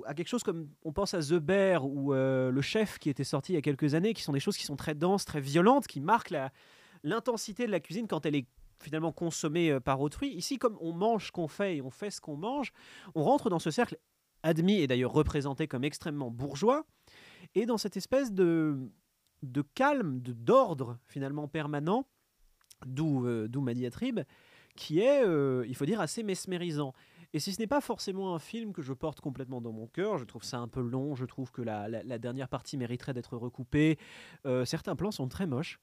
à 0.06 0.14
quelque 0.14 0.28
chose 0.28 0.42
comme 0.42 0.68
on 0.82 0.92
pense 0.92 1.14
à 1.14 1.20
The 1.20 1.40
ou 1.82 2.14
euh, 2.14 2.50
Le 2.50 2.60
Chef 2.60 2.98
qui 2.98 3.10
était 3.10 3.24
sorti 3.24 3.52
il 3.52 3.54
y 3.54 3.58
a 3.58 3.62
quelques 3.62 3.94
années, 3.94 4.14
qui 4.14 4.22
sont 4.22 4.32
des 4.32 4.40
choses 4.40 4.56
qui 4.56 4.64
sont 4.64 4.76
très 4.76 4.94
denses, 4.94 5.24
très 5.24 5.40
violentes, 5.40 5.86
qui 5.86 6.00
marquent 6.00 6.34
l'intensité 7.04 7.66
de 7.66 7.70
la 7.70 7.80
cuisine 7.80 8.08
quand 8.08 8.26
elle 8.26 8.34
est 8.34 8.46
finalement 8.80 9.12
consommée 9.12 9.70
euh, 9.70 9.80
par 9.80 10.00
autrui. 10.00 10.34
Ici, 10.34 10.58
comme 10.58 10.76
on 10.80 10.92
mange 10.92 11.26
ce 11.26 11.32
qu'on 11.32 11.48
fait 11.48 11.76
et 11.76 11.82
on 11.82 11.90
fait 11.90 12.10
ce 12.10 12.20
qu'on 12.20 12.36
mange, 12.36 12.72
on 13.14 13.22
rentre 13.22 13.50
dans 13.50 13.58
ce 13.58 13.70
cercle 13.70 13.98
admis 14.42 14.80
et 14.80 14.86
d'ailleurs 14.86 15.12
représenté 15.12 15.68
comme 15.68 15.84
extrêmement 15.84 16.30
bourgeois, 16.30 16.84
et 17.54 17.66
dans 17.66 17.78
cette 17.78 17.96
espèce 17.96 18.32
de, 18.32 18.90
de 19.42 19.62
calme, 19.74 20.20
de 20.20 20.32
d'ordre 20.32 20.98
finalement 21.06 21.46
permanent, 21.46 22.06
d'où 22.86 23.26
euh, 23.26 23.46
d'où 23.48 23.60
ma 23.60 23.74
diatribe, 23.74 24.20
qui 24.76 25.00
est, 25.00 25.24
euh, 25.24 25.64
il 25.68 25.76
faut 25.76 25.84
dire, 25.84 26.00
assez 26.00 26.22
mesmérisant. 26.22 26.92
Et 27.34 27.40
si 27.40 27.52
ce 27.52 27.60
n'est 27.60 27.66
pas 27.66 27.80
forcément 27.80 28.34
un 28.34 28.38
film 28.38 28.72
que 28.72 28.82
je 28.82 28.92
porte 28.92 29.20
complètement 29.20 29.60
dans 29.60 29.72
mon 29.72 29.86
cœur, 29.86 30.18
je 30.18 30.24
trouve 30.24 30.44
ça 30.44 30.58
un 30.58 30.68
peu 30.68 30.80
long, 30.80 31.14
je 31.14 31.24
trouve 31.24 31.50
que 31.50 31.62
la, 31.62 32.18
dernière 32.18 32.48
partie 32.48 32.76
mériterait 32.76 33.14
d'être 33.14 33.36
recoupée. 33.36 33.98
Euh, 34.44 34.64
certains 34.64 34.96
plans 34.96 35.10
sont 35.10 35.28
très 35.28 35.46
moches. 35.46 35.80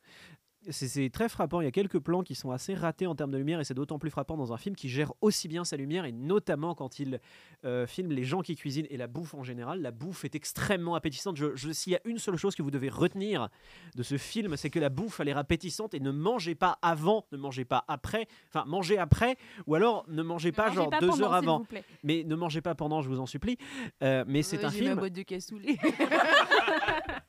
C'est- 0.69 1.09
très 1.11 1.29
frappant, 1.29 1.61
il 1.61 1.63
y 1.63 1.67
a 1.67 1.71
quelques 1.71 1.99
plans 1.99 2.21
qui 2.21 2.35
sont 2.35 2.51
assez 2.51 2.73
ratés 2.75 3.07
en 3.07 3.15
termes 3.15 3.31
de 3.31 3.37
lumière 3.37 3.59
et 3.59 3.63
c'est 3.63 3.73
d'autant 3.73 3.97
plus 3.97 4.09
frappant 4.09 4.35
dans 4.37 4.51
un 4.53 4.57
film 4.57 4.75
qui 4.75 4.89
gère 4.89 5.13
aussi 5.21 5.47
bien 5.47 5.63
sa 5.63 5.77
lumière 5.77 6.03
et 6.05 6.11
notamment 6.11 6.75
quand 6.75 6.99
il 6.99 7.19
euh, 7.65 7.87
filme 7.87 8.11
les 8.11 8.23
gens 8.23 8.41
qui 8.41 8.55
cuisinent 8.55 8.85
et 8.89 8.97
la 8.97 9.07
bouffe 9.07 9.33
en 9.33 9.43
général. 9.43 9.81
La 9.81 9.91
bouffe 9.91 10.25
est 10.25 10.35
extrêmement 10.35 10.95
appétissante. 10.95 11.37
Je, 11.37 11.55
je- 11.55 11.71
S'il 11.71 11.93
y 11.93 11.95
a 11.95 12.01
une 12.05 12.17
seule 12.19 12.35
chose 12.35 12.55
que 12.55 12.61
vous 12.61 12.71
devez 12.71 12.89
retenir 12.89 13.47
de 13.95 14.03
ce 14.03 14.17
film, 14.17 14.57
c'est 14.57 14.69
que 14.69 14.79
la 14.79 14.89
bouffe 14.89 15.19
a 15.19 15.23
l'air 15.23 15.37
appétissante 15.37 15.93
et 15.93 15.99
ne 15.99 16.11
mangez 16.11 16.55
pas 16.55 16.77
avant, 16.81 17.25
ne 17.31 17.37
mangez 17.37 17.65
pas 17.65 17.85
après, 17.87 18.27
enfin 18.49 18.65
mangez 18.67 18.97
après 18.97 19.37
ou 19.65 19.75
alors 19.75 20.05
ne 20.09 20.21
mangez 20.23 20.51
pas 20.51 20.71
genre 20.71 20.89
pas 20.89 20.99
deux 20.99 21.07
pendant, 21.07 21.23
heures 21.25 21.33
avant. 21.33 21.65
Mais 22.03 22.23
ne 22.25 22.35
mangez 22.35 22.61
pas 22.61 22.75
pendant, 22.75 23.01
je 23.01 23.09
vous 23.09 23.19
en 23.19 23.25
supplie. 23.25 23.57
Euh, 24.03 24.23
mais 24.27 24.41
c'est 24.43 24.63
Euh, 24.63 24.67
un 24.67 24.71
J'ai 24.71 24.79
ma 24.81 24.85
film. 24.87 24.99
boîte 24.99 25.13
de 25.13 25.21
cassoulet. 25.23 25.77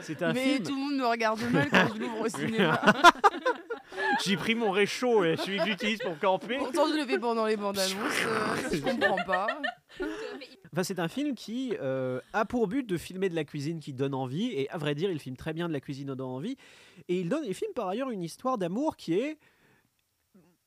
C'est 0.00 0.22
un 0.22 0.32
Mais 0.32 0.54
film. 0.54 0.64
tout 0.66 0.74
le 0.74 0.80
monde 0.80 0.96
me 0.96 1.06
regarde 1.06 1.40
mal 1.52 1.68
quand 1.70 1.94
je 1.94 2.00
l'ouvre 2.00 2.20
au 2.22 2.28
cinéma. 2.28 2.80
J'ai 4.24 4.36
pris 4.36 4.54
mon 4.54 4.70
réchaud 4.70 5.24
et 5.24 5.36
celui 5.36 5.58
que 5.58 5.64
j'utilise 5.66 5.98
pour 5.98 6.18
camper. 6.18 6.58
Pourtant, 6.58 6.86
je 6.88 6.94
le 6.94 7.06
fais 7.06 7.18
pendant 7.18 7.46
les 7.46 7.56
bandes 7.56 7.78
annonces. 7.78 7.94
euh, 8.26 8.68
je 8.72 8.78
comprends 8.80 9.22
pas. 9.26 9.46
Enfin, 10.72 10.82
c'est 10.82 10.98
un 10.98 11.08
film 11.08 11.34
qui 11.34 11.74
euh, 11.80 12.20
a 12.32 12.44
pour 12.44 12.66
but 12.68 12.86
de 12.86 12.96
filmer 12.98 13.28
de 13.28 13.34
la 13.34 13.44
cuisine 13.44 13.80
qui 13.80 13.92
donne 13.94 14.14
envie, 14.14 14.48
et 14.52 14.68
à 14.70 14.76
vrai 14.78 14.94
dire, 14.94 15.10
il 15.10 15.18
filme 15.18 15.36
très 15.36 15.52
bien 15.54 15.68
de 15.68 15.72
la 15.72 15.80
cuisine 15.80 16.08
donnant 16.08 16.34
envie, 16.34 16.56
et 17.08 17.18
il, 17.20 17.28
donne, 17.28 17.44
il 17.46 17.54
filme 17.54 17.72
par 17.74 17.88
ailleurs 17.88 18.10
une 18.10 18.22
histoire 18.22 18.58
d'amour 18.58 18.96
qui 18.96 19.14
est, 19.14 19.38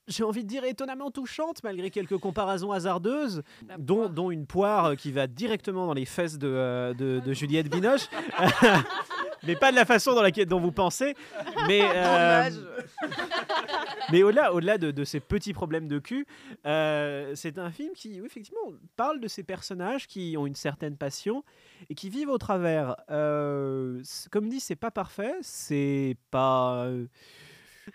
j'ai 0.10 0.24
envie 0.24 0.44
de 0.44 0.50
dire, 0.50 0.64
étonnamment 0.64 1.12
touchante, 1.12 1.64
malgré 1.64 1.90
quelques 1.90 2.18
comparaisons 2.18 2.72
hasardeuses, 2.72 3.44
dont, 3.78 4.10
dont 4.10 4.32
une 4.32 4.46
poire 4.46 4.96
qui 4.96 5.12
va 5.12 5.28
directement 5.28 5.86
dans 5.86 5.94
les 5.94 6.06
fesses 6.06 6.38
de, 6.38 6.48
euh, 6.48 6.94
de, 6.94 7.22
de 7.24 7.34
Juliette 7.34 7.70
Binoche. 7.70 8.08
Mais 9.44 9.56
pas 9.56 9.72
de 9.72 9.76
la 9.76 9.86
façon 9.86 10.14
dans 10.14 10.22
laquelle 10.22 10.48
dont 10.48 10.60
vous 10.60 10.72
pensez. 10.72 11.16
Mais, 11.68 11.82
euh, 11.96 12.50
mais 14.12 14.24
au-delà, 14.24 14.54
au-delà 14.54 14.78
de, 14.78 14.92
de 14.92 15.04
ces 15.04 15.20
petits 15.20 15.54
problèmes 15.54 15.88
de 15.88 16.00
cul, 16.00 16.26
euh, 16.66 17.34
c'est 17.36 17.58
un 17.58 17.72
film 17.72 17.94
qui, 17.94 18.20
oui, 18.20 18.26
effectivement, 18.26 18.74
parle 18.96 19.20
de 19.20 19.28
ces 19.28 19.44
personnages 19.44 20.08
qui 20.08 20.36
ont 20.38 20.46
une 20.46 20.56
certaine 20.56 20.98
passion 20.98 21.44
et 21.90 21.96
qui 21.96 22.10
vivent 22.10 22.30
au 22.30 22.38
travers. 22.38 22.96
Euh, 23.10 24.02
comme 24.32 24.50
dit, 24.50 24.60
c'est 24.60 24.76
pas 24.76 24.92
parfait, 24.92 25.36
c'est 25.42 26.18
pas. 26.32 26.88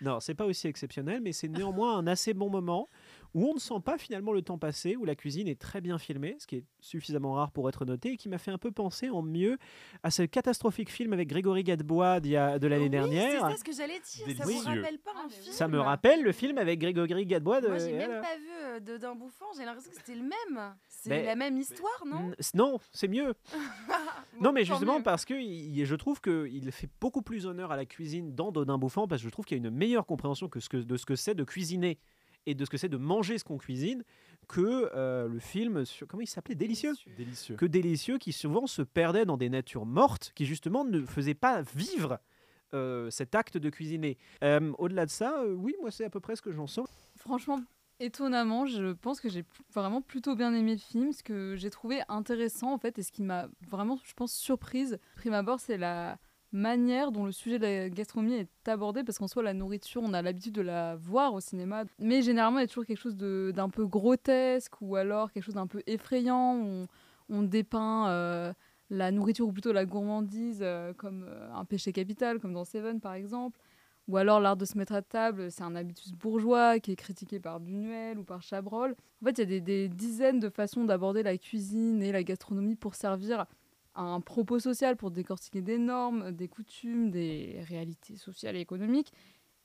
Non, 0.01 0.19
c'est 0.19 0.35
pas 0.35 0.45
aussi 0.45 0.67
exceptionnel, 0.67 1.21
mais 1.21 1.31
c'est 1.31 1.47
néanmoins 1.47 1.97
un 1.97 2.07
assez 2.07 2.33
bon 2.33 2.49
moment 2.49 2.89
où 3.35 3.45
on 3.47 3.53
ne 3.53 3.59
sent 3.59 3.79
pas 3.85 3.97
finalement 3.99 4.31
le 4.33 4.41
temps 4.41 4.57
passer, 4.57 4.95
où 4.95 5.05
la 5.05 5.13
cuisine 5.13 5.47
est 5.47 5.59
très 5.59 5.81
bien 5.81 5.99
filmée, 5.99 6.35
ce 6.39 6.47
qui 6.47 6.55
est 6.55 6.63
suffisamment 6.79 7.33
rare 7.33 7.51
pour 7.51 7.69
être 7.69 7.85
noté, 7.85 8.13
et 8.13 8.17
qui 8.17 8.27
m'a 8.29 8.37
fait 8.39 8.49
un 8.49 8.57
peu 8.57 8.71
penser 8.71 9.09
en 9.11 9.21
mieux 9.21 9.57
à 10.01 10.09
ce 10.09 10.23
catastrophique 10.23 10.89
film 10.89 11.13
avec 11.13 11.27
Grégory 11.27 11.63
Gadebois 11.63 12.19
d'il 12.21 12.31
y 12.31 12.37
a- 12.37 12.57
de 12.57 12.65
l'année 12.65 12.85
C'est 12.85 12.89
dernière. 12.89 13.41
ça 13.51 13.55
ce 13.57 13.63
que 13.63 13.73
j'allais 13.73 13.99
dire. 13.99 14.37
Ça 14.37 14.43
vous 14.43 14.49
Délicieux. 14.49 14.81
rappelle 14.81 14.97
pas 14.99 15.11
un 15.23 15.29
film 15.29 15.53
Ça 15.53 15.67
me 15.67 15.79
rappelle 15.79 16.23
le 16.23 16.31
film 16.31 16.57
avec 16.57 16.79
Grégory 16.79 17.25
Gadebois 17.25 17.61
de. 17.61 17.67
Moi, 17.67 17.77
j'ai 17.77 17.93
même 17.93 18.21
pas 18.21 18.35
vu 18.37 18.49
euh, 18.63 18.79
de 18.79 18.97
d'un 18.97 19.13
bouffant. 19.15 19.45
J'ai 19.57 19.65
l'impression 19.65 19.91
que 19.91 19.97
c'était 19.97 20.15
le 20.15 20.23
même. 20.23 20.73
C'est 20.87 21.23
la 21.23 21.35
même 21.35 21.57
histoire, 21.57 22.03
non 22.07 22.31
Non, 22.55 22.79
c'est 22.91 23.07
mieux. 23.07 23.35
non, 24.39 24.51
mais 24.51 24.63
justement 24.65 24.97
mieux. 24.97 25.03
parce 25.03 25.25
que 25.25 25.33
il- 25.33 25.85
je 25.85 25.95
trouve 25.95 26.21
qu'il 26.21 26.71
fait 26.71 26.89
beaucoup 26.99 27.21
plus 27.21 27.45
honneur 27.45 27.71
à 27.71 27.75
la 27.77 27.85
cuisine 27.85 28.33
dans 28.33 28.51
Dodin 28.51 28.77
Bouffant 28.77 29.07
parce 29.07 29.21
que 29.21 29.27
je 29.27 29.31
trouve 29.31 29.45
qu'il 29.45 29.57
y 29.57 29.61
a 29.61 29.67
une 29.67 29.75
meilleure 29.75 30.05
compréhension 30.05 30.47
que 30.49 30.59
ce 30.59 30.69
que, 30.69 30.77
de 30.77 30.97
ce 30.97 31.05
que 31.05 31.15
c'est 31.15 31.35
de 31.35 31.43
cuisiner 31.43 31.99
et 32.45 32.55
de 32.55 32.65
ce 32.65 32.69
que 32.69 32.77
c'est 32.77 32.89
de 32.89 32.97
manger 32.97 33.37
ce 33.37 33.43
qu'on 33.43 33.57
cuisine 33.57 34.03
que 34.47 34.89
euh, 34.93 35.27
le 35.27 35.39
film 35.39 35.85
sur 35.85 36.07
comment 36.07 36.21
il 36.21 36.27
s'appelait? 36.27 36.55
Délicieux 36.55 36.93
Délicieux. 37.17 37.55
que 37.55 37.65
délicieux 37.65 38.17
qui 38.17 38.31
souvent 38.31 38.67
se 38.67 38.81
perdait 38.81 39.25
dans 39.25 39.37
des 39.37 39.49
natures 39.49 39.85
mortes 39.85 40.31
qui 40.35 40.45
justement 40.45 40.85
ne 40.85 41.01
faisaient 41.05 41.33
pas 41.33 41.61
vivre 41.75 42.19
euh, 42.73 43.09
cet 43.09 43.35
acte 43.35 43.57
de 43.57 43.69
cuisiner. 43.69 44.17
Euh, 44.43 44.71
Au-delà 44.77 45.05
de 45.05 45.11
ça, 45.11 45.39
euh, 45.41 45.53
oui, 45.53 45.75
moi 45.81 45.91
c'est 45.91 46.05
à 46.05 46.09
peu 46.09 46.19
près 46.19 46.35
ce 46.35 46.41
que 46.41 46.51
j'en 46.51 46.67
sens. 46.67 46.87
Franchement, 47.15 47.61
étonnamment, 47.99 48.65
je 48.65 48.91
pense 48.93 49.21
que 49.21 49.29
j'ai 49.29 49.45
vraiment 49.73 50.01
plutôt 50.01 50.35
bien 50.35 50.53
aimé 50.53 50.73
le 50.73 50.79
film. 50.79 51.11
Ce 51.13 51.23
que 51.23 51.55
j'ai 51.55 51.69
trouvé 51.69 52.01
intéressant, 52.09 52.73
en 52.73 52.77
fait, 52.77 52.99
et 52.99 53.03
ce 53.03 53.11
qui 53.11 53.21
m'a 53.23 53.47
vraiment, 53.69 53.97
je 54.03 54.13
pense, 54.13 54.33
surprise, 54.33 54.99
prime 55.15 55.33
abord, 55.33 55.59
c'est 55.59 55.77
la 55.77 56.17
manière 56.55 57.11
dont 57.11 57.25
le 57.25 57.31
sujet 57.31 57.59
de 57.59 57.63
la 57.63 57.89
gastronomie 57.89 58.33
est 58.35 58.67
abordé, 58.67 59.03
parce 59.03 59.19
qu'en 59.19 59.27
soi, 59.27 59.43
la 59.43 59.53
nourriture, 59.53 60.01
on 60.03 60.13
a 60.13 60.21
l'habitude 60.21 60.55
de 60.55 60.61
la 60.61 60.95
voir 60.95 61.33
au 61.33 61.41
cinéma, 61.41 61.83
mais 61.99 62.21
généralement, 62.21 62.59
il 62.59 62.63
y 62.63 62.65
a 62.65 62.67
toujours 62.67 62.85
quelque 62.85 62.99
chose 62.99 63.17
d'un 63.17 63.69
peu 63.69 63.85
grotesque, 63.85 64.81
ou 64.81 64.95
alors 64.95 65.31
quelque 65.31 65.43
chose 65.43 65.55
d'un 65.55 65.67
peu 65.67 65.83
effrayant, 65.85 66.55
on, 66.55 66.87
on 67.29 67.43
dépeint 67.43 68.09
euh, 68.09 68.53
la 68.89 69.11
nourriture, 69.11 69.47
ou 69.47 69.51
plutôt 69.51 69.73
la 69.73 69.85
gourmandise, 69.85 70.59
euh, 70.61 70.93
comme 70.93 71.25
euh, 71.27 71.53
un 71.53 71.65
péché 71.65 71.91
capital, 71.91 72.39
comme 72.39 72.53
dans 72.53 72.65
Seven, 72.65 72.99
par 73.01 73.13
exemple. 73.13 73.59
Ou 74.07 74.17
alors 74.17 74.39
l'art 74.39 74.55
de 74.55 74.65
se 74.65 74.77
mettre 74.77 74.93
à 74.93 75.01
table, 75.01 75.51
c'est 75.51 75.63
un 75.63 75.75
habitus 75.75 76.11
bourgeois 76.11 76.79
qui 76.79 76.91
est 76.91 76.95
critiqué 76.95 77.39
par 77.39 77.59
Buñuel 77.59 78.19
ou 78.19 78.23
par 78.23 78.43
Chabrol. 78.43 78.95
En 79.21 79.25
fait, 79.25 79.31
il 79.31 79.39
y 79.39 79.41
a 79.41 79.45
des, 79.45 79.61
des 79.61 79.89
dizaines 79.89 80.39
de 80.39 80.49
façons 80.49 80.85
d'aborder 80.85 81.23
la 81.23 81.35
cuisine 81.39 82.03
et 82.03 82.11
la 82.11 82.21
gastronomie 82.21 82.75
pour 82.75 82.93
servir 82.93 83.45
un 83.95 84.21
propos 84.21 84.59
social, 84.59 84.97
pour 84.97 85.11
décortiquer 85.11 85.61
des 85.61 85.77
normes, 85.77 86.31
des 86.31 86.47
coutumes, 86.47 87.11
des 87.11 87.61
réalités 87.67 88.17
sociales 88.17 88.55
et 88.55 88.59
économiques. 88.59 89.11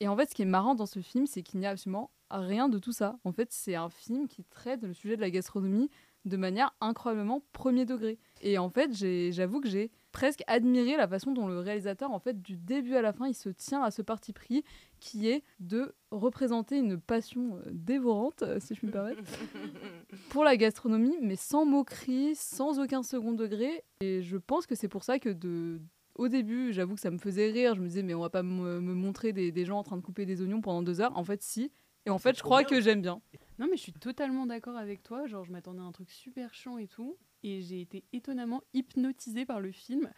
Et 0.00 0.08
en 0.08 0.16
fait, 0.16 0.30
ce 0.30 0.34
qui 0.34 0.42
est 0.42 0.46
marrant 0.46 0.74
dans 0.74 0.86
ce 0.86 1.00
film, 1.00 1.26
c'est 1.26 1.42
qu'il 1.42 1.60
n'y 1.60 1.66
a 1.66 1.70
absolument 1.70 2.10
rien 2.30 2.68
de 2.68 2.78
tout 2.78 2.92
ça. 2.92 3.18
En 3.24 3.32
fait, 3.32 3.48
c'est 3.52 3.74
un 3.74 3.90
film 3.90 4.28
qui 4.28 4.44
traite 4.44 4.82
le 4.82 4.94
sujet 4.94 5.16
de 5.16 5.20
la 5.20 5.30
gastronomie 5.30 5.90
de 6.24 6.36
manière 6.36 6.74
incroyablement 6.80 7.42
premier 7.52 7.84
degré. 7.84 8.18
Et 8.40 8.58
en 8.58 8.70
fait, 8.70 8.92
j'avoue 9.32 9.60
que 9.60 9.68
j'ai 9.68 9.90
presque 10.12 10.42
admiré 10.46 10.96
la 10.96 11.08
façon 11.08 11.32
dont 11.32 11.48
le 11.48 11.58
réalisateur, 11.58 12.10
en 12.10 12.18
fait, 12.18 12.40
du 12.40 12.56
début 12.56 12.94
à 12.96 13.02
la 13.02 13.12
fin, 13.12 13.26
il 13.26 13.34
se 13.34 13.48
tient 13.48 13.82
à 13.82 13.90
ce 13.90 14.02
parti 14.02 14.32
pris 14.32 14.64
qui 14.98 15.28
est 15.28 15.42
de 15.60 15.94
représenter 16.10 16.78
une 16.78 17.00
passion 17.00 17.56
euh, 17.56 17.70
dévorante, 17.70 18.42
euh, 18.42 18.58
si 18.60 18.74
je 18.74 18.78
puis 18.78 18.88
me 18.88 18.92
permettre, 18.92 19.22
pour 20.30 20.44
la 20.44 20.56
gastronomie, 20.56 21.16
mais 21.22 21.36
sans 21.36 21.64
moquerie, 21.64 22.34
sans 22.34 22.78
aucun 22.80 23.02
second 23.02 23.32
degré. 23.32 23.84
Et 24.00 24.22
je 24.22 24.36
pense 24.36 24.66
que 24.66 24.74
c'est 24.74 24.88
pour 24.88 25.04
ça 25.04 25.18
que 25.18 25.30
de... 25.30 25.80
Au 26.16 26.28
début, 26.28 26.72
j'avoue 26.72 26.96
que 26.96 27.00
ça 27.00 27.10
me 27.10 27.18
faisait 27.18 27.50
rire. 27.50 27.74
Je 27.74 27.80
me 27.80 27.86
disais, 27.86 28.02
mais 28.02 28.12
on 28.12 28.20
va 28.20 28.28
pas 28.28 28.42
me, 28.42 28.80
me 28.80 28.94
montrer 28.94 29.32
des, 29.32 29.52
des 29.52 29.64
gens 29.64 29.78
en 29.78 29.82
train 29.82 29.96
de 29.96 30.02
couper 30.02 30.26
des 30.26 30.42
oignons 30.42 30.60
pendant 30.60 30.82
deux 30.82 31.00
heures. 31.00 31.16
En 31.16 31.24
fait, 31.24 31.42
si. 31.42 31.72
Et 32.04 32.10
en 32.10 32.18
fait, 32.18 32.36
je 32.36 32.42
crois 32.42 32.60
bien. 32.60 32.68
que 32.68 32.80
j'aime 32.80 33.00
bien. 33.00 33.22
Non, 33.58 33.66
mais 33.70 33.76
je 33.76 33.82
suis 33.82 33.92
totalement 33.92 34.44
d'accord 34.44 34.76
avec 34.76 35.02
toi. 35.02 35.26
Genre, 35.26 35.44
je 35.44 35.52
m'attendais 35.52 35.80
à 35.80 35.84
un 35.84 35.92
truc 35.92 36.10
super 36.10 36.52
chiant 36.52 36.76
et 36.76 36.88
tout. 36.88 37.16
Et 37.42 37.60
j'ai 37.62 37.80
été 37.80 38.04
étonnamment 38.12 38.62
hypnotisée 38.74 39.46
par 39.46 39.60
le 39.60 39.72
film. 39.72 40.10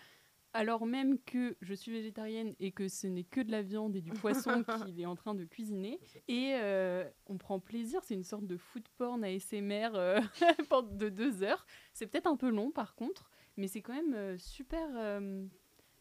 Alors 0.55 0.85
même 0.85 1.18
que 1.18 1.57
je 1.62 1.73
suis 1.73 1.93
végétarienne 1.93 2.55
et 2.61 2.73
que 2.73 2.87
ce 2.87 3.07
n'est 3.07 3.25
que 3.25 3.41
de 3.41 3.51
la 3.51 3.62
viande 3.62 3.97
et 3.97 4.03
du 4.03 4.11
poisson 4.11 4.64
qu'il 4.87 5.01
est 5.01 5.07
en 5.07 5.14
train 5.14 5.35
de 5.35 5.45
cuisiner. 5.45 5.99
Et 6.29 6.53
euh, 6.55 7.09
on 7.27 7.39
prend 7.39 7.59
plaisir. 7.59 8.01
C'est 8.05 8.14
une 8.14 8.25
sorte 8.25 8.47
de 8.47 8.59
food 8.59 8.87
porn 8.99 9.25
ASMR 9.25 9.91
euh, 9.95 10.20
de 10.93 11.09
deux 11.09 11.43
heures. 11.43 11.64
C'est 11.95 12.07
peut-être 12.07 12.27
un 12.27 12.37
peu 12.37 12.51
long 12.51 12.70
par 12.70 12.95
contre. 12.95 13.31
Mais 13.57 13.68
c'est 13.68 13.83
quand 13.83 13.95
même 13.95 14.14
euh, 14.14 14.39
super, 14.39 14.87
euh, 14.97 15.45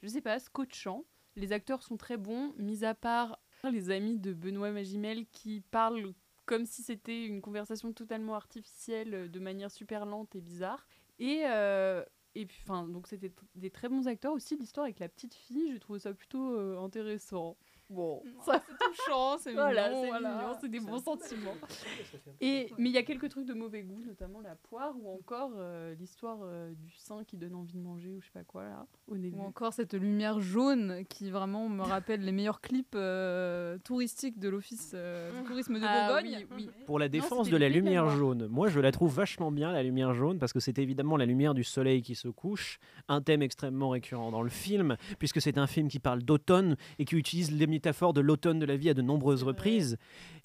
je 0.02 0.08
sais 0.08 0.22
pas, 0.22 0.40
scotchant. 0.40 1.06
Les 1.36 1.52
acteurs 1.54 1.84
sont 1.84 1.98
très 1.98 2.18
bons, 2.18 2.54
mis 2.58 2.84
à 2.84 2.94
part 2.94 3.40
les 3.72 3.90
amis 3.90 4.18
de 4.18 4.34
Benoît 4.34 4.72
Magimel 4.72 5.26
qui 5.28 5.62
parlent 5.72 6.14
comme 6.46 6.66
si 6.66 6.82
c'était 6.82 7.26
une 7.26 7.42
conversation 7.42 7.94
totalement 7.94 8.36
artificielle, 8.36 9.14
euh, 9.14 9.28
de 9.28 9.40
manière 9.40 9.72
super 9.72 10.06
lente 10.06 10.36
et 10.36 10.42
bizarre. 10.42 10.88
Et, 11.22 11.44
euh, 11.46 12.04
et 12.36 12.48
puis, 12.48 12.60
enfin, 12.64 12.88
donc 12.88 13.08
c'était 13.08 13.32
des 13.56 13.70
très 13.70 13.90
bons 13.90 14.08
acteurs 14.08 14.34
aussi. 14.34 14.58
L'histoire 14.58 14.86
avec 14.86 15.00
la 15.00 15.08
petite 15.08 15.36
fille, 15.36 15.72
je 15.74 15.78
trouve 15.78 16.00
ça 16.00 16.14
plutôt 16.16 16.56
euh, 16.58 16.80
intéressant. 16.80 17.58
Bon, 17.92 18.24
ça 18.46 18.62
c'est 18.68 18.78
touchant, 18.86 19.38
c'est 19.40 19.54
Voilà, 19.54 19.90
mignon, 19.90 20.02
c'est 20.02 20.08
voilà. 20.10 20.30
mignon, 20.36 20.54
c'est 20.62 20.70
des 20.72 20.80
bons 20.80 21.00
sentiments. 21.00 21.54
Et, 22.42 22.72
mais 22.78 22.90
il 22.90 22.94
y 22.94 22.98
a 22.98 23.04
quelques 23.04 23.30
trucs 23.30 23.46
de 23.46 23.54
mauvais 23.54 23.84
goût, 23.84 24.02
notamment 24.06 24.42
la 24.42 24.56
poire 24.56 24.94
ou 25.00 25.10
encore 25.14 25.52
euh, 25.58 25.94
l'histoire 26.00 26.40
euh, 26.44 26.72
du 26.74 26.92
sein 26.98 27.24
qui 27.24 27.38
donne 27.38 27.56
envie 27.56 27.74
de 27.74 27.80
manger 27.82 28.10
ou 28.10 28.22
je 28.22 28.26
sais 28.26 28.32
pas 28.34 28.44
quoi 28.44 28.64
là, 28.64 28.86
au 29.08 29.16
début. 29.16 29.38
Ou 29.38 29.42
encore 29.42 29.74
cette 29.74 29.94
lumière 29.94 30.40
jaune 30.42 31.04
qui 31.10 31.30
vraiment 31.30 31.70
me 31.70 31.84
rappelle 31.84 32.22
les 32.22 32.32
meilleurs 32.32 32.62
clips 32.62 32.96
euh, 32.96 33.78
touristiques 33.84 34.40
de 34.40 34.50
l'office 34.50 34.92
euh, 34.96 35.32
du 35.42 35.48
tourisme 35.48 35.80
de 35.80 35.86
Ah 35.86 36.08
Bourgogne. 36.08 36.46
oui, 36.58 36.68
oui. 36.68 36.70
Pour 36.86 37.00
la 37.00 37.10
défense 37.10 37.50
de 37.50 37.58
la 37.58 37.70
lumière 37.70 38.10
jaune, 38.10 38.48
moi 38.48 38.70
je 38.70 38.80
la 38.80 38.92
trouve 38.92 39.14
vachement 39.14 39.52
bien, 39.52 39.72
la 39.72 39.84
lumière 39.84 40.14
jaune, 40.14 40.40
parce 40.40 40.54
que 40.54 40.60
c'est 40.60 40.80
évidemment 40.80 41.18
la 41.18 41.26
lumière 41.26 41.54
du 41.54 41.64
soleil 41.64 42.02
qui 42.02 42.16
se 42.16 42.28
couche, 42.28 42.80
un 43.08 43.22
thème 43.22 43.42
extrêmement 43.42 43.90
récurrent 43.90 44.32
dans 44.32 44.42
le 44.42 44.50
film, 44.50 44.98
puisque 45.20 45.42
c'est 45.42 45.58
un 45.58 45.68
film 45.68 45.88
qui 45.88 46.00
parle 46.00 46.24
d'automne 46.24 46.76
et 47.00 47.06
qui 47.06 47.16
utilise 47.16 47.52
les 47.52 47.68
de 48.14 48.22
l'automne 48.22 48.60
de 48.60 48.66
la 48.66 48.78
vie 48.78 48.90
à 48.90 48.94
de 48.94 49.02
nombreuses 49.02 49.44
reprises. 49.44 49.98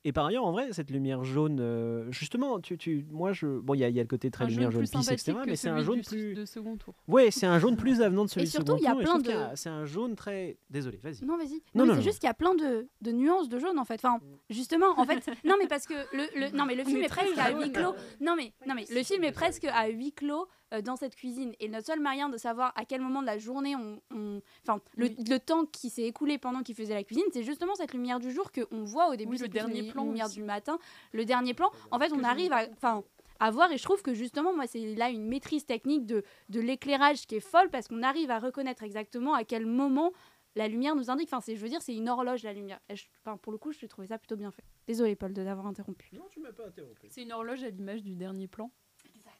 Et 0.08 0.12
par 0.12 0.26
ailleurs, 0.26 0.44
en 0.44 0.52
vrai, 0.52 0.68
cette 0.72 0.90
lumière 0.92 1.24
jaune, 1.24 1.58
euh, 1.60 2.10
justement, 2.12 2.60
tu, 2.60 2.78
tu, 2.78 3.04
moi 3.10 3.32
je. 3.32 3.46
Bon, 3.58 3.74
il 3.74 3.80
y, 3.80 3.84
a- 3.84 3.88
il 3.88 3.96
y 3.96 3.98
a 3.98 4.02
le 4.04 4.08
côté 4.08 4.30
très 4.30 4.44
Un 4.44 4.46
lumière 4.48 4.70
jaune 4.70 4.86
jaune 4.86 4.90
plus 4.90 4.98
pisse, 5.00 5.10
etc., 5.10 5.38
mais 5.44 5.56
c'est 5.56 5.68
un 5.68 5.82
jaune 5.82 6.00
du- 6.00 6.08
plus. 6.08 6.34
de 6.34 6.44
second 6.44 6.76
tour. 6.76 6.94
Ouais, 7.08 7.32
c'est 7.32 7.46
un 7.46 7.58
jaune 7.58 7.76
plus 7.76 8.00
avenant 8.02 8.24
de 8.24 8.30
celui 8.30 8.46
Et 8.46 8.50
surtout, 8.50 8.76
second 8.76 8.78
il 8.78 8.84
y 8.84 8.86
a 8.86 8.92
tour, 8.92 9.00
et 9.00 9.04
je 9.04 9.06
plein 9.10 9.14
trouve 9.14 9.22
qu'il 9.26 9.32
y 9.32 9.34
de- 9.34 9.52
a- 9.52 9.56
C'est 9.56 9.68
un 9.68 9.84
jaune 9.84 10.14
très. 10.14 10.58
Désolé, 10.70 10.98
vas-y. 11.02 11.24
Non, 11.24 11.36
vas-y. 11.36 11.60
Non, 11.74 11.86
Non, 11.86 11.94
c'est 11.96 12.02
juste 12.02 12.20
qu'il 12.20 12.28
y 12.28 12.30
a 12.30 12.34
plein 12.34 12.54
de, 12.54 12.88
de 13.02 13.10
nuances 13.10 13.48
de 13.48 13.58
jaune 13.58 13.78
en 13.80 13.84
fait. 13.84 13.94
Enfin, 13.96 14.20
justement, 14.48 14.96
en 14.96 15.04
fait, 15.04 15.26
non, 15.44 15.56
mais 15.58 15.66
parce 15.66 15.86
que 15.88 15.94
le, 16.16 16.40
le- 16.40 16.56
non, 16.56 16.66
mais 16.66 16.76
le 16.76 16.84
film 16.84 17.02
est 17.02 17.08
presque 17.08 17.36
à 17.38 17.50
huis 17.50 17.72
clos. 17.72 17.94
Non, 18.20 18.36
mais 18.36 18.52
non, 18.66 18.74
mais 18.76 18.84
le 18.88 19.02
film 19.02 19.24
est 19.24 19.32
presque 19.32 19.64
à 19.64 19.88
huis 19.88 20.12
clos 20.12 20.46
dans 20.84 20.96
cette 20.96 21.14
cuisine. 21.14 21.52
Et 21.60 21.68
notre 21.68 21.86
seul 21.86 22.00
moyen 22.00 22.28
de 22.28 22.36
savoir 22.36 22.72
à 22.76 22.84
quel 22.84 23.00
moment 23.00 23.22
de 23.22 23.26
la 23.26 23.38
journée 23.38 23.74
on, 23.76 24.00
on- 24.14 24.40
enfin, 24.66 24.80
le, 24.96 25.08
le 25.28 25.38
temps 25.38 25.64
qui 25.64 25.90
s'est 25.90 26.02
écoulé 26.02 26.38
pendant 26.38 26.62
qu'il 26.62 26.74
faisait 26.74 26.94
la 26.94 27.04
cuisine, 27.04 27.24
c'est 27.32 27.44
justement 27.44 27.74
cette 27.76 27.92
lumière 27.92 28.18
du 28.20 28.30
jour 28.32 28.50
que 28.52 28.62
on 28.72 28.82
voit 28.84 29.08
au 29.10 29.16
début. 29.16 29.30
Oui, 29.32 29.38
le 29.38 29.48
dernier 29.48 29.88
plan 29.96 30.04
lumière 30.06 30.26
aussi. 30.26 30.36
du 30.36 30.42
matin, 30.44 30.78
le 31.12 31.24
dernier 31.24 31.54
plan. 31.54 31.70
En 31.90 31.98
fait, 31.98 32.12
on 32.12 32.22
arrive 32.24 32.52
à, 32.52 32.66
enfin. 32.72 33.02
À 33.38 33.50
voir 33.50 33.70
et 33.70 33.76
je 33.76 33.82
trouve 33.82 34.00
que 34.00 34.14
justement 34.14 34.54
moi 34.56 34.66
c'est 34.66 34.94
là 34.94 35.10
une 35.10 35.26
maîtrise 35.28 35.66
technique 35.66 36.06
de, 36.06 36.24
de 36.48 36.58
l'éclairage 36.58 37.26
qui 37.26 37.34
est 37.34 37.40
folle 37.40 37.68
parce 37.68 37.86
qu'on 37.86 38.02
arrive 38.02 38.30
à 38.30 38.38
reconnaître 38.38 38.82
exactement 38.82 39.34
à 39.34 39.44
quel 39.44 39.66
moment 39.66 40.10
la 40.54 40.68
lumière 40.68 40.96
nous 40.96 41.10
indique. 41.10 41.28
Enfin, 41.30 41.42
c'est, 41.42 41.54
je 41.54 41.60
veux 41.60 41.68
dire, 41.68 41.82
c'est 41.82 41.94
une 41.94 42.08
horloge 42.08 42.42
la 42.44 42.54
lumière. 42.54 42.80
Et 42.88 42.96
je- 42.96 43.04
enfin, 43.20 43.36
pour 43.36 43.52
le 43.52 43.58
coup, 43.58 43.72
je 43.72 43.84
trouvais 43.84 44.06
ça 44.06 44.16
plutôt 44.16 44.36
bien 44.36 44.50
fait. 44.50 44.64
Désolée, 44.86 45.16
Paul, 45.16 45.34
de 45.34 45.42
l'avoir 45.42 45.66
interrompu. 45.66 46.08
Non, 46.14 46.24
tu 46.30 46.40
m'as 46.40 46.50
pas 46.52 46.66
interrompu. 46.68 47.08
C'est 47.10 47.24
une 47.24 47.32
horloge 47.32 47.62
à 47.62 47.68
l'image 47.68 48.02
du 48.02 48.14
dernier 48.16 48.48
plan, 48.48 48.70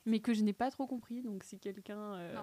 mais 0.05 0.21
que 0.21 0.35
je 0.35 0.43
n'ai 0.43 0.53
pas 0.53 0.71
trop 0.71 0.87
compris. 0.87 1.23
Donc 1.23 1.43
si 1.43 1.59
quelqu'un. 1.59 2.17
euh. 2.17 2.35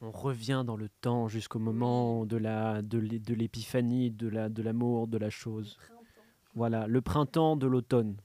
On 0.00 0.12
revient 0.12 0.62
dans 0.64 0.76
le 0.76 0.88
temps 0.88 1.26
jusqu'au 1.26 1.58
moment 1.58 2.24
de 2.24 2.36
la 2.36 2.82
de 2.82 2.98
l'épiphanie, 3.34 4.12
de 4.12 4.28
la 4.28 4.48
de 4.48 4.62
l'amour, 4.62 5.08
de 5.08 5.18
la 5.18 5.30
chose. 5.30 5.76
Voilà, 6.54 6.86
le 6.86 7.00
printemps 7.00 7.56
de 7.56 7.66
l'automne. 7.66 8.16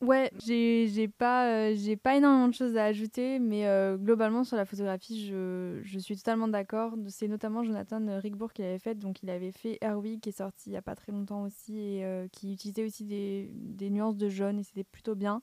Ouais, 0.00 0.30
j'ai 0.44 1.08
pas, 1.08 1.70
euh, 1.70 1.96
pas 2.02 2.16
énormément 2.16 2.48
de 2.48 2.54
choses 2.54 2.76
à 2.76 2.84
ajouter, 2.84 3.38
mais 3.38 3.66
euh, 3.66 3.96
globalement 3.96 4.44
sur 4.44 4.56
la 4.56 4.66
photographie, 4.66 5.26
je, 5.26 5.80
je 5.82 5.98
suis 5.98 6.16
totalement 6.16 6.46
d'accord. 6.46 6.94
C'est 7.08 7.28
notamment 7.28 7.64
Jonathan 7.64 8.20
Rigbourg 8.20 8.52
qui 8.52 8.62
l'avait 8.62 8.78
fait, 8.78 8.96
donc 8.96 9.22
il 9.22 9.30
avait 9.30 9.52
fait 9.52 9.78
Airwig 9.80 10.20
qui 10.20 10.28
est 10.28 10.32
sorti 10.32 10.70
il 10.70 10.72
y 10.74 10.76
a 10.76 10.82
pas 10.82 10.94
très 10.94 11.10
longtemps 11.10 11.44
aussi 11.44 11.78
et 11.78 12.04
euh, 12.04 12.28
qui 12.30 12.52
utilisait 12.52 12.84
aussi 12.84 13.04
des, 13.04 13.50
des 13.54 13.88
nuances 13.88 14.16
de 14.16 14.28
jaune 14.28 14.58
et 14.58 14.62
c'était 14.62 14.84
plutôt 14.84 15.14
bien. 15.14 15.40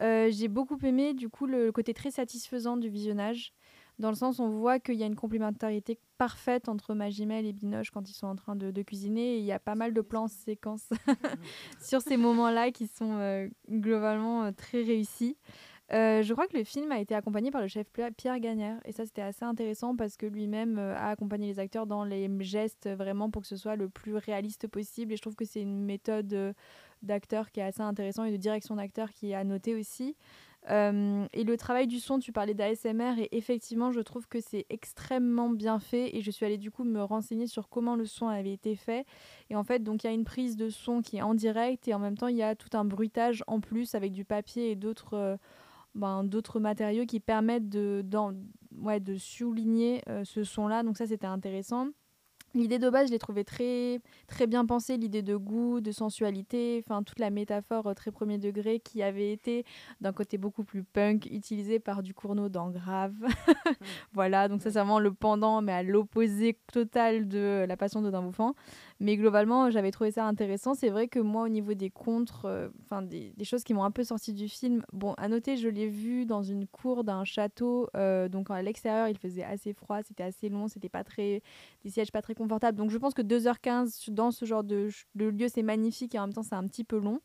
Euh, 0.00 0.28
j'ai 0.30 0.46
beaucoup 0.46 0.78
aimé 0.84 1.12
du 1.12 1.28
coup 1.28 1.46
le 1.46 1.72
côté 1.72 1.92
très 1.92 2.12
satisfaisant 2.12 2.76
du 2.76 2.88
visionnage, 2.88 3.52
dans 3.98 4.10
le 4.10 4.14
sens 4.14 4.38
où 4.38 4.42
on 4.42 4.50
voit 4.50 4.78
qu'il 4.78 4.94
y 4.94 5.02
a 5.02 5.06
une 5.06 5.16
complémentarité 5.16 5.98
parfaite 6.18 6.68
entre 6.68 6.94
Magimel 6.94 7.46
et 7.46 7.52
Binoche 7.52 7.90
quand 7.90 8.08
ils 8.08 8.14
sont 8.14 8.26
en 8.26 8.36
train 8.36 8.56
de, 8.56 8.82
cuisiner. 8.82 9.38
Il 9.38 9.44
y 9.44 9.52
a 9.52 9.58
pas 9.58 9.74
mal 9.74 9.92
de 9.92 10.00
plans 10.00 10.28
séquences 10.28 10.88
sur 11.80 12.00
ces 12.00 12.16
moments-là 12.16 12.70
qui 12.70 12.86
sont 12.86 13.18
euh, 13.18 13.48
globalement 13.68 14.44
euh, 14.44 14.50
très 14.52 14.82
réussis. 14.82 15.36
Euh, 15.90 16.22
je 16.22 16.32
crois 16.34 16.46
que 16.46 16.56
le 16.56 16.64
film 16.64 16.92
a 16.92 17.00
été 17.00 17.14
accompagné 17.14 17.50
par 17.50 17.62
le 17.62 17.66
chef 17.66 17.86
Pierre 18.14 18.40
Gagnère 18.40 18.78
et 18.84 18.92
ça 18.92 19.06
c'était 19.06 19.22
assez 19.22 19.46
intéressant 19.46 19.96
parce 19.96 20.18
que 20.18 20.26
lui-même 20.26 20.78
a 20.78 21.08
accompagné 21.08 21.46
les 21.46 21.58
acteurs 21.58 21.86
dans 21.86 22.04
les 22.04 22.28
gestes 22.40 22.90
vraiment 22.90 23.30
pour 23.30 23.40
que 23.40 23.48
ce 23.48 23.56
soit 23.56 23.74
le 23.74 23.88
plus 23.88 24.14
réaliste 24.14 24.68
possible 24.68 25.14
et 25.14 25.16
je 25.16 25.22
trouve 25.22 25.34
que 25.34 25.46
c'est 25.46 25.62
une 25.62 25.82
méthode 25.82 26.54
d'acteur 27.00 27.50
qui 27.50 27.60
est 27.60 27.62
assez 27.62 27.80
intéressant 27.80 28.24
et 28.24 28.32
de 28.32 28.36
direction 28.36 28.76
d'acteur 28.76 29.12
qui 29.12 29.30
est 29.30 29.34
à 29.34 29.44
noter 29.44 29.74
aussi. 29.74 30.14
Euh, 30.70 31.26
et 31.32 31.44
le 31.44 31.56
travail 31.56 31.86
du 31.86 31.98
son, 31.98 32.18
tu 32.18 32.32
parlais 32.32 32.54
d'ASMR 32.54 33.18
et 33.18 33.36
effectivement 33.36 33.90
je 33.90 34.00
trouve 34.00 34.28
que 34.28 34.40
c'est 34.40 34.66
extrêmement 34.68 35.48
bien 35.48 35.78
fait 35.78 36.14
et 36.16 36.20
je 36.20 36.30
suis 36.30 36.44
allée 36.44 36.58
du 36.58 36.70
coup 36.70 36.84
me 36.84 37.02
renseigner 37.02 37.46
sur 37.46 37.68
comment 37.68 37.96
le 37.96 38.04
son 38.04 38.28
avait 38.28 38.52
été 38.52 38.76
fait 38.76 39.06
et 39.48 39.56
en 39.56 39.64
fait 39.64 39.82
donc 39.82 40.04
il 40.04 40.08
y 40.08 40.10
a 40.10 40.12
une 40.12 40.24
prise 40.24 40.56
de 40.56 40.68
son 40.68 41.00
qui 41.00 41.16
est 41.16 41.22
en 41.22 41.34
direct 41.34 41.88
et 41.88 41.94
en 41.94 41.98
même 41.98 42.18
temps 42.18 42.26
il 42.26 42.36
y 42.36 42.42
a 42.42 42.54
tout 42.54 42.76
un 42.76 42.84
bruitage 42.84 43.42
en 43.46 43.60
plus 43.60 43.94
avec 43.94 44.12
du 44.12 44.26
papier 44.26 44.70
et 44.70 44.76
d'autres 44.76 45.14
euh, 45.14 45.36
ben, 45.94 46.28
matériaux 46.60 47.06
qui 47.06 47.20
permettent 47.20 47.68
de, 47.68 48.04
ouais, 48.80 49.00
de 49.00 49.16
souligner 49.16 50.02
euh, 50.08 50.24
ce 50.24 50.44
son-là. 50.44 50.82
Donc 50.82 50.96
ça, 50.96 51.06
c'était 51.06 51.26
intéressant. 51.26 51.88
L'idée 52.54 52.78
de 52.78 52.88
base, 52.88 53.08
je 53.08 53.12
l'ai 53.12 53.18
trouvée 53.18 53.44
très, 53.44 54.00
très 54.26 54.46
bien 54.46 54.64
pensée, 54.64 54.96
l'idée 54.96 55.22
de 55.22 55.36
goût, 55.36 55.80
de 55.80 55.92
sensualité, 55.92 56.82
enfin 56.84 57.02
toute 57.02 57.18
la 57.18 57.28
métaphore 57.30 57.86
euh, 57.88 57.94
très 57.94 58.10
premier 58.10 58.38
degré 58.38 58.80
qui 58.80 59.02
avait 59.02 59.32
été 59.32 59.64
d'un 60.00 60.12
côté 60.12 60.38
beaucoup 60.38 60.64
plus 60.64 60.82
punk, 60.82 61.26
utilisée 61.26 61.78
par 61.78 62.02
Ducournau 62.02 62.48
dans 62.48 62.70
Grave. 62.70 63.14
voilà, 64.12 64.48
donc 64.48 64.62
ça 64.62 64.70
c'est 64.70 64.78
vraiment 64.78 64.98
le 64.98 65.12
pendant, 65.12 65.60
mais 65.60 65.72
à 65.72 65.82
l'opposé 65.82 66.58
total 66.72 67.28
de 67.28 67.66
La 67.68 67.76
Passion 67.76 68.00
de 68.00 68.10
d'un 68.10 68.22
bouffant. 68.22 68.54
Mais 69.00 69.16
globalement, 69.16 69.70
j'avais 69.70 69.92
trouvé 69.92 70.10
ça 70.10 70.26
intéressant. 70.26 70.74
C'est 70.74 70.90
vrai 70.90 71.06
que 71.06 71.20
moi, 71.20 71.44
au 71.44 71.48
niveau 71.48 71.74
des 71.74 71.88
contres, 71.88 72.46
euh, 72.46 72.68
enfin 72.84 73.02
des, 73.02 73.32
choses 73.44 73.62
qui 73.62 73.72
m'ont 73.72 73.84
un 73.84 73.92
peu 73.92 74.02
sorti 74.02 74.32
du 74.32 74.48
film, 74.48 74.82
bon, 74.92 75.14
à 75.18 75.28
noter, 75.28 75.56
je 75.56 75.68
l'ai 75.68 75.88
vu 75.88 76.26
dans 76.26 76.42
une 76.42 76.66
cour 76.66 77.04
d'un 77.04 77.24
château. 77.24 77.88
euh, 77.96 78.28
donc 78.28 78.50
à 78.50 78.60
l'extérieur, 78.60 79.08
il 79.08 79.16
faisait 79.16 79.44
assez 79.44 79.72
froid, 79.72 80.02
c'était 80.02 80.24
assez 80.24 80.48
long, 80.48 80.66
c'était 80.66 80.88
pas 80.88 81.04
très. 81.04 81.42
des 81.84 81.90
sièges 81.90 82.10
pas 82.10 82.22
très 82.22 82.34
confortables. 82.34 82.76
Donc 82.76 82.90
je 82.90 82.98
pense 82.98 83.14
que 83.14 83.22
2h15 83.22 84.10
dans 84.10 84.32
ce 84.32 84.44
genre 84.44 84.64
de 84.64 84.90
lieu, 85.14 85.48
c'est 85.48 85.62
magnifique 85.62 86.14
et 86.14 86.18
en 86.18 86.22
même 86.22 86.32
temps, 86.32 86.42
c'est 86.42 86.56
un 86.56 86.66
petit 86.66 86.84
peu 86.84 86.98
long. 86.98 87.20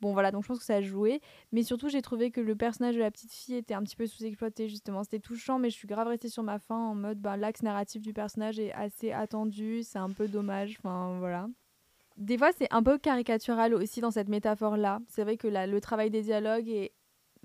Bon 0.00 0.12
voilà, 0.14 0.30
donc 0.30 0.42
je 0.44 0.48
pense 0.48 0.58
que 0.58 0.64
ça 0.64 0.76
a 0.76 0.80
joué. 0.82 1.20
Mais 1.52 1.62
surtout, 1.62 1.88
j'ai 1.88 2.00
trouvé 2.02 2.30
que 2.30 2.40
le 2.40 2.56
personnage 2.56 2.94
de 2.94 3.00
la 3.00 3.10
petite 3.10 3.32
fille 3.32 3.56
était 3.56 3.74
un 3.74 3.82
petit 3.82 3.96
peu 3.96 4.06
sous-exploité, 4.06 4.68
justement. 4.68 5.02
C'était 5.04 5.18
touchant, 5.18 5.58
mais 5.58 5.68
je 5.70 5.76
suis 5.76 5.88
grave 5.88 6.08
restée 6.08 6.28
sur 6.28 6.42
ma 6.42 6.58
fin 6.58 6.76
en 6.76 6.94
mode, 6.94 7.18
bah, 7.20 7.36
l'axe 7.36 7.62
narratif 7.62 8.00
du 8.02 8.12
personnage 8.12 8.58
est 8.58 8.72
assez 8.72 9.12
attendu, 9.12 9.82
c'est 9.82 9.98
un 9.98 10.10
peu 10.10 10.26
dommage, 10.28 10.76
enfin 10.78 11.18
voilà. 11.18 11.48
Des 12.16 12.36
fois, 12.38 12.50
c'est 12.52 12.68
un 12.70 12.82
peu 12.82 12.98
caricatural 12.98 13.74
aussi 13.74 14.00
dans 14.00 14.10
cette 14.10 14.28
métaphore-là. 14.28 15.00
C'est 15.08 15.22
vrai 15.22 15.36
que 15.36 15.48
la- 15.48 15.66
le 15.66 15.80
travail 15.80 16.10
des 16.10 16.22
dialogues 16.22 16.68
est 16.68 16.92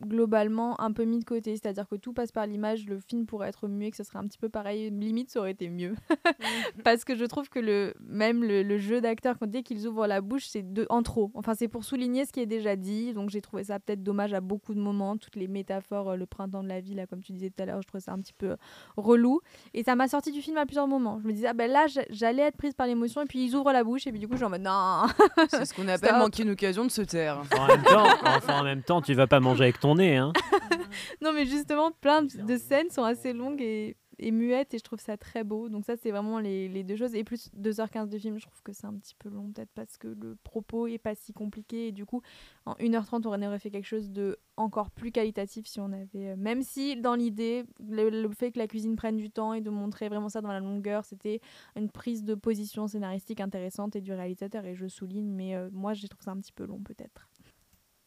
globalement 0.02 0.80
un 0.82 0.92
peu 0.92 1.04
mis 1.06 1.20
de 1.20 1.24
côté, 1.26 1.52
c'est-à-dire 1.56 1.88
que 1.88 1.96
tout 1.96 2.14
passe 2.14 2.32
par 2.32 2.46
l'image, 2.48 2.86
le 2.86 3.00
film 3.00 3.26
pourrait 3.26 3.50
être 3.50 3.68
mieux, 3.68 3.90
que 3.90 3.98
ce 3.98 4.04
serait 4.04 4.20
un 4.20 4.28
petit 4.28 4.38
peu 4.38 4.50
pareil, 4.50 4.90
limite 4.92 5.30
ça 5.32 5.40
aurait 5.40 5.52
été 5.52 5.70
mieux. 5.70 5.96
Parce 6.84 7.06
que 7.06 7.16
je 7.16 7.26
trouve 7.26 7.50
que 7.50 7.60
le, 7.60 7.94
même 8.02 8.44
le, 8.44 8.64
le 8.64 8.78
jeu 8.78 9.02
d'acteur, 9.02 9.38
quand 9.40 9.50
dès 9.50 9.64
qu'ils 9.64 9.88
ouvrent 9.88 10.08
la 10.08 10.22
bouche, 10.22 10.46
c'est 10.48 10.74
de, 10.74 10.86
en 10.90 11.02
trop. 11.04 11.32
Enfin, 11.34 11.54
c'est 11.56 11.68
pour 11.68 11.84
souligner 11.84 12.26
ce 12.26 12.32
qui 12.34 12.40
est 12.42 12.46
déjà 12.46 12.76
dit, 12.76 13.14
donc 13.14 13.30
j'ai 13.30 13.42
trouvé 13.42 13.64
ça 13.66 13.80
peut-être 13.80 14.04
dommage 14.04 14.34
à 14.34 14.42
beaucoup 14.42 14.74
de 14.74 14.80
moments, 14.80 15.18
toutes 15.18 15.36
les 15.36 15.48
métaphores, 15.48 16.12
euh, 16.12 16.16
le 16.16 16.26
printemps 16.26 16.64
de 16.64 16.70
la 16.70 16.82
vie, 16.82 16.94
là, 16.96 17.08
comme 17.08 17.22
tu 17.22 17.32
disais 17.32 17.50
tout 17.50 17.64
à 17.64 17.66
l'heure, 17.66 17.82
je 17.82 17.88
trouvais 17.88 18.02
ça 18.02 18.12
un 18.14 18.20
petit 18.20 18.34
peu 18.34 18.52
euh, 18.52 18.56
relou. 18.98 19.40
Et 19.74 19.84
ça 19.84 19.96
m'a 19.96 20.08
sorti 20.08 20.32
du 20.32 20.42
film 20.42 20.58
à 20.58 20.66
plusieurs 20.66 20.88
moments. 20.88 21.20
Je 21.22 21.28
me 21.28 21.34
disais, 21.34 21.48
ah 21.48 21.54
ben 21.54 21.70
là, 21.72 21.88
j'a- 21.88 22.06
j'allais 22.10 22.44
être 22.44 22.58
prise 22.58 22.74
par 22.74 22.88
l'émotion, 22.88 23.22
et 23.22 23.26
puis 23.26 23.46
ils 23.46 23.56
ouvrent 23.56 23.72
la 23.72 23.84
bouche, 23.84 24.08
et 24.08 24.12
puis 24.12 24.20
du 24.20 24.28
coup, 24.28 24.34
je 24.34 24.38
suis 24.40 24.46
en 24.46 24.50
mode, 24.50 24.62
non 24.62 25.04
C'est 25.50 25.66
ce 25.66 25.74
qu'on 25.74 25.88
appelle 25.88 26.16
manquer 26.18 26.44
une 26.44 26.52
occasion 26.52 26.84
de 26.86 26.92
se 26.92 27.02
taire. 27.02 27.42
En 27.58 27.68
même 27.68 27.84
temps, 27.84 28.06
enfin, 28.26 28.60
en 28.60 28.64
même 28.64 28.84
temps, 28.84 29.02
tu 29.02 29.14
vas 29.14 29.28
pas 29.28 29.40
manger 29.40 29.64
avec 29.64 29.80
ton 29.80 29.85
hein. 30.18 30.34
non, 31.22 31.34
mais 31.34 31.46
justement, 31.46 31.92
plein 31.92 32.24
de, 32.24 32.58
scènes 32.58 32.90
sont 32.90 33.04
assez 33.04 33.34
longues 33.34 33.62
et, 33.62 33.98
et 34.20 34.32
muettes 34.32 34.74
et 34.74 34.78
je 34.78 34.84
trouve 34.84 35.00
ça 35.00 35.18
très 35.18 35.44
beau. 35.44 35.70
Donc, 35.70 35.86
ça, 35.86 35.96
c'est 35.98 36.12
vraiment 36.12 36.40
les, 36.40 36.68
les 36.68 36.84
deux 36.84 36.96
choses. 36.96 37.16
Et 37.16 37.24
plus 37.24 37.50
2h15 37.58 38.10
de 38.10 38.18
film, 38.18 38.38
je 38.38 38.46
trouve 38.46 38.62
que 38.64 38.74
c'est 38.74 38.88
un 38.88 38.94
petit 38.94 39.16
peu 39.18 39.30
long, 39.30 39.52
peut-être 39.52 39.72
parce 39.74 39.98
que 39.98 40.08
le 40.08 40.36
propos 40.44 40.88
est 40.88 40.98
pas 40.98 41.16
si 41.16 41.34
compliqué. 41.34 41.88
Et 41.88 41.92
du 41.92 42.06
coup, 42.06 42.22
en 42.66 42.74
1h30, 42.76 43.24
on 43.26 43.42
aurait 43.42 43.60
fait 43.60 43.72
quelque 43.72 43.88
chose 43.88 44.12
de 44.12 44.38
encore 44.58 44.90
plus 44.90 45.12
qualitatif 45.12 45.66
si 45.68 45.80
on 45.80 45.92
avait. 45.92 46.30
euh, 46.30 46.36
Même 46.38 46.62
si, 46.62 46.96
dans 46.96 47.16
l'idée, 47.16 47.66
le, 47.80 48.30
fait 48.30 48.52
que 48.52 48.60
la 48.60 48.68
cuisine 48.68 48.96
prenne 48.96 49.18
du 49.18 49.30
temps 49.30 49.54
et 49.54 49.62
de 49.62 49.70
montrer 49.70 50.10
vraiment 50.10 50.30
ça 50.30 50.42
dans 50.42 50.52
la 50.52 50.60
longueur, 50.60 51.06
c'était 51.06 51.42
une 51.76 51.90
prise 51.90 52.24
de 52.24 52.36
position 52.36 52.88
scénaristique 52.88 53.42
intéressante 53.42 53.96
et 53.96 54.02
du 54.02 54.14
réalisateur. 54.14 54.66
Et 54.66 54.76
je 54.76 54.88
souligne, 54.88 55.30
mais 55.30 55.56
euh, 55.56 55.70
moi, 55.72 55.94
j'ai 55.94 56.08
trouvé 56.08 56.24
ça 56.24 56.32
un 56.32 56.40
petit 56.40 56.54
peu 56.54 56.66
long, 56.66 56.80
peut-être. 56.80 57.28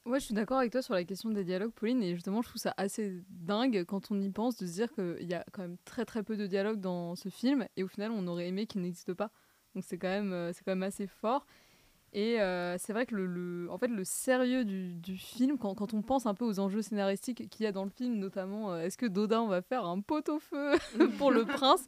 Ouais, 0.09 0.21
je 0.21 0.25
suis 0.25 0.35
d'accord 0.35 0.57
avec 0.59 0.73
toi 0.73 0.81
sur 0.81 0.95
la 0.95 1.05
question 1.05 1.29
des 1.29 1.45
dialogues, 1.45 1.73
Pauline, 1.73 2.03
et 2.03 2.15
justement, 2.15 2.41
je 2.41 2.49
trouve 2.49 2.61
ça 2.63 2.73
assez 2.79 3.23
dingue 3.29 3.85
quand 3.85 4.11
on 4.11 4.19
y 4.19 4.31
pense 4.31 4.57
de 4.57 4.67
se 4.67 4.73
dire 4.73 4.91
qu'il 4.95 5.29
y 5.29 5.35
a 5.35 5.45
quand 5.53 5.61
même 5.61 5.77
très 5.85 6.07
très 6.07 6.23
peu 6.23 6.37
de 6.39 6.47
dialogues 6.47 6.81
dans 6.81 7.15
ce 7.15 7.29
film, 7.29 7.67
et 7.77 7.83
au 7.83 7.89
final, 7.89 8.13
on 8.13 8.27
aurait 8.27 8.49
aimé 8.49 8.67
qu'il 8.67 8.81
n'existe 8.81 9.13
pas. 9.13 9.31
Donc 9.75 9.85
c'est 9.87 9.99
quand 9.99 10.09
même, 10.09 10.33
euh, 10.33 10.51
quand 10.65 10.71
même 10.73 10.83
assez 10.83 11.07
fort. 11.07 11.45
Et 12.15 12.41
euh, 12.41 12.79
c'est 12.79 12.95
vrai 12.95 13.05
que 13.05 13.15
le, 13.15 13.27
le- 13.27 13.71
en 13.71 13.77
fait, 13.77 13.89
le 13.89 14.03
sérieux 14.03 14.65
du, 14.65 14.95
du 14.95 15.19
film, 15.19 15.59
quand, 15.59 15.75
quand 15.75 15.93
on 15.93 16.01
pense 16.01 16.25
un 16.25 16.33
peu 16.33 16.47
aux 16.47 16.59
enjeux 16.59 16.81
scénaristiques 16.81 17.51
qu'il 17.51 17.65
y 17.65 17.67
a 17.67 17.73
dans 17.73 17.85
le 17.85 17.91
film, 17.91 18.15
notamment, 18.15 18.73
euh, 18.73 18.81
est-ce 18.81 18.97
que 18.97 19.05
Dodin 19.05 19.47
va 19.47 19.61
faire 19.61 19.85
un 19.85 20.01
pot 20.01 20.27
au 20.31 20.39
feu 20.39 20.73
pour 21.19 21.31
le 21.31 21.45
prince? 21.45 21.87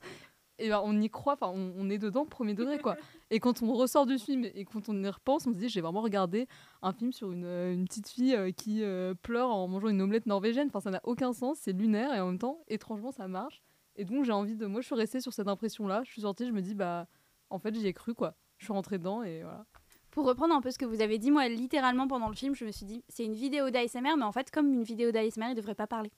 Et 0.60 0.68
ben, 0.68 0.80
on 0.84 1.00
y 1.00 1.08
croit, 1.10 1.32
enfin 1.34 1.52
on, 1.54 1.90
est 1.90 1.98
dedans 1.98 2.24
premier 2.26 2.54
degré 2.54 2.78
quoi. 2.78 2.96
Et 3.30 3.40
quand 3.40 3.62
on 3.62 3.72
ressort 3.72 4.06
du 4.06 4.18
film 4.18 4.44
et 4.44 4.64
quand 4.64 4.88
on 4.88 5.02
y 5.02 5.08
repense, 5.08 5.46
on 5.46 5.52
se 5.52 5.58
dit 5.58 5.68
j'ai 5.68 5.80
vraiment 5.80 6.02
regardé 6.02 6.46
un 6.82 6.92
film 6.92 7.12
sur 7.12 7.32
une, 7.32 7.44
euh, 7.44 7.72
une 7.72 7.86
petite 7.86 8.08
fille 8.08 8.34
euh, 8.34 8.52
qui 8.52 8.82
euh, 8.82 9.14
pleure 9.14 9.50
en 9.50 9.66
mangeant 9.68 9.88
une 9.88 10.02
omelette 10.02 10.26
norvégienne. 10.26 10.68
Enfin 10.68 10.80
ça 10.80 10.90
n'a 10.90 11.00
aucun 11.04 11.32
sens, 11.32 11.58
c'est 11.60 11.72
lunaire 11.72 12.14
et 12.14 12.20
en 12.20 12.26
même 12.26 12.38
temps 12.38 12.62
étrangement 12.68 13.10
ça 13.10 13.26
marche. 13.26 13.62
Et 13.96 14.04
donc 14.04 14.24
j'ai 14.24 14.32
envie 14.32 14.56
de, 14.56 14.66
moi 14.66 14.80
je 14.80 14.86
suis 14.86 14.94
restée 14.94 15.20
sur 15.20 15.32
cette 15.32 15.48
impression 15.48 15.86
là. 15.86 16.02
Je 16.04 16.10
suis 16.10 16.22
sortie, 16.22 16.46
je 16.46 16.52
me 16.52 16.60
dis 16.60 16.74
bah 16.74 17.06
en 17.48 17.58
fait 17.58 17.74
j'y 17.74 17.86
ai 17.86 17.92
cru 17.92 18.14
quoi. 18.14 18.34
Je 18.58 18.66
suis 18.66 18.72
rentrée 18.72 18.98
dedans 18.98 19.22
et 19.22 19.42
voilà. 19.42 19.64
Pour 20.10 20.26
reprendre 20.26 20.54
un 20.54 20.60
peu 20.60 20.70
ce 20.72 20.78
que 20.78 20.84
vous 20.84 21.02
avez 21.02 21.18
dit, 21.18 21.30
moi, 21.30 21.48
littéralement 21.48 22.08
pendant 22.08 22.28
le 22.28 22.34
film, 22.34 22.54
je 22.56 22.64
me 22.64 22.72
suis 22.72 22.84
dit, 22.84 23.04
c'est 23.08 23.24
une 23.24 23.34
vidéo 23.34 23.70
d'ASMR, 23.70 24.16
mais 24.18 24.24
en 24.24 24.32
fait, 24.32 24.50
comme 24.50 24.72
une 24.72 24.82
vidéo 24.82 25.12
d'ASMR, 25.12 25.50
il 25.50 25.54
devrait 25.54 25.76
pas 25.76 25.86
parler. 25.86 26.10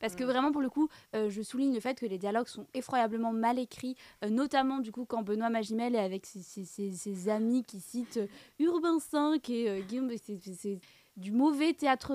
Parce 0.00 0.14
que 0.14 0.24
vraiment, 0.24 0.52
pour 0.52 0.62
le 0.62 0.70
coup, 0.70 0.88
euh, 1.16 1.28
je 1.28 1.42
souligne 1.42 1.74
le 1.74 1.80
fait 1.80 1.98
que 1.98 2.06
les 2.06 2.18
dialogues 2.18 2.46
sont 2.48 2.66
effroyablement 2.74 3.32
mal 3.32 3.58
écrits, 3.58 3.96
euh, 4.24 4.28
notamment 4.30 4.78
du 4.78 4.92
coup 4.92 5.04
quand 5.04 5.22
Benoît 5.22 5.50
Magimel 5.50 5.94
est 5.94 5.98
avec 6.00 6.24
ses, 6.26 6.40
ses- 6.42 6.64
ses- 6.64 6.92
ses 6.92 7.28
amis 7.28 7.64
qui 7.64 7.80
citent 7.80 8.18
euh, 8.18 8.26
Urbain 8.60 8.98
5 9.00 9.48
et 9.50 9.82
Guillaume. 9.88 10.10
c'est- 10.16 10.80
du 11.16 11.32
mauvais 11.32 11.72
théâtre, 11.72 12.12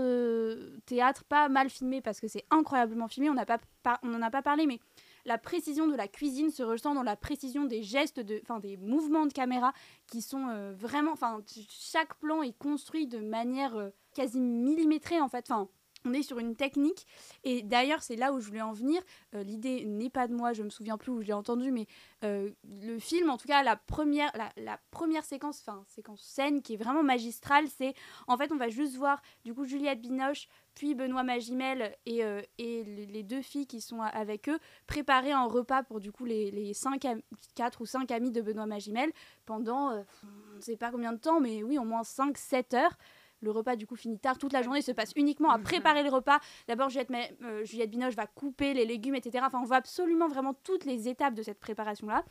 théâtre, 0.85 1.25
pas 1.25 1.49
mal 1.49 1.69
filmé 1.69 1.99
parce 1.99 2.21
que 2.21 2.29
c'est 2.29 2.45
incroyablement 2.49 3.09
filmé. 3.09 3.29
On 3.29 3.33
n'a 3.33 3.45
pas, 3.45 3.59
par- 3.83 3.99
on 4.01 4.07
n'en 4.07 4.21
a 4.21 4.31
pas 4.31 4.41
parlé, 4.41 4.65
mais 4.65 4.79
la 5.25 5.37
précision 5.37 5.87
de 5.87 5.95
la 5.95 6.07
cuisine 6.07 6.51
se 6.51 6.63
ressent 6.63 6.93
dans 6.93 7.03
la 7.03 7.17
précision 7.17 7.65
des 7.65 7.83
gestes, 7.83 8.21
de, 8.21 8.41
des 8.61 8.77
mouvements 8.77 9.25
de 9.25 9.33
caméra 9.33 9.73
qui 10.07 10.21
sont 10.21 10.47
euh, 10.47 10.73
vraiment, 10.73 11.11
enfin 11.11 11.41
chaque 11.69 12.15
plan 12.19 12.41
est 12.43 12.57
construit 12.57 13.07
de 13.07 13.19
manière 13.19 13.75
euh, 13.75 13.89
quasi 14.15 14.39
millimétrée 14.39 15.19
en 15.19 15.27
fait. 15.27 15.51
Enfin, 15.51 15.67
on 16.05 16.13
est 16.13 16.23
sur 16.23 16.39
une 16.39 16.55
technique 16.55 17.05
et 17.43 17.61
d'ailleurs 17.61 18.03
c'est 18.03 18.15
là 18.15 18.33
où 18.33 18.39
je 18.39 18.47
voulais 18.47 18.61
en 18.61 18.73
venir. 18.73 19.01
Euh, 19.35 19.43
L'idée 19.43 19.85
n'est 19.85 20.09
pas 20.09 20.27
de 20.27 20.33
moi, 20.33 20.53
je 20.53 20.63
me 20.63 20.69
souviens 20.69 20.97
plus 20.97 21.11
où 21.11 21.21
je 21.21 21.27
l'ai 21.27 21.33
entendu, 21.33 21.71
mais 21.71 21.87
euh, 22.23 22.49
le 22.65 22.99
film, 22.99 23.29
en 23.29 23.37
tout 23.37 23.47
cas 23.47 23.63
la 23.63 23.75
première, 23.75 24.31
la, 24.57 24.79
première 24.91 25.23
séquence, 25.25 25.63
enfin 25.65 25.83
séquence 25.87 26.21
scène 26.21 26.61
qui 26.61 26.73
est 26.73 26.77
vraiment 26.77 27.03
magistrale, 27.03 27.65
c'est 27.67 27.93
en 28.27 28.37
fait 28.37 28.51
on 28.51 28.57
va 28.57 28.69
juste 28.69 28.95
voir 28.95 29.21
du 29.45 29.53
coup 29.53 29.65
Juliette 29.65 30.01
Binoche 30.01 30.47
puis 30.75 30.95
Benoît 30.95 31.21
Magimel 31.23 31.95
et, 32.07 32.23
euh, 32.23 32.41
et 32.57 32.83
les 32.83 33.21
deux 33.23 33.41
filles 33.43 33.67
qui 33.67 33.79
sont 33.79 34.01
avec 34.01 34.49
eux 34.49 34.57
préparer 34.87 35.31
un 35.31 35.45
repas 35.45 35.83
pour 35.83 35.99
du 35.99 36.11
coup 36.11 36.25
les, 36.25 36.49
les 36.49 36.73
cinq 36.73 37.05
am- 37.05 37.21
quatre 37.53 37.81
ou 37.81 37.85
cinq 37.85 38.09
amis 38.09 38.31
de 38.31 38.41
Benoît 38.41 38.65
Magimel 38.65 39.11
pendant 39.45 39.91
on 39.93 40.55
ne 40.55 40.61
sait 40.61 40.77
pas 40.77 40.91
combien 40.91 41.13
de 41.13 41.19
temps, 41.19 41.39
mais 41.39 41.61
oui 41.63 41.77
au 41.77 41.83
moins 41.83 42.01
5-7 42.03 42.75
heures. 42.75 42.97
Le 43.43 43.51
repas 43.51 43.75
du 43.75 43.85
coup 43.85 43.95
finit 43.95 44.19
tard, 44.19 44.37
toute 44.37 44.53
la 44.53 44.61
journée 44.61 44.81
se 44.81 44.91
passe 44.91 45.11
uniquement 45.15 45.51
à 45.51 45.59
préparer 45.59 46.03
le 46.03 46.09
repas. 46.09 46.39
D'abord 46.67 46.89
Juliette, 46.89 47.11
euh, 47.41 47.63
Juliette 47.65 47.91
Binoche 47.91 48.15
va 48.15 48.25
couper 48.25 48.73
les 48.73 48.85
légumes, 48.85 49.15
etc. 49.15 49.43
Enfin 49.45 49.59
on 49.61 49.65
voit 49.65 49.77
absolument 49.77 50.27
vraiment 50.27 50.53
toutes 50.53 50.85
les 50.85 51.07
étapes 51.07 51.33
de 51.33 51.43
cette 51.43 51.59
préparation-là. 51.59 52.23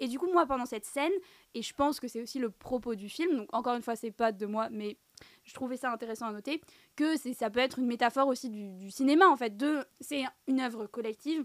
Et 0.00 0.08
du 0.08 0.18
coup 0.18 0.30
moi 0.30 0.46
pendant 0.46 0.66
cette 0.66 0.84
scène, 0.84 1.12
et 1.54 1.62
je 1.62 1.72
pense 1.72 2.00
que 2.00 2.08
c'est 2.08 2.20
aussi 2.20 2.38
le 2.38 2.50
propos 2.50 2.94
du 2.94 3.08
film, 3.08 3.36
donc 3.36 3.48
encore 3.54 3.74
une 3.74 3.82
fois 3.82 3.96
c'est 3.96 4.10
pas 4.10 4.32
de 4.32 4.46
moi, 4.46 4.68
mais 4.70 4.98
je 5.44 5.54
trouvais 5.54 5.76
ça 5.76 5.90
intéressant 5.90 6.26
à 6.26 6.32
noter, 6.32 6.60
que 6.96 7.16
ça 7.16 7.48
peut 7.48 7.60
être 7.60 7.78
une 7.78 7.86
métaphore 7.86 8.28
aussi 8.28 8.50
du, 8.50 8.72
du 8.72 8.90
cinéma 8.90 9.28
en 9.28 9.36
fait. 9.36 9.54
C'est 10.00 10.24
une 10.46 10.60
œuvre 10.60 10.86
collective 10.86 11.44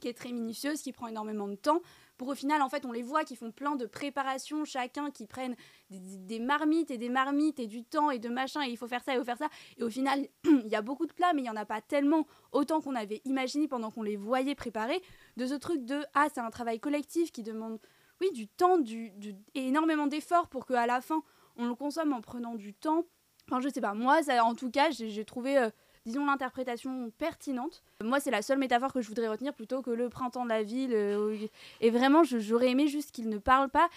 qui 0.00 0.08
est 0.08 0.14
très 0.14 0.32
minutieuse, 0.32 0.80
qui 0.82 0.92
prend 0.92 1.08
énormément 1.08 1.48
de 1.48 1.56
temps. 1.56 1.80
Pour 2.16 2.28
au 2.28 2.34
final, 2.34 2.62
en 2.62 2.68
fait, 2.68 2.84
on 2.84 2.92
les 2.92 3.02
voit 3.02 3.24
qui 3.24 3.36
font 3.36 3.52
plein 3.52 3.76
de 3.76 3.86
préparations, 3.86 4.64
chacun 4.64 5.10
qui 5.10 5.26
prennent 5.26 5.56
des, 5.90 6.38
marmites 6.38 6.90
et 6.90 6.98
des 6.98 7.08
marmites 7.08 7.58
et 7.58 7.66
du 7.66 7.84
temps 7.84 8.10
et 8.10 8.18
de 8.18 8.28
machin, 8.28 8.62
et 8.62 8.70
il 8.70 8.76
faut 8.76 8.88
faire 8.88 9.02
ça, 9.02 9.14
il 9.14 9.18
faut 9.18 9.24
faire 9.24 9.38
ça. 9.38 9.48
Et 9.78 9.82
au 9.82 9.90
final, 9.90 10.26
il 10.44 10.68
y 10.68 10.74
a 10.74 10.82
beaucoup 10.82 11.06
de 11.06 11.12
plats, 11.12 11.32
mais 11.32 11.40
il 11.40 11.44
n'y 11.44 11.50
en 11.50 11.56
a 11.56 11.64
pas 11.64 11.80
tellement 11.80 12.26
autant 12.52 12.80
qu'on 12.80 12.94
avait 12.94 13.22
imaginé 13.24 13.68
pendant 13.68 13.90
qu'on 13.90 14.02
les 14.02 14.16
voyait 14.16 14.54
préparer. 14.54 15.00
De 15.36 15.46
ce 15.46 15.54
truc 15.54 15.84
de, 15.84 16.04
ah, 16.14 16.28
c'est 16.32 16.40
un 16.40 16.50
travail 16.50 16.80
collectif 16.80 17.32
qui 17.32 17.42
demande, 17.42 17.78
oui, 18.20 18.30
du 18.32 18.48
temps 18.48 18.78
du, 18.78 19.12
et 19.54 19.68
énormément 19.68 20.06
d'efforts 20.06 20.48
pour 20.48 20.66
qu'à 20.66 20.86
la 20.86 21.00
fin, 21.00 21.22
on 21.56 21.66
le 21.66 21.74
consomme 21.74 22.12
en 22.12 22.20
prenant 22.20 22.54
du 22.54 22.74
temps. 22.74 23.04
Enfin, 23.46 23.60
je 23.60 23.68
sais 23.68 23.80
pas, 23.80 23.94
moi, 23.94 24.22
ça, 24.22 24.44
en 24.44 24.54
tout 24.54 24.70
cas, 24.70 24.90
j'ai 24.90 25.08
j'ai 25.08 25.24
trouvé, 25.24 25.56
euh, 25.56 25.70
disons, 26.06 26.24
l'interprétation 26.26 27.10
pertinente. 27.18 27.82
Moi, 28.02 28.20
c'est 28.20 28.30
la 28.30 28.42
seule 28.42 28.58
métaphore 28.58 28.92
que 28.92 29.00
je 29.00 29.08
voudrais 29.08 29.28
retenir 29.28 29.54
plutôt 29.54 29.82
que 29.82 29.90
le 29.90 30.08
printemps 30.08 30.44
de 30.44 30.48
la 30.50 30.62
ville. 30.62 30.92
euh, 30.92 31.36
et 31.80 31.90
vraiment, 31.90 32.22
je- 32.24 32.38
j'aurais 32.38 32.70
aimé 32.70 32.88
juste 32.88 33.12
qu'il 33.12 33.28
ne 33.28 33.38
parle 33.38 33.68
pas. 33.70 33.88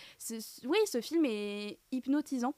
Oui, 0.65 0.77
ce 0.85 1.01
film 1.01 1.25
est 1.25 1.77
hypnotisant. 1.91 2.53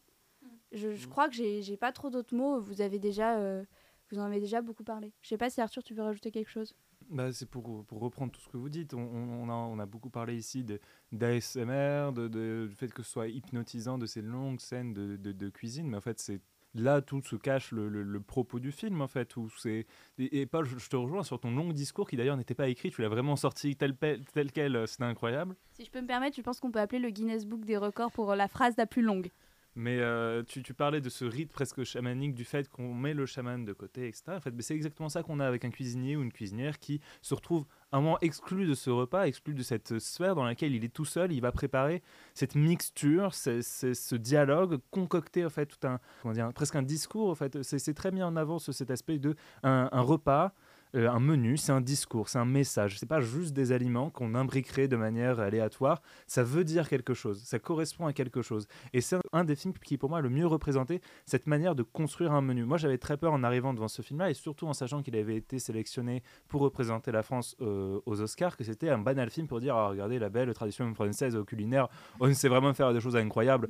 Je, 0.71 0.93
je 0.93 1.07
crois 1.07 1.29
que 1.29 1.35
j'ai 1.35 1.77
pas 1.77 1.91
trop 1.91 2.09
d'autres 2.09 2.35
mots. 2.35 2.59
Vous 2.59 2.81
avez 2.81 2.97
déjà, 2.99 3.37
euh, 3.37 3.63
vous 4.11 4.19
en 4.19 4.23
avez 4.23 4.39
déjà 4.39 4.61
beaucoup 4.61 4.83
parlé. 4.83 5.11
Je 5.21 5.29
sais 5.29 5.37
pas 5.37 5.49
si 5.49 5.61
Arthur, 5.61 5.83
tu 5.83 5.93
veux 5.93 6.01
rajouter 6.03 6.31
quelque 6.31 6.49
chose. 6.49 6.73
Bah, 7.09 7.31
c'est 7.33 7.45
pour, 7.45 7.83
pour 7.85 7.99
reprendre 7.99 8.31
tout 8.31 8.39
ce 8.41 8.47
que 8.49 8.57
vous 8.57 8.69
dites. 8.69 8.93
On, 8.93 9.49
a, 9.49 9.53
on 9.53 9.77
a 9.77 9.85
beaucoup 9.85 10.09
parlé 10.09 10.35
ici 10.37 10.63
de- 10.63 10.79
d'ASMR, 11.11 12.11
de, 12.13 12.27
de- 12.27 12.67
du 12.69 12.75
fait 12.75 12.91
que 12.91 13.03
ce 13.03 13.11
soit 13.11 13.27
hypnotisant, 13.27 13.97
de 13.97 14.05
ces 14.05 14.21
longues 14.21 14.59
scènes 14.59 14.93
de, 14.93 15.15
de- 15.17 15.31
de 15.31 15.49
cuisine, 15.49 15.87
mais 15.89 15.97
en 15.97 16.01
fait, 16.01 16.19
c'est 16.19 16.39
là 16.75 17.01
tout 17.01 17.21
se 17.21 17.35
cache 17.35 17.71
le, 17.71 17.87
le- 17.89 18.19
propos 18.21 18.59
du 18.59 18.71
film, 18.71 19.01
en 19.01 19.07
fait. 19.07 19.35
Où 19.37 19.49
c'est 19.57 19.85
et, 20.17 20.45
Paul, 20.45 20.65
je, 20.65 20.89
te 20.89 20.95
rejoins 20.95 21.23
sur 21.23 21.39
ton 21.39 21.51
long 21.51 21.71
discours 21.71 22.09
qui 22.09 22.15
d'ailleurs 22.15 22.37
n'était 22.37 22.55
pas 22.55 22.67
écrit, 22.67 22.91
tu 22.91 23.01
l'as 23.01 23.09
vraiment 23.09 23.35
sorti 23.35 23.75
tel, 23.75 23.95
tel 23.95 24.51
quel, 24.51 24.75
euh, 24.75 24.85
c'était 24.85 25.03
incroyable. 25.03 25.55
Si 25.71 25.85
je 25.85 25.91
peux 25.91 26.01
me 26.01 26.07
permettre, 26.07 26.35
je 26.35 26.41
pense 26.41 26.59
qu'on 26.59 26.71
peut 26.71 26.79
appeler 26.79 26.99
le 26.99 27.09
Guinness 27.09 27.45
Book 27.45 27.65
des 27.65 27.77
records 27.77 28.11
pour 28.11 28.31
euh, 28.31 28.35
la 28.35 28.47
phrase 28.47 28.75
la 28.77 28.85
plus 28.85 29.01
longue. 29.01 29.29
Mais 29.75 29.99
euh, 29.99 30.43
tu, 30.43 30.73
parlais 30.73 31.01
de 31.01 31.09
ce 31.09 31.25
rite 31.25 31.51
presque 31.51 31.83
chamanique, 31.83 32.35
du 32.35 32.45
fait 32.45 32.69
qu'on 32.69 32.93
met 32.93 33.13
le 33.13 33.25
chaman 33.25 33.65
de 33.65 33.73
côté, 33.73 34.07
etc. 34.07 34.23
En 34.35 34.39
fait, 34.39 34.53
c'est 34.61 34.75
exactement 34.75 35.09
ça 35.09 35.23
qu'on 35.23 35.39
a 35.39 35.47
avec 35.47 35.65
un 35.65 35.71
cuisinier 35.71 36.15
ou 36.15 36.21
une 36.21 36.31
cuisinière 36.31 36.77
qui 36.79 37.01
se 37.21 37.33
retrouve 37.33 37.65
un 37.91 38.01
moment 38.01 38.19
exclu 38.21 38.65
de 38.65 38.73
ce 38.73 38.89
repas, 38.89 39.25
exclu 39.27 39.53
de 39.53 39.63
cette 39.63 39.99
sphère 39.99 40.35
dans 40.35 40.43
laquelle 40.43 40.75
il 40.75 40.83
est 40.83 40.93
tout 40.93 41.05
seul. 41.05 41.31
Il 41.31 41.41
va 41.41 41.51
préparer 41.51 42.03
cette 42.33 42.55
mixture, 42.55 43.33
ce 43.33 44.15
dialogue, 44.15 44.79
concocter 44.91 45.45
en 45.45 45.49
fait 45.49 45.65
tout 45.65 45.87
un, 45.87 45.99
comment 46.21 46.33
dire, 46.33 46.51
presque 46.53 46.75
un 46.75 46.83
discours. 46.83 47.29
En 47.29 47.35
fait, 47.35 47.63
c'est 47.63 47.93
très 47.93 48.11
mis 48.11 48.23
en 48.23 48.35
avant 48.35 48.59
ce- 48.59 48.71
cet 48.71 48.91
aspect 48.91 49.17
de 49.17 49.35
un 49.63 50.01
repas. 50.01 50.53
Euh, 50.95 51.09
un 51.09 51.19
menu, 51.19 51.57
c'est 51.57 51.71
un 51.71 51.81
discours, 51.81 52.29
c'est 52.29 52.37
un 52.37 52.45
message. 52.45 52.99
C'est 52.99 53.07
pas 53.07 53.21
juste 53.21 53.53
des 53.53 53.71
aliments 53.71 54.09
qu'on 54.09 54.35
imbriquerait 54.35 54.87
de 54.87 54.95
manière 54.95 55.39
aléatoire. 55.39 56.01
Ça 56.27 56.43
veut 56.43 56.63
dire 56.63 56.87
quelque 56.87 57.13
chose. 57.13 57.41
Ça 57.43 57.59
correspond 57.59 58.05
à 58.05 58.13
quelque 58.13 58.41
chose. 58.41 58.67
Et 58.93 59.01
c'est 59.01 59.17
un 59.31 59.43
des 59.43 59.55
films 59.55 59.73
qui, 59.73 59.97
pour 59.97 60.09
moi, 60.09 60.19
a 60.19 60.21
le 60.21 60.29
mieux 60.29 60.45
représenté 60.45 61.01
cette 61.25 61.47
manière 61.47 61.75
de 61.75 61.83
construire 61.83 62.33
un 62.33 62.41
menu. 62.41 62.63
Moi, 62.65 62.77
j'avais 62.77 62.97
très 62.97 63.17
peur 63.17 63.33
en 63.33 63.43
arrivant 63.43 63.73
devant 63.73 63.87
ce 63.87 64.01
film-là, 64.01 64.29
et 64.29 64.33
surtout 64.33 64.67
en 64.67 64.73
sachant 64.73 65.01
qu'il 65.01 65.15
avait 65.15 65.35
été 65.37 65.59
sélectionné 65.59 66.23
pour 66.47 66.61
représenter 66.61 67.11
la 67.11 67.23
France 67.23 67.55
euh, 67.61 67.99
aux 68.05 68.21
Oscars, 68.21 68.55
que 68.57 68.63
c'était 68.63 68.89
un 68.89 68.99
banal 68.99 69.29
film 69.29 69.47
pour 69.47 69.59
dire 69.59 69.75
ah, 69.75 69.89
regardez 69.89 70.19
la 70.19 70.29
belle 70.29 70.53
tradition 70.53 70.93
française 70.93 71.37
culinaire, 71.47 71.87
on 72.19 72.31
sait 72.33 72.49
vraiment 72.49 72.73
faire 72.73 72.93
des 72.93 72.99
choses 72.99 73.15
incroyables. 73.15 73.69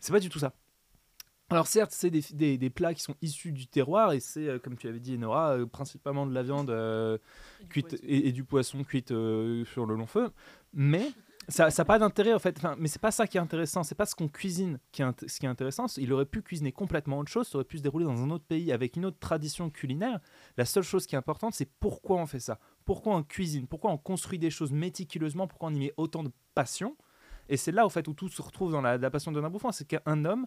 c'est 0.00 0.12
pas 0.12 0.20
du 0.20 0.28
tout 0.28 0.38
ça. 0.38 0.52
Alors 1.54 1.68
certes, 1.68 1.92
c'est 1.92 2.10
des, 2.10 2.24
des- 2.32 2.58
des 2.58 2.70
plats 2.70 2.94
qui 2.94 3.02
sont 3.02 3.14
issus 3.22 3.52
du 3.52 3.68
terroir 3.68 4.12
et 4.12 4.18
c'est, 4.18 4.48
euh, 4.48 4.58
comme 4.58 4.76
tu 4.76 4.88
avais 4.88 4.98
dit, 4.98 5.16
Nora, 5.16 5.52
euh, 5.52 5.66
principalement 5.66 6.26
de 6.26 6.34
la 6.34 6.42
viande 6.42 6.68
euh, 6.70 7.16
cuite 7.68 7.94
et, 8.02 8.26
et 8.28 8.32
du 8.32 8.42
poisson 8.42 8.82
cuite 8.82 9.10
sur 9.10 9.86
le 9.86 9.94
long 9.94 10.06
feu. 10.06 10.30
Mais 10.72 11.12
ça 11.46 11.68
n'a 11.68 11.84
pas 11.84 12.00
d'intérêt 12.00 12.32
en 12.34 12.40
fait. 12.40 12.56
Enfin, 12.56 12.74
mais 12.76 12.88
c'est 12.88 13.00
pas 13.00 13.12
ça 13.12 13.28
qui 13.28 13.36
est 13.36 13.40
intéressant. 13.40 13.84
C'est 13.84 13.94
pas 13.94 14.04
ce 14.06 14.16
qu'on 14.16 14.26
cuisine 14.26 14.80
qui 14.90 15.02
est, 15.02 15.04
int- 15.04 15.28
ce 15.28 15.38
qui 15.38 15.46
est 15.46 15.48
intéressant. 15.48 15.86
Il 15.96 16.12
aurait 16.12 16.26
pu 16.26 16.42
cuisiner 16.42 16.72
complètement 16.72 17.20
autre 17.20 17.30
chose. 17.30 17.46
Ça 17.46 17.56
aurait 17.58 17.64
pu 17.64 17.78
se 17.78 17.82
dérouler 17.84 18.04
dans 18.04 18.20
un 18.20 18.30
autre 18.30 18.46
pays 18.46 18.72
avec 18.72 18.96
une 18.96 19.04
autre 19.04 19.20
tradition 19.20 19.70
culinaire. 19.70 20.18
La 20.56 20.64
seule 20.64 20.82
chose 20.82 21.06
qui 21.06 21.14
est 21.14 21.18
importante, 21.18 21.54
c'est 21.54 21.70
pourquoi 21.78 22.16
on 22.16 22.26
fait 22.26 22.40
ça. 22.40 22.58
Pourquoi 22.84 23.14
on 23.14 23.22
cuisine? 23.22 23.68
Pourquoi 23.68 23.92
on 23.92 23.98
construit 23.98 24.40
des 24.40 24.50
choses 24.50 24.72
méticuleusement? 24.72 25.46
Pourquoi 25.46 25.68
on 25.68 25.74
y 25.74 25.78
met 25.78 25.94
autant 25.98 26.24
de 26.24 26.32
passion? 26.56 26.96
Et 27.50 27.58
c'est 27.58 27.72
là, 27.72 27.84
au 27.84 27.90
fait, 27.90 28.08
où 28.08 28.14
tout 28.14 28.30
se 28.30 28.40
retrouve 28.40 28.72
dans 28.72 28.80
la, 28.80 28.96
la 28.96 29.10
passion 29.10 29.30
d'un 29.30 29.50
bouffon. 29.50 29.70
C'est 29.70 29.86
qu'un 29.86 30.24
homme 30.24 30.46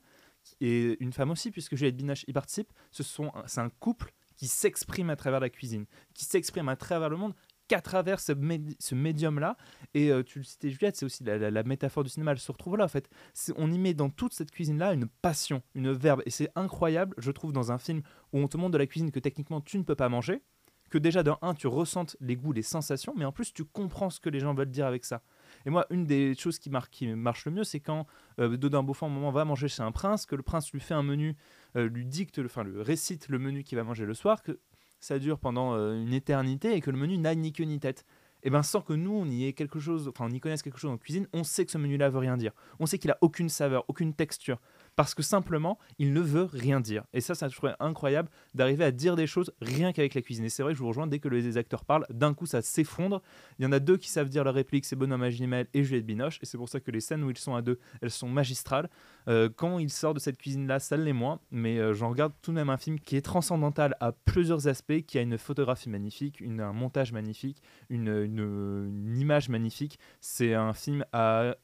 et 0.61 0.97
une 1.01 1.13
femme 1.13 1.31
aussi, 1.31 1.51
puisque 1.51 1.75
Juliette 1.75 1.97
Binoche 1.97 2.25
y 2.27 2.33
participe, 2.33 2.71
ce 2.91 3.03
sont, 3.03 3.31
c'est 3.45 3.61
un 3.61 3.69
couple 3.69 4.13
qui 4.35 4.47
s'exprime 4.47 5.09
à 5.09 5.15
travers 5.15 5.39
la 5.39 5.49
cuisine, 5.49 5.85
qui 6.13 6.25
s'exprime 6.25 6.69
à 6.69 6.75
travers 6.75 7.09
le 7.09 7.17
monde 7.17 7.33
qu'à 7.67 7.81
travers 7.81 8.19
ce, 8.19 8.31
médi- 8.31 8.77
ce 8.79 8.95
médium-là. 8.95 9.57
Et 9.93 10.11
euh, 10.11 10.23
tu 10.23 10.39
le 10.39 10.45
citais, 10.45 10.69
Juliette, 10.69 10.95
c'est 10.95 11.05
aussi 11.05 11.23
la, 11.23 11.63
métaphore 11.63 12.03
du 12.03 12.09
cinéma, 12.09 12.31
elle 12.31 12.39
se 12.39 12.51
retrouve 12.51 12.77
là, 12.77 12.85
en 12.85 12.87
fait. 12.87 13.09
On 13.57 13.71
y 13.71 13.77
met 13.77 13.93
dans 13.93 14.09
toute 14.09 14.33
cette 14.33 14.51
cuisine-là 14.51 14.93
une 14.93 15.07
passion, 15.07 15.61
une 15.75 15.91
verbe. 15.91 16.21
Et 16.25 16.29
c'est 16.29 16.49
incroyable, 16.55 17.13
je 17.17 17.31
trouve, 17.31 17.51
dans 17.51 17.71
un 17.71 17.77
film 17.77 18.01
où 18.31 18.39
on 18.39 18.47
te 18.47 18.57
montre 18.57 18.71
de 18.71 18.77
la 18.77 18.87
cuisine 18.87 19.11
que 19.11 19.19
techniquement 19.19 19.61
tu 19.61 19.77
ne 19.77 19.83
peux 19.83 19.95
pas 19.95 20.09
manger, 20.09 20.41
que 20.89 20.97
déjà, 20.97 21.23
d'un 21.23 21.37
un, 21.41 21.53
tu 21.53 21.67
ressentes 21.67 22.15
les 22.21 22.37
goûts, 22.37 22.53
les 22.53 22.61
sensations, 22.61 23.13
mais 23.17 23.25
en 23.25 23.33
plus, 23.33 23.53
tu 23.53 23.65
comprends 23.65 24.09
ce 24.09 24.21
que 24.21 24.29
les 24.29 24.39
gens 24.39 24.53
veulent 24.53 24.71
dire 24.71 24.85
avec 24.85 25.03
ça. 25.03 25.21
Et 25.66 25.70
moi, 25.70 25.86
une 25.89 26.05
des 26.05 26.36
choses 26.36 26.60
qui, 26.60 26.72
qui 26.91 27.08
marche 27.08 27.45
le 27.45 27.51
mieux, 27.51 27.64
c'est 27.64 27.80
quand 27.80 28.05
euh, 28.39 28.58
Dodin 28.58 28.84
Beaufort, 28.84 29.10
un 29.10 29.12
moment, 29.12 29.32
va 29.32 29.45
manger 29.45 29.68
chez 29.68 29.82
un 29.82 29.91
prince, 29.91 30.26
que 30.26 30.36
le 30.36 30.43
prince 30.43 30.72
lui 30.72 30.80
fait 30.80 30.93
un 30.93 31.03
menu, 31.03 31.36
euh, 31.76 31.88
lui 31.88 32.05
dicte, 32.05 32.39
enfin, 32.43 32.64
le 32.64 32.82
récite 32.82 33.30
le 33.30 33.39
menu 33.39 33.64
qu'il 33.64 33.78
va 33.78 33.84
manger 33.84 34.05
le 34.05 34.14
soir, 34.14 34.43
que 34.43 34.60
ça 34.99 35.20
dure 35.20 35.39
pendant 35.39 35.76
euh, 35.76 36.01
une 36.01 36.14
éternité 36.14 36.74
et 36.74 36.82
que 36.82 36.91
le 36.91 36.97
menu 36.97 37.18
n'a 37.18 37.36
ni 37.36 37.53
queue 37.53 37.66
ni 37.66 37.80
tête. 37.80 38.05
Et 38.43 38.49
bien, 38.49 38.64
sans 38.64 38.82
que 38.82 38.93
nous, 38.93 39.12
on 39.12 39.26
y 39.26 39.45
ait 39.45 39.53
quelque 39.53 39.80
chose, 39.80 40.08
enfin, 40.08 40.26
on 40.30 40.34
y 40.34 40.39
connaisse 40.39 40.62
quelque 40.62 40.80
chose 40.80 40.91
en 40.91 40.97
cuisine, 40.97 41.28
on 41.34 41.43
sait 41.43 41.66
que 41.66 41.72
ce 41.72 41.78
menu-là 41.78 42.10
veut 42.10 42.20
rien 42.20 42.38
dire. 42.38 42.51
On 42.80 42.86
sait 42.86 42.99
qu'il 42.99 43.12
a 43.12 43.18
aucune 43.22 43.49
saveur, 43.49 43.84
aucune 43.88 44.14
texture. 44.14 44.60
Parce 44.97 45.13
que 45.13 45.21
simplement, 45.21 45.77
il 45.99 46.11
ne 46.11 46.19
veut 46.19 46.49
rien 46.51 46.81
dire. 46.81 47.03
Et 47.13 47.21
ça, 47.21 47.35
ça 47.35 47.47
je 47.47 47.57
incroyable 47.79 48.29
d'arriver 48.55 48.83
à 48.83 48.91
dire 48.91 49.15
des 49.15 49.27
choses 49.27 49.53
rien 49.61 49.93
qu'avec 49.93 50.15
la 50.15 50.23
cuisine. 50.23 50.43
Et 50.45 50.49
c'est 50.49 50.63
vrai 50.63 50.73
que 50.73 50.77
je 50.77 50.81
vous 50.81 50.87
rejoins, 50.87 51.05
dès 51.05 51.19
que 51.19 51.29
les 51.29 51.55
acteurs 51.55 51.85
parlent, 51.85 52.07
d'un 52.09 52.33
coup, 52.33 52.47
ça 52.47 52.63
s'effondre. 52.63 53.21
Il 53.59 53.63
y 53.63 53.67
en 53.67 53.71
a 53.71 53.79
deux 53.79 53.97
qui 53.97 54.09
savent 54.09 54.27
dire 54.27 54.43
leur 54.43 54.55
réplique, 54.55 54.85
c'est 54.85 54.95
Benoît 54.95 55.17
Magimel 55.17 55.67
et 55.75 55.83
Juliette 55.83 56.07
Binoche. 56.07 56.39
Et 56.41 56.47
c'est 56.47 56.57
pour 56.57 56.67
ça 56.67 56.79
que 56.79 56.89
les 56.89 56.99
scènes 56.99 57.23
où 57.23 57.29
ils 57.29 57.37
sont 57.37 57.53
à 57.53 57.61
deux, 57.61 57.79
elles 58.01 58.09
sont 58.09 58.27
magistrales. 58.27 58.89
Euh, 59.27 59.49
quand 59.55 59.77
il 59.77 59.91
sort 59.91 60.15
de 60.15 60.19
cette 60.19 60.39
cuisine-là, 60.39 60.79
ça 60.79 60.97
l'est 60.97 61.13
moins. 61.13 61.41
Mais 61.51 61.77
euh, 61.77 61.93
j'en 61.93 62.09
regarde 62.09 62.33
tout 62.41 62.49
de 62.49 62.55
même 62.55 62.71
un 62.71 62.77
film 62.77 62.99
qui 62.99 63.17
est 63.17 63.21
transcendantal 63.21 63.95
à 63.99 64.13
plusieurs 64.13 64.67
aspects, 64.67 65.01
qui 65.05 65.19
a 65.19 65.21
une 65.21 65.37
photographie 65.37 65.89
magnifique, 65.89 66.41
un 66.41 66.73
montage 66.73 67.11
magnifique, 67.11 67.61
une 67.91 69.15
image 69.15 69.47
magnifique. 69.49 69.99
C'est 70.21 70.55
un 70.55 70.73
film 70.73 71.05
à 71.13 71.55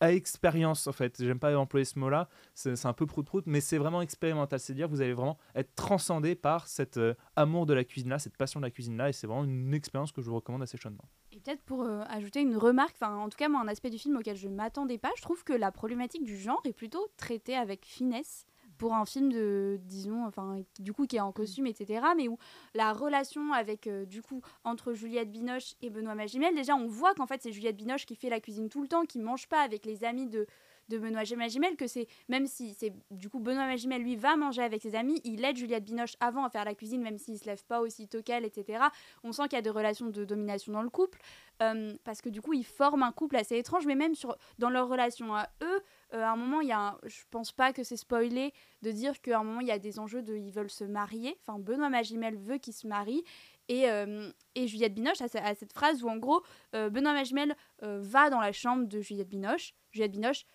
à 0.00 0.12
expérience 0.12 0.86
en 0.86 0.92
fait. 0.92 1.22
J'aime 1.22 1.38
pas 1.38 1.56
employer 1.56 1.84
ce 1.84 1.98
mot-là, 1.98 2.28
c'est 2.54 2.86
un 2.86 2.92
peu 2.92 3.06
prout-prout, 3.06 3.44
mais 3.46 3.60
c'est 3.60 3.78
vraiment 3.78 4.02
expérimental. 4.02 4.58
C'est-à-dire 4.60 4.88
vous 4.88 5.00
allez 5.00 5.14
vraiment 5.14 5.38
être 5.54 5.74
transcendé 5.74 6.34
par 6.34 6.68
cet 6.68 6.96
euh, 6.96 7.14
amour 7.36 7.66
de 7.66 7.74
la 7.74 7.84
cuisine-là, 7.84 8.18
cette 8.18 8.36
passion 8.36 8.60
de 8.60 8.66
la 8.66 8.70
cuisine-là, 8.70 9.08
et 9.08 9.12
c'est 9.12 9.26
vraiment 9.26 9.44
une 9.44 9.74
expérience 9.74 10.12
que 10.12 10.20
je 10.22 10.28
vous 10.28 10.36
recommande 10.36 10.62
assez 10.62 10.78
chaudement. 10.78 11.04
Et 11.32 11.40
peut-être 11.40 11.62
pour 11.62 11.82
euh, 11.82 12.02
ajouter 12.08 12.40
une 12.40 12.56
remarque, 12.56 12.96
en 13.02 13.28
tout 13.28 13.36
cas 13.36 13.48
moi 13.48 13.60
un 13.60 13.68
aspect 13.68 13.90
du 13.90 13.98
film 13.98 14.16
auquel 14.16 14.36
je 14.36 14.48
m'attendais 14.48 14.98
pas, 14.98 15.10
je 15.16 15.22
trouve 15.22 15.44
que 15.44 15.52
la 15.52 15.72
problématique 15.72 16.24
du 16.24 16.36
genre 16.36 16.60
est 16.64 16.72
plutôt 16.72 17.06
traitée 17.16 17.56
avec 17.56 17.84
finesse 17.84 18.46
pour 18.78 18.94
un 18.94 19.04
film 19.04 19.32
de, 19.32 19.78
disons, 19.82 20.24
enfin, 20.26 20.60
du 20.78 20.92
coup, 20.92 21.06
qui 21.06 21.16
est 21.16 21.20
en 21.20 21.32
costume, 21.32 21.66
etc., 21.66 22.02
mais 22.16 22.28
où 22.28 22.38
la 22.74 22.92
relation 22.92 23.52
avec, 23.52 23.86
euh, 23.86 24.04
du 24.06 24.22
coup, 24.22 24.42
entre 24.64 24.92
Juliette 24.92 25.30
Binoche 25.30 25.74
et 25.82 25.90
Benoît 25.90 26.14
Magimel, 26.14 26.54
déjà, 26.54 26.74
on 26.74 26.86
voit 26.86 27.14
qu'en 27.14 27.26
fait, 27.26 27.42
c'est 27.42 27.52
Juliette 27.52 27.76
Binoche 27.76 28.06
qui 28.06 28.16
fait 28.16 28.30
la 28.30 28.40
cuisine 28.40 28.68
tout 28.68 28.82
le 28.82 28.88
temps, 28.88 29.04
qui 29.04 29.18
mange 29.18 29.48
pas 29.48 29.60
avec 29.60 29.86
les 29.86 30.04
amis 30.04 30.26
de, 30.26 30.46
de 30.88 30.98
Benoît 30.98 31.22
Magimel, 31.36 31.76
que 31.76 31.86
c'est, 31.86 32.06
même 32.28 32.46
si 32.46 32.74
c'est, 32.74 32.92
du 33.10 33.28
coup, 33.28 33.40
Benoît 33.40 33.66
Magimel, 33.66 34.02
lui, 34.02 34.16
va 34.16 34.36
manger 34.36 34.62
avec 34.62 34.82
ses 34.82 34.94
amis, 34.94 35.20
il 35.24 35.44
aide 35.44 35.56
Juliette 35.56 35.84
Binoche 35.84 36.16
avant 36.20 36.44
à 36.44 36.50
faire 36.50 36.64
la 36.64 36.74
cuisine, 36.74 37.02
même 37.02 37.18
s'il 37.18 37.38
se 37.38 37.46
lève 37.46 37.64
pas 37.64 37.80
aussitôt 37.80 38.22
qu'elle, 38.22 38.44
etc. 38.44 38.84
On 39.24 39.32
sent 39.32 39.44
qu'il 39.44 39.54
y 39.54 39.58
a 39.58 39.62
des 39.62 39.70
relations 39.70 40.06
de 40.06 40.24
domination 40.24 40.72
dans 40.72 40.82
le 40.82 40.90
couple, 40.90 41.20
euh, 41.62 41.94
parce 42.04 42.20
que 42.20 42.28
du 42.28 42.40
coup, 42.40 42.52
ils 42.52 42.64
forment 42.64 43.02
un 43.02 43.12
couple 43.12 43.36
assez 43.36 43.56
étrange, 43.56 43.86
mais 43.86 43.96
même 43.96 44.14
sur, 44.14 44.36
dans 44.58 44.70
leur 44.70 44.88
relation 44.88 45.34
à 45.34 45.48
eux, 45.62 45.82
euh, 46.14 46.22
à 46.22 46.30
un 46.30 46.36
moment, 46.36 46.60
il 46.60 46.68
y 46.68 46.72
a 46.72 46.98
je 47.04 47.22
pense 47.30 47.52
pas 47.52 47.72
que 47.72 47.82
c'est 47.82 47.96
spoilé 47.96 48.52
de 48.82 48.92
dire 48.92 49.20
qu'à 49.20 49.40
un 49.40 49.44
moment, 49.44 49.60
il 49.60 49.66
y 49.66 49.72
a 49.72 49.78
des 49.78 49.98
enjeux 49.98 50.22
de 50.22 50.36
ils 50.36 50.52
veulent 50.52 50.70
se 50.70 50.84
marier. 50.84 51.36
Enfin, 51.40 51.58
Benoît 51.58 51.88
Magimel 51.88 52.36
veut 52.36 52.58
qu'ils 52.58 52.74
se 52.74 52.86
marient. 52.86 53.24
Et, 53.68 53.90
euh, 53.90 54.30
et 54.54 54.68
Juliette 54.68 54.94
Binoche 54.94 55.20
a, 55.20 55.28
cette 55.28 55.72
phrase 55.72 56.04
où, 56.04 56.08
en 56.08 56.16
gros, 56.16 56.42
euh, 56.74 56.88
Benoît 56.88 57.12
Magimel 57.12 57.56
va 57.82 58.30
dans 58.30 58.40
la 58.40 58.52
chambre 58.52 58.86
de 58.86 59.00
Juliette 59.00 59.28
Binoche. 59.28 59.74
Juliette 59.90 60.12
Binoche 60.12 60.46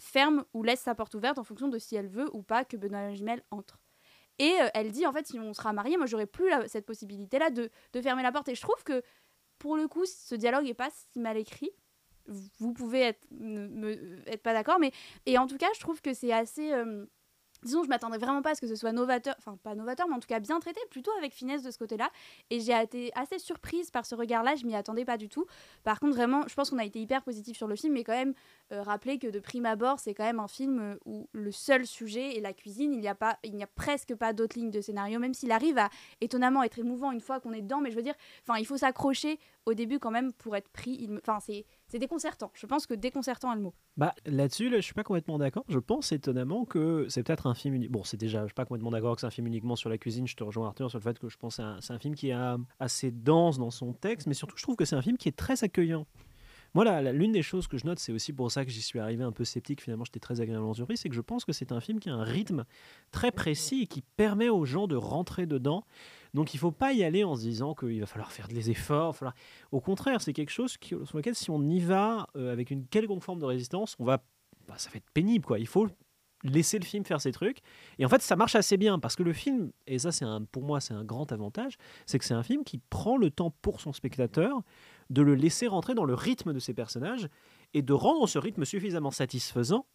ferme 0.00 0.44
ou 0.54 0.62
laisse 0.62 0.80
sa 0.80 0.94
porte 0.94 1.14
ouverte 1.14 1.38
en 1.38 1.44
fonction 1.44 1.68
de 1.68 1.78
si 1.78 1.96
elle 1.96 2.08
veut 2.08 2.34
ou 2.34 2.42
pas 2.42 2.64
que 2.64 2.76
Benoît 2.76 3.08
Magimel 3.08 3.42
entre. 3.50 3.78
Et 4.38 4.54
elle 4.72 4.92
dit, 4.92 5.04
en 5.04 5.12
fait, 5.12 5.26
si 5.26 5.38
on 5.38 5.52
sera 5.52 5.72
marié, 5.72 5.96
moi, 5.96 6.06
j'aurais 6.06 6.26
plus 6.26 6.48
cette 6.68 6.86
possibilité-là 6.86 7.50
de, 7.50 7.70
de 7.92 8.00
fermer 8.00 8.22
la 8.22 8.32
porte. 8.32 8.48
Et 8.48 8.54
je 8.54 8.62
trouve 8.62 8.82
que, 8.84 9.02
pour 9.58 9.76
le 9.76 9.88
coup, 9.88 10.06
ce 10.06 10.36
dialogue 10.36 10.68
est 10.68 10.74
pas 10.74 10.90
si 10.90 11.18
mal 11.18 11.36
écrit. 11.36 11.72
Vous 12.58 12.72
pouvez 12.72 13.00
être, 13.00 13.26
me- 13.30 14.18
être 14.28 14.42
pas 14.42 14.52
d'accord, 14.52 14.78
mais 14.78 14.92
et 15.26 15.38
en 15.38 15.46
tout 15.46 15.56
cas, 15.58 15.68
je 15.74 15.80
trouve 15.80 16.00
que 16.00 16.12
c'est 16.14 16.32
assez. 16.32 16.72
euh, 16.72 17.06
disons, 17.64 17.82
je 17.82 17.88
m'attendais 17.88 18.18
vraiment 18.18 18.40
pas 18.40 18.50
à 18.50 18.54
ce 18.54 18.60
que 18.60 18.68
ce 18.68 18.76
soit 18.76 18.92
novateur, 18.92 19.34
enfin 19.38 19.56
pas 19.60 19.74
novateur, 19.74 20.06
mais 20.06 20.14
en 20.14 20.20
tout 20.20 20.28
cas 20.28 20.38
bien 20.38 20.60
traité, 20.60 20.80
plutôt 20.90 21.10
avec 21.18 21.32
finesse 21.34 21.64
de 21.64 21.72
ce 21.72 21.78
côté-là. 21.78 22.08
Et 22.50 22.60
j'ai 22.60 22.72
été 22.80 23.10
assez 23.16 23.40
surprise 23.40 23.90
par 23.90 24.06
ce 24.06 24.14
regard-là, 24.14 24.54
je 24.54 24.64
m'y 24.64 24.76
attendais 24.76 25.04
pas 25.04 25.16
du 25.16 25.28
tout. 25.28 25.44
Par 25.82 25.98
contre, 25.98 26.14
vraiment, 26.14 26.46
je 26.46 26.54
pense 26.54 26.70
qu'on 26.70 26.78
a 26.78 26.84
été 26.84 27.00
hyper 27.00 27.24
positif 27.24 27.56
sur 27.56 27.66
le 27.66 27.74
film, 27.74 27.94
mais 27.94 28.04
quand 28.04 28.12
même, 28.12 28.32
euh, 28.72 28.80
rappeler 28.82 29.18
que 29.18 29.26
de 29.26 29.40
prime 29.40 29.66
abord, 29.66 29.98
c'est 29.98 30.14
quand 30.14 30.22
même 30.22 30.38
un 30.38 30.46
film 30.46 30.78
euh, 30.78 30.94
où 31.04 31.28
le 31.32 31.50
seul 31.50 31.84
sujet 31.84 32.36
est 32.36 32.40
la 32.40 32.52
cuisine. 32.52 32.92
Il 32.92 33.00
n'y 33.00 33.08
a, 33.08 33.16
a 33.20 33.66
presque 33.74 34.14
pas 34.14 34.32
d'autres 34.32 34.56
lignes 34.56 34.70
de 34.70 34.80
scénario, 34.80 35.18
même 35.18 35.34
s'il 35.34 35.50
arrive 35.50 35.78
à 35.78 35.90
étonnamment 36.20 36.62
être 36.62 36.78
émouvant 36.78 37.10
une 37.10 37.20
fois 37.20 37.40
qu'on 37.40 37.52
est 37.52 37.62
dedans. 37.62 37.80
Mais 37.80 37.90
je 37.90 37.96
veux 37.96 38.02
dire, 38.02 38.14
il 38.56 38.66
faut 38.66 38.76
s'accrocher 38.76 39.40
au 39.66 39.74
début 39.74 39.98
quand 39.98 40.12
même 40.12 40.32
pour 40.32 40.54
être 40.54 40.68
pris. 40.68 41.10
Enfin, 41.20 41.40
c'est, 41.40 41.66
c'est 41.88 41.98
déconcertant. 41.98 42.50
Je 42.54 42.66
pense 42.66 42.86
que 42.86 42.94
déconcertant 42.94 43.52
est 43.52 43.56
le 43.56 43.62
mot. 43.62 43.74
Bah, 43.96 44.14
là-dessus, 44.26 44.68
là, 44.68 44.76
je 44.76 44.82
suis 44.82 44.94
pas 44.94 45.04
complètement 45.04 45.38
d'accord. 45.38 45.64
Je 45.68 45.78
pense 45.78 46.12
étonnamment 46.12 46.64
que 46.64 47.06
c'est 47.08 47.22
peut-être 47.22 47.46
un 47.46 47.54
film. 47.54 47.86
Bon, 47.88 48.04
c'est 48.04 48.16
déjà, 48.16 48.42
je 48.42 48.48
suis 48.48 48.54
pas 48.54 48.64
complètement 48.64 48.90
d'accord 48.90 49.14
que 49.14 49.20
c'est 49.20 49.26
un 49.26 49.30
film 49.30 49.46
uniquement 49.46 49.76
sur 49.76 49.88
la 49.88 49.98
cuisine. 49.98 50.26
Je 50.26 50.36
te 50.36 50.44
rejoins 50.44 50.68
Arthur 50.68 50.90
sur 50.90 50.98
le 50.98 51.02
fait 51.02 51.18
que 51.18 51.28
je 51.28 51.36
pense 51.38 51.56
que 51.56 51.62
c'est 51.80 51.92
un, 51.92 51.98
film 51.98 52.14
qui 52.14 52.28
est 52.28 52.34
euh, 52.34 52.58
assez 52.78 53.10
dense 53.10 53.58
dans 53.58 53.70
son 53.70 53.92
texte, 53.92 54.26
mais 54.26 54.34
surtout, 54.34 54.56
je 54.56 54.62
trouve 54.62 54.76
que 54.76 54.84
c'est 54.84 54.96
un 54.96 55.02
film 55.02 55.16
qui 55.16 55.28
est 55.28 55.36
très 55.36 55.64
accueillant. 55.64 56.06
Moi, 56.74 57.00
l'une 57.12 57.32
des 57.32 57.42
choses 57.42 57.66
que 57.66 57.78
je 57.78 57.86
note, 57.86 57.98
c'est 57.98 58.12
aussi 58.12 58.32
pour 58.32 58.52
ça 58.52 58.64
que 58.64 58.70
j'y 58.70 58.82
suis 58.82 58.98
arrivé 58.98 59.24
un 59.24 59.32
peu 59.32 59.44
sceptique. 59.44 59.82
Finalement, 59.82 60.04
j'étais 60.04 60.20
très 60.20 60.40
agréablement 60.40 60.74
surpris, 60.74 60.96
c'est 60.96 61.08
que 61.08 61.14
je 61.14 61.20
pense 61.20 61.44
que 61.44 61.52
c'est 61.52 61.72
un 61.72 61.80
film 61.80 61.98
qui 61.98 62.10
a 62.10 62.14
un 62.14 62.24
rythme 62.24 62.64
très 63.10 63.32
précis 63.32 63.82
et 63.82 63.86
qui 63.86 64.02
permet 64.02 64.48
aux 64.48 64.64
gens 64.64 64.86
de 64.86 64.96
rentrer 64.96 65.46
dedans. 65.46 65.84
Donc, 66.34 66.54
il 66.54 66.58
faut 66.58 66.70
pas 66.70 66.92
y 66.92 67.04
aller 67.04 67.24
en 67.24 67.34
se 67.34 67.40
disant 67.40 67.74
qu'il 67.74 68.00
va 68.00 68.06
falloir 68.06 68.32
faire 68.32 68.48
des 68.48 68.70
efforts. 68.70 69.16
Au 69.72 69.80
contraire, 69.80 70.20
c'est 70.20 70.32
quelque 70.32 70.50
chose 70.50 70.76
qui, 70.76 70.94
sur 71.04 71.16
lequel, 71.16 71.34
si 71.34 71.50
on 71.50 71.62
y 71.62 71.80
va 71.80 72.28
euh, 72.36 72.52
avec 72.52 72.70
une 72.70 72.86
quelconque 72.86 73.22
forme 73.22 73.38
de 73.38 73.46
résistance, 73.46 73.96
on 73.98 74.04
va 74.04 74.22
bah, 74.68 74.74
ça 74.76 74.90
va 74.90 74.98
être 74.98 75.10
pénible 75.12 75.44
quoi. 75.44 75.58
Il 75.58 75.66
faut 75.66 75.88
laisser 76.44 76.78
le 76.78 76.84
film 76.84 77.04
faire 77.04 77.20
ses 77.20 77.32
trucs. 77.32 77.58
Et 77.98 78.04
en 78.04 78.08
fait, 78.08 78.22
ça 78.22 78.36
marche 78.36 78.54
assez 78.54 78.76
bien 78.76 78.98
parce 78.98 79.16
que 79.16 79.22
le 79.22 79.32
film, 79.32 79.72
et 79.86 79.98
ça 79.98 80.12
c'est 80.12 80.24
un, 80.24 80.44
pour 80.44 80.62
moi 80.62 80.80
c'est 80.80 80.94
un 80.94 81.04
grand 81.04 81.32
avantage, 81.32 81.78
c'est 82.06 82.18
que 82.18 82.24
c'est 82.24 82.34
un 82.34 82.42
film 82.42 82.62
qui 82.62 82.78
prend 82.78 83.16
le 83.16 83.30
temps 83.30 83.52
pour 83.62 83.80
son 83.80 83.92
spectateur 83.92 84.60
de 85.10 85.22
le 85.22 85.34
laisser 85.34 85.66
rentrer 85.66 85.94
dans 85.94 86.04
le 86.04 86.14
rythme 86.14 86.52
de 86.52 86.58
ses 86.58 86.74
personnages 86.74 87.28
et 87.74 87.82
de 87.82 87.92
rendre 87.92 88.28
ce 88.28 88.38
rythme 88.38 88.64
suffisamment 88.64 89.10
satisfaisant 89.10 89.86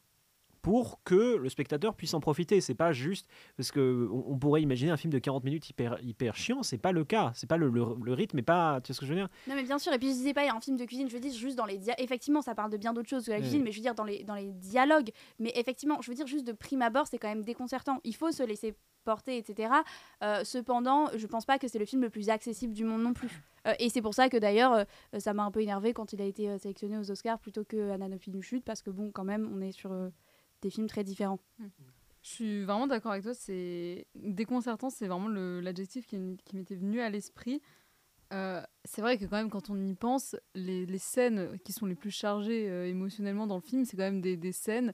pour 0.63 1.03
que 1.03 1.35
le 1.35 1.49
spectateur 1.49 1.93
puisse 1.93 2.15
en 2.15 2.19
profiter. 2.19 2.59
C'est 2.61 2.73
pas 2.73 2.93
juste 2.93 3.27
parce 3.55 3.71
que 3.71 4.09
on, 4.11 4.39
pourrait 4.39 4.63
imaginer 4.63 4.89
un 4.89 4.97
film 4.97 5.13
de 5.13 5.19
40 5.19 5.43
minutes 5.43 5.69
hyper 5.69 6.01
hyper 6.01 6.35
chiant. 6.35 6.63
C'est 6.63 6.79
pas 6.79 6.91
le 6.91 7.03
cas. 7.03 7.31
C'est 7.35 7.47
pas 7.47 7.57
le, 7.57 7.69
le, 7.69 7.83
le 8.03 8.13
rythme, 8.13 8.39
est 8.39 8.43
pas. 8.43 8.81
Tu 8.81 8.87
vois 8.87 8.95
ce 8.95 8.99
que 9.01 9.05
je 9.05 9.11
veux 9.11 9.17
dire? 9.19 9.29
Non 9.47 9.55
mais 9.55 9.63
bien 9.63 9.77
sûr, 9.77 9.93
et 9.93 9.99
puis 9.99 10.07
je 10.07 10.13
disais 10.13 10.33
pas, 10.33 10.43
il 10.43 10.47
y 10.47 10.49
a 10.49 10.55
un 10.55 10.61
film 10.61 10.77
de 10.77 10.85
cuisine, 10.85 11.07
je 11.07 11.13
veux 11.13 11.19
dire 11.19 11.33
juste 11.33 11.57
dans 11.57 11.65
les 11.65 11.79
effectivement 11.97 12.41
ça 12.41 12.55
parle 12.55 12.71
de 12.71 12.77
bien 12.77 12.93
d'autres 12.93 13.09
choses 13.09 13.25
que 13.25 13.31
la 13.31 13.39
cuisine, 13.39 13.61
mais 13.61 13.71
je 13.71 13.77
veux 13.77 13.83
dire 13.83 13.93
dans 13.93 14.05
les, 14.05 14.23
dans 14.23 14.35
les 14.35 14.51
dialogues, 14.53 15.11
mais 15.39 15.51
effectivement, 15.55 16.01
je 16.01 16.09
veux 16.09 16.15
dire 16.15 16.27
juste 16.27 16.47
de 16.47 16.53
prime 16.53 16.81
abord, 16.81 17.07
c'est 17.07 17.17
quand 17.17 17.27
même 17.27 17.43
déconcertant, 17.43 17.99
il 18.03 18.15
faut 18.15 18.31
se 18.31 18.43
laisser 18.43 18.75
porter, 19.03 19.37
etc. 19.37 19.73
Euh, 20.23 20.43
cependant, 20.45 21.09
je 21.15 21.27
pense 21.27 21.45
pas 21.45 21.59
que 21.59 21.67
c'est 21.67 21.79
le 21.79 21.85
film 21.85 22.01
le 22.01 22.09
plus 22.09 22.29
accessible 22.29 22.73
du 22.73 22.85
monde 22.85 23.03
non 23.03 23.13
plus. 23.13 23.43
Euh, 23.67 23.73
et 23.79 23.89
c'est 23.89 24.01
pour 24.01 24.13
ça 24.13 24.29
que 24.29 24.37
d'ailleurs, 24.37 24.73
euh, 24.73 25.19
ça 25.19 25.33
m'a 25.33 25.43
un 25.43 25.51
peu 25.51 25.61
énervé 25.61 25.93
quand 25.93 26.13
il 26.13 26.21
a 26.21 26.25
été 26.25 26.57
sélectionné 26.57 26.97
aux 26.97 27.11
Oscars 27.11 27.39
plutôt 27.39 27.63
que 27.65 27.91
Ananophile 27.91 28.41
chute, 28.41 28.63
parce 28.63 28.81
que 28.81 28.89
bon, 28.89 29.11
quand 29.11 29.25
même, 29.25 29.49
on 29.53 29.61
est 29.61 29.73
sur 29.73 29.91
des 30.63 30.69
films 30.69 30.87
très 30.87 31.03
différents. 31.03 31.39
Je 32.23 32.29
suis 32.29 32.63
vraiment 32.63 32.87
d'accord 32.87 33.11
avec 33.11 33.23
toi. 33.23 33.33
C'est 33.33 34.07
déconcertant, 34.15 34.89
c'est 34.89 35.07
vraiment 35.07 35.27
l'adjectif 35.27 36.07
qui, 36.07 36.17
m'était 36.53 36.75
venu 36.75 37.01
à 37.01 37.09
l'esprit. 37.09 37.61
Euh, 38.31 38.63
c'est 38.85 39.01
vrai 39.01 39.17
que 39.17 39.25
quand 39.25 39.37
même, 39.37 39.49
quand 39.49 39.69
on 39.69 39.85
y 39.85 39.93
pense, 39.93 40.35
les, 40.55 40.97
scènes 40.97 41.59
qui 41.59 41.73
sont 41.73 41.85
les 41.85 41.95
plus 41.95 42.09
chargées 42.09 42.69
euh, 42.69 42.87
émotionnellement 42.87 43.45
dans 43.45 43.57
le 43.57 43.61
film, 43.61 43.85
c'est 43.85 43.97
quand 43.97 44.03
même 44.03 44.21
des, 44.21 44.51
scènes 44.51 44.93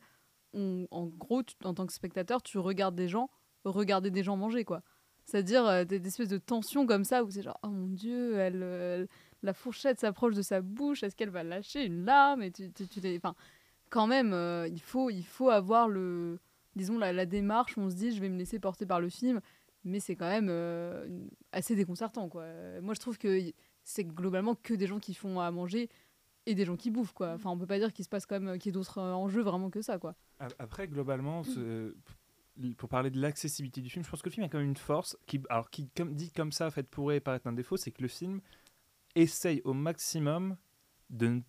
où, 0.53 0.87
en 0.91 1.05
gros, 1.05 1.43
en 1.63 1.73
tant 1.73 1.85
que 1.85 1.93
spectateur, 1.93 2.41
tu 2.41 2.57
regardes 2.57 2.95
des 2.95 3.07
gens 3.07 3.29
regarder 3.63 4.09
des 4.09 4.23
gens 4.23 4.35
manger, 4.35 4.63
quoi. 4.65 4.81
C'est-à-dire 5.25 5.65
euh, 5.67 5.83
des, 5.83 6.05
espèces 6.07 6.29
de 6.29 6.39
tensions 6.39 6.87
comme 6.87 7.03
ça 7.03 7.23
où 7.23 7.29
c'est 7.29 7.43
genre, 7.43 7.59
oh 7.61 7.67
mon 7.67 7.87
dieu, 7.87 8.37
elle, 8.37 9.07
la 9.43 9.53
fourchette 9.53 9.99
s'approche 9.99 10.33
de 10.33 10.41
sa 10.41 10.61
bouche, 10.61 11.03
est-ce 11.03 11.15
qu'elle 11.15 11.29
va 11.29 11.43
lâcher 11.43 11.85
une 11.85 12.05
larme? 12.05 12.41
Et 12.41 12.51
tu, 12.51 12.71
tu, 12.71 12.87
tu 12.87 12.99
enfin, 13.17 13.35
quand 13.89 14.07
même, 14.07 14.33
euh, 14.33 14.67
il, 14.67 14.81
faut, 14.81 15.09
il 15.09 15.23
faut 15.23 15.49
avoir 15.49 15.87
le, 15.87 16.39
disons, 16.75 16.97
la, 16.97 17.11
la 17.13 17.25
démarche 17.25 17.77
on 17.77 17.89
se 17.89 17.95
dit, 17.95 18.11
je 18.15 18.21
vais 18.21 18.29
me 18.29 18.37
laisser 18.37 18.59
porter 18.59 18.85
par 18.85 19.01
le 19.01 19.09
film, 19.09 19.41
mais 19.83 19.99
c'est 19.99 20.15
quand 20.15 20.29
même 20.29 20.47
euh, 20.49 21.25
assez 21.51 21.75
déconcertant, 21.75 22.29
quoi. 22.29 22.45
Moi, 22.81 22.93
je 22.93 22.99
trouve 22.99 23.17
que 23.17 23.51
c'est 23.83 24.03
globalement 24.03 24.55
que 24.55 24.73
des 24.73 24.87
gens 24.87 24.99
qui 24.99 25.13
font 25.13 25.39
à 25.39 25.49
manger 25.51 25.89
et 26.45 26.55
des 26.55 26.65
gens 26.65 26.75
qui 26.75 26.91
bouffent, 26.91 27.13
quoi. 27.13 27.33
Enfin, 27.33 27.49
on 27.49 27.57
peut 27.57 27.67
pas 27.67 27.79
dire 27.79 27.93
qu'il 27.93 28.05
qu'il 28.05 28.65
y 28.65 28.69
ait 28.69 28.71
d'autres 28.71 28.99
euh, 28.99 29.13
enjeux 29.13 29.41
vraiment 29.41 29.69
que 29.69 29.81
ça, 29.81 29.97
quoi. 29.97 30.15
Après, 30.57 30.87
globalement, 30.87 31.43
pour 32.77 32.89
parler 32.89 33.09
de 33.09 33.21
l'accessibilité 33.21 33.81
du 33.81 33.89
film, 33.89 34.03
je 34.03 34.09
pense 34.09 34.21
que 34.21 34.29
le 34.29 34.33
film 34.33 34.45
a 34.45 34.49
quand 34.49 34.57
même 34.57 34.67
une 34.67 34.75
force 34.75 35.17
qui, 35.25 35.41
alors 35.49 35.69
qui, 35.69 35.89
comme 35.89 36.13
dit 36.13 36.31
comme 36.31 36.51
ça, 36.51 36.67
en 36.67 36.71
fait, 36.71 36.87
pourrait 36.87 37.19
paraître 37.19 37.47
un 37.47 37.53
défaut, 37.53 37.77
c'est 37.77 37.91
que 37.91 38.01
le 38.01 38.07
film 38.07 38.41
essaye 39.15 39.61
au 39.63 39.73
maximum 39.73 40.57
de 41.09 41.27
ne 41.27 41.41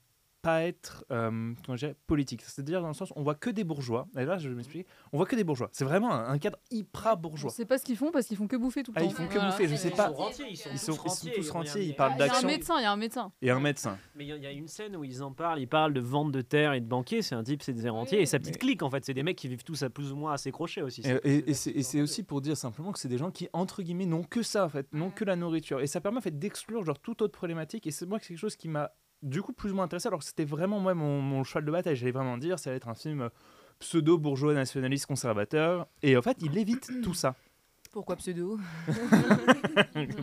pas 0.43 0.62
être 0.62 1.05
euh, 1.11 1.30
comment 1.64 1.76
je 1.76 1.86
dirais, 1.86 1.97
politique. 2.07 2.43
C'est-à-dire 2.43 2.80
dans 2.82 2.88
le 2.88 2.95
sens, 2.95 3.12
on 3.16 3.22
voit 3.22 3.34
que 3.34 3.51
des 3.51 3.64
bourgeois. 3.64 4.09
Et 4.16 4.24
là, 4.24 4.38
je 4.38 4.49
vais 4.49 4.55
m'expliquer. 4.55 4.86
On 5.12 5.16
voit 5.18 5.26
que 5.26 5.36
des 5.36 5.45
bourgeois. 5.45 5.68
C'est 5.72 5.84
vraiment 5.84 6.12
un, 6.12 6.30
un 6.32 6.38
cadre 6.38 6.59
hyper 6.70 7.16
bourgeois. 7.16 7.51
sait 7.51 7.64
pas 7.66 7.78
ce 7.78 7.84
qu'ils 7.84 7.97
font 7.97 8.11
parce 8.11 8.26
qu'ils 8.26 8.36
font 8.36 8.47
que 8.49 8.57
bouffer 8.57 8.82
tout 8.82 8.93
le 8.93 8.99
Ah, 8.99 9.03
temps. 9.03 9.09
ils 9.11 9.14
font 9.14 9.26
que 9.26 9.34
Voilà. 9.34 9.51
bouffer. 9.51 9.68
Je 9.68 9.76
sais 9.76 9.91
pas. 9.91 10.09
Ils 10.11 10.16
sont 10.16 10.22
rentiers, 10.22 10.47
ils 10.51 10.57
sont, 10.57 10.70
Ils 10.72 10.78
sont, 10.78 10.93
tous 10.93 10.93
ils 10.93 10.97
sont 10.97 11.09
rentiers, 11.09 11.32
tous 11.32 11.47
ils 11.47 11.51
rentiers. 11.51 11.84
Ils 11.84 11.97
parlent 11.97 12.12
Il 12.16 12.18
y 12.18 12.22
a 12.22 12.24
un 12.24 12.28
d'action 12.28 12.49
médecin, 12.49 12.74
il 12.78 12.82
y 12.82 12.86
a 12.86 12.93
un 12.93 12.97
médecin. 12.97 13.32
et 13.43 13.51
un 13.51 13.61
médecin. 13.61 13.99
Mais 14.16 14.24
il 14.24 14.28
y, 14.28 14.32
a- 14.32 14.36
il 14.36 14.43
y 14.43 14.47
a 14.47 14.51
une 14.53 14.68
scène 14.68 14.97
où 14.97 15.05
ils 15.05 15.22
en 15.22 15.32
parlent, 15.32 15.61
ils 15.61 15.68
parlent 15.68 15.93
de 15.93 16.01
vente 16.01 16.32
de 16.32 16.41
terre 16.41 16.72
et 16.72 16.80
de 16.80 16.86
banquiers, 16.86 17.22
c'est 17.22 17.34
un 17.34 17.43
type, 17.45 17.62
c'est 17.62 17.72
des 17.72 17.88
rentiers, 17.88 18.20
et 18.22 18.26
sa 18.26 18.38
petite 18.38 18.55
mais- 18.55 18.59
clique 18.59 18.82
en 18.82 18.91
fait, 18.91 19.05
c'est 19.05 19.14
des 19.14 19.22
mecs 19.22 19.36
qui 19.36 19.49
vivent 19.49 19.64
tous 19.64 19.82
à 19.82 19.91
plus 19.91 20.12
ou 20.12 20.16
moins 20.16 20.32
à 20.32 20.38
ses 20.38 20.53
crochets 20.53 20.82
aussi. 20.82 21.03
Et, 21.24 21.53
c'est 21.55 21.82
c'est 21.82 22.01
aussi 22.01 22.22
pour 22.22 22.41
dire 22.41 22.57
simplement 22.57 22.93
que 22.93 22.99
c'est 22.99 23.09
des 23.09 23.18
gens 23.18 23.30
qui, 23.30 23.49
entre 23.53 23.82
guillemets, 23.82 24.07
n'ont 24.07 24.22
que 24.24 24.43
ça, 24.43 24.64
en 24.64 24.68
fait, 24.68 24.86
n'ont 24.93 25.11
que 25.11 25.24
la 25.24 25.36
nourriture. 25.36 25.80
Et 25.80 25.86
ça 25.86 26.01
permet 26.01 26.18
en 26.18 26.22
fait, 26.22 26.38
d'exclure 26.38 26.84
genre, 26.84 26.99
toute 26.99 27.20
autre 27.22 27.32
problématique. 27.36 27.86
Et 27.86 27.91
c'est 27.91 28.07
moi 28.07 28.18
que 28.18 28.24
c'est 28.24 28.34
quelque 28.34 28.41
chose 28.41 28.57
qui 28.57 28.68
m'a 28.68 28.91
du 29.22 29.42
coup 29.42 29.52
plus 29.52 29.72
ou 29.72 29.74
moins 29.74 29.84
intéressé, 29.84 30.08
alors 30.08 30.20
que 30.20 30.24
c'était 30.26 30.44
vraiment 30.44 30.80
moi 30.80 30.94
mon, 30.94 31.20
mon 31.20 31.44
cheval 31.44 31.64
de 31.64 31.70
bataille. 31.70 31.96
J'allais 31.96 32.12
vraiment 32.12 32.38
dire, 32.38 32.58
ça 32.58 32.70
allait 32.70 32.78
être 32.78 32.88
un 32.88 32.94
film 32.94 33.22
euh, 33.22 33.28
pseudo-bourgeois 33.78 34.54
nationaliste 34.54 35.06
conservateur. 35.06 35.86
Et 36.02 36.16
en 36.16 36.22
fait, 36.22 36.38
il 36.40 36.56
évite 36.58 36.90
tout 37.02 37.14
ça. 37.14 37.34
Pourquoi 37.92 38.16
pseudo? 38.16 38.58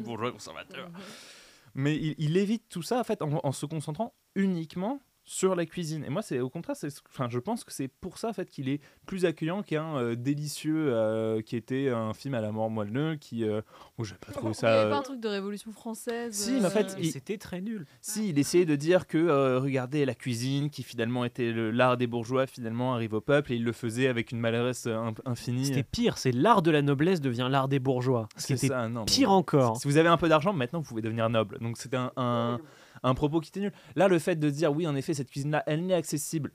Bourgeois 0.04 0.32
conservateur. 0.32 0.90
Mais 1.76 1.96
il, 1.96 2.16
il 2.18 2.38
évite 2.38 2.70
tout 2.70 2.82
ça 2.82 3.00
en 3.00 3.04
fait 3.04 3.22
en, 3.22 3.40
en 3.44 3.52
se 3.52 3.66
concentrant 3.66 4.14
uniquement 4.36 5.00
sur 5.30 5.56
la 5.56 5.66
cuisine. 5.66 6.06
Et 6.06 6.10
moi, 6.10 6.22
c'est 6.22 6.40
au 6.40 6.50
contraire, 6.50 6.78
c'est, 6.78 6.88
enfin, 7.10 7.28
je 7.30 7.38
pense 7.38 7.66
que 7.66 7.74
c'est 7.74 7.90
pour 7.90 8.18
ça 8.18 8.30
en 8.30 8.34
fait 8.34 8.50
qu'il 8.50 8.70
est 8.70 8.80
plus 9.06 9.26
accueillant 9.26 9.62
qu'un 9.62 9.98
euh, 9.98 10.16
délicieux 10.16 10.88
euh, 10.94 11.42
qui 11.42 11.58
était 11.58 11.90
un 11.90 12.14
film 12.14 12.34
à 12.34 12.40
la 12.40 12.54
mort 12.54 12.70
moelleux 12.70 13.18
qui, 13.18 13.44
euh, 13.44 13.60
oh, 13.98 14.06
j'ai 14.06 14.16
pas 14.16 14.32
trouvé 14.32 14.52
Il 14.52 14.56
ça. 14.56 14.68
n'y 14.72 14.74
avait 14.78 14.88
euh, 14.88 14.90
pas 14.90 15.00
un 15.00 15.02
truc 15.02 15.20
de 15.20 15.28
révolution 15.28 15.74
française. 15.74 16.34
Si, 16.34 16.52
mais 16.54 16.66
en 16.66 16.70
fait, 16.70 16.96
il- 16.98 17.12
C'était 17.12 17.38
très 17.38 17.60
nul. 17.60 17.86
Si, 18.00 18.30
il 18.30 18.40
essayait 18.40 18.66
de 18.66 18.78
dire 18.78 19.06
que, 19.06 19.18
euh, 19.18 19.60
regardez, 19.60 20.06
la 20.06 20.16
cuisine, 20.16 20.70
qui 20.70 20.82
finalement 20.82 21.26
était 21.26 21.52
le- 21.52 21.72
l'art 21.72 21.98
des 21.98 22.08
bourgeois, 22.08 22.48
finalement 22.48 22.94
arrive 22.96 23.14
au 23.14 23.22
peuple, 23.22 23.52
et 23.52 23.58
il 23.58 23.66
le 23.66 23.74
faisait 23.74 24.08
avec 24.08 24.32
une 24.32 24.40
maladresse 24.40 24.86
euh, 24.88 24.96
in- 24.96 25.14
infinie. 25.26 25.66
C'était 25.66 25.84
pire, 25.84 26.18
c'est 26.18 26.32
l'art 26.32 26.62
de 26.62 26.72
la 26.72 26.82
noblesse 26.82 27.20
devient 27.20 27.50
l'art 27.52 27.68
des 27.68 27.80
bourgeois. 27.80 28.30
C'est 28.38 28.56
C'était 28.56 28.74
ça, 28.74 28.88
non, 28.88 29.02
mais- 29.02 29.06
pire 29.08 29.32
encore. 29.32 29.76
Si 29.76 29.90
vous 29.90 29.98
avez 29.98 30.08
un 30.08 30.18
peu 30.18 30.30
d'argent, 30.30 30.54
maintenant 30.54 30.80
vous 30.80 30.88
pouvez 30.88 31.02
devenir 31.02 31.30
noble. 31.30 31.58
Donc 31.60 31.78
c'était 31.78 31.98
un, 31.98 32.14
un, 32.16 32.60
un 33.04 33.14
propos 33.14 33.40
qui 33.40 33.50
était 33.50 33.60
nul. 33.60 33.72
Là, 33.96 34.08
le 34.08 34.20
fait 34.20 34.36
de 34.36 34.50
dire, 34.50 34.72
oui, 34.72 34.88
en 34.88 34.96
effet, 34.96 35.14
cette 35.14 35.30
cuisine-là, 35.30 35.64
elle 35.68 35.86
n'est 35.86 35.94
accessible 35.94 36.52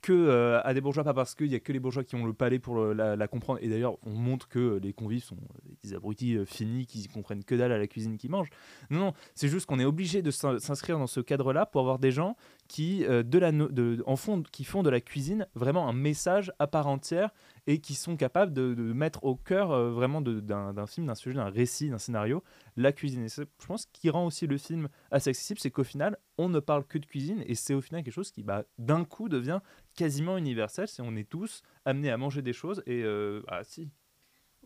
que 0.00 0.12
euh, 0.12 0.60
à 0.62 0.74
des 0.74 0.80
bourgeois, 0.80 1.02
pas 1.02 1.14
parce 1.14 1.34
qu'il 1.34 1.48
y 1.48 1.54
a 1.54 1.60
que 1.60 1.72
les 1.72 1.80
bourgeois 1.80 2.04
qui 2.04 2.14
ont 2.14 2.24
le 2.24 2.32
palais 2.32 2.58
pour 2.58 2.78
la, 2.94 3.28
comprendre. 3.28 3.58
Et 3.62 3.68
d'ailleurs, 3.68 3.96
on 4.04 4.10
montre 4.10 4.48
que 4.48 4.78
les 4.82 4.92
convives 4.92 5.24
sont 5.24 5.38
des 5.82 5.94
abrutis 5.94 6.36
euh, 6.36 6.44
finis 6.44 6.86
qui 6.86 7.08
comprennent 7.08 7.42
que 7.42 7.54
dalle 7.56 7.72
à 7.72 7.78
la 7.78 7.86
cuisine 7.86 8.16
qu'ils 8.16 8.30
mangent. 8.30 8.50
Non, 8.90 9.00
non, 9.00 9.12
c'est 9.34 9.48
juste 9.48 9.66
qu'on 9.66 9.80
est 9.80 9.84
obligé 9.84 10.22
de 10.22 10.30
s'in- 10.30 10.60
s'inscrire 10.60 10.98
dans 10.98 11.08
ce 11.08 11.20
cadre-là 11.20 11.66
pour 11.66 11.80
avoir 11.80 11.98
des 11.98 12.12
gens 12.12 12.36
qui, 12.68 13.04
euh, 13.04 13.22
de 13.22 13.38
la 13.38 13.50
de, 13.50 14.02
en 14.06 14.16
font, 14.16 14.42
qui 14.42 14.64
font 14.64 14.82
de 14.82 14.90
la 14.90 15.00
cuisine 15.00 15.48
vraiment 15.54 15.88
un 15.88 15.94
message 15.94 16.52
à 16.58 16.66
part 16.66 16.86
entière 16.86 17.30
et 17.66 17.80
qui 17.80 17.94
sont 17.94 18.16
capables 18.16 18.52
de, 18.52 18.74
mettre 18.92 19.24
au 19.24 19.34
cœur 19.34 19.72
euh, 19.72 19.90
vraiment 19.90 20.20
d'un 20.20 20.86
film, 20.86 21.06
d'un 21.06 21.14
sujet, 21.14 21.36
d'un 21.36 21.48
récit, 21.48 21.88
d'un 21.88 21.98
scénario, 21.98 22.44
la 22.76 22.92
cuisine. 22.92 23.24
Et 23.24 23.28
je 23.28 23.66
pense, 23.66 23.86
qui 23.92 24.10
rend 24.10 24.26
aussi 24.26 24.46
le 24.46 24.58
film 24.58 24.88
assez 25.10 25.30
accessible, 25.30 25.58
c'est 25.60 25.70
qu'au 25.70 25.84
final, 25.84 26.18
on 26.36 26.48
ne 26.48 26.60
parle 26.60 26.84
que 26.84 26.98
de 26.98 27.06
cuisine 27.06 27.42
et 27.46 27.54
c'est 27.54 27.74
au 27.74 27.80
final 27.80 28.02
quelque 28.02 28.14
chose 28.14 28.30
qui, 28.30 28.42
bah, 28.42 28.64
d'un 28.78 29.04
coup, 29.04 29.28
devient 29.28 29.60
quasiment 29.96 30.36
universel. 30.36 30.88
C'est 30.88 31.02
on 31.02 31.16
est 31.16 31.28
tous 31.28 31.62
amenés 31.84 32.10
à 32.10 32.16
manger 32.16 32.42
des 32.42 32.52
choses 32.52 32.82
et 32.86 33.02
euh, 33.02 33.42
ah 33.48 33.64
si. 33.64 33.90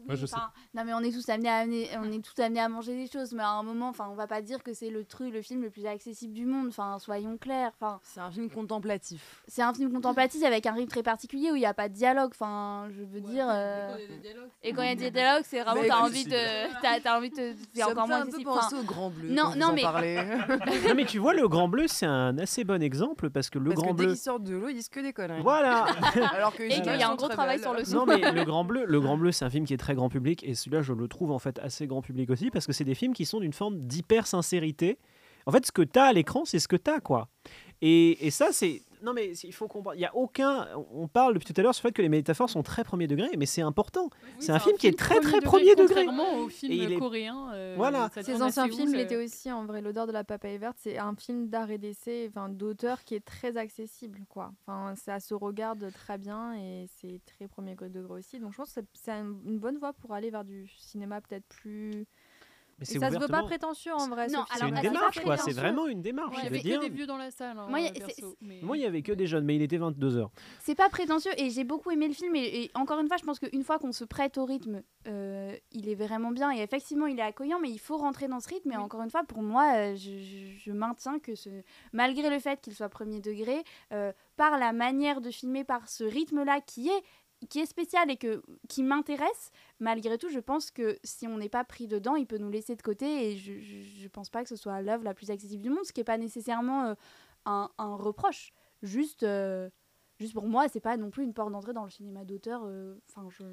Moi, 0.04 0.16
je 0.16 0.26
sais. 0.26 0.34
Non 0.74 0.82
mais 0.84 0.92
on 0.94 1.00
est 1.00 1.12
tous 1.12 1.28
amenés 1.28 1.48
à 1.48 1.58
amener- 1.58 1.88
on 1.98 2.10
est 2.10 2.24
tous 2.24 2.40
amenés 2.42 2.60
à 2.60 2.68
manger 2.68 2.96
des 2.96 3.08
choses 3.10 3.32
mais 3.34 3.42
à 3.44 3.50
un 3.50 3.62
moment 3.62 3.88
enfin 3.88 4.08
on 4.10 4.14
va 4.16 4.26
pas 4.26 4.42
dire 4.42 4.62
que 4.64 4.72
c'est 4.74 4.90
le 4.90 5.04
truc 5.04 5.32
le 5.32 5.42
film 5.42 5.62
le 5.62 5.70
plus 5.70 5.86
accessible 5.86 6.34
du 6.34 6.44
monde 6.44 6.66
enfin 6.68 6.98
soyons 6.98 7.36
clairs 7.36 7.70
enfin 7.80 8.00
c'est 8.02 8.18
un 8.18 8.30
film 8.32 8.50
contemplatif 8.50 9.42
c'est 9.46 9.62
un 9.62 9.72
film 9.72 9.92
contemplatif 9.92 10.42
avec 10.42 10.66
un 10.66 10.72
rythme 10.72 10.88
très 10.90 11.02
particulier 11.04 11.52
où 11.52 11.56
il 11.56 11.60
n'y 11.60 11.66
a 11.66 11.74
pas 11.74 11.88
de 11.88 11.94
dialogue 11.94 12.30
enfin 12.34 12.88
je 12.90 13.02
veux 13.04 13.20
dire 13.20 13.46
euh, 13.48 13.96
et 14.64 14.72
quand 14.72 14.82
il 14.82 14.88
y 14.88 14.92
a 14.92 14.96
des 14.96 15.10
dialogues 15.12 15.44
c'est 15.46 15.62
vraiment 15.62 15.82
t'as 15.86 16.00
envie 16.00 16.24
de 16.24 16.80
t'as 16.82 16.98
t'as 17.00 17.16
envie 17.18 17.30
de 17.30 17.36
c'est 17.72 17.80
Ça 17.80 17.86
me 17.86 17.92
encore 17.92 18.08
moins 18.08 18.16
un 18.16 18.20
peu 18.22 18.26
accessible. 18.28 18.50
penser 18.50 18.74
Enfin, 18.74 18.80
au 18.80 18.84
Grand 18.84 19.10
Bleu, 19.10 19.28
non 19.30 19.54
non 19.56 19.72
mais 19.72 19.82
non 20.88 20.94
mais 20.96 21.04
tu 21.04 21.18
vois, 21.18 21.34
le 21.34 21.46
Grand 21.48 21.68
Bleu, 21.68 21.86
c'est 21.86 22.06
un 22.06 22.36
assez 22.38 22.64
bon 22.64 22.82
exemple 22.82 23.30
parce 23.30 23.50
que 23.50 23.58
le 23.58 23.70
Parce 23.70 23.82
Grand 23.82 23.92
que 23.92 23.98
dès 23.98 24.04
Bleu. 24.04 24.12
qu'ils 24.14 24.20
sortent 24.22 24.44
de 24.44 24.56
l'eau, 24.56 24.68
ils 24.68 24.74
disent 24.74 24.88
que 24.88 25.00
des 25.00 25.12
conneries. 25.12 25.42
Voilà. 25.42 25.84
Alors 26.34 26.54
que 26.54 26.62
Et 26.62 26.68
qu'il 26.80 26.84
y 26.96 27.02
a 27.02 27.10
un 27.10 27.14
gros 27.14 27.28
travail 27.28 27.60
sur 27.60 27.72
le 27.74 27.84
son. 27.84 27.98
Non 27.98 28.06
mais 28.06 28.30
le 28.32 28.44
Grand 28.44 28.64
Bleu, 28.64 28.84
le 28.86 29.00
Grand 29.00 29.16
Bleu, 29.16 29.30
c'est 29.32 29.44
un 29.44 29.50
film 29.50 29.64
qui 29.66 29.74
est 29.74 29.78
très 29.82 29.94
grand 29.94 30.08
public 30.08 30.42
et 30.44 30.54
celui-là, 30.54 30.80
je 30.80 30.92
le 30.92 31.08
trouve 31.08 31.32
en 31.32 31.38
fait 31.38 31.58
assez 31.58 31.86
grand 31.86 32.02
public 32.02 32.30
aussi 32.30 32.50
parce 32.50 32.66
que 32.66 32.72
c'est 32.72 32.84
des 32.84 32.94
films 32.94 33.12
qui 33.12 33.26
sont 33.26 33.40
d'une 33.40 33.52
forme 33.52 33.80
d'hyper 33.86 34.26
sincérité. 34.26 34.98
En 35.44 35.50
fait, 35.50 35.66
ce 35.66 35.72
que 35.72 35.82
t'as 35.82 36.04
à 36.04 36.12
l'écran, 36.12 36.44
c'est 36.44 36.60
ce 36.60 36.68
que 36.68 36.76
t'as 36.76 37.00
quoi. 37.00 37.28
Et, 37.82 38.24
et 38.24 38.30
ça, 38.30 38.48
c'est 38.52 38.82
non 39.02 39.12
mais 39.12 39.32
il 39.32 39.52
faut 39.52 39.68
comprendre. 39.68 39.96
Il 39.96 40.00
y 40.00 40.04
a 40.06 40.14
aucun. 40.16 40.68
On 40.92 41.08
parle 41.08 41.34
depuis 41.34 41.52
tout 41.52 41.60
à 41.60 41.62
l'heure 41.62 41.74
sur 41.74 41.84
le 41.86 41.88
fait 41.90 41.94
que 41.94 42.02
les 42.02 42.08
métaphores 42.08 42.48
sont 42.50 42.62
très 42.62 42.84
premier 42.84 43.06
degré, 43.06 43.28
mais 43.36 43.46
c'est 43.46 43.62
important. 43.62 44.10
c'est 44.38 44.52
un 44.52 44.58
film 44.58 44.76
qui 44.76 44.86
est 44.86 44.98
très 44.98 45.20
très 45.20 45.40
premier 45.40 45.74
degré. 45.74 46.04
Contrairement 46.06 46.38
au 46.40 46.48
Et 46.48 46.50
film 46.50 46.72
il 46.72 46.92
est- 46.92 46.98
coréen. 46.98 47.52
euh, 47.54 47.74
Voilà. 47.76 48.10
Ces 48.22 48.42
anciens 48.42 48.68
films 48.68 48.92
l'étaient 48.94 49.22
aussi 49.22 49.50
en 49.50 49.64
vrai. 49.66 49.80
L'odeur 49.82 50.06
de 50.06 50.12
la 50.12 50.24
papaye 50.24 50.58
verte, 50.58 50.76
c'est 50.80 50.98
un 50.98 51.14
film 51.16 51.48
d'art 51.48 51.70
et 51.70 51.78
d'essai, 51.78 52.26
enfin 52.28 52.48
d'auteur 52.48 53.04
qui 53.04 53.14
est 53.14 53.24
très 53.24 53.56
accessible, 53.56 54.20
quoi. 54.28 54.52
Enfin, 54.66 54.94
ça 54.96 55.20
se 55.20 55.34
regarde 55.34 55.90
très 55.92 56.18
bien 56.18 56.54
et 56.54 56.86
c'est 57.00 57.20
très 57.26 57.48
premier 57.48 57.74
degré 57.74 58.12
aussi. 58.20 58.38
Donc 58.38 58.52
je 58.52 58.56
pense 58.58 58.72
que 58.72 58.80
c'est- 58.94 59.10
un- 59.10 59.36
une 59.44 59.58
bonne 59.58 59.78
voie 59.78 59.92
pour 59.92 60.12
aller 60.14 60.30
vers 60.30 60.44
du 60.44 60.68
cinéma 60.78 61.20
peut-être 61.20 61.46
plus. 61.48 62.06
Mais 62.82 62.96
Et 62.96 62.98
c'est 62.98 62.98
ça 62.98 63.10
se 63.10 63.18
veut 63.18 63.28
pas 63.28 63.42
prétentieux 63.44 63.92
en 63.94 64.08
vrai. 64.08 64.26
Non, 64.28 64.44
C'est 64.54 64.68
une 64.68 64.74
démarche 64.80 65.20
quoi. 65.20 65.36
C'est 65.36 65.52
vraiment 65.52 65.86
une 65.86 66.02
démarche. 66.02 66.34
Il 66.38 66.44
y 66.44 66.46
avait 66.48 66.58
dire. 66.60 66.80
que 66.80 66.84
des 66.86 66.90
vieux 66.90 67.06
dans 67.06 67.16
la 67.16 67.30
salle. 67.30 67.56
hein, 67.58 67.66
Moi, 67.68 67.80
y 67.80 67.86
a- 67.86 67.92
c'est- 67.94 68.00
perso, 68.00 68.36
mais- 68.40 68.58
Moi, 68.62 68.76
il 68.76 68.82
y 68.82 68.86
avait 68.86 69.02
que 69.02 69.12
des 69.12 69.26
jeunes, 69.26 69.44
mais 69.44 69.56
il 69.56 69.62
était 69.62 69.78
22h. 69.78 70.28
C'est 70.60 70.74
pas 70.74 70.88
prétentieux 70.88 71.32
et 71.36 71.50
j'ai 71.50 71.64
beaucoup 71.64 71.90
aimé 71.90 72.08
le 72.08 72.14
film 72.14 72.34
et, 72.36 72.64
et 72.64 72.70
encore 72.74 72.98
une 73.00 73.08
fois 73.08 73.16
je 73.16 73.24
pense 73.24 73.38
qu'une 73.38 73.62
fois 73.64 73.78
qu'on 73.78 73.92
se 73.92 74.04
prête 74.04 74.38
au 74.38 74.44
rythme 74.44 74.82
euh, 75.08 75.56
il 75.72 75.88
est 75.88 75.94
vraiment 75.94 76.30
bien 76.30 76.52
et 76.52 76.60
effectivement 76.60 77.06
il 77.06 77.18
est 77.18 77.22
accueillant 77.22 77.58
mais 77.60 77.70
il 77.70 77.78
faut 77.78 77.96
rentrer 77.96 78.28
dans 78.28 78.40
ce 78.40 78.48
rythme 78.48 78.72
et 78.72 78.76
encore 78.76 79.02
une 79.02 79.10
fois 79.10 79.24
pour 79.24 79.42
moi 79.42 79.72
euh, 79.74 79.94
je, 79.96 80.10
je- 80.18 80.56
je 80.58 80.72
maintiens 80.72 81.18
que 81.18 81.34
ce, 81.34 81.48
malgré 81.92 82.30
le 82.30 82.38
fait 82.38 82.60
qu'il 82.60 82.74
soit 82.74 82.88
premier 82.88 83.20
degré 83.20 83.64
euh, 83.92 84.12
par 84.36 84.58
la 84.58 84.72
manière 84.72 85.20
de 85.20 85.30
filmer 85.30 85.64
par 85.64 85.88
ce 85.88 86.04
rythme 86.04 86.44
là 86.44 86.60
qui 86.60 86.88
est 86.88 87.02
qui 87.48 87.60
est 87.60 87.66
spécial 87.66 88.10
et 88.10 88.16
que, 88.16 88.42
qui 88.68 88.82
m'intéresse, 88.82 89.50
malgré 89.80 90.18
tout, 90.18 90.28
je 90.28 90.38
pense 90.40 90.70
que 90.70 90.98
si 91.04 91.26
on 91.26 91.38
n'est 91.38 91.48
pas 91.48 91.64
pris 91.64 91.86
dedans, 91.86 92.16
il 92.16 92.26
peut 92.26 92.38
nous 92.38 92.50
laisser 92.50 92.76
de 92.76 92.82
côté 92.82 93.30
et 93.30 93.36
je, 93.36 93.58
je, 93.60 93.80
je 93.82 94.08
pense 94.08 94.30
pas 94.30 94.42
que 94.42 94.48
ce 94.48 94.56
soit 94.56 94.80
l'œuvre 94.82 95.04
la 95.04 95.14
plus 95.14 95.30
accessible 95.30 95.62
du 95.62 95.70
monde, 95.70 95.84
ce 95.84 95.92
qui 95.92 96.00
n'est 96.00 96.04
pas 96.04 96.18
nécessairement 96.18 96.84
euh, 96.86 96.94
un, 97.46 97.70
un 97.78 97.94
reproche. 97.96 98.52
Juste, 98.82 99.22
euh, 99.22 99.70
juste 100.18 100.34
pour 100.34 100.46
moi, 100.48 100.68
c'est 100.68 100.80
pas 100.80 100.96
non 100.96 101.10
plus 101.10 101.24
une 101.24 101.34
porte 101.34 101.52
d'entrée 101.52 101.72
dans 101.72 101.84
le 101.84 101.90
cinéma 101.90 102.24
d'auteur. 102.24 102.62
euh, 102.64 102.96
Enfin, 103.08 103.28
je, 103.30 103.44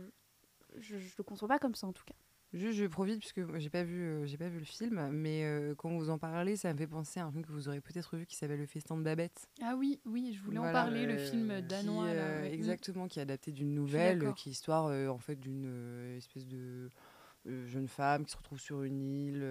je, 0.77 0.97
je 0.97 1.15
le 1.17 1.23
conçois 1.23 1.47
pas 1.47 1.59
comme 1.59 1.75
ça 1.75 1.87
en 1.87 1.93
tout 1.93 2.03
cas. 2.05 2.15
Juste, 2.51 2.79
je 2.79 2.85
profite 2.87 3.19
puisque 3.19 3.41
j'ai 3.59 3.69
pas 3.69 3.83
vu, 3.83 4.01
euh, 4.01 4.25
j'ai 4.25 4.37
pas 4.37 4.49
vu 4.49 4.57
le 4.57 4.65
film, 4.65 5.09
mais 5.11 5.43
euh, 5.45 5.75
quand 5.75 5.89
vous 5.95 6.09
en 6.09 6.17
parlez, 6.17 6.55
ça 6.55 6.73
me 6.73 6.77
fait 6.79 6.87
penser 6.87 7.19
à 7.19 7.25
un 7.27 7.31
film 7.31 7.45
que 7.45 7.51
vous 7.51 7.67
aurez 7.67 7.79
peut-être 7.79 8.17
vu 8.17 8.25
qui 8.25 8.35
s'appelle 8.35 8.59
Le 8.59 8.65
Festin 8.65 8.97
de 8.97 9.03
Babette. 9.03 9.47
Ah 9.61 9.75
oui, 9.77 9.99
oui, 10.05 10.33
je 10.35 10.41
voulais 10.43 10.57
en 10.57 10.71
parler, 10.71 11.05
le 11.05 11.13
euh, 11.13 11.29
film 11.29 11.61
danois. 11.61 12.09
qui, 12.09 12.15
là, 12.15 12.41
ouais. 12.41 12.49
Mm. 12.49 12.53
exactement, 12.53 13.07
qui 13.07 13.19
est 13.19 13.21
adapté 13.21 13.51
d'une 13.51 13.75
nouvelle, 13.75 14.33
qui 14.33 14.49
est 14.49 14.51
histoire 14.53 14.85
en 15.13 15.17
fait 15.19 15.35
d'une 15.35 16.15
espèce 16.17 16.47
de 16.47 16.89
jeune 17.65 17.87
femme 17.87 18.25
qui 18.25 18.31
se 18.31 18.37
retrouve 18.37 18.59
sur 18.59 18.81
une 18.81 18.99
île 19.03 19.45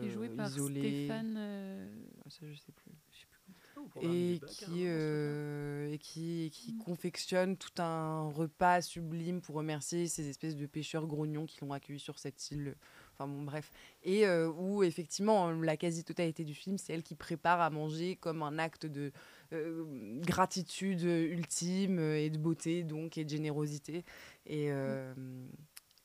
Qui 0.00 0.06
est 0.06 0.10
joué 0.10 0.28
par 0.30 0.48
isolée. 0.48 1.04
Stéphane. 1.06 1.36
Ah, 1.38 2.30
Ça, 2.30 2.46
je 2.50 2.54
sais 2.58 2.72
plus. 2.72 2.90
je 3.12 3.18
sais 3.20 3.26
plus 3.26 3.38
comment- 3.44 3.56
et 4.00 4.40
qui, 4.46 4.84
euh, 4.86 5.92
et 5.92 5.98
qui, 5.98 6.50
qui 6.52 6.76
confectionne 6.76 7.56
tout 7.56 7.80
un 7.82 8.28
repas 8.30 8.80
sublime 8.82 9.40
pour 9.40 9.56
remercier 9.56 10.06
ces 10.08 10.28
espèces 10.28 10.56
de 10.56 10.66
pêcheurs 10.66 11.06
grognons 11.06 11.46
qui 11.46 11.60
l'ont 11.62 11.72
accueilli 11.72 11.98
sur 11.98 12.18
cette 12.18 12.50
île. 12.50 12.76
Enfin 13.14 13.28
bon, 13.28 13.42
bref. 13.42 13.70
Et 14.02 14.26
euh, 14.26 14.50
où 14.50 14.82
effectivement, 14.82 15.50
la 15.50 15.76
quasi-totalité 15.76 16.44
du 16.44 16.54
film, 16.54 16.78
c'est 16.78 16.92
elle 16.92 17.02
qui 17.02 17.14
prépare 17.14 17.60
à 17.60 17.68
manger 17.70 18.16
comme 18.16 18.42
un 18.42 18.58
acte 18.58 18.86
de 18.86 19.12
euh, 19.52 19.84
gratitude 20.20 21.02
ultime 21.02 21.98
euh, 21.98 22.18
et 22.18 22.30
de 22.30 22.38
beauté, 22.38 22.82
donc, 22.82 23.18
et 23.18 23.24
de 23.24 23.30
générosité. 23.30 24.04
Et, 24.46 24.72
euh, 24.72 25.12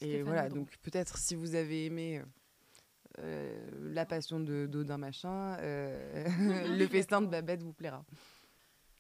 et 0.02 0.24
voilà, 0.24 0.50
donc 0.50 0.76
peut-être 0.82 1.18
si 1.18 1.36
vous 1.36 1.56
avez 1.56 1.86
aimé. 1.86 2.22
Euh, 3.20 3.70
la 3.94 4.06
passion 4.06 4.40
de 4.40 4.66
d'Odin 4.66 4.98
Machin, 4.98 5.58
euh, 5.60 6.26
le 6.78 6.88
festin 6.88 7.22
de 7.22 7.28
Babette 7.28 7.64
vous 7.64 7.74
plaira. 7.74 8.06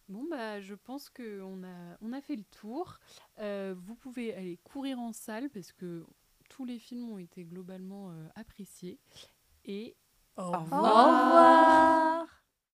Bon, 0.07 0.23
bah, 0.29 0.61
je 0.61 0.75
pense 0.75 1.09
qu'on 1.09 1.63
a, 1.63 1.97
on 2.01 2.13
a 2.13 2.21
fait 2.21 2.35
le 2.35 2.43
tour. 2.43 2.99
Euh, 3.39 3.73
vous 3.77 3.95
pouvez 3.95 4.35
aller 4.35 4.57
courir 4.63 4.99
en 4.99 5.13
salle 5.13 5.49
parce 5.49 5.71
que 5.71 6.05
tous 6.49 6.65
les 6.65 6.77
films 6.77 7.09
ont 7.09 7.17
été 7.17 7.43
globalement 7.43 8.11
euh, 8.11 8.27
appréciés. 8.35 8.99
Et 9.65 9.95
Au 10.37 10.43
Au 10.43 10.59
revoir 10.59 12.27